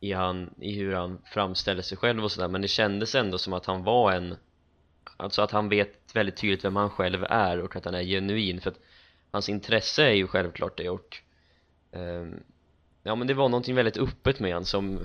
i, 0.00 0.12
han, 0.12 0.54
i 0.60 0.74
hur 0.74 0.94
han 0.94 1.18
framställer 1.24 1.82
sig 1.82 1.98
själv 1.98 2.24
och 2.24 2.32
sådär 2.32 2.48
men 2.48 2.62
det 2.62 2.68
kändes 2.68 3.14
ändå 3.14 3.38
som 3.38 3.52
att 3.52 3.66
han 3.66 3.84
var 3.84 4.12
en 4.12 4.36
alltså 5.16 5.42
att 5.42 5.50
han 5.50 5.68
vet 5.68 6.16
väldigt 6.16 6.36
tydligt 6.36 6.64
vem 6.64 6.76
han 6.76 6.90
själv 6.90 7.24
är 7.24 7.60
och 7.60 7.76
att 7.76 7.84
han 7.84 7.94
är 7.94 8.02
genuin 8.02 8.60
för 8.60 8.70
att 8.70 8.80
hans 9.30 9.48
intresse 9.48 10.04
är 10.04 10.14
ju 10.14 10.26
självklart 10.26 10.78
det 10.78 10.88
och 10.88 11.16
eh, 11.92 12.26
ja 13.02 13.14
men 13.14 13.26
det 13.26 13.34
var 13.34 13.48
någonting 13.48 13.74
väldigt 13.74 13.96
öppet 13.96 14.40
med 14.40 14.54
han 14.54 14.64
som 14.64 14.98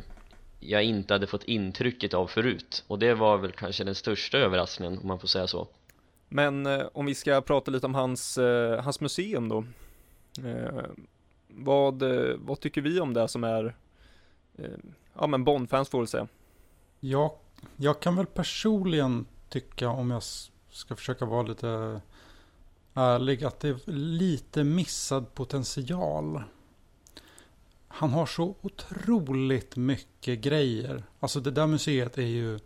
jag 0.59 0.83
inte 0.83 1.13
hade 1.13 1.27
fått 1.27 1.43
intrycket 1.43 2.13
av 2.13 2.27
förut 2.27 2.83
och 2.87 2.99
det 2.99 3.13
var 3.13 3.37
väl 3.37 3.51
kanske 3.51 3.83
den 3.83 3.95
största 3.95 4.37
överraskningen 4.37 4.97
om 4.97 5.07
man 5.07 5.19
får 5.19 5.27
säga 5.27 5.47
så 5.47 5.67
Men 6.29 6.65
eh, 6.65 6.87
om 6.93 7.05
vi 7.05 7.15
ska 7.15 7.41
prata 7.41 7.71
lite 7.71 7.85
om 7.85 7.95
hans, 7.95 8.37
eh, 8.37 8.83
hans 8.83 9.01
museum 9.01 9.49
då. 9.49 9.65
Eh, 10.45 10.83
vad, 11.47 12.01
eh, 12.01 12.35
vad 12.37 12.59
tycker 12.59 12.81
vi 12.81 12.99
om 12.99 13.13
det 13.13 13.27
som 13.27 13.43
är, 13.43 13.75
Eh, 14.55 14.65
ja 15.13 15.27
men 15.27 15.43
Bond-fans 15.43 15.89
får 15.89 15.97
väl 15.97 16.07
säga. 16.07 16.27
Jag, 16.99 17.31
jag 17.75 17.99
kan 17.99 18.15
väl 18.15 18.25
personligen 18.25 19.25
tycka, 19.49 19.89
om 19.89 20.11
jag 20.11 20.23
ska 20.69 20.95
försöka 20.95 21.25
vara 21.25 21.43
lite 21.43 22.01
ärlig, 22.93 23.43
att 23.43 23.59
det 23.59 23.69
är 23.69 23.91
lite 23.91 24.63
missad 24.63 25.33
potential. 25.33 26.43
Han 27.87 28.09
har 28.09 28.25
så 28.25 28.55
otroligt 28.61 29.75
mycket 29.75 30.39
grejer. 30.39 31.03
Alltså 31.19 31.39
det 31.39 31.51
där 31.51 31.67
museet 31.67 32.17
är 32.17 32.21
ju 32.21 32.59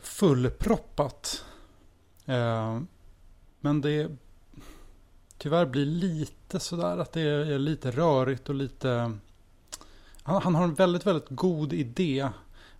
fullproppat. 0.00 1.44
Eh, 2.26 2.80
men 3.60 3.80
det 3.80 4.16
tyvärr 5.38 5.66
blir 5.66 5.86
lite 5.86 6.60
sådär 6.60 6.98
att 6.98 7.12
det 7.12 7.20
är 7.20 7.58
lite 7.58 7.90
rörigt 7.90 8.48
och 8.48 8.54
lite... 8.54 9.18
Han, 10.28 10.42
han 10.42 10.54
har 10.54 10.64
en 10.64 10.74
väldigt, 10.74 11.06
väldigt 11.06 11.28
god 11.28 11.72
idé 11.72 12.28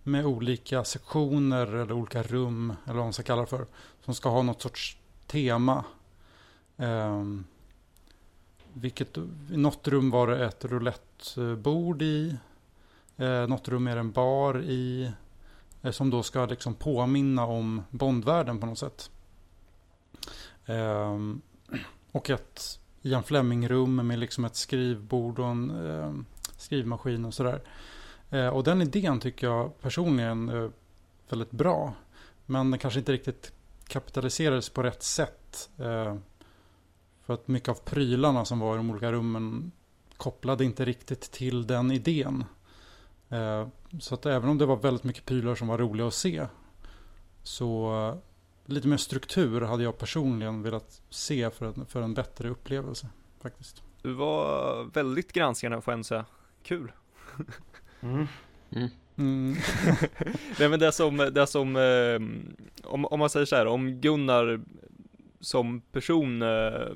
med 0.03 0.25
olika 0.25 0.83
sektioner 0.83 1.67
eller 1.67 1.91
olika 1.91 2.23
rum, 2.23 2.73
eller 2.85 2.95
vad 2.95 3.05
man 3.05 3.13
ska 3.13 3.23
kalla 3.23 3.41
det 3.41 3.47
för, 3.47 3.65
som 4.05 4.13
ska 4.15 4.29
ha 4.29 4.41
något 4.41 4.61
sorts 4.61 4.97
tema. 5.27 5.83
Um, 6.77 7.45
vilket, 8.73 9.17
I 9.51 9.57
något 9.57 9.87
rum 9.87 10.09
var 10.09 10.27
det 10.27 10.45
ett 10.45 10.65
roulettbord 10.65 12.01
i, 12.01 12.37
eh, 13.17 13.47
något 13.47 13.67
rum 13.67 13.87
är 13.87 13.95
det 13.95 13.99
en 13.99 14.11
bar 14.11 14.61
i, 14.61 15.11
eh, 15.81 15.91
som 15.91 16.09
då 16.09 16.23
ska 16.23 16.45
liksom 16.45 16.73
påminna 16.73 17.45
om 17.45 17.81
Bondvärlden 17.89 18.59
på 18.59 18.65
något 18.65 18.79
sätt. 18.79 19.09
Eh, 20.65 21.17
och 22.11 22.29
ett 22.29 22.79
Ian 23.01 23.23
Fleming-rum 23.23 24.07
med 24.07 24.19
liksom 24.19 24.45
ett 24.45 24.55
skrivbord 24.55 25.39
och 25.39 25.47
en 25.47 25.69
ehm, 25.69 26.25
skrivmaskin 26.59 27.25
och 27.25 27.33
sådär. 27.33 27.61
Eh, 28.29 28.47
och 28.47 28.63
den 28.63 28.81
idén 28.81 29.19
tycker 29.19 29.47
jag 29.47 29.81
personligen 29.81 30.49
är 30.49 30.71
väldigt 31.29 31.51
bra. 31.51 31.93
Men 32.45 32.71
den 32.71 32.79
kanske 32.79 32.99
inte 32.99 33.11
riktigt 33.11 33.51
kapitaliserades 33.87 34.69
på 34.69 34.83
rätt 34.83 35.03
sätt. 35.03 35.69
Eh, 35.77 36.15
för 37.25 37.33
att 37.33 37.47
mycket 37.47 37.69
av 37.69 37.73
prylarna 37.73 38.45
som 38.45 38.59
var 38.59 38.73
i 38.73 38.77
de 38.77 38.89
olika 38.89 39.11
rummen 39.11 39.71
kopplade 40.17 40.65
inte 40.65 40.85
riktigt 40.85 41.21
till 41.21 41.67
den 41.67 41.91
idén. 41.91 42.43
Eh, 43.29 43.67
så 43.99 44.15
att 44.15 44.25
även 44.25 44.49
om 44.49 44.57
det 44.57 44.65
var 44.65 44.75
väldigt 44.75 45.03
mycket 45.03 45.25
prylar 45.25 45.55
som 45.55 45.67
var 45.67 45.77
roliga 45.77 46.07
att 46.07 46.13
se. 46.13 46.47
Så 47.43 48.17
lite 48.65 48.87
mer 48.87 48.97
struktur 48.97 49.61
hade 49.61 49.83
jag 49.83 49.97
personligen 49.97 50.61
velat 50.61 51.01
se 51.09 51.49
för 51.49 51.65
en, 51.65 51.85
för 51.85 52.01
en 52.01 52.13
bättre 52.13 52.49
upplevelse. 52.49 53.07
Faktiskt. 53.41 53.83
Du 54.01 54.13
var 54.13 54.83
väldigt 54.93 55.33
granskande 55.33 55.81
får 55.81 55.93
jag 55.93 56.05
säga. 56.05 56.25
Kul. 56.69 56.91
Mm. 58.01 58.27
Mm. 59.17 59.55
Nej 60.59 60.69
men 60.69 60.79
det 60.79 60.91
som, 60.91 61.17
det 61.17 61.47
som, 61.47 61.75
eh, 61.75 62.19
om, 62.83 63.05
om 63.05 63.19
man 63.19 63.29
säger 63.29 63.45
så 63.45 63.55
här, 63.55 63.65
om 63.65 63.91
Gunnar 63.91 64.61
som 65.39 65.81
person 65.81 66.41
eh, 66.41 66.87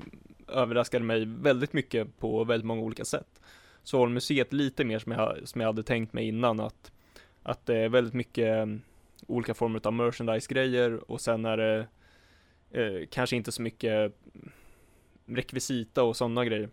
överraskade 0.48 1.04
mig 1.04 1.24
väldigt 1.24 1.72
mycket 1.72 2.18
på 2.18 2.44
väldigt 2.44 2.66
många 2.66 2.82
olika 2.82 3.04
sätt. 3.04 3.40
Så 3.82 3.98
har 3.98 4.08
museet 4.08 4.52
lite 4.52 4.84
mer 4.84 4.98
som 4.98 5.12
jag, 5.12 5.38
som 5.44 5.60
jag 5.60 5.68
hade 5.68 5.82
tänkt 5.82 6.12
mig 6.12 6.28
innan 6.28 6.60
att, 6.60 6.92
att 7.42 7.66
det 7.66 7.76
är 7.76 7.88
väldigt 7.88 8.14
mycket 8.14 8.58
eh, 8.58 8.66
olika 9.26 9.54
former 9.54 9.80
av 9.84 9.92
merchandise-grejer 9.92 11.10
och 11.10 11.20
sen 11.20 11.44
är 11.44 11.56
det 11.56 11.86
eh, 12.70 13.06
kanske 13.10 13.36
inte 13.36 13.52
så 13.52 13.62
mycket 13.62 14.12
rekvisita 15.26 16.02
och 16.02 16.16
sådana 16.16 16.44
grejer. 16.44 16.68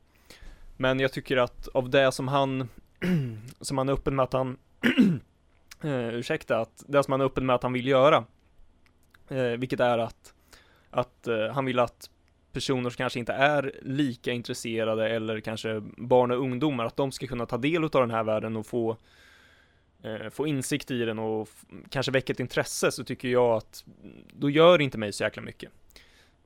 Men 0.78 0.99
jag 0.99 1.12
tycker 1.12 1.38
att 1.38 1.68
av 1.68 1.89
det 1.89 2.12
som 2.12 2.28
han, 2.28 2.70
som 3.62 3.78
han 3.78 3.89
är 3.89 3.93
öppen 3.93 4.16
med 4.16 4.24
att 4.24 4.34
han 4.34 4.58
eh, 5.84 6.16
ursäkta, 6.16 6.58
att 6.58 6.84
det 6.88 7.04
som 7.04 7.12
han 7.12 7.22
är 7.22 7.26
öppen 7.26 7.45
med 7.45 7.56
att 7.56 7.64
han 7.64 7.74
vill 7.74 7.88
göra, 7.88 8.26
eh, 9.30 9.43
vilket 9.43 9.80
är 9.80 9.97
att, 9.97 10.34
att 10.89 11.28
eh, 11.28 11.47
han 11.47 11.66
vill 11.66 11.80
att 11.80 12.10
personer 12.54 12.89
som 12.89 12.97
kanske 12.97 13.20
inte 13.20 13.34
är 13.34 13.80
lika 13.82 14.32
intresserade 14.32 15.10
eller 15.10 15.39
kanske 15.39 15.82
barn 15.97 16.32
och 16.32 16.38
ungdomar, 16.38 16.86
att 16.86 16.97
de 16.97 17.12
ska 17.12 17.28
kunna 17.28 17.45
ta 17.45 17.58
del 17.58 17.84
av 17.84 17.89
den 17.89 18.12
här 18.12 18.24
världen 18.24 18.56
och 18.56 18.66
få 18.66 18.97
eh, 20.04 20.30
få 20.30 20.47
insikt 20.47 20.91
i 20.91 21.06
den 21.06 21.20
och 21.20 21.49
kanske 21.89 22.12
väcka 22.12 22.34
ett 22.34 22.39
intresse 22.39 22.91
så 22.91 23.04
tycker 23.04 23.28
jag 23.28 23.58
att 23.58 23.86
då 24.34 24.49
gör 24.49 24.78
det 24.78 24.84
inte 24.84 24.97
mig 24.97 25.14
så 25.14 25.24
jäkla 25.24 25.41
mycket. 25.41 25.72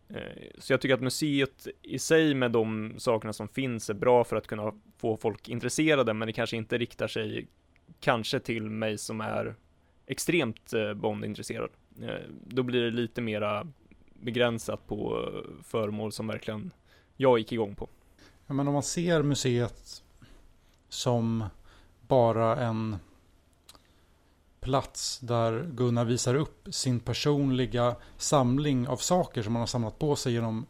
Eh, 0.10 0.48
så 0.58 0.74
jag 0.74 0.82
tycker 0.82 0.94
att 0.94 1.02
museet 1.02 1.68
i 1.82 2.00
sig 2.00 2.34
med 2.34 2.52
de 2.52 2.94
sakerna 2.98 3.34
som 3.34 3.48
finns 3.48 3.90
är 3.90 3.94
bra 3.94 4.24
för 4.24 4.36
att 4.36 4.48
kunna 4.48 4.74
få 4.98 5.18
folk 5.18 5.50
intresserade 5.50 6.14
men 6.14 6.26
det 6.26 6.34
kanske 6.34 6.58
inte 6.58 6.78
riktar 6.78 7.08
sig 7.08 7.48
kanske 8.00 8.40
till 8.40 8.70
mig 8.70 8.98
som 8.98 9.22
är 9.22 9.56
extremt 10.06 10.74
eh, 10.74 10.94
Bond-intresserad. 10.94 11.70
Eh, 12.02 12.30
då 12.48 12.64
blir 12.64 12.82
det 12.82 12.92
lite 12.92 13.22
mera 13.22 13.68
begränsat 14.14 14.88
på 14.88 15.30
föremål 15.64 16.12
som 16.12 16.28
verkligen 16.28 16.72
jag 17.18 17.40
gick 17.40 17.52
igång 17.52 17.76
på. 17.76 17.90
Ja, 18.48 18.54
men 18.54 18.68
om 18.68 18.74
man 18.74 18.84
ser 18.84 19.24
museet 19.24 20.04
som 20.90 21.44
bara 22.08 22.56
en 22.56 22.96
plats 24.66 25.20
där 25.20 25.70
Gunnar 25.74 26.06
visar 26.06 26.36
upp 26.36 26.68
sin 26.72 27.00
personliga 27.00 27.96
samling 28.18 28.88
av 28.88 28.98
saker 28.98 29.44
som 29.44 29.56
han 29.56 29.62
har 29.62 29.68
samlat 29.68 30.00
på 30.00 30.16
sig 30.16 30.34
genom 30.34 30.66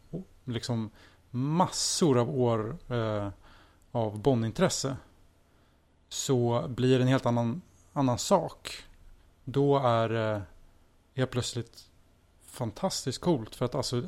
liksom 0.45 0.89
massor 1.29 2.17
av 2.17 2.39
år 2.39 2.77
eh, 2.89 3.29
av 3.91 4.19
Bondintresse 4.19 4.97
så 6.09 6.65
blir 6.67 6.97
det 6.97 7.03
en 7.03 7.07
helt 7.07 7.25
annan, 7.25 7.61
annan 7.93 8.17
sak. 8.17 8.83
Då 9.43 9.77
är 9.77 10.09
det 10.09 10.41
helt 11.15 11.31
plötsligt 11.31 11.89
fantastiskt 12.45 13.21
coolt 13.21 13.55
för 13.55 13.65
att 13.65 13.75
alltså 13.75 14.03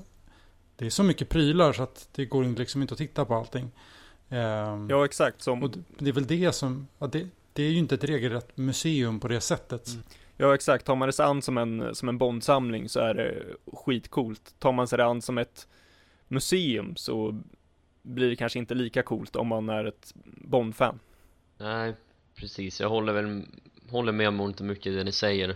det 0.75 0.85
är 0.85 0.89
så 0.89 1.03
mycket 1.03 1.29
prylar 1.29 1.73
så 1.73 1.83
att 1.83 2.09
det 2.11 2.25
går 2.25 2.43
liksom 2.43 2.81
inte 2.81 2.93
att 2.93 2.97
titta 2.97 3.25
på 3.25 3.35
allting. 3.35 3.71
Ehm, 4.29 4.89
Ja, 4.89 5.05
exakt. 5.05 5.41
Som, 5.41 5.63
och 5.63 5.69
det, 5.97 6.09
är 6.09 6.13
väl 6.13 6.27
det 6.27 6.51
som, 6.51 6.87
det, 7.11 7.27
det 7.57 7.63
är 7.63 7.71
ju 7.71 7.77
inte 7.77 7.95
ett 7.95 8.03
regelrätt 8.03 8.57
museum 8.57 9.19
på 9.19 9.27
det 9.27 9.41
sättet. 9.41 9.87
Mm. 9.87 10.03
Ja 10.37 10.55
exakt, 10.55 10.85
tar 10.85 10.95
man 10.95 11.07
det 11.07 11.13
sig 11.13 11.25
an 11.25 11.41
som 11.41 11.57
en, 11.57 11.95
som 11.95 12.09
en 12.09 12.17
Bondsamling 12.17 12.89
så 12.89 12.99
är 12.99 13.13
det 13.13 13.43
skitcoolt. 13.73 14.55
Tar 14.59 14.71
man 14.71 14.87
sig 14.87 14.97
det 14.97 15.05
an 15.05 15.21
som 15.21 15.37
ett 15.37 15.67
museum 16.27 16.95
så 16.95 17.41
blir 18.01 18.29
det 18.29 18.35
kanske 18.35 18.59
inte 18.59 18.75
lika 18.75 19.03
coolt 19.03 19.35
om 19.35 19.47
man 19.47 19.69
är 19.69 19.85
ett 19.85 20.13
Bond-fan. 20.25 20.99
Nej, 21.57 21.93
precis. 22.35 22.79
Jag 22.81 22.89
håller 22.89 23.13
väl 23.13 23.45
håller 23.89 24.11
med 24.11 24.27
om 24.27 24.41
inte 24.41 24.63
mycket 24.63 24.93
det 24.93 25.03
ni 25.03 25.11
säger. 25.11 25.55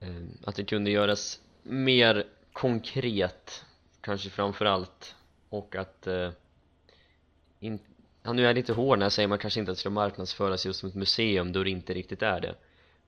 Eh, 0.00 0.08
Att 0.44 0.56
det 0.56 0.64
kunde 0.64 0.90
göras 0.90 1.40
mer 1.62 2.24
konkret, 2.52 3.64
kanske 4.00 4.30
framför 4.30 4.64
allt. 4.64 5.14
Och 5.48 5.76
att... 5.76 6.06
Eh, 6.06 6.30
in, 7.60 7.78
ja, 8.30 8.34
nu 8.34 8.42
är 8.42 8.46
jag 8.46 8.54
lite 8.54 8.72
hård 8.72 8.98
när 8.98 9.04
jag 9.04 9.12
säger 9.12 9.28
man 9.28 9.38
kanske 9.38 9.60
inte 9.60 9.76
ska 9.76 9.90
marknadsföras 9.90 10.66
just 10.66 10.80
som 10.80 10.88
ett 10.88 10.94
museum 10.94 11.52
då 11.52 11.64
det 11.64 11.70
inte 11.70 11.94
riktigt 11.94 12.22
är 12.22 12.40
det. 12.40 12.54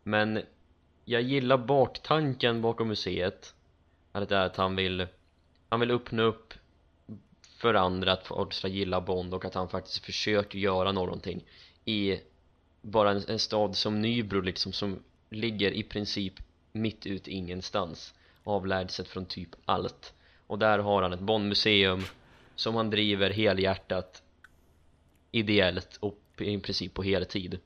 Men 0.03 0.43
jag 1.05 1.23
gillar 1.23 1.57
baktanken 1.57 2.63
bakom 2.63 2.89
museet. 2.89 3.55
Att 4.13 4.29
det 4.29 4.37
är 4.37 4.47
att 4.47 4.57
han 4.57 4.77
vill, 4.77 5.07
han 5.69 5.81
vill 5.81 5.91
öppna 5.91 6.23
upp 6.23 6.55
för 7.57 7.75
andra 7.75 8.13
att 8.13 8.27
folk 8.27 8.53
ska 8.53 8.69
gilla 8.69 9.01
Bond 9.01 9.35
och 9.35 9.45
att 9.45 9.55
han 9.55 9.69
faktiskt 9.69 10.05
försöker 10.05 10.59
göra 10.59 10.93
någonting 10.93 11.45
i 11.85 12.21
bara 12.81 13.11
en, 13.11 13.23
en 13.29 13.39
stad 13.39 13.77
som 13.77 14.03
Nybro 14.03 14.41
liksom 14.41 14.73
som 14.73 15.03
ligger 15.31 15.71
i 15.71 15.83
princip 15.83 16.35
mitt 16.73 17.07
ut 17.07 17.29
ingenstans 17.29 18.15
avlägset 18.45 19.09
från 19.09 19.27
typ 19.27 19.51
allt 19.65 20.15
och 20.47 20.59
där 20.59 20.79
har 20.79 21.03
han 21.03 21.13
ett 21.13 21.21
Bondmuseum 21.21 22.05
som 22.55 22.75
han 22.75 22.91
driver 22.91 23.31
helhjärtat 23.31 24.23
ideellt 25.33 25.97
och 26.01 26.19
i 26.39 26.59
princip 26.59 26.95
på 26.95 27.03
heltid. 27.03 27.59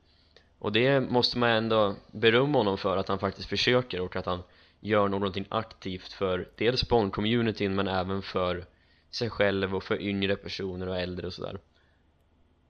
Och 0.58 0.72
det 0.72 1.00
måste 1.00 1.38
man 1.38 1.50
ändå 1.50 1.96
berömma 2.12 2.58
honom 2.58 2.78
för 2.78 2.96
att 2.96 3.08
han 3.08 3.18
faktiskt 3.18 3.48
försöker 3.48 4.00
och 4.00 4.16
att 4.16 4.26
han 4.26 4.42
gör 4.80 5.08
någonting 5.08 5.46
aktivt 5.48 6.12
för 6.12 6.48
dels 6.56 6.88
Bond-communityn 6.88 7.74
men 7.74 7.88
även 7.88 8.22
för 8.22 8.64
sig 9.10 9.30
själv 9.30 9.74
och 9.74 9.84
för 9.84 10.02
yngre 10.02 10.36
personer 10.36 10.88
och 10.88 10.96
äldre 10.96 11.26
och 11.26 11.32
sådär. 11.32 11.58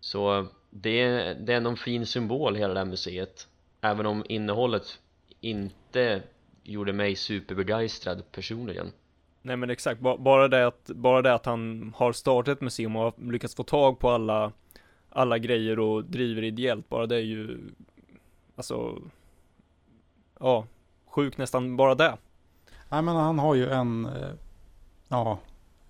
Så 0.00 0.46
det 0.70 1.00
är, 1.00 1.34
det 1.34 1.52
är 1.52 1.56
ändå 1.56 1.70
en 1.70 1.76
fin 1.76 2.06
symbol 2.06 2.56
hela 2.56 2.74
det 2.74 2.80
här 2.80 2.86
museet. 2.86 3.48
Även 3.80 4.06
om 4.06 4.24
innehållet 4.28 5.00
inte 5.40 6.22
gjorde 6.62 6.92
mig 6.92 7.16
superbegeistrad 7.16 8.32
personligen. 8.32 8.92
Nej 9.42 9.56
men 9.56 9.70
exakt, 9.70 10.00
bara 10.00 10.48
det, 10.48 10.66
att, 10.66 10.86
bara 10.86 11.22
det 11.22 11.34
att 11.34 11.46
han 11.46 11.92
har 11.96 12.12
startat 12.12 12.52
ett 12.52 12.60
museum 12.60 12.96
och 12.96 13.02
har 13.02 13.32
lyckats 13.32 13.54
få 13.54 13.62
tag 13.62 13.98
på 13.98 14.10
alla, 14.10 14.52
alla 15.16 15.38
grejer 15.38 15.78
och 15.78 16.04
driver 16.04 16.42
ideellt, 16.42 16.88
bara 16.88 17.06
det 17.06 17.16
är 17.16 17.20
ju, 17.20 17.70
alltså, 18.56 19.02
ja, 20.40 20.66
sjukt 21.06 21.38
nästan 21.38 21.76
bara 21.76 21.94
det. 21.94 22.18
Nej 22.88 23.02
men 23.02 23.16
han 23.16 23.38
har 23.38 23.54
ju 23.54 23.70
en, 23.70 24.06
eh, 24.06 24.30
ja, 25.08 25.38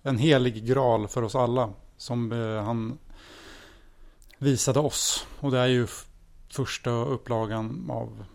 en 0.01 0.17
helig 0.17 0.65
graal 0.65 1.07
för 1.07 1.21
oss 1.21 1.35
alla. 1.35 1.73
Som 1.97 2.31
eh, 2.31 2.63
han 2.63 2.97
visade 4.37 4.79
oss. 4.79 5.27
Och 5.39 5.51
det 5.51 5.59
är 5.59 5.67
ju 5.67 5.87
första 6.49 6.89
upplagan 6.89 7.87
av 7.91 8.25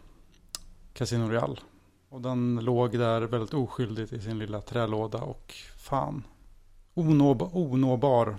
Casino 0.92 1.28
Real. 1.28 1.60
Och 2.08 2.20
den 2.20 2.60
låg 2.64 2.98
där 2.98 3.20
väldigt 3.20 3.54
oskyldigt 3.54 4.12
i 4.12 4.20
sin 4.20 4.38
lilla 4.38 4.60
trälåda 4.60 5.18
och 5.18 5.54
fan. 5.76 6.24
Onåb 6.94 7.42
onåbar. 7.52 8.36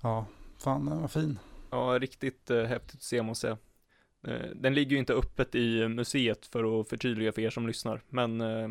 Ja, 0.00 0.26
fan 0.64 0.86
den 0.86 1.00
var 1.00 1.08
fin. 1.08 1.38
Ja, 1.70 1.98
riktigt 2.00 2.50
eh, 2.50 2.64
häftigt 2.64 2.94
att 2.94 3.02
se 3.02 3.22
måste 3.22 3.46
jag 3.46 3.58
säga. 3.58 4.36
Eh, 4.36 4.50
Den 4.54 4.74
ligger 4.74 4.90
ju 4.90 4.98
inte 4.98 5.14
öppet 5.14 5.54
i 5.54 5.88
museet 5.88 6.46
för 6.46 6.80
att 6.80 6.88
förtydliga 6.88 7.32
för 7.32 7.42
er 7.42 7.50
som 7.50 7.66
lyssnar, 7.66 8.02
men 8.08 8.40
eh, 8.40 8.70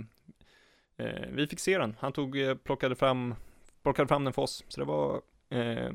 eh, 0.98 1.28
vi 1.32 1.48
fick 1.48 1.60
se 1.60 1.78
den. 1.78 1.96
Han 2.00 2.12
tog, 2.14 2.40
eh, 2.42 2.56
plockade 2.56 2.96
fram, 2.96 3.36
plockade 3.84 4.08
fram 4.08 4.24
den 4.24 4.34
för 4.34 4.42
oss, 4.42 4.64
så 4.68 4.80
det 4.82 4.86
var 4.86 5.22
eh, 5.50 5.92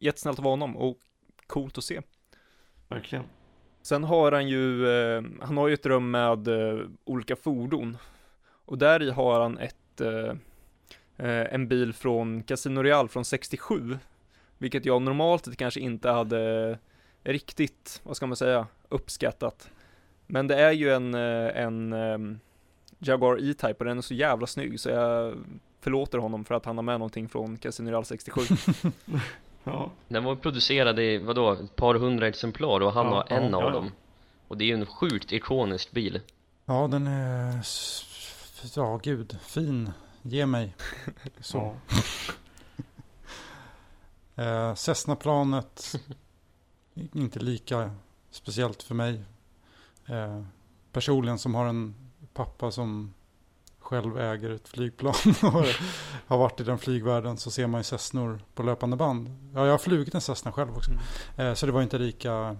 jättesnällt 0.00 0.38
av 0.38 0.44
honom 0.44 0.76
och 0.76 0.98
coolt 1.46 1.78
att 1.78 1.84
se. 1.84 2.00
Verkligen. 2.88 3.24
Sen 3.82 4.04
har 4.04 4.32
han 4.32 4.48
ju, 4.48 4.88
eh, 4.88 5.22
han 5.40 5.56
har 5.56 5.68
ju 5.68 5.74
ett 5.74 5.86
rum 5.86 6.10
med 6.10 6.48
eh, 6.48 6.86
olika 7.04 7.36
fordon. 7.36 7.96
Och 8.64 8.78
där 8.78 9.02
i 9.02 9.10
har 9.10 9.40
han 9.40 9.58
ett, 9.58 9.74
en 11.50 11.68
bil 11.68 11.92
från 11.92 12.42
Casino 12.42 12.82
Real 12.82 13.08
från 13.08 13.24
67. 13.24 13.98
Vilket 14.58 14.84
jag 14.84 15.02
normalt 15.02 15.44
sett 15.44 15.56
kanske 15.56 15.80
inte 15.80 16.10
hade 16.10 16.78
riktigt, 17.24 18.00
vad 18.02 18.16
ska 18.16 18.26
man 18.26 18.36
säga, 18.36 18.66
uppskattat. 18.88 19.70
Men 20.26 20.46
det 20.46 20.54
är 20.60 20.72
ju 20.72 20.92
en, 20.92 21.14
eh, 21.14 21.62
en 21.62 21.92
eh, 21.92 22.18
Jaguar 22.98 23.50
E-Type 23.50 23.74
och 23.78 23.84
den 23.84 23.98
är 23.98 24.02
så 24.02 24.14
jävla 24.14 24.46
snygg 24.46 24.80
så 24.80 24.88
jag 24.88 25.34
förlåter 25.80 26.18
honom 26.18 26.44
för 26.44 26.54
att 26.54 26.64
han 26.64 26.76
har 26.78 26.82
med 26.82 26.98
någonting 27.00 27.28
från 27.28 27.56
Casino 27.56 27.90
Real 27.90 28.04
67. 28.04 28.40
Ja, 29.64 29.90
Den 30.08 30.24
var 30.24 30.36
producerad 30.36 30.98
i, 30.98 31.18
vadå, 31.18 31.52
ett 31.52 31.76
par 31.76 31.94
hundra 31.94 32.28
exemplar 32.28 32.80
och 32.80 32.92
han 32.92 33.06
Ja, 33.06 33.14
har 33.14 33.36
en 33.36 33.50
ja, 33.50 33.56
av 33.56 33.62
ja. 33.62 33.70
dem 33.70 33.92
Och 34.48 34.56
det 34.58 34.64
är 34.64 34.66
ju 34.66 34.74
en 34.74 34.86
sjukt 34.86 35.32
ikonisk 35.32 35.90
bil 35.90 36.20
Ja, 36.64 36.88
den 36.90 37.06
är, 37.06 37.60
ja 38.76 39.00
gud, 39.02 39.36
fin. 39.42 39.90
Ge 40.22 40.46
mig. 40.46 40.74
Så. 41.40 41.76
Eh, 44.38 44.74
Cessna-planet, 44.74 45.94
inte 47.12 47.38
lika 47.38 47.90
speciellt 48.30 48.82
för 48.82 48.94
mig. 48.94 49.24
Eh, 50.06 50.42
personligen 50.92 51.38
som 51.38 51.54
har 51.54 51.66
en 51.66 51.94
pappa 52.32 52.70
som 52.70 53.14
själv 53.78 54.18
äger 54.18 54.50
ett 54.50 54.68
flygplan 54.68 55.14
och 55.42 55.64
har 56.26 56.38
varit 56.38 56.60
i 56.60 56.64
den 56.64 56.78
flygvärlden 56.78 57.36
så 57.36 57.50
ser 57.50 57.66
man 57.66 57.80
ju 57.80 57.84
Cessnor 57.84 58.40
på 58.54 58.62
löpande 58.62 58.96
band. 58.96 59.50
Ja, 59.54 59.64
jag 59.64 59.72
har 59.72 59.78
flugit 59.78 60.14
en 60.14 60.20
Cessna 60.20 60.52
själv 60.52 60.76
också. 60.76 60.90
Eh, 61.36 61.54
så 61.54 61.66
det 61.66 61.72
var 61.72 61.82
inte 61.82 61.98
lika 61.98 62.56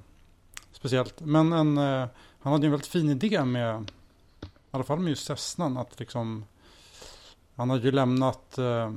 speciellt. 0.73 1.21
Men 1.21 1.53
en, 1.53 1.79
eh, 1.79 2.07
han 2.41 2.53
hade 2.53 2.63
ju 2.63 2.67
en 2.67 2.73
väldigt 2.73 2.91
fin 2.91 3.11
idé 3.11 3.45
med, 3.45 3.91
i 4.43 4.47
alla 4.71 4.85
fall 4.85 4.99
med 4.99 5.11
just 5.11 5.27
Cessnan, 5.27 5.77
att 5.77 6.01
liksom, 6.01 6.45
han 7.55 7.71
hade 7.71 7.83
ju 7.83 7.93
lämnat 7.93 8.59
eh, 8.59 8.93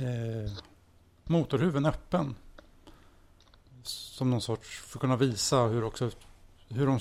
eh, 0.00 0.52
motorhuven 1.24 1.86
öppen. 1.86 2.34
Som 3.82 4.30
någon 4.30 4.40
sorts, 4.40 4.80
för 4.80 4.98
att 4.98 5.00
kunna 5.00 5.16
visa 5.16 5.62
hur 5.62 5.84
också, 5.84 6.10
hur 6.68 6.86
de 6.86 7.00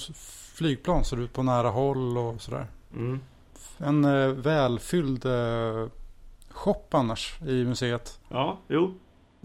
flygplan 0.54 1.04
ser 1.04 1.20
ut 1.20 1.34
på 1.34 1.44
nära 1.44 1.70
håll 1.70 2.18
och 2.18 2.42
sådär. 2.42 2.68
Mm. 2.94 3.20
En 3.78 4.06
eh, 4.06 4.28
välfylld 4.28 5.26
eh, 5.26 5.88
shop 6.50 6.86
annars 6.92 7.42
i 7.42 7.66
museet. 7.66 8.20
ja 8.30 8.60
jo, 8.68 8.94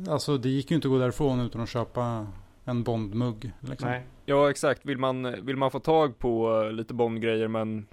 Alltså 0.08 0.38
det 0.38 0.48
gick 0.48 0.70
ju 0.70 0.74
inte 0.74 0.88
att 0.88 0.92
gå 0.92 0.98
därifrån 0.98 1.40
utan 1.40 1.60
att 1.60 1.68
köpa 1.68 2.26
en 2.64 2.82
Bondmugg. 2.82 3.52
Liksom. 3.60 3.88
nej. 3.88 4.02
Ja, 4.26 4.50
exakt. 4.50 4.86
Vill 4.86 4.98
man, 4.98 5.46
vill 5.46 5.56
man 5.56 5.70
få 5.70 5.80
tag 5.80 6.18
på 6.18 6.62
eh, 6.62 6.72
lite 6.72 6.94
Bondgrejer 6.94 7.48
men 7.48 7.86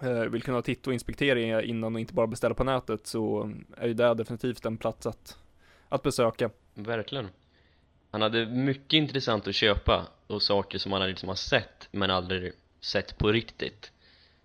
eh, 0.00 0.20
vill 0.20 0.42
kunna 0.42 0.62
titta 0.62 0.90
och 0.90 0.94
inspektera 0.94 1.62
innan 1.62 1.94
och 1.94 2.00
inte 2.00 2.14
bara 2.14 2.26
beställa 2.26 2.54
på 2.54 2.64
nätet 2.64 3.06
så 3.06 3.52
är 3.76 3.88
ju 3.88 3.94
det 3.94 4.14
definitivt 4.14 4.66
en 4.66 4.76
plats 4.76 5.06
att, 5.06 5.38
att 5.88 6.02
besöka. 6.02 6.50
Verkligen. 6.74 7.28
Han 8.10 8.22
hade 8.22 8.46
mycket 8.46 8.92
intressant 8.92 9.48
att 9.48 9.54
köpa 9.54 10.06
och 10.26 10.42
saker 10.42 10.78
som 10.78 10.92
han 10.92 11.08
liksom 11.08 11.28
har 11.28 11.36
sett 11.36 11.88
men 11.90 12.10
aldrig 12.10 12.52
sett 12.80 13.18
på 13.18 13.32
riktigt. 13.32 13.92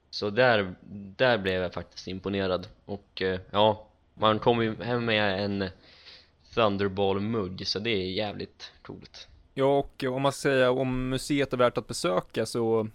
Så 0.10 0.30
där, 0.30 0.76
där 1.18 1.38
blev 1.38 1.62
jag 1.62 1.74
faktiskt 1.74 2.08
imponerad. 2.08 2.68
Och 2.86 3.22
eh, 3.22 3.40
ja, 3.52 3.88
man 4.14 4.40
kom 4.40 4.64
ju 4.64 4.84
hem 4.84 5.06
med 5.06 5.44
en 5.44 5.70
Thunderball-mugg 6.54 7.68
så 7.68 7.80
det 7.80 7.90
är 7.90 8.12
jävligt 8.12 8.72
coolt. 8.82 9.28
Ja, 9.54 9.78
och 9.78 10.04
om 10.04 10.22
man 10.22 10.32
säga 10.32 10.72
om 10.72 11.10
museet 11.10 11.54
är 11.54 11.58
värt 11.58 11.78
att 11.78 11.88
besöka 11.88 12.46
så 12.46 12.88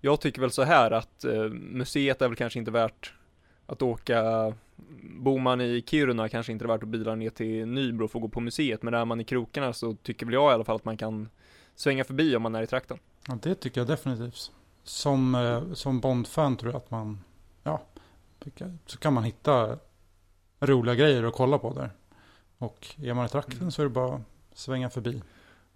jag 0.00 0.20
tycker 0.20 0.40
väl 0.40 0.50
så 0.50 0.62
här 0.62 0.90
att 0.90 1.24
eh, 1.24 1.42
museet 1.50 2.22
är 2.22 2.28
väl 2.28 2.36
kanske 2.36 2.58
inte 2.58 2.70
värt 2.70 3.12
att 3.68 3.82
åka 3.82 4.52
Bor 5.02 5.38
man 5.38 5.60
i 5.60 5.84
Kiruna 5.86 6.28
kanske 6.28 6.52
inte 6.52 6.64
är 6.64 6.66
värt 6.66 6.82
att 6.82 6.88
bila 6.88 7.14
ner 7.14 7.30
till 7.30 7.66
Nybro 7.66 8.08
för 8.08 8.18
att 8.18 8.22
gå 8.22 8.28
på 8.28 8.40
museet 8.40 8.82
men 8.82 8.94
är 8.94 9.04
man 9.04 9.20
i 9.20 9.24
krokarna 9.24 9.72
så 9.72 9.94
tycker 9.94 10.26
väl 10.26 10.32
jag 10.32 10.50
i 10.50 10.54
alla 10.54 10.64
fall 10.64 10.76
att 10.76 10.84
man 10.84 10.96
kan 10.96 11.28
svänga 11.74 12.04
förbi 12.04 12.36
om 12.36 12.42
man 12.42 12.54
är 12.54 12.62
i 12.62 12.66
trakten. 12.66 12.98
Ja, 13.28 13.38
det 13.42 13.54
tycker 13.54 13.80
jag 13.80 13.88
definitivt. 13.88 14.52
Som, 14.82 15.34
eh, 15.34 15.72
som 15.72 16.00
Bond-fan 16.00 16.56
tror 16.56 16.72
jag 16.72 16.78
att 16.78 16.90
man, 16.90 17.24
ja, 17.62 17.82
så 18.86 18.98
kan 18.98 19.12
man 19.12 19.24
hitta 19.24 19.78
roliga 20.60 20.94
grejer 20.94 21.22
att 21.22 21.34
kolla 21.34 21.58
på 21.58 21.72
där. 21.72 21.90
Och 22.58 22.86
är 23.02 23.14
man 23.14 23.26
i 23.26 23.28
trakten 23.28 23.72
så 23.72 23.82
är 23.82 23.86
det 23.86 23.90
bara 23.90 24.14
att 24.14 24.22
svänga 24.52 24.90
förbi. 24.90 25.22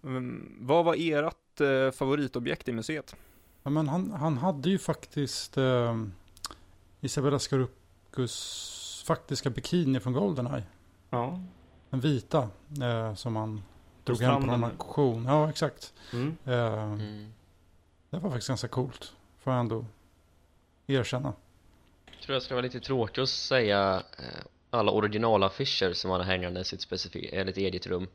Mm, 0.05 0.56
vad 0.60 0.85
var 0.85 0.97
ert 0.98 1.60
eh, 1.60 1.90
favoritobjekt 1.90 2.69
i 2.69 2.73
museet? 2.73 3.16
Ja, 3.62 3.70
men 3.70 3.89
han, 3.89 4.10
han 4.10 4.39
hade 4.39 4.70
ju 4.70 4.78
faktiskt 4.78 5.56
eh, 5.56 6.05
Isabella 7.01 7.39
Scorupcus 8.12 9.05
faktiska 9.06 9.51
bikini 9.51 10.01
från 10.01 10.12
Goldeneye. 10.12 10.62
Ja. 11.10 11.40
Den 11.90 12.01
vita 12.01 12.48
eh, 12.82 13.14
som 13.14 13.36
han 13.36 13.62
drog 14.05 14.20
hem 14.20 14.40
på 14.40 14.47
någon 14.47 14.64
auktion. 14.64 15.24
Ja, 15.24 15.51
exakt. 15.51 15.94
Mm. 16.12 16.36
Eh, 16.44 16.82
mm. 16.82 17.32
Det 18.10 18.18
var 18.18 18.30
faktiskt 18.30 18.48
ganska 18.48 18.68
coolt. 18.68 19.12
Får 19.39 19.52
jag 19.52 19.60
ändå 19.60 19.84
erkänna. 20.86 21.32
Jag 22.06 22.20
tror 22.22 22.34
jag 22.34 22.43
ska 22.43 22.55
vara 22.55 22.62
lite 22.62 22.80
tråkig 22.80 23.22
att 23.22 23.28
säga 23.28 24.02
eh, 24.18 24.24
alla 24.70 24.93
originalaffischer 24.93 25.93
som 25.93 26.10
han 26.10 26.20
har 26.20 26.26
hängande 26.26 26.60
i 26.60 26.64
sitt 26.64 26.80
specifika, 26.80 27.36
eller 27.36 27.51
ett 27.51 27.56
eget 27.56 27.86
rum 27.86 28.09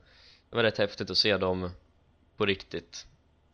Det 0.50 0.56
var 0.56 0.64
rätt 0.64 0.78
häftigt 0.78 1.10
att 1.10 1.18
se 1.18 1.38
dem 1.38 1.70
på 2.38 2.46
riktigt 2.46 3.08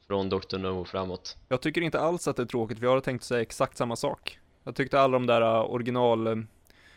Från 0.08 0.30
Dr. 0.30 0.58
No 0.58 0.86
framåt 0.86 1.38
Jag 1.48 1.62
tycker 1.62 1.82
inte 1.82 2.00
alls 2.00 2.28
att 2.28 2.36
det 2.36 2.44
är 2.44 2.48
tråkigt, 2.48 2.78
för 2.78 2.86
jag 2.86 2.92
hade 2.92 3.02
tänkt 3.02 3.24
säga 3.24 3.42
exakt 3.42 3.78
samma 3.78 3.96
sak. 3.96 4.40
Jag 4.64 4.76
tyckte 4.76 5.00
alla 5.00 5.14
de 5.14 5.26
där 5.28 5.42
eh, 5.42 5.72
original 5.72 6.28
eh, 6.28 6.36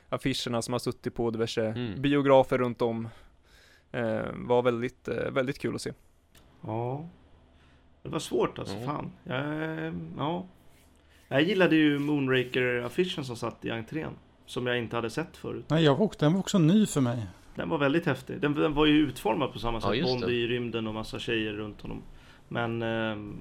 affischerna 0.08 0.62
som 0.62 0.72
har 0.74 0.78
suttit 0.78 1.14
på 1.14 1.30
diverse 1.30 1.64
Mm. 1.66 2.02
biografer 2.02 2.58
runt 2.58 2.82
om 2.82 3.08
eh, 3.92 4.20
var 4.34 4.62
väldigt, 4.62 5.08
eh, 5.08 5.30
väldigt 5.30 5.58
kul 5.58 5.74
att 5.74 5.80
se. 5.82 5.92
Ja. 6.60 7.08
Det 8.02 8.08
var 8.08 8.18
svårt 8.18 8.58
alltså, 8.58 8.76
Ja. 8.76 8.86
fan. 8.86 9.10
Jag, 9.24 9.94
ja. 10.18 10.46
Jag 11.28 11.42
gillade 11.42 11.76
ju 11.76 11.98
Moonraker-affischen 11.98 13.24
som 13.24 13.36
satt 13.36 13.64
i 13.64 13.70
entrén. 13.70 14.10
Som 14.46 14.66
jag 14.66 14.78
inte 14.78 14.96
hade 14.96 15.10
sett 15.10 15.36
förut. 15.36 15.64
Nej, 15.68 15.84
jag 15.84 15.96
var, 15.96 16.04
också- 16.04 16.18
den 16.20 16.32
var 16.32 16.40
också 16.40 16.58
ny 16.58 16.86
för 16.86 17.00
mig. 17.00 17.26
Den 17.54 17.68
var 17.68 17.78
väldigt 17.78 18.06
häftig. 18.06 18.40
Den, 18.40 18.54
den 18.54 18.74
var 18.74 18.86
ju 18.86 18.94
utformad 18.98 19.52
på 19.52 19.58
samma 19.58 19.76
Ja, 19.78 19.80
sätt. 19.88 19.96
just 19.96 20.12
Bond 20.12 20.22
det. 20.26 20.32
i 20.32 20.46
rymden 20.46 20.86
och 20.86 20.94
massa 20.94 21.18
tjejer 21.18 21.52
runt 21.52 21.80
honom. 21.80 22.02
Men 22.48 22.82
ehm, 22.82 23.38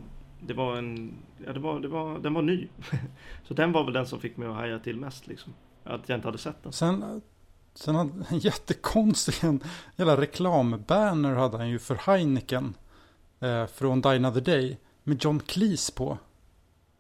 det 0.48 0.54
var 0.54 0.78
en... 0.78 1.14
Ja, 1.46 1.54
det 1.54 1.60
var, 1.60 1.80
det 1.80 1.88
var, 1.88 2.20
den 2.20 2.34
var 2.34 2.42
ny. 2.42 2.68
Så 3.48 3.54
den 3.54 3.72
var 3.72 3.84
väl 3.84 3.94
den 3.94 4.08
som 4.08 4.20
fick 4.20 4.38
mig 4.38 4.48
att 4.48 4.56
haja 4.56 4.80
till 4.80 4.98
mest 4.98 5.28
liksom. 5.28 5.54
Att 5.84 6.10
jag 6.10 6.18
inte 6.18 6.28
hade 6.28 6.38
sett 6.38 6.64
den. 6.64 6.74
Sen, 6.74 7.22
Sen 7.74 7.96
hade 7.96 8.12
en 8.30 8.40
jättekonstig 8.40 9.44
en 9.44 9.64
jävla 9.96 10.22
reklambanner 10.22 11.36
hade 11.36 11.58
han 11.58 11.70
ju 11.70 11.80
för 11.80 11.96
Heineken. 11.96 12.74
Eh, 13.40 13.66
från 13.66 14.02
Die 14.02 14.10
Another 14.16 14.42
Day. 14.42 14.78
Med 15.04 15.24
John 15.24 15.40
Cleese 15.40 15.92
på. 15.92 16.18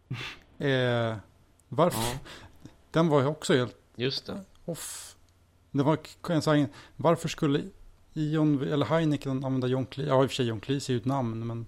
Eh, 0.57 1.15
varför? 1.69 2.01
Ja. 2.01 2.19
Den 2.91 3.07
var 3.07 3.21
ju 3.21 3.27
också 3.27 3.53
helt 3.53 3.77
Just 3.95 4.25
det. 4.25 4.41
off. 4.65 5.15
Det 5.71 5.83
var 5.83 5.97
jag 6.27 6.43
säga, 6.43 6.67
varför 6.95 7.27
skulle 7.27 7.63
Ion 8.13 8.61
eller 8.67 8.85
Heineken 8.85 9.31
använda 9.45 9.67
John 9.67 9.85
Cleese? 9.85 10.07
Ja 10.07 10.23
i 10.23 10.25
och 10.25 10.29
för 10.29 10.35
sig 10.35 10.45
John 10.45 10.59
Cleese 10.59 10.89
är 10.89 10.93
ju 10.93 10.99
ett 10.99 11.05
namn 11.05 11.47
men 11.47 11.65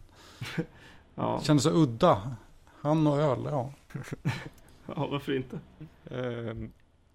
Ja, 1.19 1.38
det 1.39 1.45
kändes 1.45 1.64
så 1.64 1.69
udda. 1.69 2.35
Han 2.81 3.07
och 3.07 3.18
öl, 3.19 3.39
ja. 3.45 3.72
ja 4.85 5.07
varför 5.11 5.35
inte? 5.35 5.60
Eh, 6.11 6.56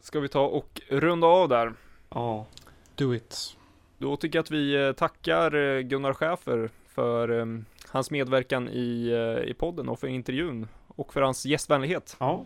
ska 0.00 0.20
vi 0.20 0.28
ta 0.28 0.46
och 0.46 0.80
runda 0.88 1.26
av 1.26 1.48
där? 1.48 1.72
Ja, 2.08 2.46
Do 2.94 3.14
it. 3.14 3.56
Då 3.98 4.16
tycker 4.16 4.38
jag 4.38 4.42
att 4.42 4.50
vi 4.50 4.86
eh, 4.86 4.92
tackar 4.92 5.54
eh, 5.54 5.80
Gunnar 5.80 6.12
Schäfer 6.14 6.70
för 6.86 7.40
eh, 7.40 7.46
hans 7.88 8.10
medverkan 8.10 8.68
i, 8.68 9.08
eh, 9.08 9.50
i 9.50 9.54
podden 9.54 9.88
och 9.88 9.98
för 9.98 10.06
intervjun 10.06 10.68
och 10.88 11.12
för 11.12 11.22
hans 11.22 11.46
gästvänlighet. 11.46 12.16
ja. 12.20 12.44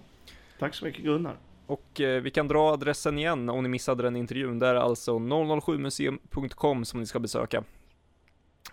Tack 0.58 0.74
så 0.74 0.84
mycket 0.84 1.04
Gunnar. 1.04 1.36
Och 1.66 2.00
eh, 2.00 2.22
vi 2.22 2.30
kan 2.30 2.48
dra 2.48 2.72
adressen 2.72 3.18
igen 3.18 3.48
om 3.48 3.62
ni 3.62 3.68
missade 3.68 4.02
den 4.02 4.16
intervjun. 4.16 4.58
Det 4.58 4.66
är 4.66 4.74
alltså 4.74 5.18
007museum.com 5.18 6.84
som 6.84 7.00
ni 7.00 7.06
ska 7.06 7.18
besöka. 7.18 7.64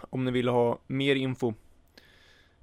Om 0.10 0.26
ni 0.26 0.32
vill 0.32 0.48
ha 0.48 0.80
mer 0.88 1.16
info. 1.16 1.54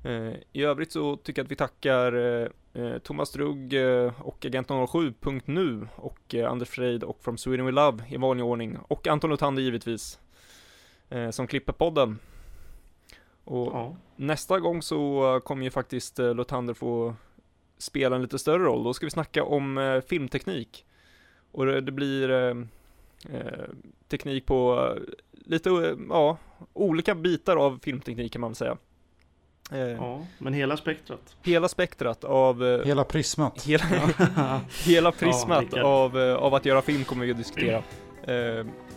Eh, 0.02 0.34
I 0.52 0.62
övrigt 0.62 0.92
så 0.92 1.16
tycker 1.16 1.40
jag 1.40 1.44
att 1.44 1.50
vi 1.50 1.56
tackar 1.56 2.12
eh, 2.12 2.48
eh, 2.72 2.98
Thomas 2.98 3.32
Drugg 3.32 3.74
och 4.18 4.44
Agent07.nu 4.44 5.88
och 5.96 6.34
Anders 6.34 6.68
Freid 6.68 7.04
och 7.04 7.22
From 7.22 7.38
Sweden 7.38 7.66
We 7.66 7.72
Love 7.72 8.04
i 8.08 8.16
vanlig 8.16 8.44
ordning. 8.46 8.78
Och 8.88 9.06
Anton 9.06 9.30
Luthander 9.30 9.62
givetvis. 9.62 10.20
Som 11.30 11.46
klipper 11.46 11.72
podden. 11.72 12.18
Och 13.44 13.66
Ja, 13.66 13.96
Nästa 14.16 14.60
gång 14.60 14.82
så 14.82 15.40
kommer 15.44 15.64
ju 15.64 15.70
faktiskt 15.70 16.18
Lothander 16.18 16.74
få 16.74 17.14
spela 17.78 18.16
en 18.16 18.22
lite 18.22 18.38
större 18.38 18.62
roll. 18.62 18.84
Då 18.84 18.94
ska 18.94 19.06
vi 19.06 19.10
snacka 19.10 19.44
om 19.44 20.00
filmteknik. 20.06 20.86
Och 21.52 21.66
det, 21.66 21.92
blir 21.92 22.66
teknik 24.08 24.46
på 24.46 24.88
lite, 25.32 25.96
ja, 26.08 26.38
olika 26.72 27.14
bitar 27.14 27.56
av 27.56 27.78
filmteknik 27.82 28.32
kan 28.32 28.40
man 28.40 28.50
väl 28.50 28.56
säga. 28.56 28.76
Eh, 29.72 29.78
ja, 29.80 30.20
men 30.38 30.52
hela 30.54 30.76
spektrat. 30.76 31.36
Hela 31.42 31.68
spektrat 31.68 32.24
av 32.24 32.64
eh, 32.64 32.86
Hela 32.86 33.04
prismat. 33.04 33.62
hela, 33.66 33.84
hela 34.84 35.12
prismat 35.12 35.60
Rickard. 35.62 35.84
av, 35.84 36.18
eh, 36.20 36.34
av 36.34 36.54
att 36.54 36.64
göra 36.66 36.82
film 36.82 37.04
kommer 37.04 37.24
vi 37.24 37.30
att 37.30 37.38
diskutera. 37.38 37.82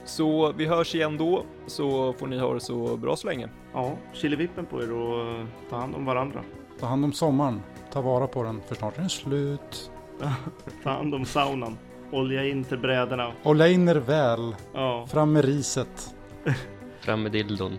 Så 0.05 0.51
vi 0.51 0.65
hörs 0.65 0.95
igen 0.95 1.17
då, 1.17 1.43
så 1.67 2.13
får 2.13 2.27
ni 2.27 2.39
ha 2.39 2.53
det 2.53 2.59
så 2.59 2.97
bra 2.97 3.15
så 3.15 3.27
länge. 3.27 3.49
Ja, 3.73 3.91
killevippen 4.13 4.65
på 4.65 4.83
er 4.83 4.91
och 4.93 5.45
ta 5.69 5.75
hand 5.77 5.95
om 5.95 6.05
varandra. 6.05 6.43
Ta 6.79 6.85
hand 6.85 7.05
om 7.05 7.13
sommaren. 7.13 7.61
Ta 7.93 8.01
vara 8.01 8.27
på 8.27 8.43
den 8.43 8.61
för 8.67 8.75
snart 8.75 8.97
är 8.97 9.01
den 9.01 9.09
slut. 9.09 9.91
Ta 10.83 10.89
hand 10.89 11.15
om 11.15 11.25
saunan. 11.25 11.77
Olja 12.11 12.45
in 12.45 12.63
till 12.63 12.77
brädorna. 12.77 13.31
Hålla 13.43 13.67
in 13.67 13.89
er 13.89 13.95
väl. 13.95 14.55
Ja, 14.73 15.07
Fram 15.07 15.33
med 15.33 15.45
riset. 15.45 16.15
Fram 16.99 17.23
med 17.23 17.31
dildon. 17.31 17.77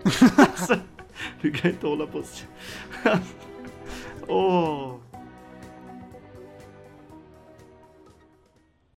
Du 1.41 1.51
kan 1.51 1.71
inte 1.71 1.87
hålla 1.87 2.05
på 2.07 2.17
och 2.17 2.23
s- 2.23 2.45
Åh. 4.27 4.95